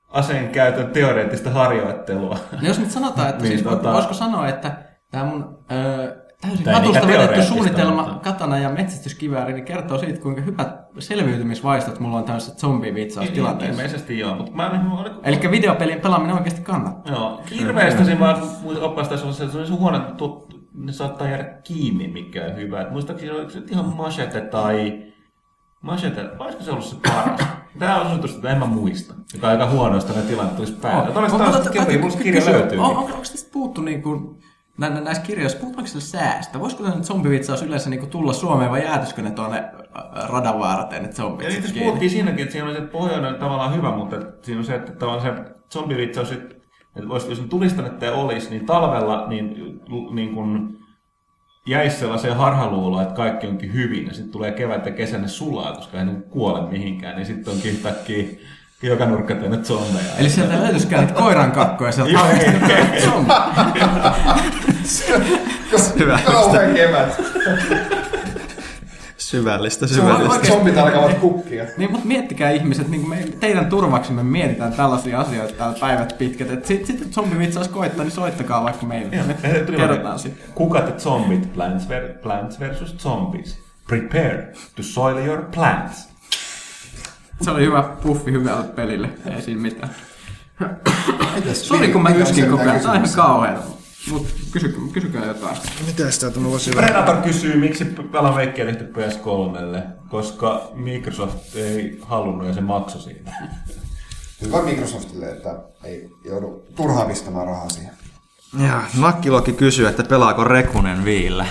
aseen 0.09 0.49
käytön 0.49 0.87
teoreettista 0.87 1.49
harjoittelua. 1.49 2.37
no 2.51 2.67
jos 2.67 2.79
nyt 2.79 2.91
sanotaan, 2.91 3.29
että 3.29 3.43
Niin, 3.43 3.59
siis 3.59 3.71
tota- 3.73 3.93
voisiko 3.93 4.13
sanoa, 4.13 4.47
että 4.47 4.77
tämä 5.11 5.25
mun 5.25 5.57
öö, 5.71 6.15
täysin 6.41 6.69
ei 6.69 6.75
katusta 6.75 7.07
vedetty 7.07 7.41
suunnitelma 7.43 8.01
mutta- 8.03 8.19
katana 8.31 8.57
ja 8.59 8.69
metsästyskivääri 8.69 9.53
niin 9.53 9.65
kertoo 9.65 9.97
siitä, 9.97 10.21
kuinka 10.21 10.41
hyvät 10.41 10.75
selviytymisvaistot 10.99 11.99
mulla 11.99 12.17
on 12.17 12.23
tämmöisessä 12.23 12.55
zombivitsaustilanteessa. 12.59 13.71
Ilmeisesti 13.81 14.19
joo, 14.19 14.35
mutta 14.35 14.51
mä 14.51 14.65
en 14.67 14.85
mä- 14.85 15.19
Eli 15.23 15.39
videopelien 15.51 16.01
pelaaminen 16.01 16.35
oikeasti 16.35 16.61
kannattaa. 16.61 17.15
Joo, 17.15 17.41
vaan 18.19 18.41
oppastaisi 18.81 19.23
olla 19.23 19.33
se, 19.33 19.43
että 19.43 19.53
se 19.53 19.59
on 19.59 19.67
se 19.67 19.73
huono, 19.73 19.97
ne 20.73 20.91
saattaa 20.91 21.27
jäädä 21.27 21.43
kiinni, 21.43 22.07
mikä 22.07 22.45
on 22.45 22.55
hyvä. 22.55 22.81
Et 22.81 22.91
muistaakseni 22.91 23.31
oliko 23.31 23.49
se 23.49 23.61
ihan 23.71 23.85
machete 23.85 24.41
tai... 24.41 25.03
Machete, 25.81 26.29
olisiko 26.39 26.63
se 26.63 26.71
ollut 26.71 26.85
se 26.85 26.95
paras? 27.07 27.41
Tämä 27.79 28.01
on 28.01 28.07
osoitus, 28.07 28.35
että 28.35 28.49
en 28.49 28.57
mä 28.59 28.65
muista. 28.65 29.13
Joka 29.33 29.47
on 29.47 29.51
aika 29.51 29.69
huono, 29.69 29.95
jos 29.95 30.05
tämmöinen 30.05 30.29
tilanne 30.29 30.53
tulisi 30.55 30.73
päälle. 30.73 31.11
Todella 31.11 31.29
Mutta- 31.37 31.51
taas 31.51 31.69
kirja, 31.69 31.99
musta 32.01 32.23
kirja 32.23 32.45
löytyy. 32.45 32.77
on- 32.79 32.97
Onko, 32.97 33.17
tästä 33.17 33.49
puhuttu 33.53 33.81
niin 33.81 34.01
kuin, 34.01 34.37
nä, 34.77 34.89
nä, 34.89 35.01
näissä 35.01 35.23
kirjoissa, 35.23 35.59
puhutaanko 35.59 35.87
sillä 35.87 36.01
säästä? 36.01 36.59
Voisiko 36.59 36.83
tämä 36.83 37.03
zombivitsaus 37.03 37.61
yleensä 37.63 37.89
niin 37.89 37.99
kuin 37.99 38.09
tulla 38.09 38.33
Suomeen 38.33 38.71
vai 38.71 38.83
jäätyisikö 38.83 39.21
ne 39.21 39.31
tuonne 39.31 39.57
äh, 39.57 40.29
radan 40.29 40.59
vaarteen, 40.59 41.05
että 41.05 41.21
Ja 41.21 41.25
zombit 41.25 41.47
itse 41.47 41.51
sit 41.51 41.59
asiassa 41.59 41.73
kiinni? 41.73 41.85
puhuttiin 41.89 42.11
siinäkin, 42.11 42.41
että 42.43 42.51
siinä 42.51 42.67
on 42.69 42.75
se 42.75 42.81
pohjoinen 42.81 43.35
tavallaan 43.35 43.75
hyvä, 43.75 43.91
mutta 43.91 44.15
siinä 44.41 44.59
on 44.59 44.65
se, 44.65 44.75
että 44.75 44.91
tavallaan 44.91 45.35
se 45.37 45.53
zombivitsaus, 45.73 46.31
että 46.31 46.55
vois- 46.99 47.29
jos 47.29 47.41
ne 47.41 47.47
tulistanetta 47.47 48.13
olisi, 48.13 48.49
niin 48.49 48.65
talvella 48.65 49.27
niin, 49.27 49.79
niin 50.11 50.33
kun 50.33 50.77
jäisi 51.67 51.99
sellaiseen 51.99 52.35
harhaluuloon, 52.35 53.03
että 53.03 53.15
kaikki 53.15 53.47
onkin 53.47 53.73
hyvin, 53.73 54.07
ja 54.07 54.13
sitten 54.13 54.31
tulee 54.31 54.51
kevät 54.51 54.85
ja 54.85 54.91
kesä 54.91 55.17
ne 55.17 55.27
sulaa, 55.27 55.73
koska 55.73 55.99
ei 55.99 56.05
kuole 56.29 56.69
mihinkään, 56.69 57.15
niin 57.15 57.25
sitten 57.25 57.53
onkin 57.53 57.71
yhtäkkiä 57.71 58.25
joka 58.83 59.05
nurkka 59.05 59.35
täynnä 59.35 59.57
zombeja. 59.57 60.15
Eli 60.17 60.29
sieltä 60.29 60.59
löytyisikään 60.59 61.05
niitä 61.05 61.19
koiran 61.19 61.51
kakkoja 61.51 61.91
sieltä 61.91 62.11
Joo, 62.11 62.27
zombi. 63.05 63.33
Hyvä. 65.99 66.19
Kauhean 66.25 66.73
kevät. 66.73 67.21
Syvällistä, 69.37 69.87
Se 69.87 70.01
on 70.01 70.07
syvällistä. 70.07 70.47
Zombit 70.47 70.77
alkavat 70.77 71.13
kukkia. 71.13 71.65
Niin, 71.77 71.91
mutta 71.91 72.07
miettikää 72.07 72.51
ihmiset, 72.51 72.87
niin 72.87 73.09
me, 73.09 73.15
teidän 73.39 73.65
turvaksi 73.65 74.11
me 74.11 74.23
mietitään 74.23 74.73
tällaisia 74.73 75.19
asioita 75.19 75.53
täällä 75.53 75.79
päivät 75.79 76.15
pitkät. 76.17 76.51
Että 76.51 76.67
sitten 76.67 76.97
sit, 76.97 77.13
zombivitsaus 77.13 77.67
koittaa, 77.67 78.03
niin 78.05 78.11
soittakaa 78.11 78.63
vaikka 78.63 78.85
meille. 78.85 79.15
Me 79.27 79.35
kerrotaan 79.77 80.19
sitten. 80.19 80.43
Kukat 80.55 80.87
ja 80.87 80.95
zombit, 80.99 81.53
plants, 81.53 81.87
ver- 81.89 82.17
plants 82.23 82.59
versus 82.59 82.97
zombies. 82.97 83.59
Prepare 83.87 84.47
to 84.75 84.83
soil 84.83 85.17
your 85.25 85.41
plants. 85.55 86.09
Se 87.41 87.51
oli 87.51 87.65
hyvä 87.65 87.83
puffi 87.83 88.31
hyvälle 88.31 88.63
pelille, 88.63 89.09
ei 89.35 89.41
siinä 89.41 89.61
mitään. 89.61 89.89
Mitäs- 91.35 91.67
Sori 91.67 91.87
kun 91.87 92.03
mä 92.03 92.09
yskin 92.09 92.49
koko 92.49 92.63
ajan, 92.63 92.79
tää 92.81 92.91
on 92.91 92.95
ihan 92.97 93.01
kysymys? 93.01 93.82
Mut 94.11 94.27
kysykää, 94.51 94.79
kysykää 94.93 95.25
jotain. 95.25 95.57
Mitä 95.85 96.11
sitä 96.11 96.39
mä 96.39 96.49
voisin 96.49 96.73
Predator 96.73 97.15
kysyy, 97.17 97.57
miksi 97.57 97.95
Alan 98.13 98.35
Wake 98.35 98.65
tehty 98.65 98.93
PS3, 98.93 99.81
koska 100.09 100.71
Microsoft 100.73 101.55
ei 101.55 101.99
halunnut 102.01 102.47
ja 102.47 102.53
se 102.53 102.61
maksoi 102.61 103.01
siitä. 103.01 103.31
Hyvä 104.41 104.61
Microsoftille, 104.61 105.25
että 105.25 105.59
ei 105.83 106.09
joudu 106.25 106.65
turhaan 106.75 107.07
pistämään 107.07 107.47
rahaa 107.47 107.69
siihen. 107.69 107.93
Ja 108.67 108.81
Nakkiloki 108.97 109.53
kysyy, 109.53 109.87
että 109.87 110.03
pelaako 110.03 110.43
Rekunen 110.43 111.05
viillä. 111.05 111.45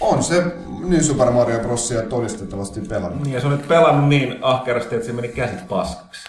On 0.00 0.22
se 0.22 0.44
New 0.78 1.00
Super 1.00 1.30
Mario 1.30 1.58
Brosia 1.58 2.02
todistettavasti 2.02 2.80
pelannut. 2.80 3.22
Niin, 3.22 3.34
ja 3.34 3.40
se 3.40 3.46
on 3.46 3.52
nyt 3.52 3.68
pelannut 3.68 4.08
niin 4.08 4.38
ahkerasti, 4.42 4.94
että 4.94 5.06
se 5.06 5.12
meni 5.12 5.28
käsit 5.28 5.68
paskaksi. 5.68 6.20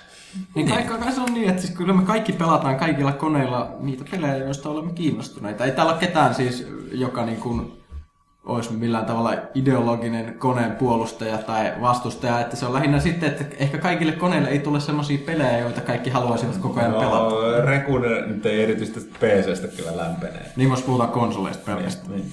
Niin 0.55 0.69
kai, 0.69 0.83
kai 0.83 1.11
se 1.11 1.21
on 1.21 1.33
niin, 1.33 1.49
että 1.49 1.61
siis 1.61 1.73
kyllä 1.73 1.93
me 1.93 2.03
kaikki 2.03 2.33
pelataan 2.33 2.75
kaikilla 2.75 3.11
koneilla 3.11 3.75
niitä 3.79 4.05
pelejä, 4.11 4.37
joista 4.37 4.69
olemme 4.69 4.93
kiinnostuneita. 4.93 5.65
Ei 5.65 5.71
täällä 5.71 5.91
ole 5.91 5.99
ketään 5.99 6.35
siis, 6.35 6.67
joka 6.91 7.25
niin 7.25 7.37
kuin 7.37 7.71
olisi 8.45 8.73
millään 8.73 9.05
tavalla 9.05 9.33
ideologinen 9.55 10.33
koneen 10.39 10.71
puolustaja 10.71 11.37
tai 11.37 11.73
vastustaja. 11.81 12.39
Että 12.39 12.55
se 12.55 12.65
on 12.65 12.73
lähinnä 12.73 12.99
sitten, 12.99 13.29
että 13.29 13.45
ehkä 13.59 13.77
kaikille 13.77 14.11
koneille 14.11 14.49
ei 14.49 14.59
tule 14.59 14.79
semmoisia 14.79 15.17
pelejä, 15.25 15.59
joita 15.59 15.81
kaikki 15.81 16.09
haluaisivat 16.09 16.57
koko 16.57 16.79
ajan 16.79 16.93
pelata. 16.93 17.35
No, 17.35 17.65
Rekunen 17.65 18.29
nyt 18.29 18.45
ei 18.45 18.63
erityisesti 18.63 18.99
PCstä 19.19 19.67
kyllä 19.67 19.97
lämpenee. 19.97 20.51
Niin 20.55 20.69
jos 20.69 20.81
puhutaan 20.81 21.09
konsoleista 21.09 21.63
pelkästään. 21.65 22.11
Niin. 22.11 22.31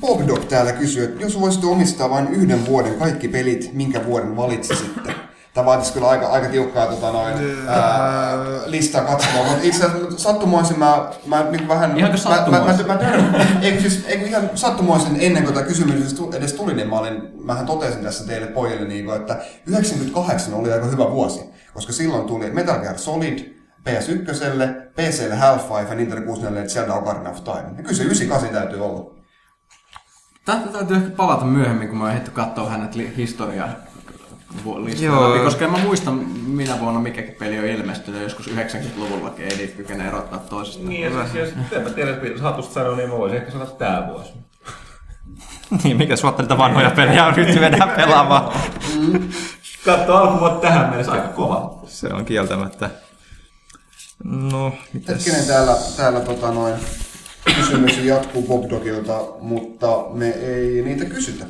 Bob 0.00 0.28
Dog 0.28 0.44
täällä 0.44 0.72
kysyy, 0.72 1.04
että 1.04 1.22
jos 1.22 1.40
voisitte 1.40 1.66
omistaa 1.66 2.10
vain 2.10 2.28
yhden 2.28 2.66
vuoden 2.66 2.94
kaikki 2.94 3.28
pelit, 3.28 3.70
minkä 3.72 4.06
vuoden 4.06 4.36
valitsisitte? 4.36 5.14
Tämä 5.54 5.64
vaatisi 5.64 5.92
kyllä 5.92 6.08
aika, 6.08 6.26
aika 6.26 6.48
tiukkaa 6.48 6.86
tota, 6.86 7.12
noin, 7.12 7.34
ää, 7.68 8.36
listaa 8.66 9.04
katsomaan, 9.04 9.46
mutta 9.48 9.62
itse 9.62 9.84
asiassa 9.86 10.18
sattumoisin 10.18 10.78
mä, 10.78 11.08
mä 11.26 11.42
niin 11.50 11.68
vähän... 11.68 11.98
Ihanko 11.98 12.18
mä, 12.24 12.30
mä, 12.30 12.64
mä, 12.64 12.76
sattumoisin? 12.76 12.86
mä, 12.86 12.96
törmään- 12.96 13.58
eikö 13.62 13.80
siis, 13.80 14.04
eikö 14.06 14.26
ihan 14.26 14.50
sattumoisin 14.54 15.16
ennen 15.20 15.42
kuin 15.44 15.54
tämä 15.54 15.66
kysymys 15.66 15.94
edes 16.00 16.14
tu- 16.14 16.32
edes 16.32 16.52
tuli, 16.52 16.74
niin 16.74 16.88
mä 16.88 16.98
olin, 16.98 17.22
mähän 17.44 17.66
totesin 17.66 18.02
tässä 18.04 18.26
teille 18.26 18.46
pojille, 18.46 18.88
niin 18.88 19.04
kuin, 19.04 19.16
että 19.16 19.38
98 19.66 20.54
oli 20.54 20.72
aika 20.72 20.86
hyvä 20.86 21.10
vuosi, 21.10 21.40
koska 21.74 21.92
silloin 21.92 22.24
tuli 22.26 22.50
Metal 22.50 22.80
Gear 22.80 22.98
Solid, 22.98 23.38
PS1, 23.88 24.22
PClle 24.96 25.34
Half-Life 25.36 25.88
ja 25.88 25.94
Nintendo 25.94 26.26
64 26.26 26.68
Zelda 26.68 26.94
Ocarina 26.94 27.30
of 27.30 27.44
Time. 27.44 27.64
Ja 27.76 27.82
kyllä 27.82 27.94
se 27.96 28.02
98 28.02 28.48
täytyy 28.48 28.84
olla. 28.84 29.14
Tätä 30.44 30.68
täytyy 30.72 30.96
ehkä 30.96 31.10
palata 31.10 31.44
myöhemmin, 31.44 31.88
kun 31.88 31.98
mä 31.98 32.04
oon 32.04 32.10
ehditty 32.12 32.30
katsoa 32.30 32.70
hänet 32.70 32.94
li- 32.94 33.12
historiaa 33.16 33.68
listaa 34.84 35.04
Joo. 35.04 35.30
läpi, 35.30 35.44
koska 35.44 35.64
en 35.64 35.70
mä 35.70 35.78
muista 35.78 36.10
minä 36.46 36.80
vuonna 36.80 37.00
mikäkin 37.00 37.34
peli 37.34 37.58
on 37.58 37.64
ilmestynyt, 37.64 38.22
joskus 38.22 38.46
90-luvullakin 38.46 39.44
ei 39.44 39.56
niitä 39.56 39.76
kykene 39.76 40.08
erottaa 40.08 40.38
toisistaan. 40.38 40.88
Niin, 40.88 41.02
ja 41.02 41.28
siis, 41.28 41.34
jos 41.34 41.72
en 41.72 41.82
mä 41.82 41.90
tiedä, 41.90 42.10
jos 42.10 42.40
hatusta 42.40 42.74
sanoo, 42.74 42.96
niin 42.96 43.08
mä 43.08 43.18
voisin 43.18 43.38
ehkä 43.38 43.52
sanoa 43.52 43.66
tää 43.66 44.08
vuosi. 44.08 44.32
niin, 45.84 45.96
mikä 45.96 46.16
suotta 46.16 46.42
niitä 46.42 46.58
vanhoja 46.58 46.90
pelejä 46.90 47.26
on 47.26 47.34
nyt 47.34 47.60
mennään 47.60 47.90
pelaamaan. 47.90 48.52
Katso 49.84 50.16
alkuvuotta 50.16 50.60
tähän 50.60 50.88
mennessä 50.88 51.12
aika 51.12 51.28
kova. 51.28 51.78
Se 51.86 52.08
on 52.08 52.24
kieltämättä. 52.24 52.90
No, 54.24 54.72
mitäs? 54.92 55.16
Hetkinen 55.16 55.46
täällä, 55.46 55.76
täällä 55.96 56.20
tota 56.20 56.50
noin, 56.50 56.74
kysymys 57.56 57.98
jatkuu 57.98 58.42
Bob 58.42 58.70
Dogilta, 58.70 59.20
mutta 59.40 59.86
me 60.12 60.28
ei 60.28 60.82
niitä 60.82 61.04
kysytä. 61.04 61.44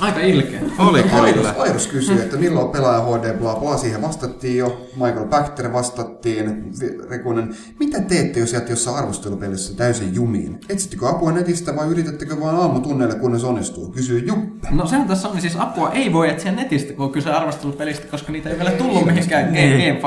Aika 0.00 0.20
ilkeä. 0.20 0.60
Oli 0.78 1.02
kyllä. 1.32 1.54
Airus, 1.58 1.86
kysyi, 1.86 2.20
että 2.20 2.36
milloin 2.36 2.68
pelaaja 2.70 3.00
HD 3.00 3.38
bla 3.38 3.56
bla, 3.56 3.76
siihen 3.76 4.02
vastattiin 4.02 4.56
jo. 4.58 4.86
Michael 4.96 5.26
Bacter 5.26 5.72
vastattiin. 5.72 6.72
Rekunen, 7.10 7.54
mitä 7.80 8.00
teette, 8.00 8.40
jos 8.40 8.52
jäät 8.52 8.68
jossain 8.68 8.96
arvostelupelissä 8.96 9.76
täysin 9.76 10.14
jumiin? 10.14 10.60
Etsittekö 10.68 11.08
apua 11.08 11.32
netistä 11.32 11.76
vai 11.76 11.86
yritättekö 11.86 12.40
vain 12.40 12.56
aamutunneille, 12.56 13.14
kunnes 13.14 13.44
onnistuu? 13.44 13.90
Kysyy 13.90 14.18
Juppe. 14.26 14.68
No 14.70 14.86
sehän 14.86 15.08
tässä 15.08 15.28
on, 15.28 15.40
siis 15.40 15.56
apua 15.56 15.90
ei 15.90 16.12
voi 16.12 16.30
etsiä 16.30 16.52
netistä, 16.52 16.92
kun 16.92 17.04
on 17.04 17.12
kyse 17.12 17.30
arvostelupelistä, 17.30 18.06
koska 18.06 18.32
niitä 18.32 18.50
ei 18.50 18.58
vielä 18.58 18.70
tullut 18.70 19.06
mihinkään 19.06 19.52
Niin. 19.52 19.98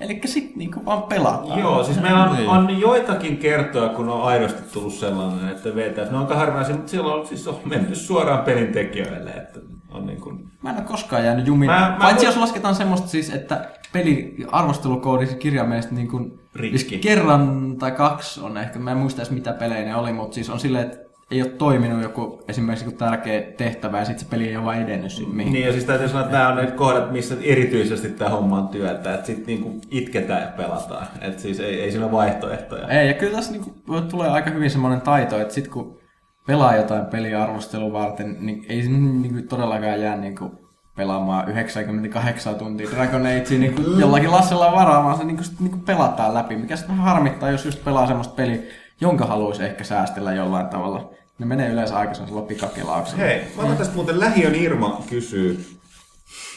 Eli 0.00 0.20
sit 0.24 0.56
niinku 0.56 0.84
vaan 0.84 1.02
pelataan. 1.02 1.58
Joo, 1.60 1.84
siis 1.84 2.00
meillä 2.00 2.24
on, 2.24 2.36
Niin. 2.36 2.48
on 2.48 2.80
joitakin 2.80 3.36
kertoja, 3.36 3.88
kun 3.88 4.08
on 4.08 4.22
aidosti 4.22 4.62
tullut 4.72 4.92
sellainen, 4.94 5.48
että 5.48 5.74
vetää. 5.74 6.04
Ne 6.04 6.10
on 6.16 6.22
aika 6.22 6.34
harvinaisia, 6.34 6.74
mutta 6.76 6.90
silloin 6.90 7.20
on, 7.20 7.26
siis 7.26 7.48
on 7.48 7.58
menty 7.64 7.94
suoraan 7.94 8.44
pelin 8.44 8.72
tekijöille. 8.72 9.30
Että 9.30 9.60
on 9.90 10.06
niin 10.06 10.20
kuin... 10.20 10.48
Mä 10.62 10.70
en 10.70 10.76
ole 10.76 10.84
koskaan 10.84 11.24
jäänyt 11.24 11.46
jumiin. 11.46 11.70
Mä- 11.70 11.80
mä 11.90 11.96
Paitsi 12.00 12.24
muist- 12.24 12.28
jos 12.28 12.36
lasketaan 12.36 12.74
semmoista 12.74 13.08
siis, 13.08 13.30
että 13.30 13.68
peli 13.92 14.36
arvostelukoodi 14.52 15.26
kirjaimellisesti 15.26 15.94
niin 15.94 16.08
kuin 16.08 16.40
Rikki. 16.54 16.98
kerran 16.98 17.74
tai 17.78 17.92
kaksi 17.92 18.40
on 18.40 18.56
ehkä, 18.58 18.78
mä 18.78 18.90
en 18.90 18.96
muista 18.98 19.22
edes 19.22 19.30
mitä 19.32 19.52
pelejä 19.52 19.84
ne 19.84 19.96
oli, 19.96 20.12
mutta 20.12 20.34
siis 20.34 20.50
on 20.50 20.60
silleen, 20.60 20.84
että 20.86 21.05
ei 21.30 21.42
ole 21.42 21.50
toiminut 21.50 22.02
joku 22.02 22.44
esimerkiksi 22.48 22.84
joku 22.84 22.96
tärkeä 22.96 23.40
tehtävä 23.40 23.98
ja 23.98 24.04
sitten 24.04 24.24
se 24.24 24.30
peli 24.30 24.48
ei 24.48 24.56
ole 24.56 24.64
vaan 24.64 24.82
edennyt 24.82 25.12
sinne 25.12 25.34
mihin. 25.34 25.52
Niin 25.52 25.66
ja 25.66 25.72
siis 25.72 25.84
täytyy 25.84 26.08
sanoa, 26.08 26.24
että 26.24 26.38
nämä 26.38 26.48
on 26.48 26.56
ne 26.56 26.70
kohdat, 26.70 27.12
missä 27.12 27.34
erityisesti 27.42 28.08
tämä 28.08 28.30
homma 28.30 28.58
on 28.58 28.68
työtä, 28.68 29.14
että 29.14 29.26
sitten 29.26 29.46
niinku 29.46 29.80
itketään 29.90 30.42
ja 30.42 30.48
pelataan. 30.56 31.06
Että 31.20 31.42
siis 31.42 31.60
ei, 31.60 31.80
ei 31.80 31.90
siinä 31.90 32.06
ole 32.06 32.12
vaihtoehtoja. 32.12 32.88
Ei, 32.88 33.08
ja 33.08 33.14
kyllä 33.14 33.36
tässä 33.36 33.52
niinku 33.52 33.74
tulee 34.10 34.28
aika 34.28 34.50
hyvin 34.50 34.70
semmoinen 34.70 35.00
taito, 35.00 35.40
että 35.40 35.54
sit 35.54 35.68
kun 35.68 35.98
pelaa 36.46 36.76
jotain 36.76 37.06
peliä 37.06 37.42
arvostelua 37.42 37.92
varten, 37.92 38.36
niin 38.40 38.66
ei 38.68 38.82
se 38.82 38.88
niinku 38.88 39.48
todellakaan 39.48 40.00
jää 40.00 40.16
niinku 40.16 40.66
pelaamaan 40.96 41.48
98 41.48 42.54
tuntia 42.54 42.90
Dragon 42.90 43.26
Agea 43.26 43.58
niinku 43.58 43.82
jollakin 43.98 44.30
lassella 44.30 44.72
varaa, 44.72 45.04
vaan 45.04 45.18
se 45.18 45.24
niinku, 45.24 45.42
sit 45.42 45.60
niinku 45.60 45.78
pelataan 45.78 46.34
läpi, 46.34 46.56
mikä 46.56 46.76
sitten 46.76 46.96
vähän 46.96 47.14
harmittaa, 47.14 47.50
jos 47.50 47.64
just 47.64 47.84
pelaa 47.84 48.06
semmoista 48.06 48.34
peliä, 48.34 48.58
jonka 49.00 49.24
haluaisi 49.26 49.62
ehkä 49.64 49.84
säästellä 49.84 50.32
jollain 50.34 50.66
tavalla. 50.66 51.10
Ne 51.38 51.46
menee 51.46 51.70
yleensä 51.70 51.96
aika 51.96 52.14
sellaisella 52.14 52.42
pikakelauksella. 52.42 53.22
Hei, 53.22 53.42
mä 53.56 53.62
otan 53.62 53.76
tästä 53.76 53.94
muuten 53.94 54.20
Lähiön 54.20 54.54
Irma 54.54 55.02
kysyy, 55.10 55.66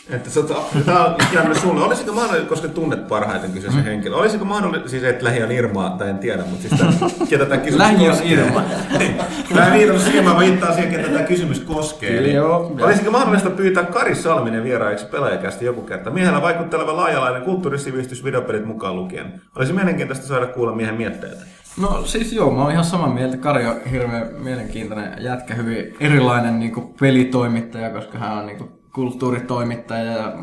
että 0.09 0.29
sä 0.29 0.39
oot- 0.39 0.83
tää 0.85 1.05
on 1.05 1.15
Janne 1.33 1.55
sulle, 1.55 1.85
olisiko 1.85 2.13
mahdollista, 2.13 2.49
koska 2.49 2.67
tunnet 2.67 3.07
parhaiten 3.07 3.51
kyseisen 3.51 3.83
henkilön, 3.83 4.19
olisiko 4.19 4.45
mahdollista, 4.45 4.89
siis 4.89 5.03
et 5.03 5.21
Lähiön 5.21 5.51
Irmaa, 5.51 5.89
tai 5.89 6.09
en 6.09 6.17
tiedä, 6.19 6.43
mutta 6.49 6.61
siis 6.69 6.81
tää, 6.81 7.09
ketä 7.29 7.45
tämä 7.45 7.57
kysymys 7.61 7.77
Lähiön 7.79 8.11
koskee. 8.11 8.31
Irma. 8.33 8.63
Mä 9.55 9.67
en 9.67 9.73
viitannut 9.73 10.03
siihen, 10.03 10.23
mä 10.23 10.39
viittaan 10.39 10.73
siihen, 10.73 10.91
ketä 10.91 11.07
tämä 11.09 11.23
kysymys 11.25 11.59
koskee. 11.59 12.17
Eli 12.17 12.33
Joo, 12.33 12.75
olisiko 12.81 13.11
mahdollista 13.11 13.49
pyytää 13.49 13.83
Kari 13.83 14.15
Salminen 14.15 14.63
vieraaksi 14.63 15.05
pelaajakästi 15.05 15.65
joku 15.65 15.81
kerta? 15.81 16.09
Miehellä 16.09 16.41
vaikutteleva 16.41 16.95
laajalainen 16.95 17.41
kulttuurisivistys 17.41 18.23
videopelit 18.23 18.65
mukaan 18.65 18.95
lukien. 18.95 19.41
Olisi 19.55 19.73
mielenkiintoista 19.73 20.27
saada 20.27 20.47
kuulla 20.47 20.75
miehen 20.75 20.95
mietteitä. 20.95 21.45
No 21.77 22.05
siis 22.05 22.33
joo, 22.33 22.51
mä 22.51 22.61
oon 22.61 22.71
ihan 22.71 22.85
samaa 22.85 23.13
mieltä. 23.13 23.37
Kari 23.37 23.65
on 23.65 23.81
hirveän 23.91 24.27
mielenkiintoinen 24.37 25.23
jätkä, 25.23 25.53
hyvin 25.53 25.95
erilainen 25.99 26.59
niin 26.59 26.71
kuin 26.71 26.93
pelitoimittaja, 26.99 27.89
koska 27.89 28.17
hän 28.17 28.37
on 28.37 28.45
niin 28.45 28.57
kuin 28.57 28.69
kulttuuritoimittaja 28.95 30.11
ja 30.11 30.33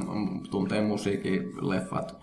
tuntee 0.50 0.80
musiikin, 0.80 1.52
leffat, 1.60 2.16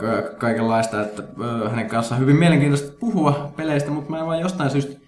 ka- 0.00 0.36
kaikenlaista. 0.38 1.02
Että 1.02 1.22
hänen 1.70 1.88
kanssaan 1.88 2.20
hyvin 2.20 2.36
mielenkiintoista 2.36 2.96
puhua 3.00 3.52
peleistä, 3.56 3.90
mutta 3.90 4.10
mä 4.10 4.18
en 4.18 4.26
vaan 4.26 4.40
jostain 4.40 4.70
syystä 4.70 5.05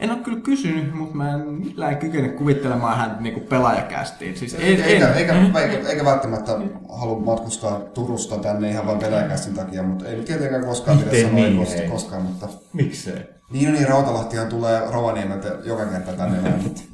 en 0.00 0.10
ole 0.10 0.18
kyllä 0.18 0.40
kysynyt, 0.40 0.94
mutta 0.94 1.16
mä 1.16 1.34
en 1.34 1.40
millään 1.40 1.96
kykene 1.96 2.28
kuvittelemaan 2.28 2.98
häntä 2.98 3.20
niinku 3.20 3.40
pelaajakästiin. 3.40 4.36
Siis 4.36 4.54
ei, 4.54 4.62
Eikä, 4.62 4.84
ei, 4.84 4.92
eikä, 4.92 5.34
eikä, 5.60 5.88
eikä 5.88 6.04
välttämättä 6.04 6.52
halua 6.88 7.20
matkustaa 7.20 7.80
Turusta 7.80 8.38
tänne 8.38 8.70
ihan 8.70 8.86
vain 8.86 8.98
pelaajakästin 8.98 9.54
takia, 9.54 9.82
mutta 9.82 10.08
ei 10.08 10.22
tietenkään 10.22 10.64
koskaan 10.64 10.98
pidä 10.98 11.22
sanoa, 11.22 11.34
niin, 11.34 11.66
ei? 11.82 11.88
koskaan, 11.88 12.22
mutta... 12.22 12.48
Miksei? 12.72 13.18
Niin, 13.50 13.68
no 13.68 13.74
niin, 13.74 13.88
Rautalahtihan 13.88 14.46
tulee 14.46 14.80
Rovaniemeltä 14.90 15.48
joka 15.64 15.84
kerta 15.84 16.12
tänne 16.12 16.50
mutta... 16.50 16.80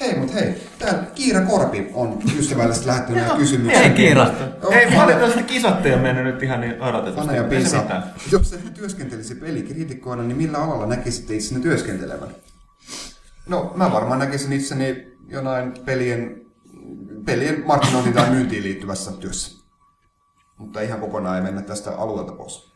Hei, 0.00 0.18
mutta 0.18 0.32
hei, 0.32 0.68
tää 0.78 1.06
Kiira 1.14 1.40
Korpi 1.40 1.90
on 1.94 2.18
ystävällisesti 2.38 2.86
lähettänyt 2.86 3.20
näitä 3.22 3.36
kysymyksiä. 3.36 3.78
Hei, 3.80 3.90
Kiira. 3.90 4.26
Joo, 4.62 4.72
Ei, 4.72 4.86
fane- 4.86 4.96
valitettavasti 4.96 5.42
kisat 5.42 5.86
ei 5.86 5.92
ole 5.92 6.02
mennyt 6.02 6.24
nyt 6.24 6.42
ihan 6.42 6.60
niin 6.60 6.82
odotetusti. 6.82 7.36
Ja 7.36 7.42
se 7.42 7.48
Pisa. 7.48 7.84
Jos 8.32 8.52
ette 8.52 8.70
työskentelisi 8.70 9.34
pelikriitikkoina, 9.34 10.22
niin 10.22 10.36
millä 10.36 10.58
alalla 10.58 10.86
näkisitte 10.86 11.34
itsenne 11.34 11.62
työskentelevän? 11.62 12.28
No, 13.46 13.72
mä 13.74 13.92
varmaan 13.92 14.18
näkisin 14.18 14.52
itseni 14.52 15.12
jonain 15.28 15.74
pelien, 15.84 16.40
pelien 17.24 17.62
markkinointiin 17.66 18.14
tai 18.14 18.30
myyntiin 18.30 18.62
liittyvässä 18.62 19.12
työssä. 19.12 19.64
Mutta 20.58 20.80
ihan 20.80 21.00
kokonaan 21.00 21.36
ei 21.36 21.42
mennä 21.42 21.62
tästä 21.62 21.96
alueelta 21.96 22.32
pois. 22.32 22.72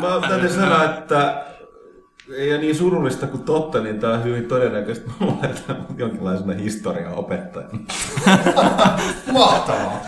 Mä 0.00 0.28
täytyy 0.28 0.48
sanoa, 0.48 0.84
että 0.84 1.44
ei 2.32 2.52
ole 2.52 2.60
niin 2.60 2.76
surullista 2.76 3.26
kuin 3.26 3.42
totta, 3.42 3.80
niin 3.80 4.00
tämä 4.00 4.12
on 4.12 4.24
hyvin 4.24 4.44
todennäköistä, 4.44 5.10
mä 5.20 5.26
laitan 5.26 5.86
jonkinlaisena 5.96 6.54
historian 6.54 7.14
opettajana. 7.14 7.78
Mahtavaa! 9.32 10.00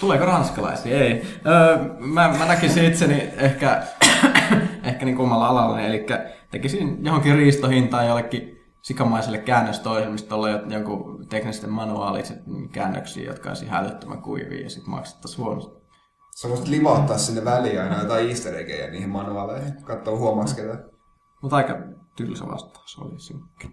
Tuleeko 0.00 0.24
ranskalaisia? 0.24 0.98
Ei. 0.98 1.22
Öö, 1.46 1.78
mä, 1.98 2.34
mä 2.38 2.46
näkisin 2.46 2.84
itseni 2.84 3.28
ehkä, 3.36 3.82
ehkä 4.84 5.04
niin 5.04 5.18
omalla 5.18 5.46
alallani, 5.46 5.86
eli 5.86 6.06
tekisin 6.50 7.04
johonkin 7.04 7.36
riistohintaan 7.36 8.06
jollekin 8.06 8.60
sikamaiselle 8.82 9.38
käännöstoimistolle 9.38 10.62
jonkun 10.68 11.26
teknisten 11.28 11.70
manuaaliset 11.70 12.38
käännöksiä, 12.72 13.24
jotka 13.24 13.48
olisi 13.48 13.64
ihan 13.64 13.84
älyttömän 13.84 14.22
kuivia 14.22 14.62
ja 14.62 14.70
sitten 14.70 14.90
maksettaisiin 14.90 15.44
huonosti. 15.44 15.81
Sä 16.36 16.48
voisit 16.48 16.68
livauttaa 16.68 17.18
sinne 17.18 17.44
väliin 17.44 17.82
aina 17.82 17.98
jotain 18.02 18.28
easter 18.28 18.54
eggejä 18.54 18.90
niihin 18.90 19.08
manuaaleihin. 19.08 19.82
Katsoa 19.84 20.16
huomaaks 20.18 20.54
ketä. 20.54 20.78
Mutta 21.42 21.56
aika 21.56 21.74
tylsä 22.16 22.44
vastaus 22.46 22.98
oli 22.98 23.18
synkkä. 23.20 23.68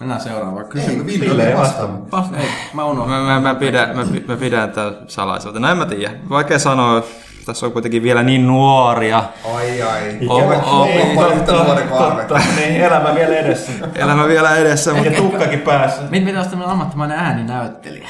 Mennään 0.00 0.20
seuraavaan 0.20 0.64
Ei, 0.64 0.70
kysymykseen. 0.70 1.20
kun 1.20 1.20
Ville 1.30 1.48
ei 1.48 1.56
vastannut. 1.56 2.12
Vasta, 2.12 2.36
ei, 2.36 2.48
mä 2.74 2.84
unohdin. 2.84 3.14
Mä, 3.14 3.22
mä, 3.22 3.40
mä, 3.40 3.54
pidän, 3.54 3.96
mä, 3.96 4.04
mä 4.28 4.36
pidän 4.36 4.70
tätä 4.72 5.02
salaisuutta. 5.08 5.60
Näin 5.60 5.78
mä 5.78 5.86
tiedän. 5.86 6.28
Vaikea 6.28 6.58
sanoa, 6.58 7.02
tässä 7.48 7.66
on 7.66 7.72
kuitenkin 7.72 8.02
vielä 8.02 8.22
niin 8.22 8.46
nuoria. 8.46 9.24
Ai 9.54 9.82
ai. 9.82 10.16
Ikävä. 10.20 10.34
Oh, 10.56 10.80
oh, 10.80 10.86
Niin, 10.86 11.18
oh, 11.18 11.64
nuori 11.66 11.82
niin 12.56 12.80
elämä 12.80 13.14
vielä 13.14 13.36
edessä. 13.36 13.72
Elämä 13.94 14.28
vielä 14.28 14.56
edessä, 14.56 14.94
mutta... 14.94 15.10
Ja 15.10 15.16
tukkakin 15.16 15.60
päässä. 15.60 16.02
Mit, 16.10 16.24
mitä 16.24 16.36
olisi 16.38 16.50
tämmöinen 16.50 16.72
ammattimainen 16.72 17.18
ääninäyttelijä? 17.18 18.08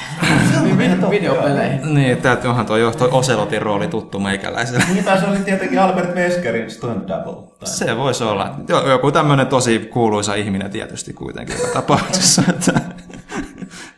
Video- 0.77 1.09
Videopeleihin. 1.09 1.93
Niin, 1.93 2.11
että 2.11 2.37
onhan 2.45 2.65
tuo 2.65 2.77
jo 2.77 2.91
toi 2.91 3.09
Oselotin 3.11 3.61
rooli 3.61 3.87
tuttu 3.87 4.19
meikäläiselle. 4.19 4.83
Niin 4.93 5.03
taas 5.03 5.23
oli 5.23 5.37
tietenkin 5.37 5.79
Albert 5.79 6.15
Weskerin 6.15 6.71
Stunt 6.71 7.07
Double. 7.07 7.47
Tai... 7.59 7.67
Se 7.69 7.97
voisi 7.97 8.23
olla. 8.23 8.55
Jo- 8.67 8.89
Joku 8.89 9.11
tämmöinen 9.11 9.47
tosi 9.47 9.79
kuuluisa 9.79 10.33
ihminen 10.35 10.71
tietysti 10.71 11.13
kuitenkin 11.13 11.55
joka 11.59 11.73
tapauksessa. 11.73 12.43
Että 12.49 12.73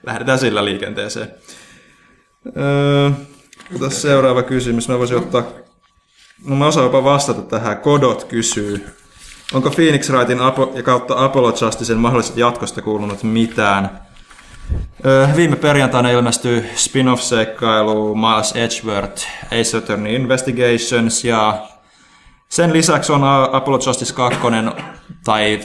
lähdetään 0.06 0.40
sillä 0.40 0.66
liikenteeseen. 0.66 1.28
Öö, 2.58 3.12
otas 3.76 4.02
seuraava 4.02 4.44
kysymys. 4.44 4.88
Mä 4.90 5.00
voisin 5.00 5.18
ottaa... 5.18 5.44
No 6.46 6.56
mä 6.56 6.68
osaan 6.68 6.84
jopa 6.84 7.04
vastata 7.04 7.42
tähän. 7.42 7.78
Kodot 7.78 8.24
kysyy. 8.24 8.86
Onko 9.54 9.70
Phoenix 9.70 10.10
Wrightin 10.10 10.40
Apo- 10.40 10.72
ja 10.76 10.84
kautta 10.84 11.24
Apollo 11.26 11.54
Justicen 11.62 11.98
mahdollisesta 11.98 12.40
jatkosta 12.40 12.82
kuulunut 12.82 13.24
mitään? 13.24 14.02
Öö, 15.06 15.28
viime 15.36 15.56
perjantaina 15.56 16.10
ilmestyi 16.10 16.64
spin-off-seikkailu 16.76 18.16
Miles 18.16 18.52
Edgeworth 18.56 19.28
Ace 19.46 19.78
Attorney 19.78 20.16
Investigations 20.16 21.26
ja 21.26 21.68
sen 22.50 22.74
lisäksi 22.74 23.12
on 23.12 23.24
Apollo 23.52 23.80
Justice 23.86 24.14
2 24.14 24.40
tai 25.26 25.60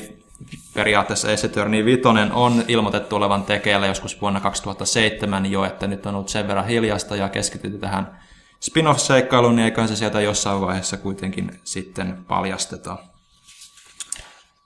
periaatteessa 0.77 1.33
Ace 1.33 1.47
Attorney 1.47 1.85
5 1.85 2.03
on 2.33 2.65
ilmoitettu 2.69 3.17
olevan 3.17 3.43
tekeillä 3.43 3.87
joskus 3.87 4.21
vuonna 4.21 4.41
2007 4.41 5.47
jo, 5.47 5.65
että 5.65 5.87
nyt 5.87 6.07
on 6.07 6.15
ollut 6.15 6.29
sen 6.29 6.49
verran 6.49 6.67
hiljasta 6.67 7.17
ja 7.17 7.29
keskitytty 7.29 7.79
tähän 7.79 8.19
spin-off-seikkailuun, 8.61 9.57
niin 9.57 9.65
eiköhän 9.65 9.89
se 9.89 9.97
sieltä 9.97 10.21
jossain 10.21 10.61
vaiheessa 10.61 10.97
kuitenkin 10.97 11.61
sitten 11.65 12.19
paljasteta. 12.29 12.99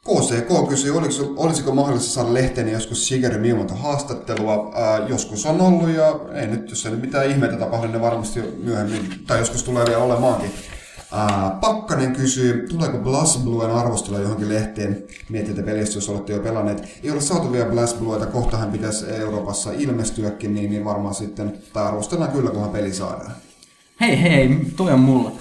KCK 0.05 0.69
kysyy, 0.69 0.99
olisiko, 0.99 1.35
olisiko 1.37 1.75
mahdollista 1.75 2.11
saada 2.11 2.35
lehteen 2.35 2.73
joskus 2.73 3.07
Shigeru 3.09 3.39
Miyamoto 3.39 3.75
haastattelua. 3.75 4.73
Ää, 4.75 4.99
joskus 5.09 5.47
on 5.47 5.61
ollut 5.61 5.89
ja 5.89 6.21
ei 6.35 6.47
nyt, 6.47 6.71
jos 6.71 6.87
ei 6.87 6.93
nyt 6.93 7.01
mitään 7.01 7.31
ihmeitä 7.31 7.57
tapahdu, 7.57 7.87
niin 7.87 8.01
varmasti 8.01 8.41
myöhemmin, 8.63 9.25
tai 9.27 9.39
joskus 9.39 9.63
tulee 9.63 9.87
vielä 9.87 10.03
olemaankin. 10.03 10.53
Pakkanen 11.61 12.13
kysyy, 12.13 12.67
tuleeko 12.69 12.99
BlazBluen 12.99 13.71
arvostella 13.71 14.19
johonkin 14.19 14.49
lehteen? 14.49 15.05
Mietitte 15.29 15.63
pelistä, 15.63 15.97
jos 15.97 16.09
olette 16.09 16.33
jo 16.33 16.39
pelanneet. 16.39 17.01
Ei 17.03 17.11
ole 17.11 17.21
saatu 17.21 17.53
vielä 17.53 17.71
BlazBlueta, 17.71 18.27
kohtahan 18.27 18.71
pitäisi 18.71 19.11
Euroopassa 19.11 19.71
ilmestyäkin, 19.73 20.55
niin, 20.55 20.71
niin 20.71 20.85
varmaan 20.85 21.15
sitten, 21.15 21.59
tai 21.73 21.87
arvostellaan 21.87 22.33
kyllä, 22.33 22.51
kunhan 22.51 22.71
peli 22.71 22.93
saadaan. 22.93 23.33
Hei 24.01 24.23
hei, 24.23 24.57
toi 24.77 24.93
on 24.93 25.01
mulla. 25.01 25.33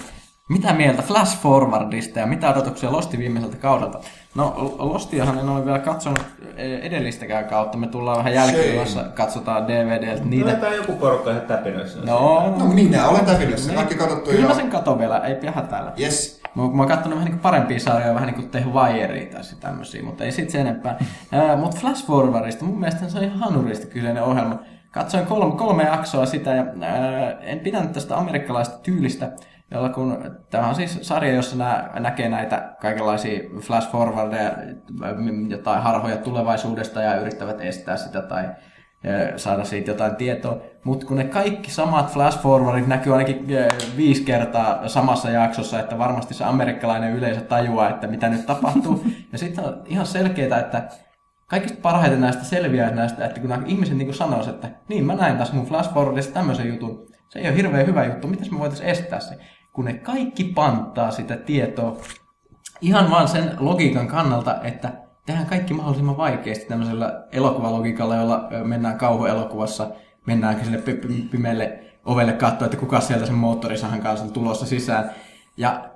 Mitä 0.48 0.72
mieltä 0.72 1.02
Flash 1.02 1.40
Forwardista 1.40 2.18
ja 2.18 2.26
mitä 2.26 2.50
odotuksia 2.50 2.92
Losti 2.92 3.18
viimeiseltä 3.18 3.56
kaudelta? 3.56 4.00
No 4.34 4.74
Lostiahan 4.78 5.38
en 5.38 5.48
ole 5.48 5.64
vielä 5.64 5.78
katsonut 5.78 6.22
eh, 6.56 6.80
edellistäkään 6.82 7.44
kautta. 7.44 7.78
Me 7.78 7.86
tullaan 7.86 8.18
vähän 8.18 8.34
jälkeen, 8.34 8.86
katsotaan 9.14 9.68
DVDltä 9.68 10.24
niitä. 10.24 10.52
Niitä 10.52 10.68
joku 10.68 10.92
porukka 10.92 11.30
ihan 11.30 11.42
täpinöissä. 11.42 11.98
No, 12.00 12.54
No 12.58 12.64
minä 12.64 13.08
olen 13.08 13.24
täpinössä. 13.24 13.72
Kaikki 13.72 13.94
katsottu 13.94 14.30
kyllä 14.30 14.42
jo. 14.42 14.48
mä 14.48 14.54
sen 14.54 14.70
katon 14.70 14.98
vielä, 14.98 15.18
ei 15.18 15.36
hätäällä. 15.54 15.92
Yes. 16.00 16.40
Mä, 16.54 16.62
mä 16.62 16.82
oon 16.82 16.88
katsonut 16.88 17.18
vähän 17.18 17.30
niin 17.32 17.40
parempia 17.40 17.80
sarjoja, 17.80 18.14
vähän 18.14 18.26
niin 18.26 18.34
kuin 18.34 18.50
The 18.50 18.64
Wirea 18.74 19.32
tai 19.32 19.44
sit 19.44 19.60
tämmösiä, 19.60 20.02
mutta 20.02 20.24
ei 20.24 20.32
sit 20.32 20.50
sen 20.50 20.60
enempää. 20.60 20.98
Ää, 21.32 21.56
mutta 21.56 21.76
Flash 21.80 22.06
Forwardista, 22.06 22.64
mun 22.64 22.80
mielestä 22.80 23.08
se 23.08 23.18
on 23.18 23.24
ihan 23.24 23.38
hanurista 23.38 23.86
kyseinen 23.86 24.22
ohjelma. 24.22 24.58
Katsoin 24.90 25.26
kolme, 25.26 25.56
kolme 25.56 25.82
jaksoa 25.82 26.26
sitä 26.26 26.50
ja 26.54 26.64
ää, 26.80 27.30
en 27.40 27.60
pitänyt 27.60 27.92
tästä 27.92 28.16
amerikkalaista 28.18 28.78
tyylistä, 28.78 29.32
jolla 29.70 29.88
kun 29.88 30.36
tämä 30.50 30.68
on 30.68 30.74
siis 30.74 30.98
sarja, 31.02 31.32
jossa 31.32 31.56
nää, 31.56 31.90
näkee 32.00 32.28
näitä 32.28 32.76
kaikenlaisia 32.80 33.40
flash 33.60 33.90
forwardeja, 33.90 34.50
jotain 35.48 35.82
harhoja 35.82 36.16
tulevaisuudesta 36.16 37.02
ja 37.02 37.20
yrittävät 37.20 37.60
estää 37.60 37.96
sitä 37.96 38.22
tai 38.22 38.48
saada 39.36 39.64
siitä 39.64 39.90
jotain 39.90 40.16
tietoa. 40.16 40.62
Mutta 40.84 41.06
kun 41.06 41.16
ne 41.16 41.24
kaikki 41.24 41.70
samat 41.70 42.12
flash 42.12 42.40
forwardit 42.40 42.86
näkyy 42.86 43.12
ainakin 43.12 43.46
viisi 43.96 44.24
kertaa 44.24 44.88
samassa 44.88 45.30
jaksossa, 45.30 45.80
että 45.80 45.98
varmasti 45.98 46.34
se 46.34 46.44
amerikkalainen 46.44 47.12
yleisö 47.12 47.40
tajuaa, 47.40 47.90
että 47.90 48.06
mitä 48.06 48.28
nyt 48.28 48.46
tapahtuu. 48.46 49.04
Ja 49.32 49.38
sitten 49.38 49.64
on 49.64 49.82
ihan 49.86 50.06
selkeää, 50.06 50.60
että 50.60 50.88
kaikista 51.46 51.78
parhaiten 51.82 52.20
näistä 52.20 52.44
selviää 52.44 52.90
näistä, 52.90 53.24
että 53.24 53.40
kun 53.40 53.66
ihmiset 53.66 53.96
niin 53.96 54.14
sanois, 54.14 54.48
että 54.48 54.68
niin 54.88 55.06
mä 55.06 55.14
näin 55.14 55.38
tässä 55.38 55.54
mun 55.54 55.66
flash 55.66 55.94
forwardissa 55.94 56.32
tämmöisen 56.32 56.68
jutun, 56.68 57.06
se 57.28 57.38
ei 57.38 57.48
ole 57.48 57.56
hirveän 57.56 57.86
hyvä 57.86 58.04
juttu, 58.04 58.28
mitäs 58.28 58.50
me 58.50 58.58
voitaisiin 58.58 58.88
estää 58.88 59.20
se? 59.20 59.34
Kun 59.72 59.84
ne 59.84 59.92
kaikki 59.94 60.44
panttaa 60.44 61.10
sitä 61.10 61.36
tietoa 61.36 61.96
ihan 62.80 63.10
vaan 63.10 63.28
sen 63.28 63.56
logiikan 63.58 64.08
kannalta, 64.08 64.62
että 64.62 64.92
tehdään 65.26 65.46
kaikki 65.46 65.74
mahdollisimman 65.74 66.16
vaikeasti 66.16 66.64
tämmöisellä 66.64 67.24
elokuvalogiikalla, 67.32 68.16
jolla 68.16 68.48
mennään 68.64 68.98
kauhuelokuvassa, 68.98 69.90
mennäänkin 70.26 70.82
pi- 70.82 71.28
pimeälle 71.30 71.80
ovelle 72.04 72.32
katsoa, 72.32 72.66
että 72.66 72.76
kuka 72.76 73.00
sieltä 73.00 73.26
sen 73.26 73.34
moottorisahan 73.34 74.00
kanssa 74.00 74.26
on 74.26 74.32
tulossa 74.32 74.66
sisään. 74.66 75.10
Ja 75.56 75.90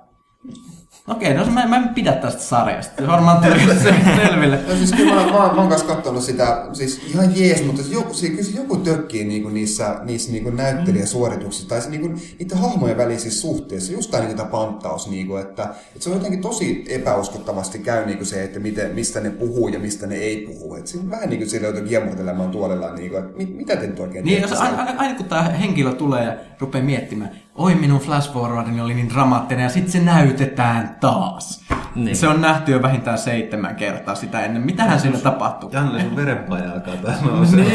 okei, 1.07 1.33
no 1.33 1.45
mä, 1.45 1.67
mä 1.67 1.77
en 1.77 1.89
pidä 1.89 2.13
tästä 2.13 2.41
sarjasta. 2.41 3.01
Se 3.01 3.07
varmaan 3.07 3.43
tuli 3.43 3.75
se 3.83 3.95
selville. 4.15 4.59
No 4.67 4.75
siis 4.75 4.93
kyllä 4.93 5.15
mä, 5.15 5.21
mä, 5.25 5.31
mä 5.31 5.61
oon 5.61 5.69
kanssa 5.69 5.87
katsonut 5.87 6.23
sitä, 6.23 6.65
siis 6.73 7.01
ihan 7.07 7.39
jees, 7.39 7.65
mutta 7.65 7.81
joku, 7.89 8.13
se, 8.13 8.29
kyllä 8.29 8.43
se 8.43 8.57
joku 8.57 8.77
tökkii 8.77 9.23
niinku 9.23 9.49
niissä, 9.49 9.99
niissä 10.03 10.31
niinku 10.31 10.49
näyttelijäsuorituksissa 10.49 11.69
tai 11.69 11.81
se 11.81 11.89
niinku, 11.89 12.19
niiden 12.39 12.57
hahmojen 12.57 12.97
välisissä 12.97 13.41
suhteissa, 13.41 13.93
just 13.93 14.11
tämä 14.11 14.23
niinku 14.23 14.45
panttaus, 14.51 15.09
niinku, 15.09 15.35
että, 15.35 15.63
että, 15.63 15.75
se 15.99 16.09
on 16.09 16.15
jotenkin 16.15 16.41
tosi 16.41 16.85
epäuskottavasti 16.89 17.79
käy 17.79 18.05
niinku 18.05 18.25
se, 18.25 18.43
että 18.43 18.59
miten, 18.59 18.95
mistä 18.95 19.19
ne 19.19 19.29
puhuu 19.29 19.67
ja 19.67 19.79
mistä 19.79 20.07
ne 20.07 20.15
ei 20.15 20.37
puhu. 20.47 20.75
Et 20.75 20.87
siinä 20.87 21.09
vähän 21.09 21.29
niinku 21.29 21.45
sillä 21.45 21.67
joutuu 21.67 21.83
kiemurtelemaan 21.83 22.49
tuolella, 22.49 22.93
niinku, 22.93 23.17
että 23.17 23.37
mit, 23.37 23.57
mitä 23.57 23.75
te 23.75 23.87
nyt 23.87 23.99
oikein 23.99 24.25
Niin, 24.25 24.41
jos 24.41 24.49
siellä? 24.49 24.65
aina, 24.65 24.83
aina, 24.83 24.93
aina 24.97 25.15
kun 25.15 25.25
tämä 25.25 25.43
henkilö 25.43 25.93
tulee 25.93 26.23
ja 26.23 26.33
rupeaa 26.59 26.83
miettimään, 26.85 27.44
oi 27.55 27.75
minun 27.75 27.99
flash 27.99 28.33
forwardini 28.33 28.81
oli 28.81 28.93
niin 28.93 29.09
dramaattinen 29.09 29.63
ja 29.63 29.69
sitten 29.69 29.91
se 29.91 29.99
näytetään 29.99 30.95
taas. 31.01 31.61
Niin. 31.95 32.15
Se 32.15 32.27
on 32.27 32.41
nähty 32.41 32.71
jo 32.71 32.81
vähintään 32.81 33.17
seitsemän 33.17 33.75
kertaa 33.75 34.15
sitä 34.15 34.41
ennen. 34.45 34.61
Mitähän 34.61 34.99
siinä 34.99 35.17
tapahtuu? 35.19 35.69
Janne, 35.73 36.01
sun 36.01 36.15
verenpaine 36.15 36.67
alkaa 36.71 36.95
taas 36.95 37.21
Niin, 37.55 37.73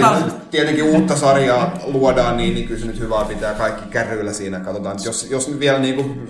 nousta. 0.00 0.30
Tietenkin 0.50 0.84
uutta 0.84 1.16
sarjaa 1.16 1.72
luodaan, 1.84 2.36
niin, 2.36 2.54
niin 2.54 2.66
kyllä 2.66 2.80
se 2.80 2.86
nyt 2.86 3.00
hyvää 3.00 3.24
pitää 3.24 3.54
kaikki 3.54 3.82
kärryillä 3.90 4.32
siinä. 4.32 4.60
Katsotaan, 4.60 4.96
että 4.96 5.08
jos, 5.08 5.30
jos 5.30 5.48
nyt 5.48 5.60
vielä 5.60 5.78
niin 5.78 5.94
kuin 5.94 6.28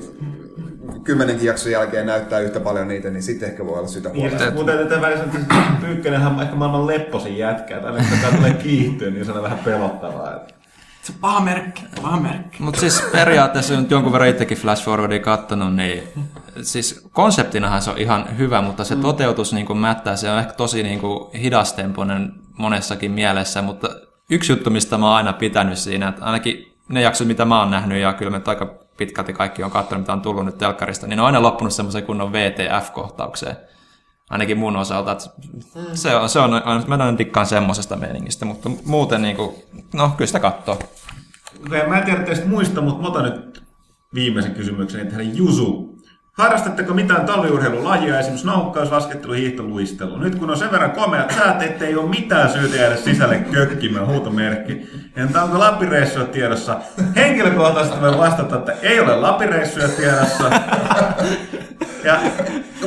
kymmenenkin 1.04 1.46
jakson 1.46 1.72
jälkeen 1.72 2.06
näyttää 2.06 2.38
yhtä 2.40 2.60
paljon 2.60 2.88
niitä, 2.88 3.10
niin 3.10 3.22
sitten 3.22 3.48
ehkä 3.50 3.66
voi 3.66 3.78
olla 3.78 3.88
syytä 3.88 4.08
Niin, 4.08 4.20
huolella. 4.30 4.44
ja 4.44 4.50
mun 4.50 4.66
täytyy 4.66 4.86
tämän 4.86 5.02
välissä, 5.02 5.24
että 5.24 5.54
Pyykkönenhän 5.80 6.32
on 6.34 6.42
ehkä 6.42 6.54
maailman 6.56 6.86
lepposin 6.86 7.38
jätkä. 7.38 7.80
Tällä 7.80 7.98
kun 7.98 8.36
tulee 8.36 8.52
kiihtyä, 8.54 9.10
niin 9.10 9.24
se 9.24 9.32
on 9.32 9.42
vähän 9.42 9.58
pelottavaa. 9.58 10.34
että- 10.36 10.57
Se 11.08 11.12
on 11.14 11.20
paha 11.20 11.40
merkki, 11.40 11.82
paha 12.02 12.20
merkki. 12.20 12.62
Mutta 12.62 12.80
siis 12.80 13.02
periaatteessa 13.12 13.80
nyt 13.80 13.90
jonkun 13.90 14.12
verran 14.12 14.28
itsekin 14.28 14.58
Flash 14.58 14.84
Forwardia 14.84 15.18
kattonut, 15.18 15.74
niin 15.74 16.02
siis 16.62 17.08
konseptinahan 17.12 17.82
se 17.82 17.90
on 17.90 17.98
ihan 17.98 18.38
hyvä, 18.38 18.62
mutta 18.62 18.84
se 18.84 18.96
toteutus 18.96 19.52
niin 19.52 19.66
kuin 19.66 19.78
mättää, 19.78 20.16
se 20.16 20.30
on 20.30 20.38
ehkä 20.38 20.52
tosi 20.52 20.82
niin 20.82 21.00
kuin 21.00 21.32
hidastempoinen 21.40 22.32
monessakin 22.58 23.12
mielessä, 23.12 23.62
mutta 23.62 23.88
yksi 24.30 24.52
juttu, 24.52 24.70
mistä 24.70 24.98
mä 24.98 25.06
oon 25.06 25.16
aina 25.16 25.32
pitänyt 25.32 25.78
siinä, 25.78 26.08
että 26.08 26.24
ainakin 26.24 26.76
ne 26.88 27.02
jaksot, 27.02 27.26
mitä 27.26 27.44
mä 27.44 27.60
oon 27.60 27.70
nähnyt, 27.70 28.02
ja 28.02 28.12
kyllä 28.12 28.30
me 28.30 28.42
aika 28.46 28.74
pitkälti 28.96 29.32
kaikki 29.32 29.62
on 29.62 29.70
katsonut, 29.70 30.02
mitä 30.02 30.12
on 30.12 30.20
tullut 30.20 30.44
nyt 30.44 30.58
telkkarista, 30.58 31.06
niin 31.06 31.16
ne 31.16 31.22
on 31.22 31.26
aina 31.26 31.42
loppunut 31.42 31.72
semmoisen 31.72 32.02
kunnon 32.02 32.32
VTF-kohtaukseen. 32.32 33.56
Ainakin 34.30 34.58
mun 34.58 34.76
osalta. 34.76 35.12
Että 35.12 35.30
se 35.94 36.16
on, 36.16 36.28
se 36.28 36.38
on, 36.38 36.50
mä 36.86 36.94
aina 36.94 37.18
dikkaan 37.18 37.46
semmosesta 37.46 37.96
meiningistä, 37.96 38.44
mutta 38.44 38.70
muuten 38.84 39.22
niin 39.22 39.36
kuin, 39.36 39.54
no 39.94 40.08
kyllä 40.16 40.26
sitä 40.26 40.40
katsoo. 40.40 40.78
Mä 41.88 41.98
en 41.98 42.04
tiedä 42.04 42.22
teistä 42.22 42.46
muista, 42.46 42.80
mutta 42.80 43.02
mä 43.02 43.08
otan 43.08 43.24
nyt 43.24 43.62
viimeisen 44.14 44.54
kysymyksen 44.54 45.06
tähän 45.06 45.36
Jusu. 45.36 45.87
Harrastatteko 46.38 46.94
mitään 46.94 47.26
talviurheilulajia, 47.26 48.18
esimerkiksi 48.18 48.46
naukkaus, 48.46 48.90
laskettelu, 48.90 49.32
hiihto, 49.32 49.62
luistelu? 49.62 50.16
Nyt 50.18 50.34
kun 50.34 50.50
on 50.50 50.56
sen 50.56 50.70
verran 50.70 50.90
komeat 50.90 51.34
säät, 51.38 51.62
ettei 51.62 51.96
ole 51.96 52.08
mitään 52.08 52.50
syytä 52.50 52.76
jäädä 52.76 52.96
sisälle 52.96 53.36
kökkimään, 53.36 54.06
huutomerkki. 54.06 54.90
Entä 55.16 55.42
onko 55.42 55.58
lapireissuja 55.58 56.26
tiedossa? 56.26 56.76
Henkilökohtaisesti 57.16 58.00
voi 58.00 58.18
vastata, 58.18 58.56
että 58.56 58.72
ei 58.82 59.00
ole 59.00 59.16
lapireissuja 59.16 59.88
tiedossa. 59.88 60.50
Ja 62.04 62.20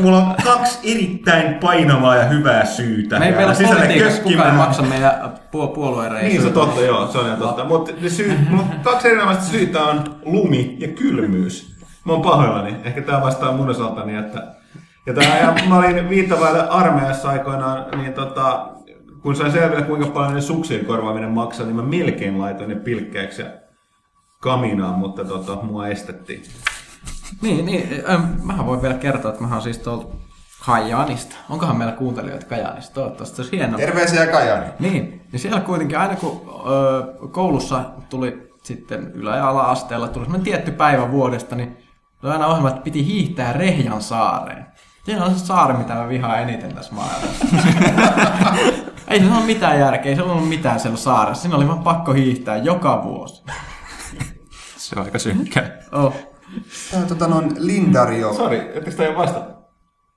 mulla 0.01 0.17
on 0.17 0.35
kaksi 0.43 0.79
erittäin 0.83 1.53
painavaa 1.53 2.15
ja 2.15 2.23
hyvää 2.23 2.65
syytä. 2.65 3.19
Me 3.19 3.25
ei 3.25 3.35
meillä 3.35 3.55
politiikassa 3.75 4.21
kukaan 4.21 4.51
ei 4.51 4.57
maksa 4.57 4.81
meidän 4.81 5.11
puol- 5.51 5.67
puolueen 5.67 6.13
niin 6.13 6.41
se 6.41 6.47
on 6.47 6.53
totta, 6.53 6.81
joo, 6.81 7.07
se 7.07 7.17
on 7.17 7.25
ihan 7.25 7.39
totta. 7.39 7.63
Mutta 7.63 7.91
on 8.51 8.65
kaksi 8.83 9.07
erinomaista 9.07 9.43
syytä 9.43 9.79
on 9.79 10.03
lumi 10.25 10.75
ja 10.79 10.87
kylmyys. 10.87 11.70
Mä 12.05 12.13
oon 12.13 12.21
pahoillani, 12.21 12.75
ehkä 12.83 13.01
tää 13.01 13.21
vastaa 13.21 13.51
mun 13.51 13.69
osaltani, 13.69 14.15
että... 14.15 14.47
Ja, 15.05 15.13
tää, 15.13 15.39
ja 15.39 15.55
mä 15.69 15.77
olin 15.77 16.09
viittavaille 16.09 16.69
armeijassa 16.69 17.29
aikoinaan, 17.29 17.85
niin 17.97 18.13
tota, 18.13 18.67
kun 19.21 19.35
sain 19.35 19.51
selville 19.51 19.85
kuinka 19.85 20.07
paljon 20.07 20.33
ne 20.33 20.41
suksien 20.41 20.85
korvaaminen 20.85 21.31
maksaa, 21.31 21.65
niin 21.65 21.75
mä 21.75 21.81
melkein 21.81 22.39
laitoin 22.39 22.69
ne 22.69 22.75
pilkkeeksi 22.75 23.41
ja 23.41 23.47
kaminaan, 24.39 24.99
mutta 24.99 25.25
tota, 25.25 25.55
mua 25.61 25.87
estettiin. 25.87 26.43
Niin, 27.41 27.65
niin 27.65 28.03
mähän 28.43 28.65
voin 28.65 28.81
vielä 28.81 28.93
kertoa, 28.95 29.31
että 29.31 29.43
mä 29.43 29.53
oon 29.53 29.61
siis 29.61 29.77
tuolta 29.77 30.05
Kajaanista. 30.65 31.35
Onkohan 31.49 31.77
meillä 31.77 31.93
kuuntelijoita 31.93 32.45
Kajaanista? 32.45 32.93
Toivottavasti 32.93 33.35
se 33.35 33.41
olisi 33.41 33.57
hienoa. 33.57 33.77
Terveisiä 33.79 34.27
Kajani. 34.27 34.65
Niin, 34.79 35.21
niin 35.31 35.39
siellä 35.39 35.59
kuitenkin 35.59 35.99
aina 35.99 36.15
kun 36.15 36.41
ö, 36.69 37.27
koulussa 37.27 37.83
tuli 38.09 38.51
sitten 38.63 39.11
ylä- 39.13 39.35
ja 39.35 39.49
ala-asteella 39.49 40.07
tuli 40.07 40.25
semmoinen 40.25 40.45
tietty 40.45 40.71
päivä 40.71 41.11
vuodesta, 41.11 41.55
niin 41.55 41.77
aina 42.29 42.47
ohjelma, 42.47 42.69
että 42.69 42.81
piti 42.81 43.05
hiihtää 43.05 43.53
Rehjan 43.53 44.01
saareen. 44.01 44.65
Siinä 45.05 45.25
on 45.25 45.35
se 45.35 45.45
saari, 45.45 45.73
mitä 45.73 45.93
mä 45.93 46.09
vihaan 46.09 46.39
eniten 46.41 46.75
tässä 46.75 46.95
maailmassa. 46.95 47.45
ei 49.07 49.19
se 49.19 49.25
ole 49.25 49.45
mitään 49.45 49.79
järkeä, 49.79 50.09
ei 50.09 50.15
se 50.15 50.21
ollut 50.21 50.49
mitään 50.49 50.79
siellä 50.79 50.97
saaressa. 50.97 51.41
Siinä 51.41 51.57
oli 51.57 51.67
vaan 51.67 51.83
pakko 51.83 52.13
hiihtää 52.13 52.57
joka 52.57 53.03
vuosi. 53.03 53.43
Se 54.77 54.99
on 54.99 55.05
aika 55.05 55.19
synkkää. 55.19 55.69
Oh. 55.91 56.13
Tää 56.91 56.99
on 56.99 57.07
tota 57.07 57.27
noin 57.27 57.51
Lindario. 57.57 58.33
Sori, 58.33 58.59
ettekö 58.59 58.91
sitä 58.91 59.03
jo 59.03 59.17
vastata? 59.17 59.51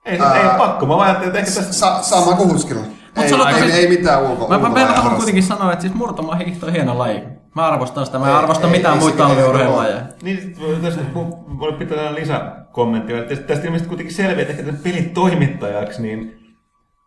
Ei, 0.05 0.21
Ää, 0.21 0.35
ei 0.35 0.47
ole 0.47 0.55
pakko, 0.59 0.87
mä 0.87 0.97
vaan 0.97 1.01
ajattelin, 1.09 1.29
että 1.29 1.39
ehkä 1.39 1.51
tästä... 1.53 1.73
Sa- 1.73 2.03
sama 2.03 2.37
kuin 2.37 2.49
Huskilla. 2.53 2.83
Ei, 3.17 3.29
sanotaan 3.29 3.55
ei, 3.55 3.63
siis- 3.63 3.75
ei, 3.75 3.89
mitään 3.89 4.23
ulko, 4.23 4.49
Mä, 4.49 4.59
mä, 4.59 4.69
mä 4.69 4.87
haluan 4.87 5.17
kuitenkin 5.17 5.43
sanoa, 5.43 5.73
että 5.73 5.83
siis 5.83 5.95
murtomahiihto 5.95 6.67
on 6.67 6.73
hieno 6.73 6.99
laji. 6.99 7.23
Mä 7.55 7.67
arvostan 7.67 8.07
sitä, 8.07 8.19
mä 8.19 8.29
en 8.29 8.35
arvosta 8.37 8.67
mitään 8.67 8.99
muita 8.99 9.19
talviurheilulajeja. 9.19 10.03
Niin, 10.23 10.41
sit 10.43 10.61
voi- 10.61 10.77
tästä 10.77 11.01
mun 11.15 11.59
voi 11.59 11.73
pitää 11.73 12.15
lisäkommentti. 12.15 13.13
vielä. 13.13 13.27
Tästä, 13.27 13.45
tästä 13.47 13.65
ilmeisesti 13.65 13.89
kuitenkin 13.89 14.15
selviää, 14.15 14.49
että 14.49 14.63
ehkä 14.63 14.73
pelin 14.83 15.11
toimittajaksi, 15.11 16.03
niin 16.03 16.45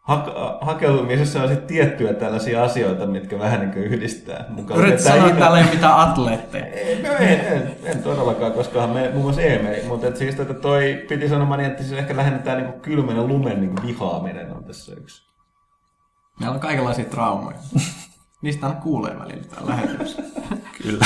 ha- 0.02 0.58
hakeutumisessa 0.62 1.42
on 1.44 1.48
sitten 1.48 1.68
tiettyjä 1.68 2.14
tällaisia 2.14 2.64
asioita, 2.64 3.06
mitkä 3.06 3.40
vähän 3.40 3.60
niin 3.60 3.72
kuin 3.72 3.84
yhdistää. 3.86 4.46
Mukaan 4.50 4.80
Yritit 4.80 5.00
sanoa, 5.00 5.28
että 5.28 5.40
täällä 5.40 5.58
ei 5.58 5.64
ole 5.64 5.74
mitään 5.74 6.00
atleetteja. 6.00 6.66
Ei, 6.66 7.04
no 7.04 7.10
en, 7.14 7.40
en, 7.40 7.76
en, 7.84 8.04
todellakaan, 8.04 8.52
koska 8.52 8.88
me 8.88 9.10
muun 9.10 9.24
muassa 9.24 9.42
Eemeli, 9.42 9.84
mutta 9.88 10.08
et 10.08 10.18
siis 10.18 10.40
että 10.40 10.54
toi 10.54 11.06
piti 11.10 11.30
sanomaan 11.30 11.60
niin, 11.60 11.72
että 11.72 11.84
siis 11.84 12.00
ehkä 12.00 12.16
lähinnä 12.16 12.40
tämä 12.40 12.58
niin 12.58 12.74
kylmän 12.82 13.16
ja 13.16 13.24
lumen 13.24 13.62
niin 13.62 13.76
vihaaminen 13.88 14.54
on 14.56 14.64
tässä 14.64 14.94
yksi. 14.98 15.28
Meillä 16.40 16.54
on 16.54 16.60
kaikenlaisia 16.60 17.06
traumoja. 17.06 17.58
Niistä 18.42 18.68
aina 18.68 18.80
kuulee 18.82 19.20
välillä 19.20 19.44
täällä 19.44 19.70
lähetyksessä. 19.70 20.22
Kyllä. 20.88 21.06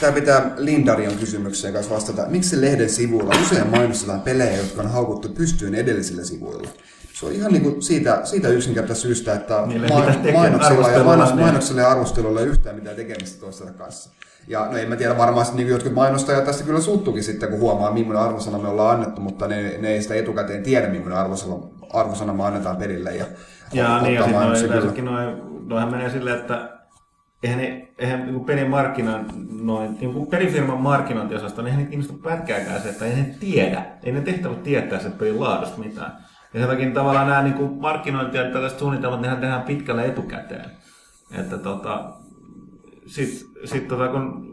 Tämä 0.00 0.12
pitää 0.12 0.50
Lindarion 0.56 1.16
kysymykseen 1.16 1.74
kanssa 1.74 1.94
vastata. 1.94 2.26
Miksi 2.28 2.60
lehden 2.60 2.90
sivuilla 2.90 3.34
usein 3.42 3.66
mainostetaan 3.66 4.20
pelejä, 4.20 4.56
jotka 4.56 4.82
on 4.82 4.90
haukuttu 4.90 5.28
pystyyn 5.28 5.74
edellisillä 5.74 6.24
sivuilla? 6.24 6.68
Se 7.12 7.26
on 7.26 7.32
ihan 7.32 7.52
niin 7.52 7.62
kuin 7.62 7.82
siitä, 7.82 8.20
siitä 8.24 8.48
yksinkertaisesta 8.48 9.06
syystä, 9.06 9.34
että 9.34 9.62
mitään 9.66 9.90
tekemistä 9.92 10.32
mainoksilla, 10.32 10.66
ja, 10.66 10.66
arvostelulla, 10.66 11.04
mainos, 11.04 11.30
niin. 11.30 11.40
mainoksilla 11.40 11.80
ja 11.80 11.90
arvostelulla 11.90 12.40
ei 12.40 12.44
ole 12.46 12.52
yhtään 12.52 12.76
mitään 12.76 12.96
tekemistä 12.96 13.40
toistensa 13.40 13.72
kanssa. 13.72 14.10
Ja 14.48 14.68
no 14.70 14.76
en 14.76 14.88
mä 14.88 14.96
tiedä, 14.96 15.18
varmaan 15.18 15.46
niin 15.52 15.68
jotkut 15.68 15.94
mainostajat 15.94 16.44
tästä 16.44 16.64
kyllä 16.64 16.80
suuttukin 16.80 17.24
sitten, 17.24 17.48
kun 17.48 17.60
huomaa, 17.60 17.92
millainen 17.92 18.22
arvosana 18.22 18.58
me 18.58 18.68
ollaan 18.68 18.94
annettu, 18.94 19.20
mutta 19.20 19.48
ne, 19.48 19.78
ne 19.78 19.88
ei 19.88 20.02
sitä 20.02 20.14
etukäteen 20.14 20.62
tiedä, 20.62 20.88
millainen 20.88 21.18
arvosana, 21.18 21.54
arvosana 21.92 22.32
me 22.32 22.44
annetaan 22.44 22.76
perille. 22.76 23.16
Ja, 23.16 23.26
Ja 23.72 24.02
niin, 24.02 24.14
ja 24.14 24.22
sitten 24.22 24.40
noin, 24.40 24.64
yleensäkin 24.64 25.04
noin, 25.04 25.36
noihän 25.68 25.90
menee 25.90 26.10
silleen, 26.10 26.36
että 26.36 26.75
eihän, 27.42 27.58
ne, 27.58 27.88
eihän 27.98 28.26
niin 28.26 28.44
pelin 28.44 28.70
markkinan, 28.70 29.26
noin, 29.62 29.96
niin 30.00 30.26
pelifirman 30.26 30.80
markkinointiosasto, 30.80 31.62
niin 31.62 31.74
eihän 31.74 31.92
ihmiset 31.92 32.22
pätkääkään 32.22 32.82
se, 32.82 32.88
että 32.88 33.04
ei 33.04 33.16
ne 33.16 33.34
tiedä, 33.40 33.86
ei 34.02 34.12
ne 34.12 34.20
tehtävät 34.20 34.62
tietää 34.62 34.98
sen 34.98 35.12
pelin 35.12 35.40
laadusta 35.40 35.78
mitään. 35.78 36.12
Ja 36.54 36.60
sen 36.60 36.68
takia 36.68 36.90
tavallaan 36.90 37.28
nämä 37.28 37.42
niin 37.42 37.80
markkinointia 37.80 38.42
ja 38.42 38.52
tällaiset 38.52 38.78
suunnitelmat, 38.78 39.20
nehän 39.20 39.40
tehdään 39.40 39.62
pitkälle 39.62 40.04
etukäteen. 40.06 40.70
Että 41.38 41.58
tota, 41.58 42.12
sit, 43.06 43.46
sit 43.64 43.88
tota, 43.88 44.08
kun 44.08 44.46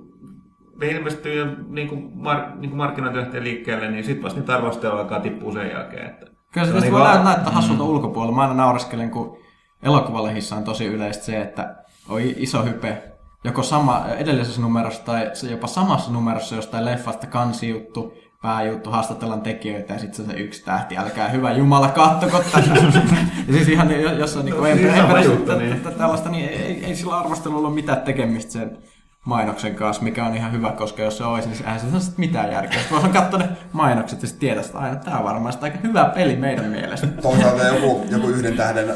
ne 0.81 0.87
ilmestyy 0.87 1.39
ja 1.39 1.45
niin 1.69 1.87
kuin, 1.87 2.11
mar, 2.13 2.37
niin 2.55 2.69
kuin 2.69 2.77
markkinointi 2.77 3.19
lähtee 3.19 3.43
liikkeelle, 3.43 3.91
niin 3.91 4.03
sitten 4.03 4.23
vasta 4.23 4.39
niitä 4.39 4.55
arvosteluja 4.55 5.01
alkaa 5.01 5.19
tippua 5.19 5.53
sen 5.53 5.71
jälkeen. 5.71 6.09
Että 6.09 6.25
Kyllä 6.53 6.67
se, 6.67 6.73
se 6.73 6.79
niin 6.79 6.91
voi 6.91 7.01
vaan- 7.01 7.23
näyttää 7.25 7.53
hassulta 7.53 7.83
ulkopuolella. 7.83 8.35
Mä 8.35 8.41
aina 8.41 8.53
nauraskelen, 8.53 9.09
kun 9.11 9.37
elokuvalehissä 9.83 10.55
on 10.55 10.63
tosi 10.63 10.85
yleistä 10.85 11.23
se, 11.25 11.41
että 11.41 11.82
on 12.09 12.21
i- 12.21 12.35
iso 12.37 12.63
hype 12.63 13.03
joko 13.43 13.63
sama, 13.63 14.05
edellisessä 14.17 14.61
numerossa 14.61 15.03
tai 15.05 15.31
jopa 15.51 15.67
samassa 15.67 16.11
numerossa 16.11 16.55
jostain 16.55 16.85
leffasta 16.85 17.27
kansijuttu, 17.27 18.13
pääjuttu, 18.41 18.89
haastatellaan 18.91 19.41
tekijöitä 19.41 19.93
ja 19.93 19.99
sitten 19.99 20.15
se 20.15 20.21
on 20.21 20.27
se 20.37 20.43
yksi 20.43 20.65
tähti, 20.65 20.97
älkää 20.97 21.29
hyvä 21.29 21.51
Jumala, 21.51 21.87
kattoko 21.87 22.39
tätä. 22.39 22.63
ja 23.47 23.53
siis 23.53 23.67
ihan 23.69 24.01
jo- 24.01 24.13
jos 24.13 24.37
on 24.37 24.45
niinku, 24.45 24.61
No, 24.61 24.67
ei, 24.67 24.77
siis 24.77 24.93
ei, 24.93 25.25
juttu, 25.25 25.45
tä- 25.51 25.55
niin. 25.57 25.81
tä- 25.81 25.91
tällaista, 25.91 26.29
niin 26.29 26.49
ei, 26.49 26.85
ei 26.85 26.95
sillä 26.95 27.17
arvostelulla 27.17 27.67
ole 27.67 27.75
mitään 27.75 28.01
tekemistä 28.01 28.51
sen 28.51 28.77
mainoksen 29.25 29.75
kanssa, 29.75 30.03
mikä 30.03 30.25
on 30.25 30.35
ihan 30.35 30.51
hyvä, 30.51 30.71
koska 30.71 31.01
jos 31.01 31.17
se 31.17 31.23
olisi, 31.23 31.49
niin 31.49 31.59
eihän 31.59 31.79
se 31.79 31.87
ole 31.93 32.01
sit 32.01 32.17
mitään 32.17 32.51
järkeä. 32.51 32.79
Sitten 32.79 32.97
voisi 32.97 33.13
katsoa 33.13 33.39
ne 33.39 33.49
mainokset 33.71 34.21
ja 34.21 34.27
sitten 34.27 34.39
tiedä, 34.39 34.61
että 34.61 34.77
aina 34.77 34.95
tämä 34.95 35.17
on 35.17 35.23
varmaan 35.23 35.53
aika 35.61 35.77
hyvä 35.83 36.05
peli 36.05 36.35
meidän 36.35 36.65
mielestä. 36.65 37.07
Toisaalta 37.21 37.63
joku, 37.63 38.05
joku 38.09 38.27
yhden 38.27 38.57
tähden 38.57 38.95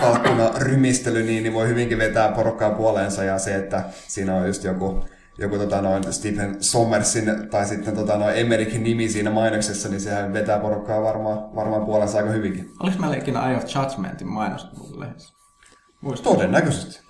palkkuna 0.00 0.50
rymistely, 0.58 1.22
niin, 1.22 1.42
niin 1.42 1.54
voi 1.54 1.68
hyvinkin 1.68 1.98
vetää 1.98 2.32
porukkaa 2.32 2.70
puoleensa 2.70 3.24
ja 3.24 3.38
se, 3.38 3.54
että 3.54 3.84
siinä 4.08 4.34
on 4.34 4.46
just 4.46 4.64
joku, 4.64 5.04
joku 5.38 5.58
tota 5.58 5.82
noin 5.82 6.12
Stephen 6.12 6.56
Sommersin 6.60 7.48
tai 7.50 7.66
sitten 7.66 7.96
tota 7.96 8.16
noin 8.16 8.36
Emerickin 8.36 8.82
nimi 8.82 9.08
siinä 9.08 9.30
mainoksessa, 9.30 9.88
niin 9.88 10.00
sehän 10.00 10.32
vetää 10.32 10.58
porukkaa 10.58 11.02
varmaan, 11.02 11.54
varmaan 11.54 11.86
puoleensa 11.86 12.18
aika 12.18 12.30
hyvinkin. 12.30 12.70
Oliko 12.80 12.98
meillä 12.98 13.16
ikinä 13.16 13.48
Eye 13.48 13.56
of 13.56 13.64
Judgmentin 13.74 14.28
mainos 14.28 14.68
lehdessä? 14.96 15.35
Todennäköisesti. 16.22 17.00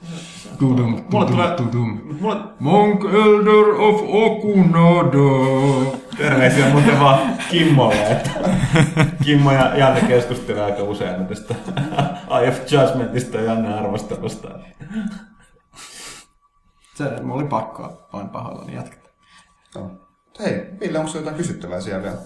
Tudum, 0.59 1.05
Mulle 1.13 1.27
tulee, 1.27 1.51
tudum. 1.51 2.01
mulle, 2.21 2.37
Monk 2.61 3.05
Elder 3.05 3.81
of 3.81 4.01
Okunada. 4.09 5.91
Terveisiä 6.17 6.69
muuten 6.69 7.01
vaan 7.01 7.21
Kimmolle, 7.51 8.07
että 8.11 8.31
Kimmo 9.25 9.53
ja 9.53 9.77
Janne 9.77 10.01
keskustelee 10.01 10.65
aika 10.65 10.83
usein 10.83 11.27
tästä 11.27 11.55
Eye 12.41 12.49
of 12.49 12.73
Judgmentista 12.73 13.37
ja 13.37 13.43
Janne 13.43 13.75
arvostelusta. 13.75 14.49
Se 16.95 17.05
mulla 17.23 17.35
oli 17.41 17.49
pakko, 17.49 18.09
olen 18.13 18.29
pahoillani 18.29 18.75
jatketaan. 18.75 20.06
Hei, 20.39 20.67
Ville, 20.81 20.99
onko 20.99 21.11
jotain 21.15 21.37
kysyttävää 21.37 21.81
siellä 21.81 22.03
vielä? 22.03 22.17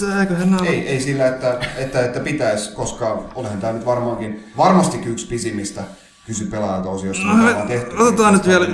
Tääköhän 0.00 0.50
nämä 0.50 0.66
Ei, 0.66 0.88
ei 0.88 1.00
sillä, 1.00 1.26
että, 1.26 1.58
että, 1.76 2.04
että 2.04 2.20
pitäisi, 2.20 2.72
koska 2.74 3.24
olehan 3.34 3.60
tämä 3.60 3.72
nyt 3.72 3.86
varmaankin, 3.86 4.44
varmastikin 4.56 5.12
yksi 5.12 5.26
pisimmistä 5.26 5.82
kysy 6.26 6.46
pelaajalta 6.46 6.88
osiosta, 6.88 7.26
mitä 7.26 7.48
ollaan 7.50 7.68
tehty. 7.68 7.96
Otetaan 7.96 8.34
nyt 8.34 8.48
vielä, 8.48 8.66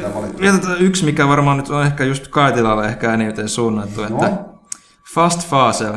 tätä 0.60 0.74
yksi, 0.74 1.04
mikä 1.04 1.28
varmaan 1.28 1.56
nyt 1.56 1.70
on 1.70 1.86
ehkä 1.86 2.04
just 2.04 2.28
Kaitilalle 2.28 2.86
ehkä 2.86 3.14
eniten 3.14 3.48
suunnattu, 3.48 4.02
että 4.02 4.28
No. 4.28 4.60
Fast 5.14 5.48
Fasel, 5.48 5.94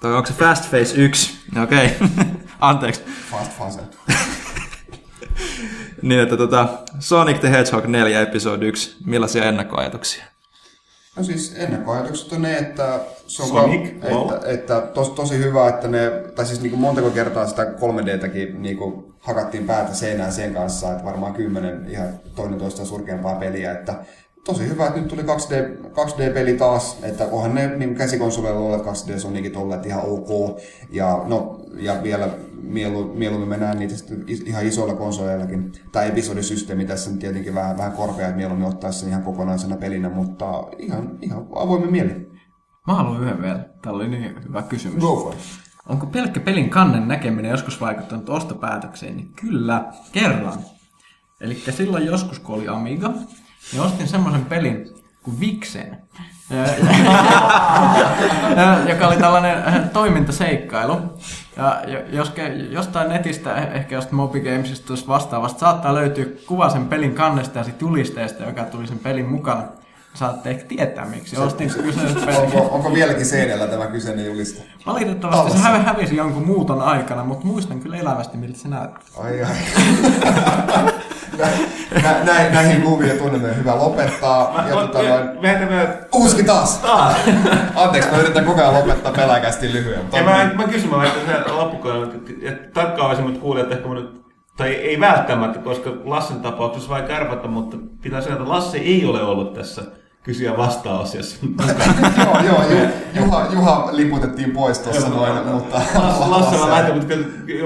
tai 0.00 0.12
onko 0.12 0.26
se 0.26 0.34
Fast 0.34 0.70
Face 0.70 0.94
1? 0.96 1.38
Okei, 1.62 1.86
okay. 1.96 2.24
anteeksi. 2.60 3.02
Fast 3.30 3.52
fase. 3.58 3.80
Niin, 6.02 6.20
että 6.20 6.36
tota, 6.36 6.68
Sonic 6.98 7.40
the 7.40 7.50
Hedgehog 7.50 7.86
4 7.86 8.20
episode 8.20 8.66
1, 8.66 8.96
millaisia 9.04 9.44
ennakkoajatuksia? 9.44 10.24
No 11.16 11.22
siis 11.22 11.54
ennakkoajatukset 11.56 12.32
on 12.32 12.42
ne, 12.42 12.58
että 12.58 13.00
se 13.26 13.42
on 13.42 13.48
Sonic, 13.48 14.00
ka- 14.00 14.08
wow. 14.08 14.34
että, 14.34 14.48
että 14.50 14.80
tos, 14.80 15.10
tosi 15.10 15.38
hyvä, 15.38 15.68
että 15.68 15.88
ne, 15.88 16.10
tai 16.34 16.46
siis 16.46 16.60
niin 16.60 16.70
kuin 16.70 16.80
montako 16.80 17.10
kertaa 17.10 17.46
sitä 17.46 17.64
3Dtäkin 17.64 18.58
niin 18.58 18.76
kuin 18.76 19.14
hakattiin 19.20 19.66
päätä 19.66 19.94
seinään 19.94 20.32
sen 20.32 20.54
kanssa, 20.54 20.92
että 20.92 21.04
varmaan 21.04 21.34
kymmenen 21.34 21.86
ihan 21.90 22.08
toinen 22.34 22.58
toista 22.58 22.84
surkeampaa 22.84 23.34
peliä, 23.34 23.72
että 23.72 23.94
tosi 24.44 24.68
hyvä, 24.68 24.86
että 24.86 25.00
nyt 25.00 25.08
tuli 25.08 25.22
2D, 25.22 25.76
2D-peli 25.84 26.52
taas, 26.54 26.98
että 27.02 27.28
onhan 27.32 27.54
ne 27.54 27.76
niin 27.76 27.94
käsikonsoleilla 27.94 28.60
olleet 28.60 28.82
2D 28.82 29.18
Sonicit 29.18 29.56
olleet 29.56 29.86
ihan 29.86 30.02
ok, 30.04 30.60
ja, 30.90 31.22
no, 31.26 31.60
ja 31.76 32.02
vielä 32.02 32.28
mielu, 32.62 33.14
mieluummin 33.14 33.48
me 33.48 33.56
näen 33.56 33.78
niitä 33.78 33.94
ihan 34.46 34.66
isoilla 34.66 34.94
konsoleillakin. 34.94 35.72
Tämä 35.92 36.04
episodisysteemi 36.04 36.84
tässä 36.84 37.10
on 37.10 37.18
tietenkin 37.18 37.54
vähän, 37.54 37.78
vähän 37.78 37.92
korkea, 37.92 38.26
että 38.26 38.36
mieluummin 38.36 38.68
ottaa 38.68 38.92
sen 38.92 39.08
ihan 39.08 39.22
kokonaisena 39.22 39.76
pelinä, 39.76 40.08
mutta 40.08 40.64
ihan, 40.78 41.18
ihan 41.20 41.46
avoimen 41.54 41.92
mieli. 41.92 42.30
Mä 42.86 42.94
haluan 42.94 43.22
yhden 43.22 43.42
vielä. 43.42 43.64
Täällä 43.82 43.96
oli 43.96 44.08
niin 44.08 44.44
hyvä 44.48 44.62
kysymys. 44.62 45.00
Go 45.00 45.16
for 45.16 45.34
it. 45.34 45.40
Onko 45.88 46.06
pelkkä 46.06 46.40
pelin 46.40 46.70
kannen 46.70 47.08
näkeminen 47.08 47.50
joskus 47.50 47.80
vaikuttanut 47.80 48.28
ostopäätökseen? 48.28 49.16
Niin 49.16 49.30
kyllä, 49.36 49.84
kerran. 50.12 50.58
Eli 51.40 51.62
silloin 51.70 52.06
joskus, 52.06 52.38
kun 52.38 52.54
oli 52.54 52.68
Amiga, 52.68 53.12
niin 53.72 53.82
ostin 53.82 54.08
semmoisen 54.08 54.44
pelin 54.44 54.88
kuin 55.22 55.40
Vixen. 55.40 55.98
joka 58.88 59.06
oli 59.06 59.16
tällainen 59.16 59.90
toimintaseikkailu. 59.92 61.00
Ja 61.56 61.82
jo- 61.86 62.02
jos, 62.12 62.32
jostain 62.70 63.08
netistä, 63.08 63.54
eh- 63.56 63.76
ehkä 63.76 63.94
jostain 63.94 64.16
Moby 64.16 64.40
Gamesista 64.40 64.94
vastaavasta, 65.08 65.60
saattaa 65.60 65.94
löytyä 65.94 66.24
kuva 66.46 66.70
sen 66.70 66.88
pelin 66.88 67.14
kannesta 67.14 67.58
ja 67.58 67.64
sit 67.64 67.80
julisteesta, 67.80 68.44
joka 68.44 68.62
tuli 68.64 68.86
sen 68.86 68.98
pelin 68.98 69.28
mukana. 69.28 69.62
Saatte 70.14 70.50
ehkä 70.50 70.64
tietää, 70.64 71.04
miksi 71.04 71.36
ostin 71.36 71.70
kyseisen 71.82 72.22
pelin. 72.26 72.40
Onko, 72.40 72.58
onko 72.74 72.94
vieläkin 72.94 73.26
seinällä 73.26 73.66
tämä 73.66 73.86
kyseinen 73.86 74.26
juliste? 74.26 74.62
Valitettavasti 74.86 75.50
se 75.50 75.58
Tallessa. 75.62 75.68
hä- 75.68 75.92
hävisi 75.92 76.16
jonkun 76.16 76.46
muuton 76.46 76.82
aikana, 76.82 77.24
mutta 77.24 77.46
muistan 77.46 77.80
kyllä 77.80 77.96
elävästi, 77.96 78.36
miltä 78.36 78.58
se 78.58 78.68
näyttää. 78.68 79.02
Ai 79.24 79.42
ai. 79.42 79.54
Nä, 81.38 81.46
nä, 82.02 82.24
näin, 82.24 82.52
näihin 82.54 82.82
kuviin 82.82 83.18
tunnemme 83.18 83.48
on 83.50 83.56
hyvä 83.56 83.76
lopettaa. 83.78 84.64
Ja 84.68 84.74
tota 84.74 85.02
noin, 85.02 85.42
Väitämme, 85.42 85.88
Uuski 86.14 86.44
taas! 86.44 86.80
Anteeksi, 87.74 88.10
mä 88.10 88.16
yritän 88.16 88.44
koko 88.44 88.60
ajan 88.60 88.74
lopettaa 88.74 89.12
peläkästi 89.12 89.72
lyhyen. 89.72 90.00
Ja 90.12 90.22
mä, 90.22 90.50
mä 90.54 90.64
kysyn, 90.68 90.90
mä 90.90 90.96
väitän 90.96 91.26
sen 91.46 91.56
loppukohdalla, 91.56 92.06
että, 92.06 92.32
että 92.42 92.68
tarkkaavaisemmat 92.74 93.38
kuulijat 93.38 93.72
ehkä 93.72 93.88
mä 93.88 93.94
nyt, 93.94 94.22
tai 94.56 94.68
ei 94.74 95.00
välttämättä, 95.00 95.58
koska 95.58 95.90
Lassen 96.04 96.40
tapauksessa 96.40 96.90
vaikka 96.90 97.16
arvata, 97.16 97.48
mutta 97.48 97.76
pitää 98.02 98.20
sanoa, 98.20 98.38
että 98.38 98.48
Lasse 98.48 98.78
ei 98.78 99.04
ole 99.04 99.22
ollut 99.22 99.54
tässä 99.54 99.82
kysyä 100.22 100.56
vastaosiossa. 100.56 101.46
joo, 102.24 102.40
joo, 102.46 102.70
joo. 102.70 102.88
Juha, 103.14 103.46
Juha 103.52 103.88
liputettiin 103.92 104.50
pois 104.50 104.78
tuossa 104.78 105.08
noin, 105.08 105.46
mutta... 105.46 105.80
Lasse, 105.94 106.24
Lasse 106.24 106.56
mä 106.56 106.70
laitan, 106.70 106.96
mutta 106.96 107.14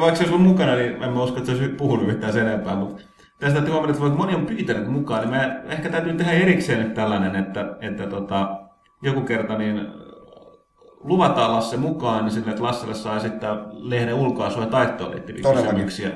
vaikka 0.00 0.16
se 0.16 0.22
olisi 0.22 0.34
ollut 0.34 0.46
mukana, 0.46 0.74
niin 0.74 1.02
en 1.02 1.12
mä 1.12 1.22
usko, 1.22 1.38
että 1.38 1.52
se 1.52 1.58
olisi 1.58 1.74
puhunut 1.74 2.08
yhtään 2.08 2.32
sen 2.32 2.46
enempää. 2.46 2.76
Mutta 2.76 3.02
tästä 3.38 3.54
täytyy 3.54 3.72
huomata, 3.72 3.90
että 3.90 4.02
vaikka 4.02 4.18
moni 4.18 4.34
on 4.34 4.46
pyytänyt 4.46 4.88
mukaan, 4.88 5.20
niin 5.20 5.30
mä 5.30 5.60
ehkä 5.68 5.88
täytyy 5.88 6.12
tehdä 6.12 6.32
erikseen 6.32 6.82
nyt 6.82 6.94
tällainen, 6.94 7.36
että, 7.36 7.76
että 7.80 8.06
tota, 8.06 8.56
joku 9.02 9.20
kerta 9.20 9.58
niin 9.58 9.86
luvataan 11.00 11.52
Lasse 11.52 11.76
mukaan, 11.76 12.24
niin 12.24 12.32
sille, 12.32 12.50
että 12.50 12.62
Lasselle 12.62 12.94
saa 12.94 13.16
esittää 13.16 13.56
lehden 13.72 14.14
ulkoasua 14.14 14.62
ja 14.62 14.70
taittoon 14.70 15.10
liittyviä 15.10 15.52
kysymyksiä. 15.54 16.10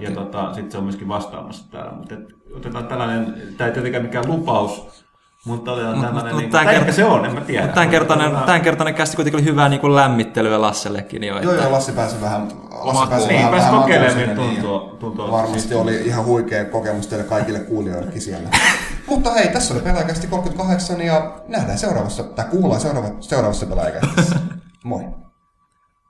Ja 0.00 0.10
tota, 0.10 0.52
sitten 0.54 0.72
se 0.72 0.78
on 0.78 0.84
myöskin 0.84 1.08
vastaamassa 1.08 1.70
täällä. 1.70 1.92
Mutta 1.92 2.14
et, 2.14 2.20
otetaan 2.56 2.86
tällainen, 2.86 3.34
tämä 3.56 3.68
ei 3.68 3.74
tietenkään 3.74 4.04
mikään 4.04 4.28
lupaus, 4.28 5.03
mutta 5.44 5.72
otetaan 5.72 6.00
tällainen, 6.00 6.32
mut 6.34 6.40
niin, 6.42 6.50
tai 6.50 6.64
kert- 6.64 6.70
ehkä 6.70 6.92
se 6.92 7.04
on, 7.04 7.24
en 7.26 7.34
mä 7.34 7.40
tiedä. 7.40 7.62
Mutta 7.62 7.74
tämänkertainen, 7.74 8.26
Otetaan- 8.26 8.46
tämänkertainen 8.46 8.94
kästi 8.94 9.16
kuitenkin 9.16 9.40
oli 9.40 9.44
hyvää 9.50 9.68
niin 9.68 9.80
kuin 9.80 9.94
lämmittelyä 9.94 10.60
Lassellekin 10.60 11.24
jo. 11.24 11.38
Joo, 11.40 11.52
Että, 11.52 11.64
joo, 11.64 11.72
Lassi 11.72 11.92
pääsi 11.92 12.20
vähän, 12.20 12.48
Lassi 12.70 13.06
pääsi 13.10 13.26
Niin, 13.26 13.36
vähän, 13.38 13.50
pääsi 13.50 13.66
vähän 13.66 13.80
kokeilemaan, 13.82 14.36
tuntuu- 14.36 14.88
niin 14.88 14.98
tuntuu 14.98 15.30
Varmasti 15.32 15.60
siis- 15.60 15.74
oli 15.80 15.96
ihan 16.06 16.24
huikea 16.24 16.64
kokemus 16.64 17.06
teille 17.06 17.24
kaikille 17.24 17.58
kuulijoillekin 17.58 18.22
siellä. 18.22 18.48
Mutta 19.08 19.30
hei, 19.32 19.48
tässä 19.48 19.74
oli 19.74 19.82
Pelaajakästi 19.82 20.26
38 20.26 21.00
ja 21.00 21.32
nähdään 21.48 21.78
seuraavassa, 21.78 22.22
tai 22.22 22.44
kuullaan 22.50 22.80
seuraava, 22.80 23.08
seuraavassa 23.20 23.66
Pelaajakästissä. 23.66 24.36
Moi! 24.84 25.04